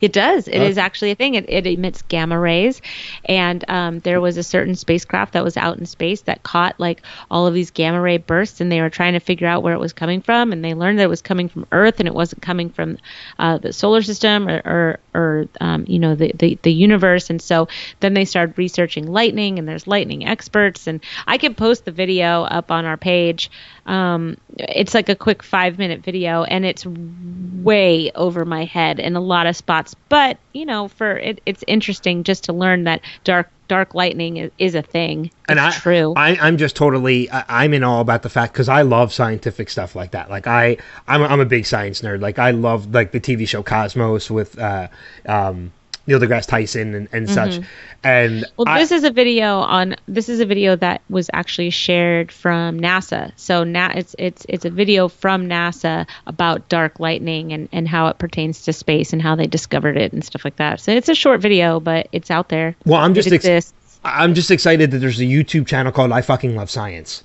It 0.02 0.14
does. 0.14 0.48
It 0.48 0.62
is 0.62 0.78
Okay. 0.78 0.86
actually 0.86 1.12
a 1.12 1.16
thing. 1.16 1.36
It, 1.36 1.46
it 1.50 1.66
emits 1.68 2.02
gamma 2.04 2.40
rays, 2.40 2.82
and 3.26 3.64
um, 3.70 4.00
there 4.00 4.22
was 4.22 4.38
a 4.38 4.44
certain 4.44 4.76
spacecraft 4.76 5.34
that 5.34 5.44
was 5.44 5.58
out 5.58 5.78
in 5.78 5.86
space 5.86 6.22
that 6.22 6.44
caught 6.44 6.80
like 6.80 7.02
all 7.30 7.48
of 7.48 7.54
these 7.54 7.72
gamma 7.72 8.00
ray 8.02 8.18
bursts, 8.18 8.62
and 8.62 8.72
they 8.72 8.82
were 8.82 8.90
trying 8.90 9.14
to 9.14 9.20
figure 9.20 9.48
out 9.48 9.64
where 9.64 9.74
it 9.74 9.80
was 9.80 9.94
coming 9.94 10.22
from, 10.22 10.52
and 10.52 10.64
they 10.64 10.74
learned 10.74 11.00
that 11.00 11.04
it 11.04 11.10
was 11.10 11.22
coming 11.22 11.50
from 11.50 11.66
Earth, 11.72 12.00
and 12.00 12.08
it 12.08 12.14
wasn't 12.14 12.42
coming 12.42 12.70
from 12.70 12.98
uh, 13.40 13.58
the 13.58 13.74
solar 13.74 14.02
system 14.02 14.48
or 14.48 14.62
or, 14.66 15.00
or 15.14 15.46
um, 15.62 15.86
you 15.88 16.00
know 16.00 16.16
the, 16.16 16.32
the 16.38 16.58
the 16.62 16.74
universe, 16.74 17.30
and 17.30 17.42
so 17.42 17.68
then 18.00 18.14
they 18.14 18.26
started 18.26 18.58
researching 18.58 19.08
lightning, 19.12 19.60
and 19.60 19.68
there's 19.68 19.88
lightning 19.88 20.26
experts, 20.28 20.88
and 20.88 21.02
I 21.26 21.38
can 21.38 21.56
post 21.56 21.86
the 21.86 21.92
video 21.92 22.44
up 22.44 22.72
on 22.72 22.86
our 22.86 22.98
page. 22.98 23.50
Um, 23.88 24.38
it's 24.58 24.94
like 24.94 25.10
a 25.10 25.16
quick 25.16 25.42
five 25.42 25.78
minute 25.78 26.04
video, 26.04 26.44
and 26.44 26.66
it's 26.66 26.86
way 26.86 28.12
over 28.16 28.46
my 28.46 28.66
head 28.66 29.00
in 29.00 29.16
a 29.16 29.22
lot 29.22 29.48
of 29.48 29.56
spots. 29.56 29.96
But 30.10 30.38
you 30.54 30.66
know, 30.66 30.88
for 30.90 31.18
it, 31.18 31.42
it's 31.46 31.64
interesting 31.68 32.24
just 32.24 32.44
to 32.46 32.54
learn 32.54 32.84
that 32.84 33.02
dark 33.24 33.50
dark 33.68 33.94
lightning 33.94 34.38
is, 34.38 34.52
is 34.58 34.76
a 34.76 34.82
thing. 34.82 35.26
It's 35.26 35.34
and 35.50 35.60
I, 35.60 35.72
true. 35.72 36.14
I, 36.16 36.38
I'm 36.38 36.58
just 36.58 36.76
totally, 36.76 37.30
I, 37.30 37.66
I'm 37.66 37.74
in 37.74 37.84
awe 37.84 38.00
about 38.00 38.24
the 38.24 38.30
fact 38.30 38.54
because 38.54 38.70
I 38.70 38.82
love 38.84 39.14
scientific 39.14 39.70
stuff 39.70 39.96
like 39.96 40.12
that. 40.12 40.30
Like 40.30 40.48
I, 40.48 40.78
I'm, 41.08 41.22
a- 41.22 41.26
I'm 41.26 41.40
a 41.40 41.46
big 41.46 41.66
science 41.66 42.02
nerd. 42.02 42.22
Like 42.22 42.40
I 42.40 42.52
love 42.52 42.94
like 42.94 43.12
the 43.12 43.20
TV 43.20 43.48
show 43.48 43.64
Cosmos 43.64 44.32
with, 44.32 44.58
uh, 44.58 44.88
um, 45.26 45.72
Neil 46.08 46.20
deGrasse 46.20 46.48
Tyson 46.48 46.96
and, 46.96 47.08
and 47.12 47.30
such. 47.30 47.60
And 48.04 48.44
Mm-hmm. 48.44 48.44
Well, 48.58 48.68
I- 48.68 48.80
this 48.80 48.92
is 48.92 49.04
a 49.04 49.12
video 49.12 49.58
on 49.60 49.96
this 50.08 50.30
is 50.30 50.40
a 50.40 50.46
video 50.46 50.76
that 50.78 51.02
was 51.10 51.30
actually 51.34 51.70
shared 51.70 52.32
from 52.32 52.80
NASA. 52.80 53.32
So 53.36 53.64
now 53.64 53.92
it's 53.94 54.16
it's 54.18 54.46
it's 54.48 54.66
a 54.66 54.70
video 54.70 55.08
from 55.10 55.48
NASA 55.48 56.08
about 56.26 56.70
dark 56.70 57.00
lightning 57.00 57.52
and 57.54 57.68
and 57.72 57.88
how 57.88 58.08
it 58.08 58.18
pertains 58.18 58.64
to 58.64 58.74
space 58.74 59.12
and 59.14 59.22
how 59.22 59.36
they 59.36 59.48
discovered 59.48 59.98
it 59.98 60.14
and 60.14 60.24
stuff 60.24 60.46
like 60.46 60.56
that. 60.56 60.80
So 60.80 60.92
it's 60.92 61.10
a 61.10 61.16
short 61.16 61.42
video, 61.42 61.80
but 61.80 62.08
it's 62.12 62.32
out 62.32 62.50
there. 62.50 62.76
Well, 62.86 63.00
I'm 63.02 63.14
just 63.14 63.28
ex- 63.28 63.44
exists. 63.46 63.74
I'm 64.04 64.34
just 64.36 64.52
excited 64.52 64.92
that 64.92 65.00
there's 65.00 65.20
a 65.20 65.24
YouTube 65.26 65.68
channel 65.68 65.92
called 65.92 66.12
I 66.14 66.22
fucking 66.22 66.56
love 66.56 66.70
science. 66.70 67.24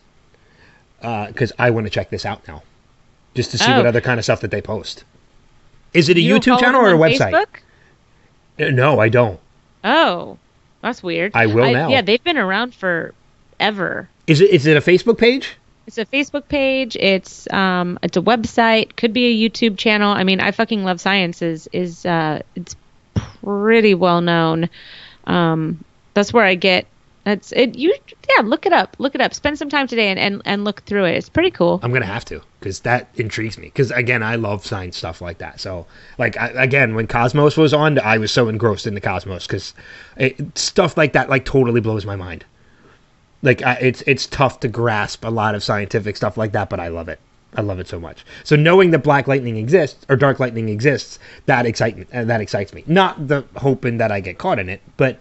Because 1.01 1.53
I 1.59 1.71
want 1.71 1.87
to 1.87 1.91
check 1.91 2.11
this 2.11 2.25
out 2.25 2.47
now, 2.47 2.63
just 3.35 3.51
to 3.53 3.59
see 3.59 3.71
Oh. 3.71 3.77
what 3.77 3.87
other 3.87 4.01
kind 4.01 4.19
of 4.19 4.25
stuff 4.25 4.41
that 4.43 4.51
they 4.53 4.63
post. 4.63 5.03
Is 5.95 6.09
it 6.09 6.17
a 6.17 6.21
You 6.21 6.37
YouTube 6.37 6.61
channel 6.61 6.81
or 6.81 6.91
a 6.95 6.97
website? 6.97 7.33
Facebook? 7.33 7.47
Uh, 8.59 8.71
No, 8.71 8.99
I 9.01 9.09
don't. 9.09 9.39
Oh, 9.85 10.39
that's 10.81 11.03
weird. 11.03 11.33
I 11.35 11.47
will 11.47 11.73
now. 11.73 11.89
Yeah, 11.89 12.03
they've 12.03 12.23
been 12.23 12.39
around 12.39 12.75
for 12.75 13.15
ever. 13.59 14.09
Is 14.27 14.41
it 14.41 14.51
is 14.51 14.67
it 14.67 14.77
a 14.77 14.81
Facebook 14.81 15.19
page? 15.19 15.57
It's 15.87 15.99
a 15.99 16.05
Facebook 16.07 16.49
page. 16.49 16.97
It's 16.97 17.51
um, 17.53 17.99
it's 18.03 18.17
a 18.17 18.23
website. 18.23 18.95
Could 18.97 19.13
be 19.13 19.27
a 19.27 19.51
YouTube 19.51 19.77
channel. 19.77 20.13
I 20.13 20.23
mean, 20.23 20.41
I 20.41 20.53
fucking 20.53 20.85
love 20.85 21.01
science. 21.01 21.43
Is 21.43 21.69
is 21.73 22.07
uh, 22.07 22.43
it's 22.55 22.77
pretty 23.15 23.95
well 23.95 24.21
known. 24.21 24.69
Um, 25.27 25.85
that's 26.15 26.33
where 26.33 26.45
I 26.45 26.55
get. 26.55 26.87
That's 27.25 27.53
it. 27.53 27.77
You 27.77 27.95
yeah, 28.29 28.43
look 28.43 28.67
it 28.67 28.73
up. 28.73 28.97
Look 28.99 29.15
it 29.15 29.21
up. 29.21 29.33
Spend 29.33 29.57
some 29.57 29.69
time 29.69 29.87
today 29.87 30.09
and 30.09 30.19
and, 30.19 30.43
and 30.45 30.65
look 30.65 30.83
through 30.83 31.05
it. 31.05 31.17
It's 31.17 31.29
pretty 31.29 31.51
cool. 31.51 31.79
I'm 31.83 31.93
gonna 31.93 32.05
have 32.05 32.25
to 32.27 32.43
because 32.59 32.81
that 32.81 33.09
intrigues 33.15 33.59
me. 33.59 33.67
Because 33.67 33.93
again, 33.93 34.23
I 34.23 34.35
love 34.35 34.67
science 34.67 34.97
stuff 34.97 35.21
like 35.21 35.39
that. 35.39 35.61
So, 35.61 35.87
like 36.19 36.37
I, 36.37 36.49
again, 36.49 36.95
when 36.95 37.07
Cosmos 37.07 37.57
was 37.57 37.73
on, 37.73 37.99
I 38.01 38.19
was 38.19 38.33
so 38.33 38.49
engrossed 38.49 38.87
in 38.87 38.95
the 38.95 39.01
Cosmos 39.01 39.47
because 39.47 39.75
stuff 40.57 40.97
like 40.97 41.13
that 41.13 41.31
like 41.31 41.45
totally 41.45 41.81
blows 41.81 42.05
my 42.05 42.17
mind. 42.17 42.45
Like 43.43 43.63
I, 43.63 43.75
it's 43.75 44.03
it's 44.03 44.27
tough 44.27 44.59
to 44.61 44.69
grasp 44.69 45.25
a 45.25 45.31
lot 45.31 45.55
of 45.55 45.63
scientific 45.63 46.17
stuff 46.17 46.37
like 46.37 46.53
that, 46.53 46.71
but 46.71 46.81
I 46.81 46.89
love 46.89 47.09
it. 47.09 47.21
I 47.55 47.61
love 47.61 47.79
it 47.79 47.87
so 47.87 48.01
much. 48.01 48.25
So 48.45 48.57
knowing 48.57 48.91
that 48.93 49.01
black 49.01 49.29
lightning 49.29 49.57
exists 49.57 50.07
or 50.09 50.17
dark 50.17 50.41
lightning 50.41 50.69
exists, 50.69 51.19
that 51.47 51.67
excitement. 51.67 52.09
Uh, 52.13 52.25
that 52.25 52.41
excites 52.41 52.73
me. 52.73 52.83
Not 52.87 53.29
the 53.29 53.45
hoping 53.57 53.99
that 53.99 54.11
I 54.11 54.21
get 54.21 54.39
caught 54.39 54.59
in 54.59 54.69
it, 54.69 54.81
but 54.97 55.21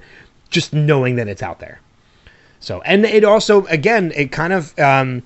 just 0.50 0.74
knowing 0.74 1.16
that 1.18 1.28
it's 1.28 1.44
out 1.44 1.60
there. 1.60 1.80
So, 2.62 2.82
and 2.82 3.06
it 3.06 3.24
also, 3.24 3.66
again, 3.66 4.14
it 4.16 4.32
kind 4.32 4.54
of 4.54 4.78
um, 4.80 5.24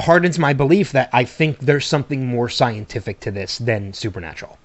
hardens 0.00 0.38
my 0.38 0.52
belief 0.52 0.92
that 0.92 1.10
I 1.12 1.24
think 1.24 1.58
there's 1.58 1.86
something 1.86 2.26
more 2.26 2.48
scientific 2.48 3.20
to 3.20 3.30
this 3.30 3.58
than 3.58 3.92
supernatural. 3.92 4.58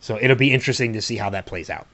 So 0.00 0.18
it'll 0.20 0.36
be 0.36 0.52
interesting 0.52 0.92
to 0.92 1.02
see 1.02 1.16
how 1.16 1.30
that 1.30 1.46
plays 1.46 1.70
out. 1.70 1.86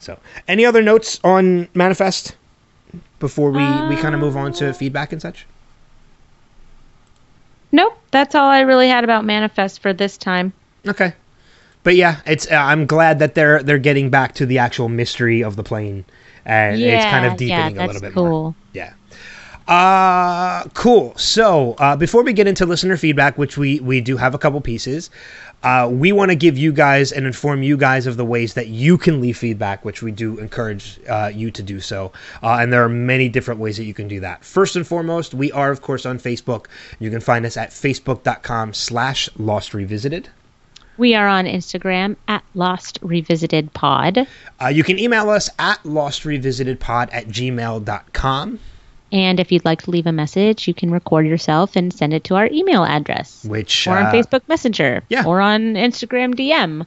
So, 0.00 0.18
any 0.48 0.64
other 0.64 0.82
notes 0.82 1.20
on 1.22 1.68
Manifest 1.74 2.34
before 3.18 3.50
we, 3.50 3.62
we 3.88 3.96
kind 3.96 4.14
of 4.14 4.20
move 4.20 4.36
on 4.36 4.52
to 4.54 4.72
feedback 4.72 5.12
and 5.12 5.20
such? 5.20 5.46
Nope, 7.70 7.96
that's 8.10 8.34
all 8.34 8.48
I 8.48 8.60
really 8.60 8.88
had 8.88 9.04
about 9.04 9.24
Manifest 9.24 9.80
for 9.80 9.92
this 9.92 10.16
time. 10.16 10.52
Okay, 10.88 11.12
but 11.82 11.94
yeah, 11.94 12.20
it's 12.26 12.50
uh, 12.50 12.56
I'm 12.56 12.86
glad 12.86 13.18
that 13.20 13.34
they're 13.34 13.62
they're 13.62 13.78
getting 13.78 14.10
back 14.10 14.34
to 14.36 14.46
the 14.46 14.58
actual 14.58 14.88
mystery 14.88 15.44
of 15.44 15.56
the 15.56 15.62
plane, 15.62 16.04
and 16.44 16.80
it's 16.80 17.04
kind 17.04 17.26
of 17.26 17.36
deepening 17.36 17.76
yeah, 17.76 17.84
a 17.84 17.86
little 17.86 18.02
bit 18.02 18.12
cool. 18.12 18.28
more. 18.28 18.54
Yeah. 18.72 18.94
Uh 19.68 20.64
cool. 20.74 21.16
So 21.16 21.74
uh, 21.78 21.96
before 21.96 22.24
we 22.24 22.32
get 22.32 22.48
into 22.48 22.66
listener 22.66 22.96
feedback, 22.96 23.38
which 23.38 23.56
we 23.56 23.78
we 23.80 24.00
do 24.00 24.16
have 24.16 24.34
a 24.34 24.38
couple 24.38 24.60
pieces, 24.60 25.10
uh, 25.62 25.88
we 25.90 26.10
want 26.10 26.30
to 26.30 26.34
give 26.34 26.56
you 26.56 26.72
guys 26.72 27.12
and 27.12 27.26
inform 27.26 27.62
you 27.62 27.76
guys 27.76 28.06
of 28.06 28.16
the 28.16 28.24
ways 28.24 28.54
that 28.54 28.68
you 28.68 28.96
can 28.96 29.20
leave 29.20 29.36
feedback, 29.36 29.84
which 29.84 30.02
we 30.02 30.10
do 30.10 30.38
encourage 30.38 30.98
uh, 31.08 31.30
you 31.32 31.50
to 31.50 31.62
do 31.62 31.80
so. 31.80 32.10
Uh, 32.42 32.58
and 32.60 32.72
there 32.72 32.82
are 32.82 32.88
many 32.88 33.28
different 33.28 33.60
ways 33.60 33.76
that 33.76 33.84
you 33.84 33.94
can 33.94 34.08
do 34.08 34.20
that. 34.20 34.44
First 34.44 34.76
and 34.76 34.86
foremost, 34.86 35.34
we 35.34 35.52
are 35.52 35.70
of 35.70 35.82
course 35.82 36.06
on 36.06 36.18
Facebook. 36.18 36.66
You 36.98 37.10
can 37.10 37.20
find 37.20 37.44
us 37.44 37.56
at 37.56 37.70
facebook.com/slash 37.70 39.28
Lost 39.36 39.74
Revisited. 39.74 40.30
We 41.00 41.14
are 41.14 41.26
on 41.26 41.46
Instagram 41.46 42.16
at 42.28 42.44
Lost 42.54 42.98
Revisited 43.00 43.72
Pod. 43.72 44.26
Uh, 44.60 44.66
you 44.66 44.84
can 44.84 44.98
email 44.98 45.30
us 45.30 45.48
at 45.58 45.82
lostrevisitedpod 45.82 47.08
at 47.10 47.26
gmail.com, 47.26 48.58
And 49.10 49.40
if 49.40 49.50
you'd 49.50 49.64
like 49.64 49.80
to 49.84 49.90
leave 49.90 50.06
a 50.06 50.12
message, 50.12 50.68
you 50.68 50.74
can 50.74 50.90
record 50.90 51.26
yourself 51.26 51.74
and 51.74 51.90
send 51.90 52.12
it 52.12 52.24
to 52.24 52.34
our 52.34 52.48
email 52.52 52.84
address. 52.84 53.46
which 53.46 53.86
Or 53.86 53.96
on 53.96 54.06
uh, 54.08 54.12
Facebook 54.12 54.42
Messenger. 54.46 55.02
yeah. 55.08 55.24
Or 55.24 55.40
on 55.40 55.72
Instagram 55.72 56.34
DM. 56.34 56.84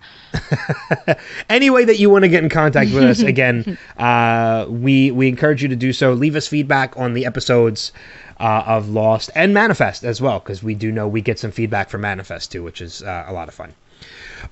any 1.50 1.72
way 1.72 1.84
that 1.84 1.98
you 1.98 2.12
want 2.12 2.22
to 2.24 2.30
get 2.30 2.44
in 2.44 2.50
contact 2.50 2.94
with 2.94 3.04
us 3.06 3.20
again 3.34 3.80
uh, 3.98 4.68
we 4.70 5.10
we 5.10 5.28
encourage 5.28 5.64
you 5.64 5.70
to 5.70 5.76
do 5.76 5.92
so 5.92 6.14
leave 6.14 6.36
us 6.36 6.48
feedback 6.48 6.96
on 6.98 7.16
the 7.16 7.26
episodes 7.26 7.92
uh, 8.40 8.64
of 8.68 8.90
lost 8.90 9.32
and 9.34 9.56
manifest 9.56 10.04
as 10.04 10.22
well 10.22 10.38
because 10.38 10.62
we 10.62 10.76
do 10.76 10.92
know 10.92 11.08
we 11.08 11.20
get 11.22 11.40
some 11.40 11.50
feedback 11.50 11.90
from 11.90 12.02
manifest 12.02 12.52
too 12.52 12.62
which 12.62 12.80
is 12.80 13.02
uh, 13.02 13.26
a 13.28 13.34
lot 13.34 13.48
of 13.48 13.56
fun 13.56 13.74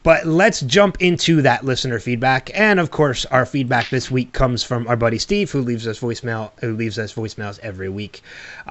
but 0.03 0.25
let's 0.25 0.61
jump 0.61 1.01
into 1.01 1.41
that 1.41 1.63
listener 1.63 1.99
feedback 1.99 2.49
and 2.53 2.79
of 2.79 2.91
course 2.91 3.25
our 3.25 3.45
feedback 3.45 3.89
this 3.89 4.09
week 4.09 4.31
comes 4.33 4.63
from 4.63 4.87
our 4.87 4.95
buddy 4.95 5.17
steve 5.17 5.51
who 5.51 5.61
leaves 5.61 5.87
us 5.87 5.99
voicemail 5.99 6.51
who 6.59 6.75
leaves 6.75 6.97
us 6.97 7.13
voicemails 7.13 7.59
every 7.59 7.89
week 7.89 8.21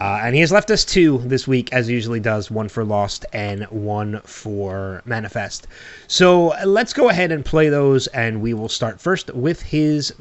uh, 0.00 0.20
and 0.22 0.34
he 0.34 0.40
has 0.40 0.52
left 0.52 0.70
us 0.70 0.84
two 0.84 1.18
this 1.18 1.46
week 1.46 1.72
as 1.72 1.86
he 1.86 1.94
usually 1.94 2.20
does 2.20 2.50
one 2.50 2.68
for 2.68 2.84
lost 2.84 3.24
and 3.32 3.64
one 3.64 4.20
for 4.22 5.02
manifest 5.04 5.66
so 6.06 6.54
let's 6.66 6.92
go 6.92 7.08
ahead 7.08 7.32
and 7.32 7.44
play 7.44 7.68
those 7.68 8.06
and 8.08 8.40
we 8.40 8.54
will 8.54 8.68
start 8.68 9.00
first 9.00 9.32
with 9.34 9.62
his 9.62 10.12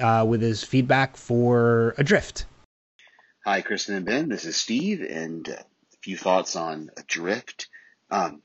uh, 0.00 0.24
with 0.26 0.40
his 0.40 0.62
feedback 0.62 1.16
for 1.16 1.94
adrift 1.98 2.46
Hi, 3.46 3.60
Kristen 3.60 3.96
and 3.96 4.06
Ben. 4.06 4.30
This 4.30 4.46
is 4.46 4.56
Steve, 4.56 5.02
and 5.02 5.46
a 5.48 5.66
few 6.00 6.16
thoughts 6.16 6.56
on 6.56 6.88
Adrift. 6.96 7.68
Um, 8.10 8.40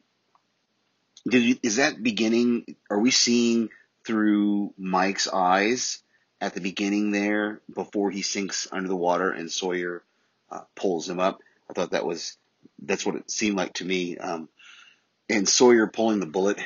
did 1.29 1.59
is 1.63 1.77
that 1.77 2.01
beginning? 2.01 2.75
Are 2.89 2.99
we 2.99 3.11
seeing 3.11 3.69
through 4.05 4.73
Mike's 4.77 5.27
eyes 5.27 6.01
at 6.41 6.53
the 6.53 6.61
beginning 6.61 7.11
there 7.11 7.61
before 7.73 8.11
he 8.11 8.21
sinks 8.21 8.67
under 8.71 8.87
the 8.87 8.95
water 8.95 9.31
and 9.31 9.51
Sawyer 9.51 10.03
uh, 10.51 10.61
pulls 10.75 11.09
him 11.09 11.19
up? 11.19 11.39
I 11.69 11.73
thought 11.73 11.91
that 11.91 12.05
was 12.05 12.37
that's 12.81 13.05
what 13.05 13.15
it 13.15 13.31
seemed 13.31 13.57
like 13.57 13.73
to 13.75 13.85
me. 13.85 14.17
Um, 14.17 14.49
and 15.29 15.47
Sawyer 15.47 15.87
pulling 15.87 16.19
the 16.19 16.25
bullet 16.25 16.59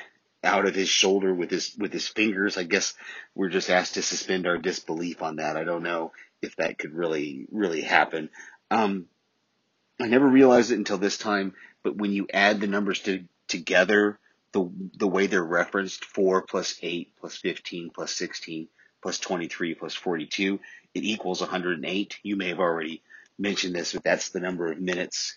out 0.44 0.66
of 0.66 0.76
his 0.76 0.90
shoulder 0.90 1.34
with 1.34 1.50
his 1.50 1.76
with 1.78 1.94
his 1.94 2.08
fingers. 2.08 2.58
I 2.58 2.64
guess 2.64 2.94
we're 3.36 3.50
just 3.50 3.70
asked 3.70 3.96
to 3.96 4.02
suspend 4.02 4.48
our 4.48 4.58
disbelief 4.58 5.22
on 5.22 5.38
that. 5.38 5.58
I 5.58 5.64
don't 5.64 5.84
know 5.84 6.12
if 6.42 6.56
that 6.58 6.78
could 6.78 6.94
really 6.94 7.48
really 7.52 7.82
happen. 7.82 8.30
Um, 8.72 9.06
I 10.00 10.08
never 10.08 10.28
realized 10.28 10.72
it 10.72 10.78
until 10.78 10.98
this 10.98 11.18
time, 11.18 11.54
but 11.84 11.96
when 11.96 12.12
you 12.12 12.28
add 12.34 12.60
the 12.60 12.68
numbers 12.68 13.02
to, 13.02 13.26
together, 13.48 14.20
the 14.54 14.70
the 14.98 15.08
way 15.08 15.28
they're 15.28 15.44
referenced, 15.44 16.06
four 16.06 16.42
plus 16.44 16.80
eight 16.82 17.12
plus 17.20 17.36
fifteen 17.36 17.90
plus 17.90 18.14
sixteen 18.14 18.70
plus 19.02 19.20
twenty 19.20 19.48
three 19.48 19.74
plus 19.74 19.94
forty 19.94 20.26
two, 20.26 20.60
it 20.94 21.04
equals 21.04 21.42
one 21.42 21.50
hundred 21.50 21.78
and 21.78 21.86
eight. 21.86 22.20
You 22.24 22.36
may 22.36 22.50
have 22.50 22.60
already 22.60 23.04
mentioned 23.38 23.76
this, 23.76 23.94
but 23.94 24.04
that's 24.04 24.30
the 24.30 24.40
number 24.40 24.72
of 24.72 24.80
minutes 24.80 25.36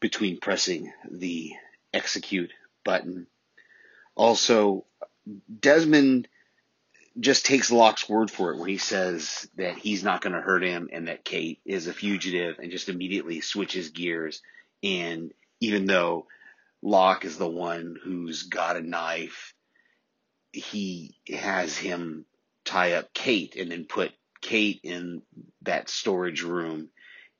between 0.00 0.38
pressing 0.38 0.92
the 1.10 1.52
execute 1.92 2.52
button. 2.84 3.26
Also, 4.14 4.84
Desmond 5.60 6.28
just 7.18 7.46
takes 7.46 7.72
Locke's 7.72 8.08
word 8.08 8.30
for 8.30 8.52
it 8.52 8.58
when 8.58 8.68
he 8.68 8.78
says 8.78 9.48
that 9.56 9.76
he's 9.76 10.04
not 10.04 10.20
going 10.20 10.34
to 10.34 10.40
hurt 10.40 10.62
him 10.62 10.88
and 10.92 11.08
that 11.08 11.24
Kate 11.24 11.58
is 11.64 11.86
a 11.86 11.92
fugitive 11.92 12.58
and 12.58 12.70
just 12.70 12.88
immediately 12.88 13.40
switches 13.40 13.90
gears. 13.90 14.40
And 14.82 15.32
even 15.60 15.86
though 15.86 16.26
Locke 16.82 17.24
is 17.24 17.38
the 17.38 17.48
one 17.48 17.96
who's 18.02 18.44
got 18.44 18.76
a 18.76 18.82
knife, 18.82 19.54
he 20.52 21.16
has 21.28 21.76
him 21.76 22.24
tie 22.64 22.92
up 22.92 23.12
Kate 23.12 23.56
and 23.56 23.70
then 23.70 23.84
put 23.84 24.12
Kate 24.40 24.80
in 24.82 25.22
that 25.62 25.88
storage 25.88 26.42
room. 26.42 26.90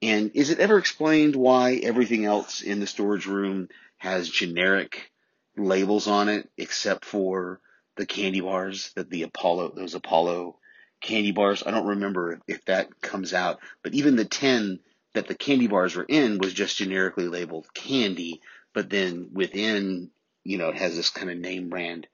And 0.02 0.32
is 0.34 0.50
it 0.50 0.60
ever 0.60 0.78
explained 0.78 1.36
why 1.36 1.74
everything 1.74 2.24
else 2.24 2.60
in 2.62 2.80
the 2.80 2.86
storage 2.86 3.26
room 3.26 3.68
has 3.96 4.28
generic 4.28 5.10
labels 5.56 6.06
on 6.06 6.28
it 6.28 6.48
except 6.56 7.04
for 7.04 7.60
the 7.96 8.06
candy 8.06 8.40
bars 8.40 8.92
that 8.94 9.10
the 9.10 9.24
Apollo, 9.24 9.72
those 9.74 9.94
Apollo 9.94 10.56
candy 11.00 11.32
bars. 11.32 11.62
I 11.64 11.70
don't 11.70 11.86
remember 11.86 12.40
if 12.46 12.64
that 12.66 13.00
comes 13.00 13.34
out, 13.34 13.58
but 13.82 13.94
even 13.94 14.16
the 14.16 14.24
10 14.24 14.80
that 15.14 15.26
the 15.26 15.34
candy 15.34 15.66
bars 15.66 15.96
were 15.96 16.06
in 16.08 16.38
was 16.38 16.52
just 16.52 16.76
generically 16.76 17.28
labeled 17.28 17.72
candy, 17.74 18.40
but 18.78 18.90
then 18.90 19.30
within, 19.32 20.08
you 20.44 20.56
know, 20.56 20.68
it 20.68 20.76
has 20.76 20.94
this 20.94 21.10
kind 21.10 21.28
of 21.28 21.36
name 21.36 21.68
brand 21.68 22.06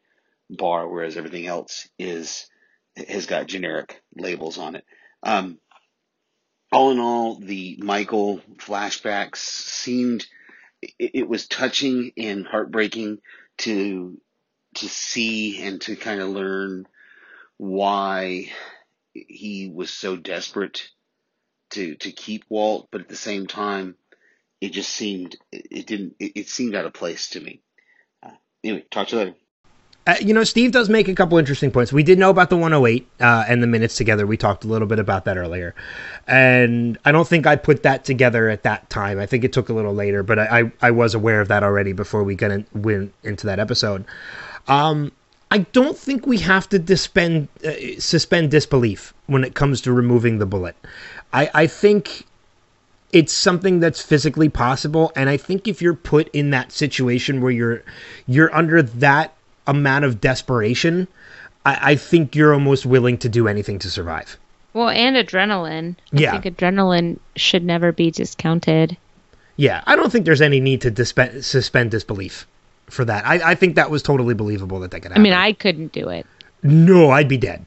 bar, 0.49 0.89
whereas 0.89 1.19
everything 1.19 1.47
else 1.47 1.87
is, 1.99 2.49
has 2.97 3.27
got 3.27 3.49
generic 3.49 4.01
labels 4.17 4.57
on 4.57 4.75
it. 4.75 4.85
Um, 5.23 5.59
all 6.73 6.91
in 6.91 6.99
all, 7.01 7.35
the 7.35 7.79
Michael 7.83 8.41
flashbacks 8.57 9.37
seemed, 9.37 10.25
it, 10.81 11.11
it 11.17 11.29
was 11.29 11.47
touching 11.47 12.13
and 12.17 12.47
heartbreaking 12.47 13.19
to 13.59 14.19
to 14.77 14.89
see 14.89 15.63
and 15.63 15.83
to 15.83 15.97
kind 15.97 16.23
of 16.23 16.31
learn 16.31 16.87
why 17.59 18.51
he 19.13 19.71
was 19.71 19.91
so 19.91 20.17
desperate 20.17 20.89
to 21.73 21.97
to 21.97 22.11
keep 22.11 22.47
Walt, 22.49 22.89
but 22.91 23.03
at 23.03 23.09
the 23.11 23.17
same 23.17 23.47
time, 23.47 23.97
it 24.65 24.73
just 24.73 24.91
seemed 24.91 25.37
it, 25.53 25.87
didn't 25.87 26.17
it, 26.19 26.33
it, 26.35 26.49
seemed 26.49 26.75
out 26.75 26.87
of 26.87 26.95
place 26.95 27.29
to 27.31 27.41
me. 27.41 27.61
Uh, 28.23 28.31
anyway, 28.65 28.85
talk 28.91 29.09
to 29.09 29.17
you 29.17 29.23
later. 29.23 29.35
Uh, 30.07 30.15
you 30.21 30.33
know, 30.33 30.45
Steve 30.45 30.73
does 30.73 30.89
make 30.89 31.07
a 31.07 31.15
couple 31.15 31.37
interesting 31.37 31.71
points. 31.71 31.93
We 31.93 32.03
did 32.03 32.19
know 32.19 32.31
about 32.31 32.49
the 32.49 32.57
108 32.57 33.07
uh, 33.21 33.45
and 33.47 33.63
the 33.63 33.67
minutes 33.67 33.97
together. 33.97 34.27
We 34.27 34.37
talked 34.39 34.65
a 34.65 34.69
little 34.69 34.89
bit 34.89 34.99
about 34.99 35.27
that 35.27 35.37
earlier, 35.37 35.75
and 36.27 36.99
I 37.05 37.13
don't 37.13 37.29
think 37.29 37.47
I 37.47 37.57
put 37.57 37.83
that 37.83 38.07
together 38.07 38.49
at 38.49 38.63
that 38.63 38.89
time. 38.89 39.19
I 39.19 39.27
think 39.27 39.45
it 39.45 39.53
took 39.53 39.69
a 39.69 39.75
little 39.75 39.95
later, 39.95 40.23
but 40.23 40.39
I 40.39 40.61
I, 40.61 40.73
I 40.81 40.91
was 40.93 41.15
aware 41.15 41.43
of 41.43 41.49
that 41.49 41.63
already 41.63 41.93
before 41.93 42.25
we 42.25 42.35
got 42.35 42.51
in, 42.51 42.67
went 42.73 43.13
into 43.23 43.47
that 43.47 43.59
episode. 43.59 44.07
Um, 44.67 45.13
I 45.51 45.59
don't 45.59 45.97
think 45.97 46.27
we 46.27 46.39
have 46.39 46.71
to 46.71 46.79
dispend, 46.79 47.49
uh, 47.65 47.73
suspend 47.99 48.51
disbelief 48.51 49.13
when 49.27 49.45
it 49.45 49.55
comes 49.55 49.83
to 49.83 49.93
removing 49.93 50.39
the 50.39 50.47
bullet. 50.47 50.75
I, 51.35 51.51
I 51.53 51.67
think 51.67 52.27
it's 53.15 53.33
something 53.33 53.79
that's 53.79 54.03
physically 54.03 54.49
possible, 54.49 55.13
and 55.15 55.31
I 55.31 55.37
think 55.37 55.69
if 55.69 55.81
you're 55.81 55.95
put 55.95 56.29
in 56.35 56.51
that 56.51 56.73
situation 56.73 57.41
where 57.41 57.53
you're 57.53 57.83
you're 58.27 58.55
under 58.55 58.83
that 58.83 59.35
amount 59.69 60.05
of 60.05 60.21
desperation, 60.21 61.07
I, 61.65 61.93
I 61.93 61.95
think 61.95 62.35
you're 62.35 62.53
almost 62.53 62.85
willing 62.85 63.17
to 63.19 63.29
do 63.29 63.47
anything 63.47 63.79
to 63.79 63.91
survive. 63.91 64.37
Well, 64.73 64.89
and 64.89 65.17
adrenaline. 65.17 65.95
I 66.13 66.21
yeah. 66.21 66.41
think 66.41 66.57
adrenaline 66.57 67.21
should 67.37 67.65
never 67.65 67.93
be 67.93 68.11
discounted. 68.11 68.97
Yeah, 69.57 69.85
I 69.87 69.95
don't 69.95 70.11
think 70.11 70.25
there's 70.25 70.43
any 70.43 70.59
need 70.59 70.81
to 70.81 71.43
suspend 71.43 71.91
disbelief 71.93 72.49
for 72.91 73.05
that. 73.05 73.25
I, 73.25 73.53
I 73.53 73.55
think 73.55 73.77
that 73.77 73.91
was 73.91 74.03
totally 74.03 74.35
believable 74.35 74.81
that 74.81 74.91
that 74.91 75.01
could 75.01 75.13
happen. 75.13 75.21
I 75.21 75.23
mean, 75.23 75.33
I 75.33 75.53
couldn't 75.53 75.93
do 75.93 76.09
it. 76.09 76.27
No, 76.65 77.11
I'd 77.11 77.29
be 77.29 77.37
dead. 77.37 77.65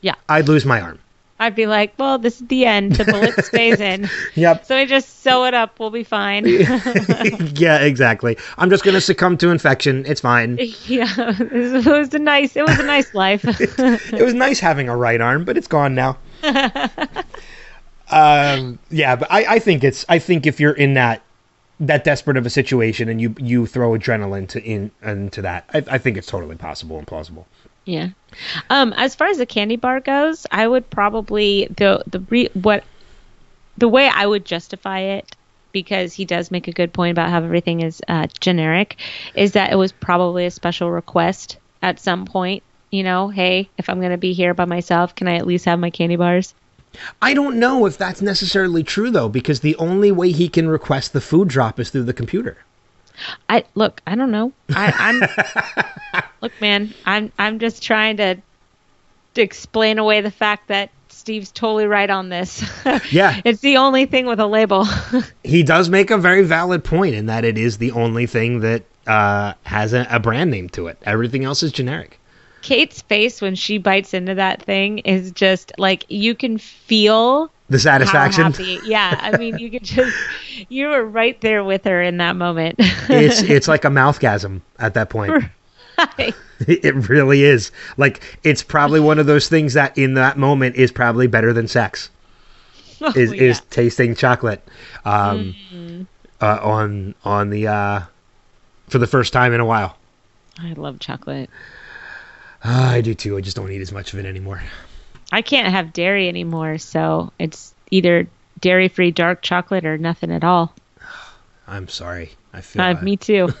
Yeah. 0.00 0.16
I'd 0.28 0.48
lose 0.48 0.66
my 0.66 0.80
arm. 0.80 0.98
I'd 1.40 1.54
be 1.54 1.66
like, 1.66 1.94
well, 1.98 2.18
this 2.18 2.38
is 2.42 2.46
the 2.48 2.66
end. 2.66 2.96
The 2.96 3.04
bullet 3.06 3.44
stays 3.46 3.80
in. 3.80 4.10
Yep. 4.34 4.66
So 4.66 4.76
we 4.76 4.84
just 4.84 5.22
sew 5.22 5.46
it 5.46 5.54
up. 5.54 5.80
We'll 5.80 5.90
be 5.90 6.04
fine. 6.04 6.44
yeah, 7.54 7.78
exactly. 7.78 8.36
I'm 8.58 8.68
just 8.68 8.84
gonna 8.84 9.00
succumb 9.00 9.38
to 9.38 9.48
infection. 9.48 10.04
It's 10.06 10.20
fine. 10.20 10.58
yeah, 10.86 11.06
it 11.18 11.86
was 11.86 12.12
a 12.12 12.18
nice. 12.18 12.56
It 12.56 12.66
was 12.66 12.78
a 12.78 12.84
nice 12.84 13.14
life. 13.14 13.42
it 13.46 14.22
was 14.22 14.34
nice 14.34 14.60
having 14.60 14.90
a 14.90 14.96
right 14.96 15.20
arm, 15.20 15.44
but 15.46 15.56
it's 15.56 15.66
gone 15.66 15.94
now. 15.94 16.18
um, 18.10 18.78
yeah, 18.90 19.16
but 19.16 19.32
I, 19.32 19.54
I 19.54 19.58
think 19.60 19.82
it's. 19.82 20.04
I 20.10 20.18
think 20.18 20.46
if 20.46 20.60
you're 20.60 20.74
in 20.74 20.92
that 20.94 21.22
that 21.80 22.04
desperate 22.04 22.36
of 22.36 22.44
a 22.44 22.50
situation 22.50 23.08
and 23.08 23.18
you 23.18 23.34
you 23.38 23.66
throw 23.66 23.92
adrenaline 23.92 24.46
to 24.48 24.62
in 24.62 24.90
into 25.02 25.40
that, 25.40 25.64
I, 25.72 25.82
I 25.92 25.96
think 25.96 26.18
it's 26.18 26.26
totally 26.26 26.56
possible 26.56 26.98
and 26.98 27.06
plausible. 27.06 27.46
Yeah. 27.90 28.10
Um, 28.70 28.92
as 28.92 29.16
far 29.16 29.26
as 29.26 29.38
the 29.38 29.46
candy 29.46 29.74
bar 29.74 29.98
goes, 29.98 30.46
I 30.52 30.66
would 30.66 30.88
probably 30.88 31.66
the 31.76 32.04
the 32.06 32.20
re, 32.20 32.48
what 32.54 32.84
the 33.78 33.88
way 33.88 34.08
I 34.08 34.26
would 34.26 34.44
justify 34.44 35.00
it 35.00 35.34
because 35.72 36.12
he 36.12 36.24
does 36.24 36.52
make 36.52 36.68
a 36.68 36.72
good 36.72 36.92
point 36.92 37.10
about 37.10 37.30
how 37.30 37.42
everything 37.42 37.80
is 37.80 38.00
uh, 38.06 38.28
generic 38.38 38.96
is 39.34 39.52
that 39.52 39.72
it 39.72 39.76
was 39.76 39.90
probably 39.90 40.46
a 40.46 40.52
special 40.52 40.90
request 40.90 41.58
at 41.82 41.98
some 41.98 42.26
point. 42.26 42.62
You 42.90 43.02
know, 43.02 43.28
hey, 43.28 43.68
if 43.76 43.88
I'm 43.88 43.98
going 43.98 44.12
to 44.12 44.18
be 44.18 44.34
here 44.34 44.54
by 44.54 44.66
myself, 44.66 45.16
can 45.16 45.26
I 45.26 45.36
at 45.36 45.46
least 45.46 45.64
have 45.64 45.80
my 45.80 45.90
candy 45.90 46.16
bars? 46.16 46.54
I 47.20 47.34
don't 47.34 47.58
know 47.58 47.86
if 47.86 47.98
that's 47.98 48.22
necessarily 48.22 48.84
true 48.84 49.10
though, 49.10 49.28
because 49.28 49.60
the 49.60 49.76
only 49.76 50.12
way 50.12 50.30
he 50.30 50.48
can 50.48 50.68
request 50.68 51.12
the 51.12 51.20
food 51.20 51.48
drop 51.48 51.80
is 51.80 51.90
through 51.90 52.04
the 52.04 52.12
computer. 52.12 52.58
I 53.48 53.64
look. 53.74 54.00
I 54.06 54.14
don't 54.14 54.30
know. 54.30 54.52
I, 54.70 54.92
I'm 56.12 56.22
look, 56.40 56.52
man. 56.60 56.94
I'm 57.04 57.32
I'm 57.38 57.58
just 57.58 57.82
trying 57.82 58.18
to, 58.18 58.36
to 59.34 59.42
explain 59.42 59.98
away 59.98 60.20
the 60.20 60.30
fact 60.30 60.68
that 60.68 60.90
Steve's 61.08 61.52
totally 61.52 61.86
right 61.86 62.08
on 62.08 62.28
this. 62.28 62.64
Yeah, 63.10 63.40
it's 63.44 63.60
the 63.60 63.78
only 63.78 64.06
thing 64.06 64.26
with 64.26 64.40
a 64.40 64.46
label. 64.46 64.84
he 65.44 65.62
does 65.62 65.88
make 65.88 66.10
a 66.10 66.18
very 66.18 66.44
valid 66.44 66.84
point 66.84 67.14
in 67.14 67.26
that 67.26 67.44
it 67.44 67.58
is 67.58 67.78
the 67.78 67.92
only 67.92 68.26
thing 68.26 68.60
that 68.60 68.84
uh, 69.06 69.54
has 69.64 69.92
a, 69.92 70.06
a 70.10 70.20
brand 70.20 70.50
name 70.50 70.68
to 70.70 70.86
it. 70.86 70.98
Everything 71.02 71.44
else 71.44 71.62
is 71.62 71.72
generic. 71.72 72.20
Kate's 72.62 73.02
face 73.02 73.40
when 73.40 73.54
she 73.54 73.78
bites 73.78 74.14
into 74.14 74.34
that 74.34 74.62
thing 74.62 74.98
is 74.98 75.32
just 75.32 75.72
like 75.78 76.04
you 76.08 76.34
can 76.34 76.58
feel 76.58 77.50
the 77.70 77.78
satisfaction. 77.78 78.52
Yeah, 78.84 79.18
I 79.22 79.36
mean, 79.38 79.58
you 79.58 79.70
could 79.70 79.84
just 79.84 80.16
you 80.68 80.88
were 80.88 81.04
right 81.04 81.40
there 81.40 81.64
with 81.64 81.84
her 81.84 82.02
in 82.02 82.18
that 82.18 82.36
moment. 82.36 82.74
it's 82.78 83.40
it's 83.42 83.68
like 83.68 83.84
a 83.86 83.88
mouthgasm 83.88 84.60
at 84.78 84.94
that 84.94 85.08
point. 85.10 85.32
Right. 85.98 86.34
It 86.66 87.08
really 87.08 87.42
is. 87.42 87.72
Like 87.96 88.22
it's 88.44 88.62
probably 88.62 89.00
one 89.00 89.18
of 89.18 89.24
those 89.24 89.48
things 89.48 89.72
that 89.74 89.96
in 89.96 90.12
that 90.14 90.36
moment 90.36 90.76
is 90.76 90.92
probably 90.92 91.26
better 91.26 91.54
than 91.54 91.66
sex. 91.68 92.10
Oh, 93.02 93.10
is 93.16 93.32
yeah. 93.32 93.42
is 93.44 93.60
tasting 93.70 94.14
chocolate 94.14 94.62
um, 95.06 95.54
Mhm. 95.72 96.06
uh, 96.42 96.58
on 96.62 97.14
on 97.24 97.48
the 97.48 97.66
uh, 97.66 98.00
for 98.90 98.98
the 98.98 99.06
first 99.06 99.32
time 99.32 99.54
in 99.54 99.60
a 99.60 99.64
while. 99.64 99.96
I 100.58 100.74
love 100.74 100.98
chocolate. 100.98 101.48
Ah, 102.62 102.90
I 102.92 103.00
do 103.00 103.14
too. 103.14 103.38
I 103.38 103.40
just 103.40 103.56
don't 103.56 103.72
eat 103.72 103.80
as 103.80 103.90
much 103.90 104.12
of 104.12 104.18
it 104.18 104.26
anymore. 104.26 104.62
I 105.32 105.42
can't 105.42 105.68
have 105.68 105.92
dairy 105.92 106.28
anymore, 106.28 106.78
so 106.78 107.32
it's 107.38 107.74
either 107.90 108.28
dairy-free 108.60 109.12
dark 109.12 109.42
chocolate 109.42 109.84
or 109.84 109.98
nothing 109.98 110.30
at 110.30 110.44
all. 110.44 110.74
I'm 111.66 111.88
sorry. 111.88 112.32
I 112.52 112.60
feel. 112.60 112.82
Uh, 112.82 112.94
uh, 112.94 113.00
me 113.02 113.16
too. 113.16 113.48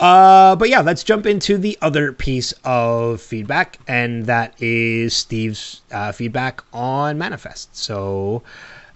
Uh, 0.00 0.56
but 0.56 0.70
yeah, 0.70 0.80
let's 0.80 1.04
jump 1.04 1.26
into 1.26 1.58
the 1.58 1.76
other 1.82 2.10
piece 2.10 2.54
of 2.64 3.20
feedback, 3.20 3.78
and 3.86 4.24
that 4.24 4.54
is 4.58 5.14
Steve's 5.14 5.82
uh, 5.92 6.10
feedback 6.10 6.64
on 6.72 7.18
Manifest. 7.18 7.76
So 7.76 8.42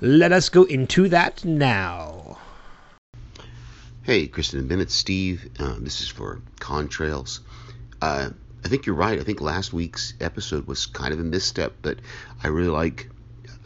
let 0.00 0.32
us 0.32 0.48
go 0.48 0.64
into 0.64 1.10
that 1.10 1.44
now. 1.44 2.38
Hey, 4.02 4.26
Kristen 4.26 4.60
and 4.60 4.68
Bennett, 4.68 4.90
Steve. 4.90 5.50
Um, 5.58 5.84
this 5.84 6.00
is 6.00 6.08
for 6.08 6.40
Contrails. 6.58 7.40
I 8.64 8.68
think 8.68 8.86
you're 8.86 8.94
right. 8.94 9.20
I 9.20 9.22
think 9.22 9.40
last 9.40 9.72
week's 9.72 10.14
episode 10.20 10.66
was 10.66 10.86
kind 10.86 11.12
of 11.12 11.20
a 11.20 11.24
misstep, 11.24 11.74
but 11.82 11.98
I 12.42 12.48
really 12.48 12.68
like. 12.68 13.10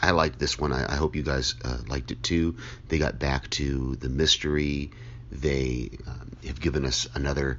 I 0.01 0.13
liked 0.13 0.39
this 0.39 0.59
one. 0.59 0.73
I, 0.73 0.93
I 0.93 0.97
hope 0.97 1.17
you 1.17 1.23
guys 1.23 1.55
uh, 1.65 1.79
liked 1.89 2.11
it 2.11 2.23
too. 2.23 2.57
They 2.89 2.99
got 2.99 3.19
back 3.19 3.51
to 3.51 3.97
the 3.97 4.09
mystery. 4.09 4.91
They 5.31 5.91
um, 6.07 6.37
have 6.47 6.61
given 6.61 6.85
us 6.85 7.09
another 7.15 7.59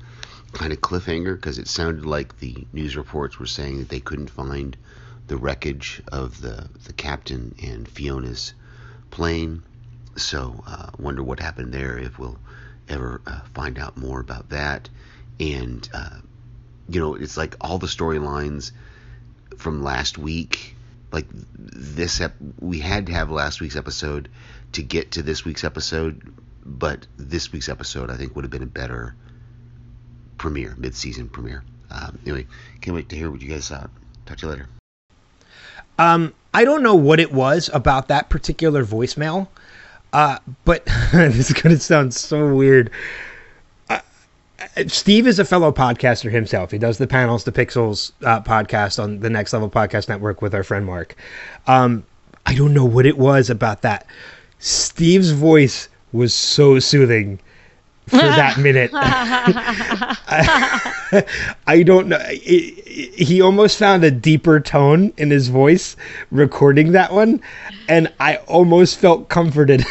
kind 0.53 0.73
of 0.73 0.81
cliffhanger 0.81 1.35
because 1.35 1.59
it 1.59 1.67
sounded 1.67 2.05
like 2.05 2.39
the 2.39 2.65
news 2.73 2.97
reports 2.97 3.39
were 3.39 3.45
saying 3.45 3.79
that 3.79 3.89
they 3.89 3.99
couldn't 3.99 4.29
find 4.29 4.75
the 5.27 5.37
wreckage 5.37 6.01
of 6.11 6.41
the 6.41 6.69
the 6.85 6.93
captain 6.93 7.55
and 7.61 7.87
Fiona's 7.87 8.53
plane. 9.11 9.63
So, 10.15 10.63
uh, 10.67 10.89
wonder 10.97 11.23
what 11.23 11.39
happened 11.39 11.73
there. 11.73 11.97
If 11.97 12.19
we'll 12.19 12.39
ever 12.89 13.21
uh, 13.25 13.41
find 13.53 13.77
out 13.79 13.95
more 13.95 14.19
about 14.19 14.49
that. 14.49 14.89
And 15.39 15.87
uh, 15.93 16.17
you 16.89 16.99
know, 16.99 17.15
it's 17.15 17.37
like 17.37 17.55
all 17.61 17.77
the 17.77 17.87
storylines 17.87 18.71
from 19.57 19.83
last 19.83 20.17
week. 20.17 20.75
Like 21.11 21.25
this, 21.31 22.21
ep- 22.21 22.35
we 22.59 22.79
had 22.79 23.07
to 23.07 23.13
have 23.13 23.31
last 23.31 23.61
week's 23.61 23.75
episode 23.75 24.29
to 24.73 24.83
get 24.83 25.11
to 25.11 25.23
this 25.23 25.43
week's 25.43 25.63
episode, 25.63 26.33
but 26.65 27.07
this 27.17 27.51
week's 27.51 27.69
episode 27.69 28.11
I 28.11 28.15
think 28.15 28.35
would 28.35 28.43
have 28.43 28.51
been 28.51 28.63
a 28.63 28.67
better 28.67 29.15
premiere, 30.37 30.75
mid-season 30.77 31.29
premiere. 31.29 31.63
Um, 31.91 32.19
anyway, 32.25 32.45
can't 32.81 32.95
wait 32.95 33.09
to 33.09 33.15
hear 33.15 33.31
what 33.31 33.41
you 33.41 33.49
guys 33.49 33.67
thought. 33.67 33.89
Talk 34.25 34.37
to 34.37 34.45
you 34.45 34.51
later. 34.51 34.67
Um, 35.97 36.33
I 36.53 36.63
don't 36.63 36.83
know 36.83 36.95
what 36.95 37.19
it 37.19 37.31
was 37.31 37.69
about 37.73 38.07
that 38.07 38.29
particular 38.29 38.85
voicemail, 38.85 39.47
uh, 40.13 40.37
but 40.65 40.85
this 41.11 41.51
is 41.51 41.61
going 41.61 41.75
to 41.75 41.81
sound 41.81 42.13
so 42.13 42.55
weird. 42.55 42.91
Steve 44.87 45.27
is 45.27 45.39
a 45.39 45.45
fellow 45.45 45.71
podcaster 45.71 46.31
himself. 46.31 46.71
He 46.71 46.77
does 46.77 46.97
the 46.97 47.07
panels, 47.07 47.43
the 47.43 47.51
Pixels 47.51 48.11
uh, 48.23 48.41
podcast 48.41 49.01
on 49.01 49.19
the 49.19 49.29
Next 49.29 49.53
Level 49.53 49.69
Podcast 49.69 50.07
Network 50.09 50.41
with 50.41 50.53
our 50.55 50.63
friend 50.63 50.85
Mark. 50.85 51.15
Um, 51.67 52.03
I 52.45 52.55
don't 52.55 52.73
know 52.73 52.85
what 52.85 53.05
it 53.05 53.17
was 53.17 53.49
about 53.49 53.81
that. 53.83 54.05
Steve's 54.59 55.31
voice 55.31 55.89
was 56.11 56.33
so 56.33 56.79
soothing 56.79 57.39
for 58.07 58.17
that 58.17 58.57
minute. 58.61 58.91
I, 58.93 60.15
I 61.67 61.83
don't 61.83 62.07
know. 62.07 62.19
It, 62.27 62.39
it- 62.85 63.13
he 63.19 63.41
almost 63.41 63.77
found 63.77 64.03
a 64.03 64.11
deeper 64.11 64.59
tone 64.59 65.13
in 65.17 65.29
his 65.29 65.47
voice 65.49 65.95
recording 66.31 66.91
that 66.93 67.13
one, 67.13 67.41
and 67.87 68.11
I 68.19 68.37
almost 68.47 68.97
felt 68.99 69.29
comforted 69.29 69.83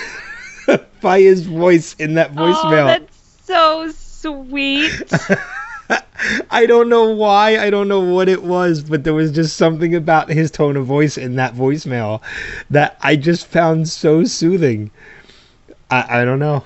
by 1.01 1.21
his 1.21 1.43
voice 1.47 1.95
in 1.95 2.15
that 2.15 2.31
oh, 2.33 2.35
voicemail. 2.35 2.87
that's 2.87 3.17
so 3.45 3.91
sweet. 4.21 5.13
I 6.51 6.67
don't 6.67 6.89
know 6.89 7.11
why. 7.11 7.59
I 7.59 7.71
don't 7.71 7.89
know 7.89 8.01
what 8.01 8.29
it 8.29 8.43
was, 8.43 8.83
but 8.83 9.05
there 9.05 9.15
was 9.15 9.31
just 9.33 9.57
something 9.57 9.95
about 9.95 10.29
his 10.29 10.51
tone 10.51 10.77
of 10.77 10.87
voice 10.87 11.17
in 11.17 11.37
that 11.37 11.55
voicemail 11.55 12.21
that 12.71 12.99
I 13.01 13.17
just 13.17 13.47
found 13.47 13.89
so 13.89 14.25
soothing. 14.25 14.91
I, 15.91 16.23
I 16.23 16.25
don't 16.25 16.39
know. 16.39 16.65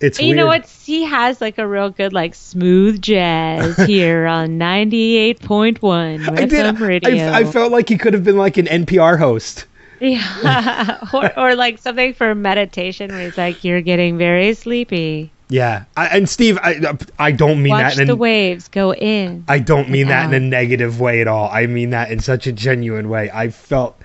It's 0.00 0.18
you 0.18 0.34
know 0.34 0.48
weird. 0.48 0.62
what? 0.62 0.70
He 0.70 1.04
has 1.04 1.40
like 1.40 1.58
a 1.58 1.66
real 1.66 1.90
good 1.90 2.12
like 2.12 2.34
smooth 2.34 3.00
jazz 3.00 3.76
here 3.86 4.26
on 4.26 4.58
ninety 4.58 5.16
eight 5.16 5.40
point 5.40 5.80
one 5.80 6.28
I 6.28 6.46
did. 6.46 6.80
Radio. 6.80 7.26
I, 7.26 7.40
I 7.40 7.44
felt 7.44 7.70
like 7.70 7.88
he 7.88 7.96
could 7.96 8.12
have 8.12 8.24
been 8.24 8.36
like 8.36 8.56
an 8.56 8.66
NPR 8.66 9.16
host. 9.16 9.66
yeah, 10.00 10.98
or 11.14 11.38
or 11.38 11.54
like 11.54 11.78
something 11.78 12.14
for 12.14 12.34
meditation 12.34 13.12
where 13.12 13.20
he's 13.26 13.38
like, 13.38 13.62
"You're 13.62 13.80
getting 13.80 14.18
very 14.18 14.54
sleepy. 14.54 15.30
Yeah, 15.52 15.84
I, 15.98 16.06
and 16.06 16.26
Steve, 16.26 16.58
I 16.62 16.96
I 17.18 17.30
don't 17.30 17.62
mean 17.62 17.72
Watch 17.72 17.96
that 17.96 18.00
in 18.00 18.06
the 18.06 18.14
a, 18.14 18.16
waves 18.16 18.68
go 18.68 18.94
in." 18.94 19.44
I 19.48 19.58
don't 19.58 19.90
mean 19.90 20.08
that 20.08 20.32
in 20.32 20.34
a 20.34 20.40
negative 20.40 20.98
way 20.98 21.20
at 21.20 21.28
all. 21.28 21.50
I 21.52 21.66
mean 21.66 21.90
that 21.90 22.10
in 22.10 22.20
such 22.20 22.46
a 22.46 22.52
genuine 22.52 23.10
way. 23.10 23.30
I 23.30 23.50
felt 23.50 24.00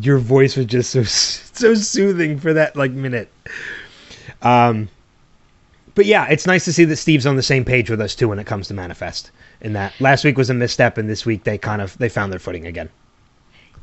your 0.00 0.18
voice 0.18 0.56
was 0.56 0.66
just 0.66 0.90
so 0.90 1.04
so 1.04 1.74
soothing 1.76 2.40
for 2.40 2.52
that 2.52 2.74
like 2.74 2.90
minute. 2.90 3.30
Um, 4.42 4.88
but 5.94 6.04
yeah, 6.04 6.26
it's 6.30 6.48
nice 6.48 6.64
to 6.64 6.72
see 6.72 6.84
that 6.86 6.96
Steve's 6.96 7.26
on 7.26 7.36
the 7.36 7.44
same 7.44 7.64
page 7.64 7.88
with 7.88 8.00
us 8.00 8.16
too 8.16 8.26
when 8.26 8.40
it 8.40 8.48
comes 8.48 8.66
to 8.66 8.74
manifest. 8.74 9.30
In 9.60 9.74
that 9.74 9.92
last 10.00 10.24
week 10.24 10.36
was 10.36 10.50
a 10.50 10.54
misstep, 10.54 10.98
and 10.98 11.08
this 11.08 11.24
week 11.24 11.44
they 11.44 11.58
kind 11.58 11.80
of 11.80 11.96
they 11.98 12.08
found 12.08 12.32
their 12.32 12.40
footing 12.40 12.66
again. 12.66 12.88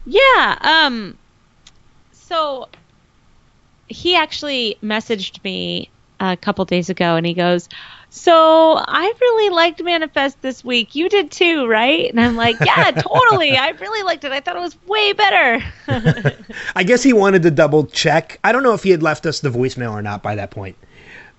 Yeah. 0.05 0.57
Um. 0.61 1.17
So 2.11 2.67
he 3.87 4.17
actually 4.17 4.77
messaged 4.83 5.41
me 5.45 5.89
a 6.31 6.37
couple 6.37 6.65
days 6.65 6.89
ago, 6.89 7.15
and 7.15 7.25
he 7.25 7.33
goes, 7.33 7.69
"So 8.09 8.75
I 8.77 9.13
really 9.19 9.49
liked 9.49 9.83
Manifest 9.83 10.41
this 10.41 10.63
week. 10.63 10.95
You 10.95 11.09
did 11.09 11.31
too, 11.31 11.67
right?" 11.67 12.09
And 12.09 12.19
I'm 12.19 12.35
like, 12.35 12.57
"Yeah, 12.59 12.91
totally. 12.97 13.57
I 13.57 13.69
really 13.69 14.03
liked 14.03 14.23
it. 14.23 14.31
I 14.31 14.39
thought 14.39 14.55
it 14.55 14.61
was 14.61 14.77
way 14.85 15.13
better." 15.13 15.63
I 16.75 16.83
guess 16.83 17.03
he 17.03 17.13
wanted 17.13 17.43
to 17.43 17.51
double 17.51 17.85
check. 17.85 18.39
I 18.43 18.51
don't 18.51 18.63
know 18.63 18.73
if 18.73 18.83
he 18.83 18.91
had 18.91 19.03
left 19.03 19.25
us 19.25 19.39
the 19.39 19.49
voicemail 19.49 19.91
or 19.91 20.01
not 20.01 20.23
by 20.23 20.35
that 20.35 20.51
point. 20.51 20.75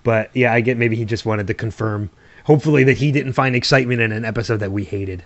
But 0.03 0.31
yeah, 0.33 0.53
I 0.53 0.61
get 0.61 0.77
maybe 0.77 0.95
he 0.95 1.05
just 1.05 1.25
wanted 1.25 1.47
to 1.47 1.53
confirm, 1.53 2.09
hopefully, 2.45 2.83
that 2.85 2.97
he 2.97 3.11
didn't 3.11 3.33
find 3.33 3.55
excitement 3.55 4.01
in 4.01 4.11
an 4.11 4.23
episode 4.23 4.57
that 4.57 4.71
we 4.71 4.83
hated. 4.85 5.23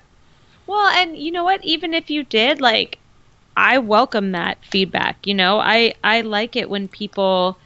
Well, 0.66 0.88
and 0.88 1.18
you 1.18 1.32
know 1.32 1.44
what? 1.44 1.64
Even 1.64 1.94
if 1.94 2.10
you 2.10 2.24
did, 2.24 2.62
like, 2.62 2.98
I 3.56 3.78
welcome 3.78 4.32
that 4.32 4.58
feedback. 4.66 5.28
You 5.28 5.34
know, 5.34 5.60
I 5.60 5.94
I 6.04 6.22
like 6.22 6.56
it 6.56 6.70
when 6.70 6.88
people, 6.88 7.58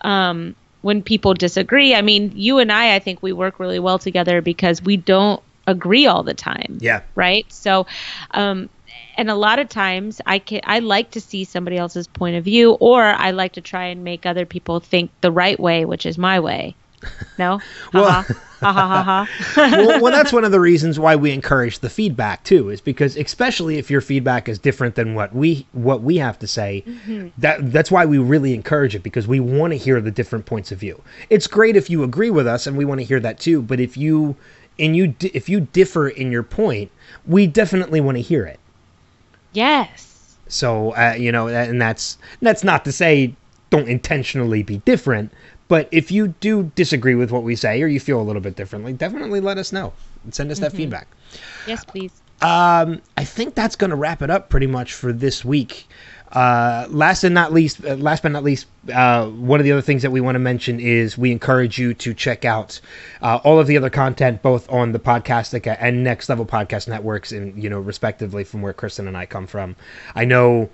um, 0.00 0.54
when 0.82 1.02
people 1.02 1.34
disagree. 1.34 1.94
I 1.94 2.02
mean, 2.02 2.32
you 2.34 2.58
and 2.58 2.72
I, 2.72 2.94
I 2.94 2.98
think 2.98 3.22
we 3.22 3.32
work 3.32 3.60
really 3.60 3.78
well 3.78 3.98
together 3.98 4.40
because 4.40 4.82
we 4.82 4.96
don't 4.96 5.42
agree 5.66 6.06
all 6.06 6.22
the 6.22 6.34
time. 6.34 6.78
Yeah. 6.80 7.02
Right. 7.14 7.50
So, 7.52 7.86
um, 8.32 8.68
and 9.16 9.30
a 9.30 9.34
lot 9.34 9.58
of 9.58 9.68
times 9.68 10.20
I 10.26 10.38
can 10.38 10.60
I 10.64 10.78
like 10.78 11.10
to 11.12 11.20
see 11.20 11.44
somebody 11.44 11.76
else's 11.76 12.06
point 12.06 12.36
of 12.36 12.44
view, 12.44 12.72
or 12.72 13.02
I 13.02 13.32
like 13.32 13.52
to 13.52 13.60
try 13.60 13.84
and 13.86 14.04
make 14.04 14.24
other 14.24 14.46
people 14.46 14.80
think 14.80 15.10
the 15.20 15.30
right 15.30 15.58
way, 15.58 15.84
which 15.84 16.06
is 16.06 16.16
my 16.16 16.40
way. 16.40 16.74
No. 17.38 17.60
Well- 17.92 18.26
well, 19.56 20.02
well, 20.02 20.12
that's 20.12 20.34
one 20.34 20.44
of 20.44 20.52
the 20.52 20.60
reasons 20.60 20.98
why 20.98 21.16
we 21.16 21.30
encourage 21.30 21.78
the 21.78 21.88
feedback 21.88 22.44
too, 22.44 22.68
is 22.68 22.80
because 22.82 23.16
especially 23.16 23.78
if 23.78 23.90
your 23.90 24.02
feedback 24.02 24.50
is 24.50 24.58
different 24.58 24.96
than 24.96 25.14
what 25.14 25.34
we 25.34 25.66
what 25.72 26.02
we 26.02 26.18
have 26.18 26.38
to 26.40 26.46
say, 26.46 26.84
that 27.38 27.72
that's 27.72 27.90
why 27.90 28.04
we 28.04 28.18
really 28.18 28.52
encourage 28.52 28.94
it 28.94 29.02
because 29.02 29.26
we 29.26 29.40
want 29.40 29.72
to 29.72 29.78
hear 29.78 29.98
the 30.02 30.10
different 30.10 30.44
points 30.44 30.70
of 30.72 30.78
view. 30.78 31.00
It's 31.30 31.46
great 31.46 31.74
if 31.74 31.88
you 31.88 32.02
agree 32.02 32.28
with 32.28 32.46
us, 32.46 32.66
and 32.66 32.76
we 32.76 32.84
want 32.84 33.00
to 33.00 33.06
hear 33.06 33.20
that 33.20 33.40
too. 33.40 33.62
But 33.62 33.80
if 33.80 33.96
you 33.96 34.36
and 34.78 34.94
you 34.94 35.14
if 35.20 35.48
you 35.48 35.60
differ 35.60 36.08
in 36.08 36.30
your 36.30 36.42
point, 36.42 36.90
we 37.26 37.46
definitely 37.46 38.02
want 38.02 38.18
to 38.18 38.22
hear 38.22 38.44
it. 38.44 38.60
Yes. 39.54 40.36
So 40.48 40.90
uh, 40.96 41.14
you 41.18 41.32
know, 41.32 41.48
and 41.48 41.80
that's 41.80 42.18
that's 42.42 42.62
not 42.62 42.84
to 42.84 42.92
say 42.92 43.34
don't 43.70 43.88
intentionally 43.88 44.62
be 44.62 44.78
different, 44.78 45.32
but 45.70 45.88
if 45.92 46.10
you 46.10 46.34
do 46.40 46.64
disagree 46.74 47.14
with 47.14 47.30
what 47.30 47.44
we 47.44 47.54
say 47.54 47.80
or 47.80 47.86
you 47.86 48.00
feel 48.00 48.20
a 48.20 48.24
little 48.24 48.42
bit 48.42 48.56
differently, 48.56 48.92
definitely 48.92 49.38
let 49.38 49.56
us 49.56 49.72
know 49.72 49.92
and 50.24 50.34
send 50.34 50.50
us 50.50 50.58
that 50.58 50.72
feedback. 50.72 51.06
Yes, 51.64 51.84
please. 51.84 52.10
Um, 52.42 53.00
I 53.16 53.24
think 53.24 53.54
that's 53.54 53.76
going 53.76 53.90
to 53.90 53.96
wrap 53.96 54.20
it 54.20 54.30
up 54.30 54.48
pretty 54.48 54.66
much 54.66 54.94
for 54.94 55.12
this 55.12 55.44
week. 55.44 55.86
Uh, 56.32 56.86
last 56.90 57.22
and 57.22 57.32
not 57.32 57.52
least, 57.52 57.84
uh, 57.84 57.94
last 57.94 58.24
but 58.24 58.32
not 58.32 58.42
least, 58.42 58.66
uh, 58.92 59.26
one 59.28 59.60
of 59.60 59.64
the 59.64 59.70
other 59.70 59.80
things 59.80 60.02
that 60.02 60.10
we 60.10 60.20
want 60.20 60.34
to 60.34 60.40
mention 60.40 60.80
is 60.80 61.16
we 61.16 61.30
encourage 61.30 61.78
you 61.78 61.94
to 61.94 62.14
check 62.14 62.44
out 62.44 62.80
uh, 63.22 63.38
all 63.44 63.60
of 63.60 63.68
the 63.68 63.76
other 63.76 63.90
content, 63.90 64.42
both 64.42 64.68
on 64.72 64.90
the 64.90 64.98
Podcastica 64.98 65.76
and 65.78 66.02
Next 66.02 66.28
Level 66.28 66.46
Podcast 66.46 66.88
networks, 66.88 67.30
and 67.30 67.62
you 67.62 67.70
know, 67.70 67.78
respectively, 67.78 68.42
from 68.42 68.60
where 68.60 68.72
Kristen 68.72 69.06
and 69.06 69.16
I 69.16 69.26
come 69.26 69.46
from. 69.46 69.76
I 70.16 70.24
know 70.24 70.68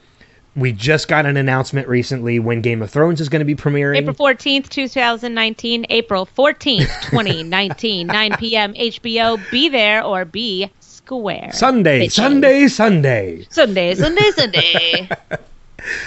we 0.57 0.73
just 0.73 1.07
got 1.07 1.27
an 1.27 1.37
announcement 1.37 1.87
recently 1.87 2.39
when 2.39 2.63
Game 2.63 2.81
of 2.81 2.91
Thrones 2.91 3.21
is 3.21 3.29
going 3.29 3.41
to 3.41 3.45
be 3.45 3.55
premiering. 3.55 3.99
April 3.99 4.15
14th, 4.15 4.69
2019. 4.71 5.87
April 5.91 6.27
14th, 6.27 7.03
2019. 7.03 8.07
9 8.07 8.37
p.m. 8.39 8.73
HBO. 8.75 9.51
Be 9.51 9.69
there 9.69 10.03
or 10.03 10.25
be 10.25 10.71
square. 10.81 11.51
Sunday, 11.53 12.07
Bitches. 12.07 12.13
Sunday, 12.13 12.69
Sunday. 12.69 13.47
Sunday, 13.51 13.95
Sunday, 13.95 14.31
Sunday. 14.31 15.09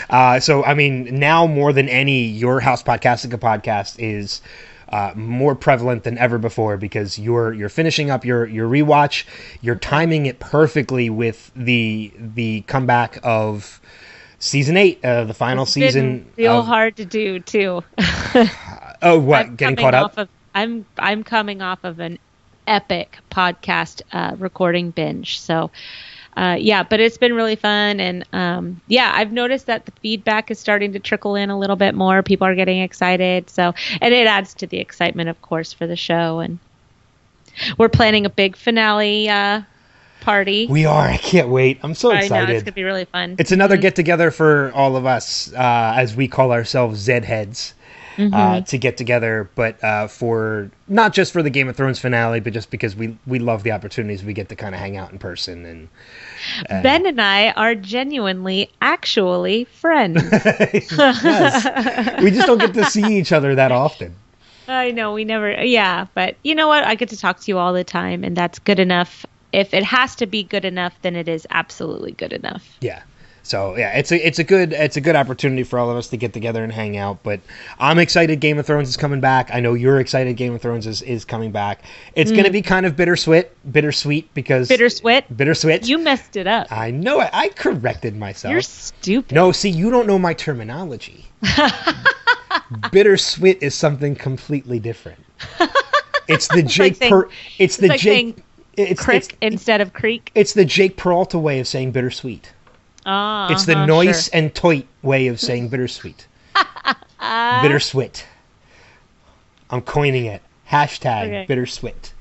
Uh, 0.09 0.41
so, 0.41 0.61
I 0.65 0.73
mean, 0.73 1.19
now 1.19 1.47
more 1.47 1.71
than 1.71 1.87
any, 1.87 2.25
your 2.25 2.59
House 2.59 2.83
Podcastica 2.83 3.39
podcast 3.39 3.95
is 3.97 4.41
uh, 4.89 5.13
more 5.15 5.55
prevalent 5.55 6.03
than 6.03 6.17
ever 6.17 6.37
before 6.37 6.75
because 6.75 7.17
you're 7.17 7.53
you're 7.53 7.69
finishing 7.69 8.09
up 8.09 8.25
your 8.25 8.45
your 8.45 8.67
rewatch. 8.67 9.23
You're 9.61 9.75
timing 9.75 10.25
it 10.25 10.39
perfectly 10.39 11.09
with 11.09 11.51
the 11.55 12.11
the 12.17 12.61
comeback 12.61 13.19
of 13.23 13.79
season 14.39 14.77
eight, 14.77 15.03
uh, 15.03 15.25
the 15.25 15.33
final 15.33 15.63
It's 15.63 15.73
season. 15.73 16.25
real 16.37 16.59
of- 16.59 16.65
hard 16.65 16.95
to 16.97 17.05
do 17.05 17.39
too. 17.39 17.83
oh, 19.01 19.19
what? 19.19 19.45
I'm 19.45 19.55
getting 19.55 19.75
caught 19.75 19.93
up? 19.93 20.17
Of, 20.17 20.29
I'm 20.55 20.85
I'm 20.97 21.23
coming 21.23 21.61
off 21.61 21.83
of 21.83 21.99
an 21.99 22.17
epic 22.67 23.17
podcast 23.31 24.01
uh, 24.11 24.35
recording 24.37 24.91
binge. 24.91 25.39
So, 25.39 25.71
uh, 26.37 26.55
yeah, 26.59 26.83
but 26.83 26.99
it's 26.99 27.17
been 27.17 27.33
really 27.33 27.55
fun, 27.55 27.99
and 27.99 28.23
um, 28.33 28.81
yeah, 28.87 29.11
I've 29.13 29.31
noticed 29.31 29.65
that 29.67 29.85
the 29.85 29.91
feedback 30.01 30.49
is 30.51 30.59
starting 30.59 30.93
to 30.93 30.99
trickle 30.99 31.35
in 31.35 31.49
a 31.49 31.57
little 31.57 31.75
bit 31.75 31.93
more. 31.95 32.23
People 32.23 32.47
are 32.47 32.55
getting 32.55 32.81
excited, 32.81 33.49
so 33.49 33.73
and 34.01 34.13
it 34.13 34.27
adds 34.27 34.53
to 34.55 34.67
the 34.67 34.77
excitement, 34.79 35.29
of 35.29 35.41
course, 35.41 35.73
for 35.73 35.85
the 35.87 35.95
show. 35.95 36.39
And 36.39 36.59
we're 37.77 37.89
planning 37.89 38.25
a 38.25 38.29
big 38.29 38.55
finale 38.55 39.29
uh, 39.29 39.61
party. 40.21 40.67
we 40.69 40.85
are. 40.85 41.07
I 41.07 41.17
can't 41.17 41.49
wait. 41.49 41.79
I'm 41.83 41.93
so 41.95 42.09
I 42.11 42.13
know 42.15 42.19
excited. 42.19 42.55
it's 42.55 42.63
gonna 42.63 42.73
be 42.73 42.83
really 42.83 43.05
fun. 43.05 43.35
It's 43.39 43.51
another 43.51 43.77
get 43.77 43.95
together 43.95 44.31
for 44.31 44.71
all 44.73 44.95
of 44.95 45.05
us, 45.05 45.51
uh, 45.53 45.93
as 45.95 46.15
we 46.15 46.27
call 46.27 46.51
ourselves 46.51 46.99
Zed 46.99 47.25
heads, 47.25 47.73
Mm-hmm. 48.17 48.33
uh, 48.33 48.59
to 48.61 48.77
get 48.77 48.97
together. 48.97 49.49
But 49.55 49.81
uh, 49.81 50.07
for 50.09 50.69
not 50.89 51.13
just 51.13 51.31
for 51.31 51.41
the 51.41 51.49
Game 51.49 51.69
of 51.69 51.77
Thrones 51.77 51.99
finale, 51.99 52.41
but 52.41 52.51
just 52.51 52.69
because 52.69 52.93
we 52.93 53.17
we 53.25 53.39
love 53.39 53.63
the 53.63 53.71
opportunities 53.71 54.25
we 54.25 54.33
get 54.33 54.49
to 54.49 54.57
kind 54.57 54.75
of 54.75 54.81
hang 54.81 54.97
out 54.97 55.13
in 55.13 55.19
person 55.19 55.65
and 55.65 55.87
ben 56.83 57.05
and 57.05 57.21
I 57.21 57.51
are 57.51 57.75
genuinely, 57.75 58.69
actually 58.81 59.63
friends. 59.63 60.21
yes, 60.33 62.21
we 62.21 62.31
just 62.31 62.45
don't 62.47 62.57
get 62.59 62.73
to 62.73 62.83
see 62.85 63.17
each 63.19 63.31
other 63.31 63.55
that 63.55 63.71
often. 63.71 64.13
I 64.67 64.91
know 64.91 65.13
we 65.13 65.23
never, 65.23 65.63
yeah, 65.63 66.05
but 66.13 66.35
you 66.43 66.53
know 66.55 66.67
what? 66.67 66.83
I 66.83 66.95
get 66.95 67.09
to 67.09 67.17
talk 67.17 67.39
to 67.39 67.45
you 67.51 67.57
all 67.57 67.73
the 67.73 67.83
time, 67.83 68.23
and 68.23 68.35
that's 68.35 68.59
good 68.59 68.79
enough. 68.79 69.25
If 69.51 69.73
it 69.73 69.83
has 69.83 70.15
to 70.17 70.25
be 70.27 70.43
good 70.43 70.65
enough, 70.65 70.93
then 71.01 71.15
it 71.15 71.27
is 71.27 71.47
absolutely 71.49 72.11
good 72.11 72.33
enough. 72.33 72.77
Yeah. 72.81 73.01
So 73.41 73.75
yeah, 73.77 73.97
it's 73.97 74.11
a 74.11 74.27
it's 74.27 74.37
a 74.37 74.43
good 74.43 74.73
it's 74.73 74.95
a 74.95 75.01
good 75.01 75.15
opportunity 75.15 75.63
for 75.63 75.79
all 75.79 75.89
of 75.89 75.97
us 75.97 76.09
to 76.09 76.17
get 76.17 76.33
together 76.33 76.63
and 76.63 76.71
hang 76.71 76.97
out. 76.97 77.23
But 77.23 77.39
I'm 77.79 77.97
excited. 77.97 78.39
Game 78.41 78.59
of 78.59 78.67
Thrones 78.67 78.89
is 78.89 78.97
coming 78.97 79.21
back. 79.21 79.49
I 79.51 79.59
know 79.59 79.73
you're 79.73 79.99
excited. 79.99 80.35
Game 80.37 80.53
of 80.53 80.61
Thrones 80.61 80.85
is, 80.85 81.01
is 81.01 81.25
coming 81.25 81.51
back. 81.51 81.81
It's 82.13 82.29
going 82.31 82.43
to 82.43 82.51
be 82.51 82.61
kind 82.61 82.85
of 82.85 82.95
bittersweet, 82.95 83.47
bittersweet 83.71 84.31
because 84.35 84.67
Mm. 84.67 84.77
Bittersweet. 84.77 85.35
bittersweet. 85.35 85.87
You 85.87 85.97
messed 85.97 86.35
it 86.37 86.45
up. 86.45 86.67
I 86.71 86.91
know 86.91 87.21
it. 87.21 87.29
I 87.33 87.49
corrected 87.49 88.15
myself. 88.15 88.51
You're 88.51 88.61
stupid. 88.61 89.33
no, 89.33 89.51
see, 89.51 89.69
you 89.69 89.89
don't 89.89 90.05
know 90.05 90.19
my 90.19 90.35
terminology. 90.35 91.25
bittersweet 92.91 93.61
is 93.63 93.73
something 93.73 94.15
completely 94.15 94.79
different. 94.79 95.19
It's 96.31 96.47
the 96.49 96.61
Jake. 96.61 96.97
saying- 96.97 97.09
per, 97.11 97.27
it's 97.57 97.77
the 97.77 97.87
like 97.87 97.99
Jake. 98.01 98.13
saying 98.13 98.43
It's, 98.83 99.01
Crick 99.03 99.17
it's 99.17 99.29
instead 99.41 99.81
of 99.81 99.93
creek. 99.93 100.31
it's 100.35 100.53
the 100.53 100.65
Jake 100.65 100.95
Peralta 100.97 101.37
way 101.37 101.59
of 101.59 101.67
saying 101.67 101.91
bittersweet. 101.91 102.51
Ah, 103.05 103.51
It's 103.51 103.65
the 103.65 103.73
uh-huh, 103.73 103.85
noice 103.85 104.25
sure. 104.29 104.37
and 104.39 104.53
toit 104.53 104.85
way 105.01 105.27
of 105.27 105.39
saying 105.39 105.69
bittersweet. 105.69 106.27
bittersweet. 107.61 108.25
I'm 109.69 109.81
coining 109.81 110.25
it. 110.25 110.41
Hashtag 110.69 111.25
Okay. 111.27 111.45
bittersweet. 111.47 112.13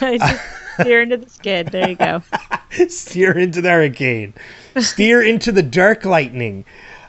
Steer 0.80 1.02
into 1.02 1.16
the 1.16 1.28
skid. 1.28 1.68
There 1.68 1.88
you 1.88 1.96
go. 1.96 2.22
Steer 2.88 3.36
into 3.38 3.60
the 3.60 3.70
hurricane. 3.70 4.34
Steer 4.78 5.22
into 5.22 5.50
the 5.52 5.62
dark 5.62 6.04
lightning. 6.04 6.64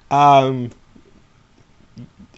Um. 0.10 0.72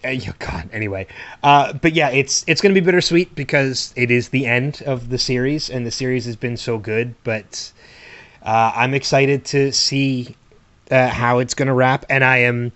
Oh, 0.04 0.32
God. 0.38 0.68
Anyway, 0.72 1.06
uh, 1.42 1.72
but 1.74 1.94
yeah, 1.94 2.10
it's 2.10 2.44
it's 2.46 2.60
going 2.60 2.74
to 2.74 2.80
be 2.80 2.84
bittersweet 2.84 3.34
because 3.34 3.92
it 3.96 4.10
is 4.10 4.28
the 4.30 4.46
end 4.46 4.82
of 4.86 5.08
the 5.10 5.18
series, 5.18 5.70
and 5.70 5.86
the 5.86 5.90
series 5.90 6.24
has 6.26 6.36
been 6.36 6.56
so 6.56 6.78
good. 6.78 7.14
But 7.24 7.72
uh, 8.42 8.72
I'm 8.74 8.94
excited 8.94 9.44
to 9.46 9.72
see 9.72 10.36
uh, 10.90 11.08
how 11.08 11.38
it's 11.38 11.54
going 11.54 11.68
to 11.68 11.74
wrap, 11.74 12.04
and 12.08 12.24
I 12.24 12.38
am 12.38 12.72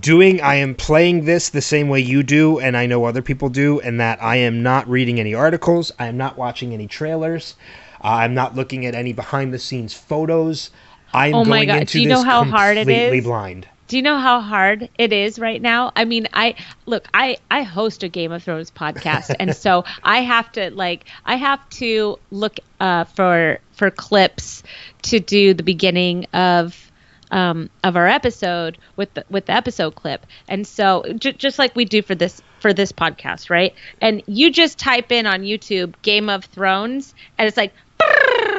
doing 0.00 0.40
I 0.40 0.54
am 0.54 0.74
playing 0.74 1.26
this 1.26 1.50
the 1.50 1.60
same 1.60 1.88
way 1.88 2.00
you 2.00 2.22
do 2.22 2.58
and 2.58 2.76
I 2.76 2.86
know 2.86 3.04
other 3.04 3.20
people 3.20 3.50
do 3.50 3.78
and 3.80 4.00
that 4.00 4.22
I 4.22 4.36
am 4.36 4.62
not 4.62 4.88
reading 4.88 5.20
any 5.20 5.34
articles, 5.34 5.92
I 5.98 6.06
am 6.06 6.16
not 6.16 6.38
watching 6.38 6.72
any 6.72 6.86
trailers, 6.86 7.56
uh, 8.02 8.08
I'm 8.08 8.34
not 8.34 8.56
looking 8.56 8.86
at 8.86 8.94
any 8.94 9.12
behind 9.12 9.52
the 9.52 9.58
scenes 9.58 9.92
photos. 9.92 10.70
I'm 11.12 11.32
Oh 11.34 11.44
my 11.44 11.58
going 11.58 11.68
God, 11.68 11.80
into 11.80 11.92
do 11.92 12.00
you 12.00 12.08
this 12.08 12.20
know 12.20 12.22
how 12.24 12.44
hard 12.44 12.78
it 12.78 12.88
completely 12.88 13.18
is? 13.18 13.24
blind. 13.24 13.68
Do 13.92 13.98
you 13.98 14.02
know 14.02 14.16
how 14.16 14.40
hard 14.40 14.88
it 14.96 15.12
is 15.12 15.38
right 15.38 15.60
now? 15.60 15.92
I 15.94 16.06
mean, 16.06 16.26
I 16.32 16.54
look, 16.86 17.06
I 17.12 17.36
I 17.50 17.60
host 17.60 18.02
a 18.02 18.08
Game 18.08 18.32
of 18.32 18.42
Thrones 18.42 18.70
podcast, 18.70 19.36
and 19.38 19.54
so 19.64 19.84
I 20.02 20.22
have 20.22 20.50
to 20.52 20.70
like 20.70 21.04
I 21.26 21.36
have 21.36 21.60
to 21.72 22.18
look 22.30 22.58
uh, 22.80 23.04
for 23.04 23.58
for 23.72 23.90
clips 23.90 24.62
to 25.02 25.20
do 25.20 25.52
the 25.52 25.62
beginning 25.62 26.24
of 26.32 26.90
um, 27.30 27.68
of 27.84 27.96
our 27.96 28.08
episode 28.08 28.78
with 28.96 29.12
the, 29.12 29.26
with 29.28 29.44
the 29.44 29.52
episode 29.52 29.94
clip, 29.94 30.24
and 30.48 30.66
so 30.66 31.04
j- 31.18 31.34
just 31.34 31.58
like 31.58 31.76
we 31.76 31.84
do 31.84 32.00
for 32.00 32.14
this 32.14 32.40
for 32.60 32.72
this 32.72 32.92
podcast, 32.92 33.50
right? 33.50 33.74
And 34.00 34.22
you 34.26 34.50
just 34.50 34.78
type 34.78 35.12
in 35.12 35.26
on 35.26 35.42
YouTube 35.42 35.96
Game 36.00 36.30
of 36.30 36.46
Thrones, 36.46 37.14
and 37.36 37.46
it's 37.46 37.58
like 37.58 37.74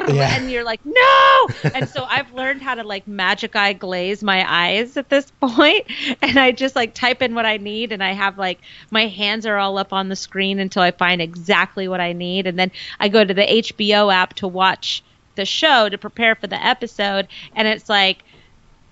Yeah. 0.08 0.36
and 0.36 0.50
you're 0.50 0.64
like 0.64 0.80
no! 0.84 1.48
And 1.74 1.88
so 1.88 2.04
i've 2.04 2.32
learned 2.32 2.62
how 2.62 2.74
to 2.74 2.82
like 2.82 3.06
magic 3.06 3.56
eye 3.56 3.72
glaze 3.72 4.22
my 4.22 4.44
eyes 4.48 4.96
at 4.96 5.08
this 5.08 5.30
point. 5.40 5.86
And 6.22 6.38
i 6.38 6.52
just 6.52 6.76
like 6.76 6.94
type 6.94 7.22
in 7.22 7.34
what 7.34 7.46
i 7.46 7.56
need 7.56 7.92
and 7.92 8.02
i 8.02 8.12
have 8.12 8.38
like 8.38 8.60
my 8.90 9.06
hands 9.06 9.46
are 9.46 9.56
all 9.56 9.78
up 9.78 9.92
on 9.92 10.08
the 10.08 10.16
screen 10.16 10.58
until 10.58 10.82
i 10.82 10.90
find 10.90 11.20
exactly 11.20 11.88
what 11.88 12.00
i 12.00 12.12
need. 12.12 12.46
And 12.46 12.58
then 12.58 12.70
i 13.00 13.08
go 13.08 13.24
to 13.24 13.34
the 13.34 13.46
hbo 13.46 14.12
app 14.12 14.34
to 14.34 14.48
watch 14.48 15.02
the 15.36 15.44
show 15.44 15.88
to 15.88 15.98
prepare 15.98 16.34
for 16.34 16.46
the 16.46 16.62
episode. 16.64 17.28
And 17.54 17.66
it's 17.66 17.88
like 17.88 18.24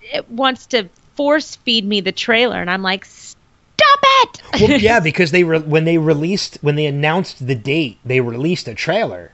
it 0.01 0.29
wants 0.29 0.67
to 0.67 0.89
force 1.15 1.55
feed 1.57 1.85
me 1.85 2.01
the 2.01 2.11
trailer. 2.11 2.59
And 2.59 2.69
i'm 2.69 2.81
like 2.81 3.05
stop 3.83 3.99
it! 4.03 4.41
Well, 4.61 4.79
yeah, 4.79 4.99
because 5.03 5.31
they 5.31 5.43
re- 5.43 5.59
when 5.59 5.85
they 5.85 5.97
released 5.97 6.57
when 6.61 6.75
they 6.75 6.85
announced 6.85 7.45
the 7.45 7.55
date, 7.55 7.97
they 8.05 8.21
released 8.21 8.67
a 8.67 8.75
trailer. 8.75 9.32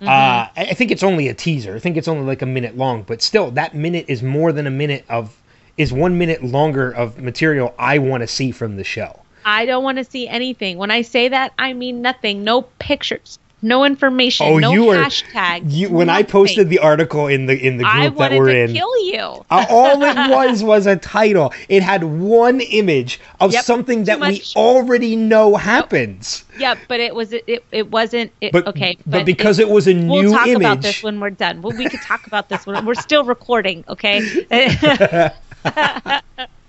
Mm-hmm. 0.00 0.08
Uh, 0.08 0.10
I 0.10 0.50
I 0.56 0.74
think 0.74 0.90
it's 0.90 1.02
only 1.02 1.28
a 1.28 1.34
teaser. 1.34 1.76
I 1.76 1.78
think 1.78 1.96
it's 1.96 2.08
only 2.08 2.24
like 2.24 2.42
a 2.42 2.46
minute 2.46 2.76
long, 2.76 3.02
but 3.02 3.20
still, 3.20 3.50
that 3.52 3.74
minute 3.74 4.06
is 4.08 4.22
more 4.22 4.52
than 4.52 4.66
a 4.66 4.70
minute 4.70 5.04
of 5.08 5.36
is 5.76 5.92
one 5.92 6.16
minute 6.18 6.42
longer 6.42 6.90
of 6.90 7.18
material 7.18 7.74
I 7.78 7.98
want 7.98 8.22
to 8.22 8.26
see 8.26 8.50
from 8.50 8.76
the 8.76 8.84
show. 8.84 9.20
I 9.44 9.66
don't 9.66 9.84
want 9.84 9.98
to 9.98 10.04
see 10.04 10.28
anything. 10.28 10.78
When 10.78 10.90
I 10.90 11.02
say 11.02 11.28
that, 11.28 11.52
I 11.58 11.72
mean 11.72 12.02
nothing. 12.02 12.44
No 12.44 12.62
pictures, 12.78 13.38
no 13.62 13.84
information, 13.84 14.46
Oh, 14.46 14.58
no 14.58 14.72
you 14.72 14.82
hashtags. 14.86 15.70
you 15.70 15.90
when 15.90 16.08
I 16.08 16.22
posted 16.22 16.68
the 16.70 16.78
article 16.78 17.26
in 17.26 17.46
the 17.46 17.58
in 17.58 17.76
the 17.76 17.84
I 17.84 18.06
group 18.08 18.18
that 18.18 18.32
we're 18.32 18.46
to 18.46 18.58
in. 18.64 18.72
kill 18.74 19.04
you. 19.06 19.44
Uh, 19.50 19.66
all 19.68 20.02
it 20.02 20.16
was 20.30 20.62
was 20.64 20.86
a 20.86 20.96
title. 20.96 21.52
It 21.68 21.82
had 21.82 22.04
one 22.04 22.60
image 22.60 23.20
of 23.40 23.52
Yep, 23.52 23.64
something 23.64 24.04
that 24.04 24.20
we 24.20 24.42
already 24.56 25.16
know 25.16 25.56
happens. 25.56 26.44
yeah, 26.58 26.74
but 26.88 27.00
it 27.00 27.14
was 27.14 27.32
it 27.32 27.64
it 27.70 27.90
wasn't 27.90 28.32
it, 28.40 28.52
But 28.52 28.66
okay. 28.68 28.96
but, 29.06 29.24
because 29.26 29.58
it, 29.58 29.68
was 29.68 29.86
a 29.88 29.94
we'll 29.94 30.22
new 30.22 30.30
talk 30.32 30.46
image, 30.46 30.56
about 30.62 30.82
this 30.82 31.02
when 31.02 31.20
we're 31.20 31.30
done. 31.30 31.62
Well, 31.62 31.76
we 31.76 31.86
could 31.86 32.02
talk 32.02 32.26
about 32.26 32.48
this 32.48 32.66
when 32.66 32.84
we're 32.86 32.94
still 32.94 33.24
recording. 33.24 33.84
Okay. 33.88 34.20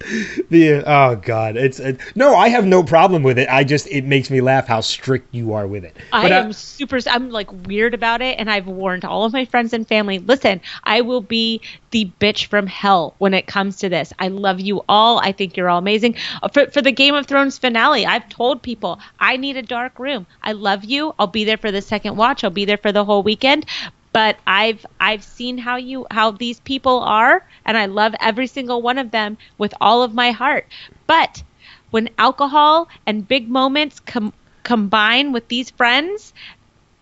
the 0.50 0.82
oh 0.86 1.16
god, 1.16 1.56
it's 1.56 1.78
it, 1.78 2.00
no, 2.14 2.34
I 2.34 2.48
have 2.48 2.64
no 2.66 2.82
problem 2.82 3.22
with 3.22 3.38
it. 3.38 3.48
I 3.50 3.64
just 3.64 3.86
it 3.88 4.04
makes 4.04 4.30
me 4.30 4.40
laugh 4.40 4.66
how 4.66 4.80
strict 4.80 5.34
you 5.34 5.52
are 5.52 5.66
with 5.66 5.84
it. 5.84 5.96
I 6.10 6.22
But, 6.22 6.32
uh, 6.32 6.36
am 6.36 6.52
super. 6.54 6.98
I'm 7.06 7.30
like 7.30 7.52
weird 7.66 7.92
about 7.92 8.22
it, 8.22 8.38
and 8.38 8.50
I've 8.50 8.66
warned 8.66 9.04
all 9.04 9.24
of 9.24 9.32
my 9.34 9.44
friends 9.44 9.74
and 9.74 9.86
family. 9.86 10.18
Listen, 10.18 10.62
I 10.84 11.02
will 11.02 11.20
be 11.20 11.60
the 11.90 12.10
bitch 12.18 12.46
from 12.46 12.66
hell 12.66 13.14
when 13.18 13.34
it 13.34 13.46
comes 13.46 13.76
to 13.78 13.90
this. 13.90 14.12
I 14.18 14.28
love 14.28 14.58
you 14.60 14.82
all. 14.88 15.18
I 15.18 15.32
think 15.32 15.56
you're 15.56 15.68
all 15.68 15.78
amazing. 15.78 16.16
Uh, 16.42 16.48
For 16.48 16.66
for 16.70 16.80
the 16.80 16.92
Game 16.92 17.14
of 17.14 17.26
Thrones 17.26 17.58
finale, 17.58 18.06
I've 18.06 18.28
told 18.30 18.62
people 18.62 19.00
I 19.18 19.36
need 19.36 19.58
a 19.58 19.62
dark 19.62 19.98
room. 19.98 20.26
I 20.42 20.52
love 20.52 20.84
you. 20.84 21.14
I'll 21.18 21.26
be 21.26 21.44
there 21.44 21.58
for 21.58 21.70
the 21.70 21.82
second 21.82 22.16
watch. 22.16 22.42
I'll 22.42 22.50
be 22.50 22.64
there 22.64 22.78
for 22.78 22.92
the 22.92 23.04
whole 23.04 23.22
weekend. 23.22 23.66
But 24.12 24.38
I've 24.46 24.84
I've 25.00 25.24
seen 25.24 25.58
how 25.58 25.76
you 25.76 26.06
how 26.10 26.30
these 26.32 26.60
people 26.60 27.00
are, 27.00 27.46
and 27.64 27.76
I 27.76 27.86
love 27.86 28.14
every 28.20 28.46
single 28.46 28.82
one 28.82 28.98
of 28.98 29.10
them 29.10 29.38
with 29.58 29.74
all 29.80 30.02
of 30.02 30.14
my 30.14 30.30
heart. 30.32 30.66
But 31.06 31.42
when 31.90 32.10
alcohol 32.18 32.88
and 33.06 33.26
big 33.26 33.48
moments 33.48 34.00
com- 34.00 34.32
combine 34.64 35.32
with 35.32 35.48
these 35.48 35.70
friends, 35.70 36.32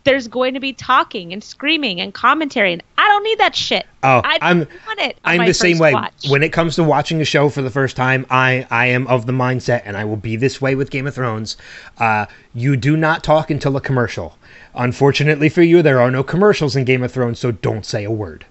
there's 0.09 0.26
going 0.26 0.55
to 0.55 0.60
be 0.60 0.72
talking 0.72 1.32
and 1.35 1.44
screaming 1.44 2.01
and 2.01 2.14
commentary, 2.14 2.72
and 2.72 2.82
I 2.97 3.06
don't 3.09 3.22
need 3.22 3.39
that 3.39 3.55
shit. 3.55 3.86
Oh, 4.02 4.22
I 4.24 4.39
I'm- 4.40 4.60
don't 4.60 4.70
want 4.86 5.01
it. 5.01 5.18
I'm 5.24 5.44
the 5.47 5.52
same 5.52 5.78
way. 5.78 5.93
watch. 5.93 6.28
When 6.28 6.43
it 6.43 6.51
comes 6.52 6.76
to 6.76 6.85
watching 6.85 7.20
a 7.20 7.24
show 7.26 7.48
for 7.51 7.60
the 7.60 7.70
first 7.70 7.94
time, 7.94 8.24
I, 8.30 8.66
I 8.70 8.86
am 8.86 9.06
of 9.06 9.26
the 9.26 9.32
mindset, 9.32 9.82
and 9.85 9.97
I 9.98 10.05
will 10.06 10.16
be 10.16 10.36
this 10.36 10.60
way 10.62 10.74
with 10.74 10.90
Game 10.90 11.06
of 11.06 11.14
Thrones. 11.14 11.59
Uh, 11.98 12.24
you 12.55 12.74
do 12.76 12.97
not 12.97 13.22
talk 13.22 13.51
until 13.51 13.76
a 13.76 13.80
commercial. 13.82 14.36
Unfortunately 14.74 15.48
for 15.51 15.62
you, 15.62 15.82
there 15.82 16.01
are 16.01 16.10
no 16.10 16.22
commercials 16.22 16.74
in 16.74 16.85
Game 16.85 17.02
of 17.02 17.12
Thrones, 17.12 17.39
so 17.39 17.51
don't 17.52 17.85
say 17.85 18.05
a 18.05 18.10
word. 18.10 18.47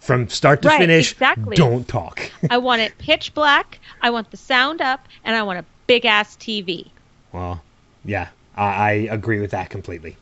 From 0.00 0.28
start 0.28 0.62
to 0.62 0.68
Right, 0.68 0.78
finish, 0.78 1.12
exactly. 1.12 1.56
don't 1.56 1.86
talk. 1.88 2.30
I 2.50 2.58
want 2.58 2.82
it 2.82 2.96
pitch 2.98 3.32
black. 3.34 3.78
I 4.02 4.10
want 4.10 4.30
the 4.30 4.36
sound 4.36 4.80
up, 4.80 5.06
and 5.24 5.36
I 5.36 5.42
want 5.42 5.58
a 5.58 5.64
big 5.86 6.04
ass 6.04 6.36
TV. 6.36 6.90
well, 7.32 7.62
yeah, 8.04 8.28
I, 8.56 8.64
I 8.66 8.90
agree 9.10 9.40
with 9.40 9.50
that 9.52 9.70
completely. 9.70 10.16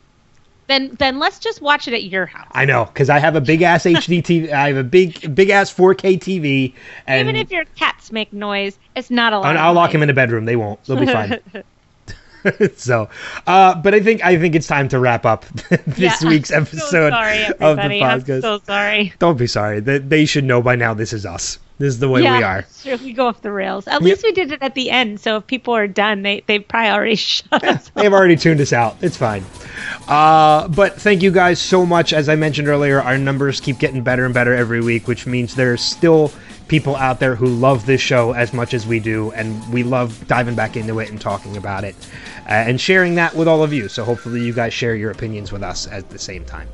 Then 0.69 0.95
then 0.99 1.17
let's 1.17 1.39
just 1.39 1.63
watch 1.63 1.87
it 1.87 1.95
at 1.95 2.03
your 2.03 2.27
house. 2.27 2.47
I 2.51 2.63
know, 2.63 2.85
because 2.85 3.09
I 3.09 3.17
have 3.17 3.35
a 3.35 3.41
big 3.41 3.63
ass 3.63 3.85
HD 3.85 4.21
TV. 4.21 4.53
I 4.53 4.67
have 4.67 4.77
a 4.77 4.83
big 4.83 5.33
big 5.33 5.49
ass 5.49 5.73
4K 5.73 6.19
TV, 6.19 6.75
and 7.07 7.27
Even 7.27 7.35
if 7.35 7.51
your 7.51 7.65
cats 7.75 8.11
make 8.11 8.31
noise, 8.31 8.77
it's 8.95 9.09
not 9.09 9.33
allowed. 9.33 9.49
And 9.49 9.57
I'll 9.57 9.73
lock 9.73 9.93
him 9.93 10.03
in 10.03 10.11
a 10.11 10.13
bedroom. 10.13 10.45
They 10.45 10.55
won't. 10.55 10.81
They'll 10.83 10.99
be 10.99 11.07
fine. 11.07 11.39
so, 12.75 13.09
uh, 13.47 13.75
but 13.81 13.95
I 13.95 13.99
think 13.99 14.23
I 14.23 14.37
think 14.37 14.53
it's 14.53 14.67
time 14.67 14.87
to 14.89 14.99
wrap 14.99 15.25
up 15.25 15.45
this 15.87 16.21
week's 16.23 16.51
episode 16.51 16.87
so 16.89 17.09
sorry, 17.09 17.45
of 17.45 17.57
the 17.57 17.65
everybody. 17.65 18.03
I'm 18.03 18.21
podcast. 18.21 18.41
so 18.41 18.59
sorry. 18.59 19.13
Don't 19.17 19.39
be 19.39 19.47
sorry. 19.47 19.79
They, 19.79 19.97
they 19.97 20.25
should 20.25 20.43
know 20.43 20.61
by 20.61 20.75
now. 20.75 20.93
This 20.93 21.13
is 21.13 21.25
us. 21.25 21.57
This 21.79 21.93
is 21.93 21.99
the 21.99 22.09
way 22.09 22.21
we 22.21 22.27
are. 22.27 22.65
Sure, 22.83 22.97
we 22.97 23.13
go 23.13 23.27
off 23.27 23.41
the 23.41 23.53
rails. 23.53 23.87
At 23.87 24.01
least 24.01 24.21
we 24.21 24.33
did 24.33 24.51
it 24.51 24.61
at 24.61 24.75
the 24.75 24.91
end, 24.91 25.21
so 25.21 25.37
if 25.37 25.47
people 25.47 25.73
are 25.73 25.87
done, 25.87 26.23
they 26.23 26.43
they 26.45 26.59
probably 26.59 26.89
already 26.89 27.15
shut 27.15 27.63
us. 27.63 27.89
They've 27.95 28.11
already 28.11 28.35
tuned 28.35 28.59
us 28.59 28.73
out. 28.73 28.97
It's 29.01 29.15
fine. 29.15 29.45
Uh, 30.05 30.67
but 30.67 30.99
thank 30.99 31.23
you 31.23 31.31
guys 31.31 31.61
so 31.61 31.85
much. 31.85 32.11
As 32.11 32.27
I 32.27 32.35
mentioned 32.35 32.67
earlier, 32.67 33.01
our 33.01 33.17
numbers 33.17 33.61
keep 33.61 33.79
getting 33.79 34.03
better 34.03 34.25
and 34.25 34.33
better 34.33 34.53
every 34.53 34.81
week, 34.81 35.07
which 35.07 35.25
means 35.25 35.55
there's 35.55 35.81
still 35.81 36.33
people 36.67 36.97
out 36.97 37.21
there 37.21 37.35
who 37.35 37.47
love 37.47 37.85
this 37.85 38.01
show 38.01 38.33
as 38.33 38.53
much 38.53 38.73
as 38.73 38.85
we 38.85 38.99
do, 38.99 39.31
and 39.31 39.71
we 39.71 39.83
love 39.83 40.27
diving 40.27 40.55
back 40.55 40.75
into 40.75 40.99
it 40.99 41.09
and 41.09 41.21
talking 41.21 41.55
about 41.55 41.85
it 41.85 41.95
uh, 42.45 42.51
and 42.51 42.81
sharing 42.81 43.15
that 43.15 43.33
with 43.35 43.47
all 43.47 43.63
of 43.63 43.71
you. 43.71 43.87
So 43.87 44.03
hopefully, 44.03 44.41
you 44.41 44.51
guys 44.51 44.73
share 44.73 44.95
your 44.95 45.11
opinions 45.11 45.53
with 45.53 45.63
us 45.63 45.87
at 45.87 46.09
the 46.09 46.19
same 46.19 46.43
time. 46.43 46.67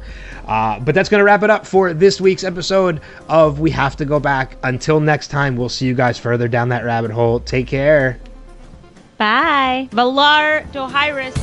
Uh, 0.45 0.79
but 0.79 0.93
that's 0.93 1.09
going 1.09 1.19
to 1.19 1.25
wrap 1.25 1.43
it 1.43 1.49
up 1.49 1.65
for 1.65 1.93
this 1.93 2.21
week's 2.21 2.43
episode 2.43 3.01
of 3.27 3.59
We 3.59 3.71
Have 3.71 3.95
to 3.97 4.05
Go 4.05 4.19
Back. 4.19 4.57
Until 4.63 4.99
next 4.99 5.29
time, 5.29 5.55
we'll 5.55 5.69
see 5.69 5.85
you 5.85 5.95
guys 5.95 6.19
further 6.19 6.47
down 6.47 6.69
that 6.69 6.83
rabbit 6.85 7.11
hole. 7.11 7.39
Take 7.39 7.67
care. 7.67 8.19
Bye. 9.17 9.89
Valar 9.91 10.69
Dohaeris. 10.71 11.33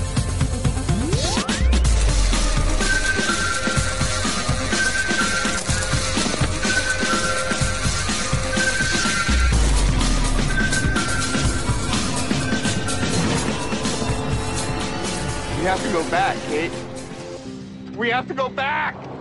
We 15.58 15.68
have 15.68 15.80
to 15.80 15.92
go 15.92 16.08
back, 16.10 16.36
Kate. 16.48 16.72
We 18.02 18.10
have 18.10 18.26
to 18.26 18.34
go 18.34 18.48
back! 18.48 19.11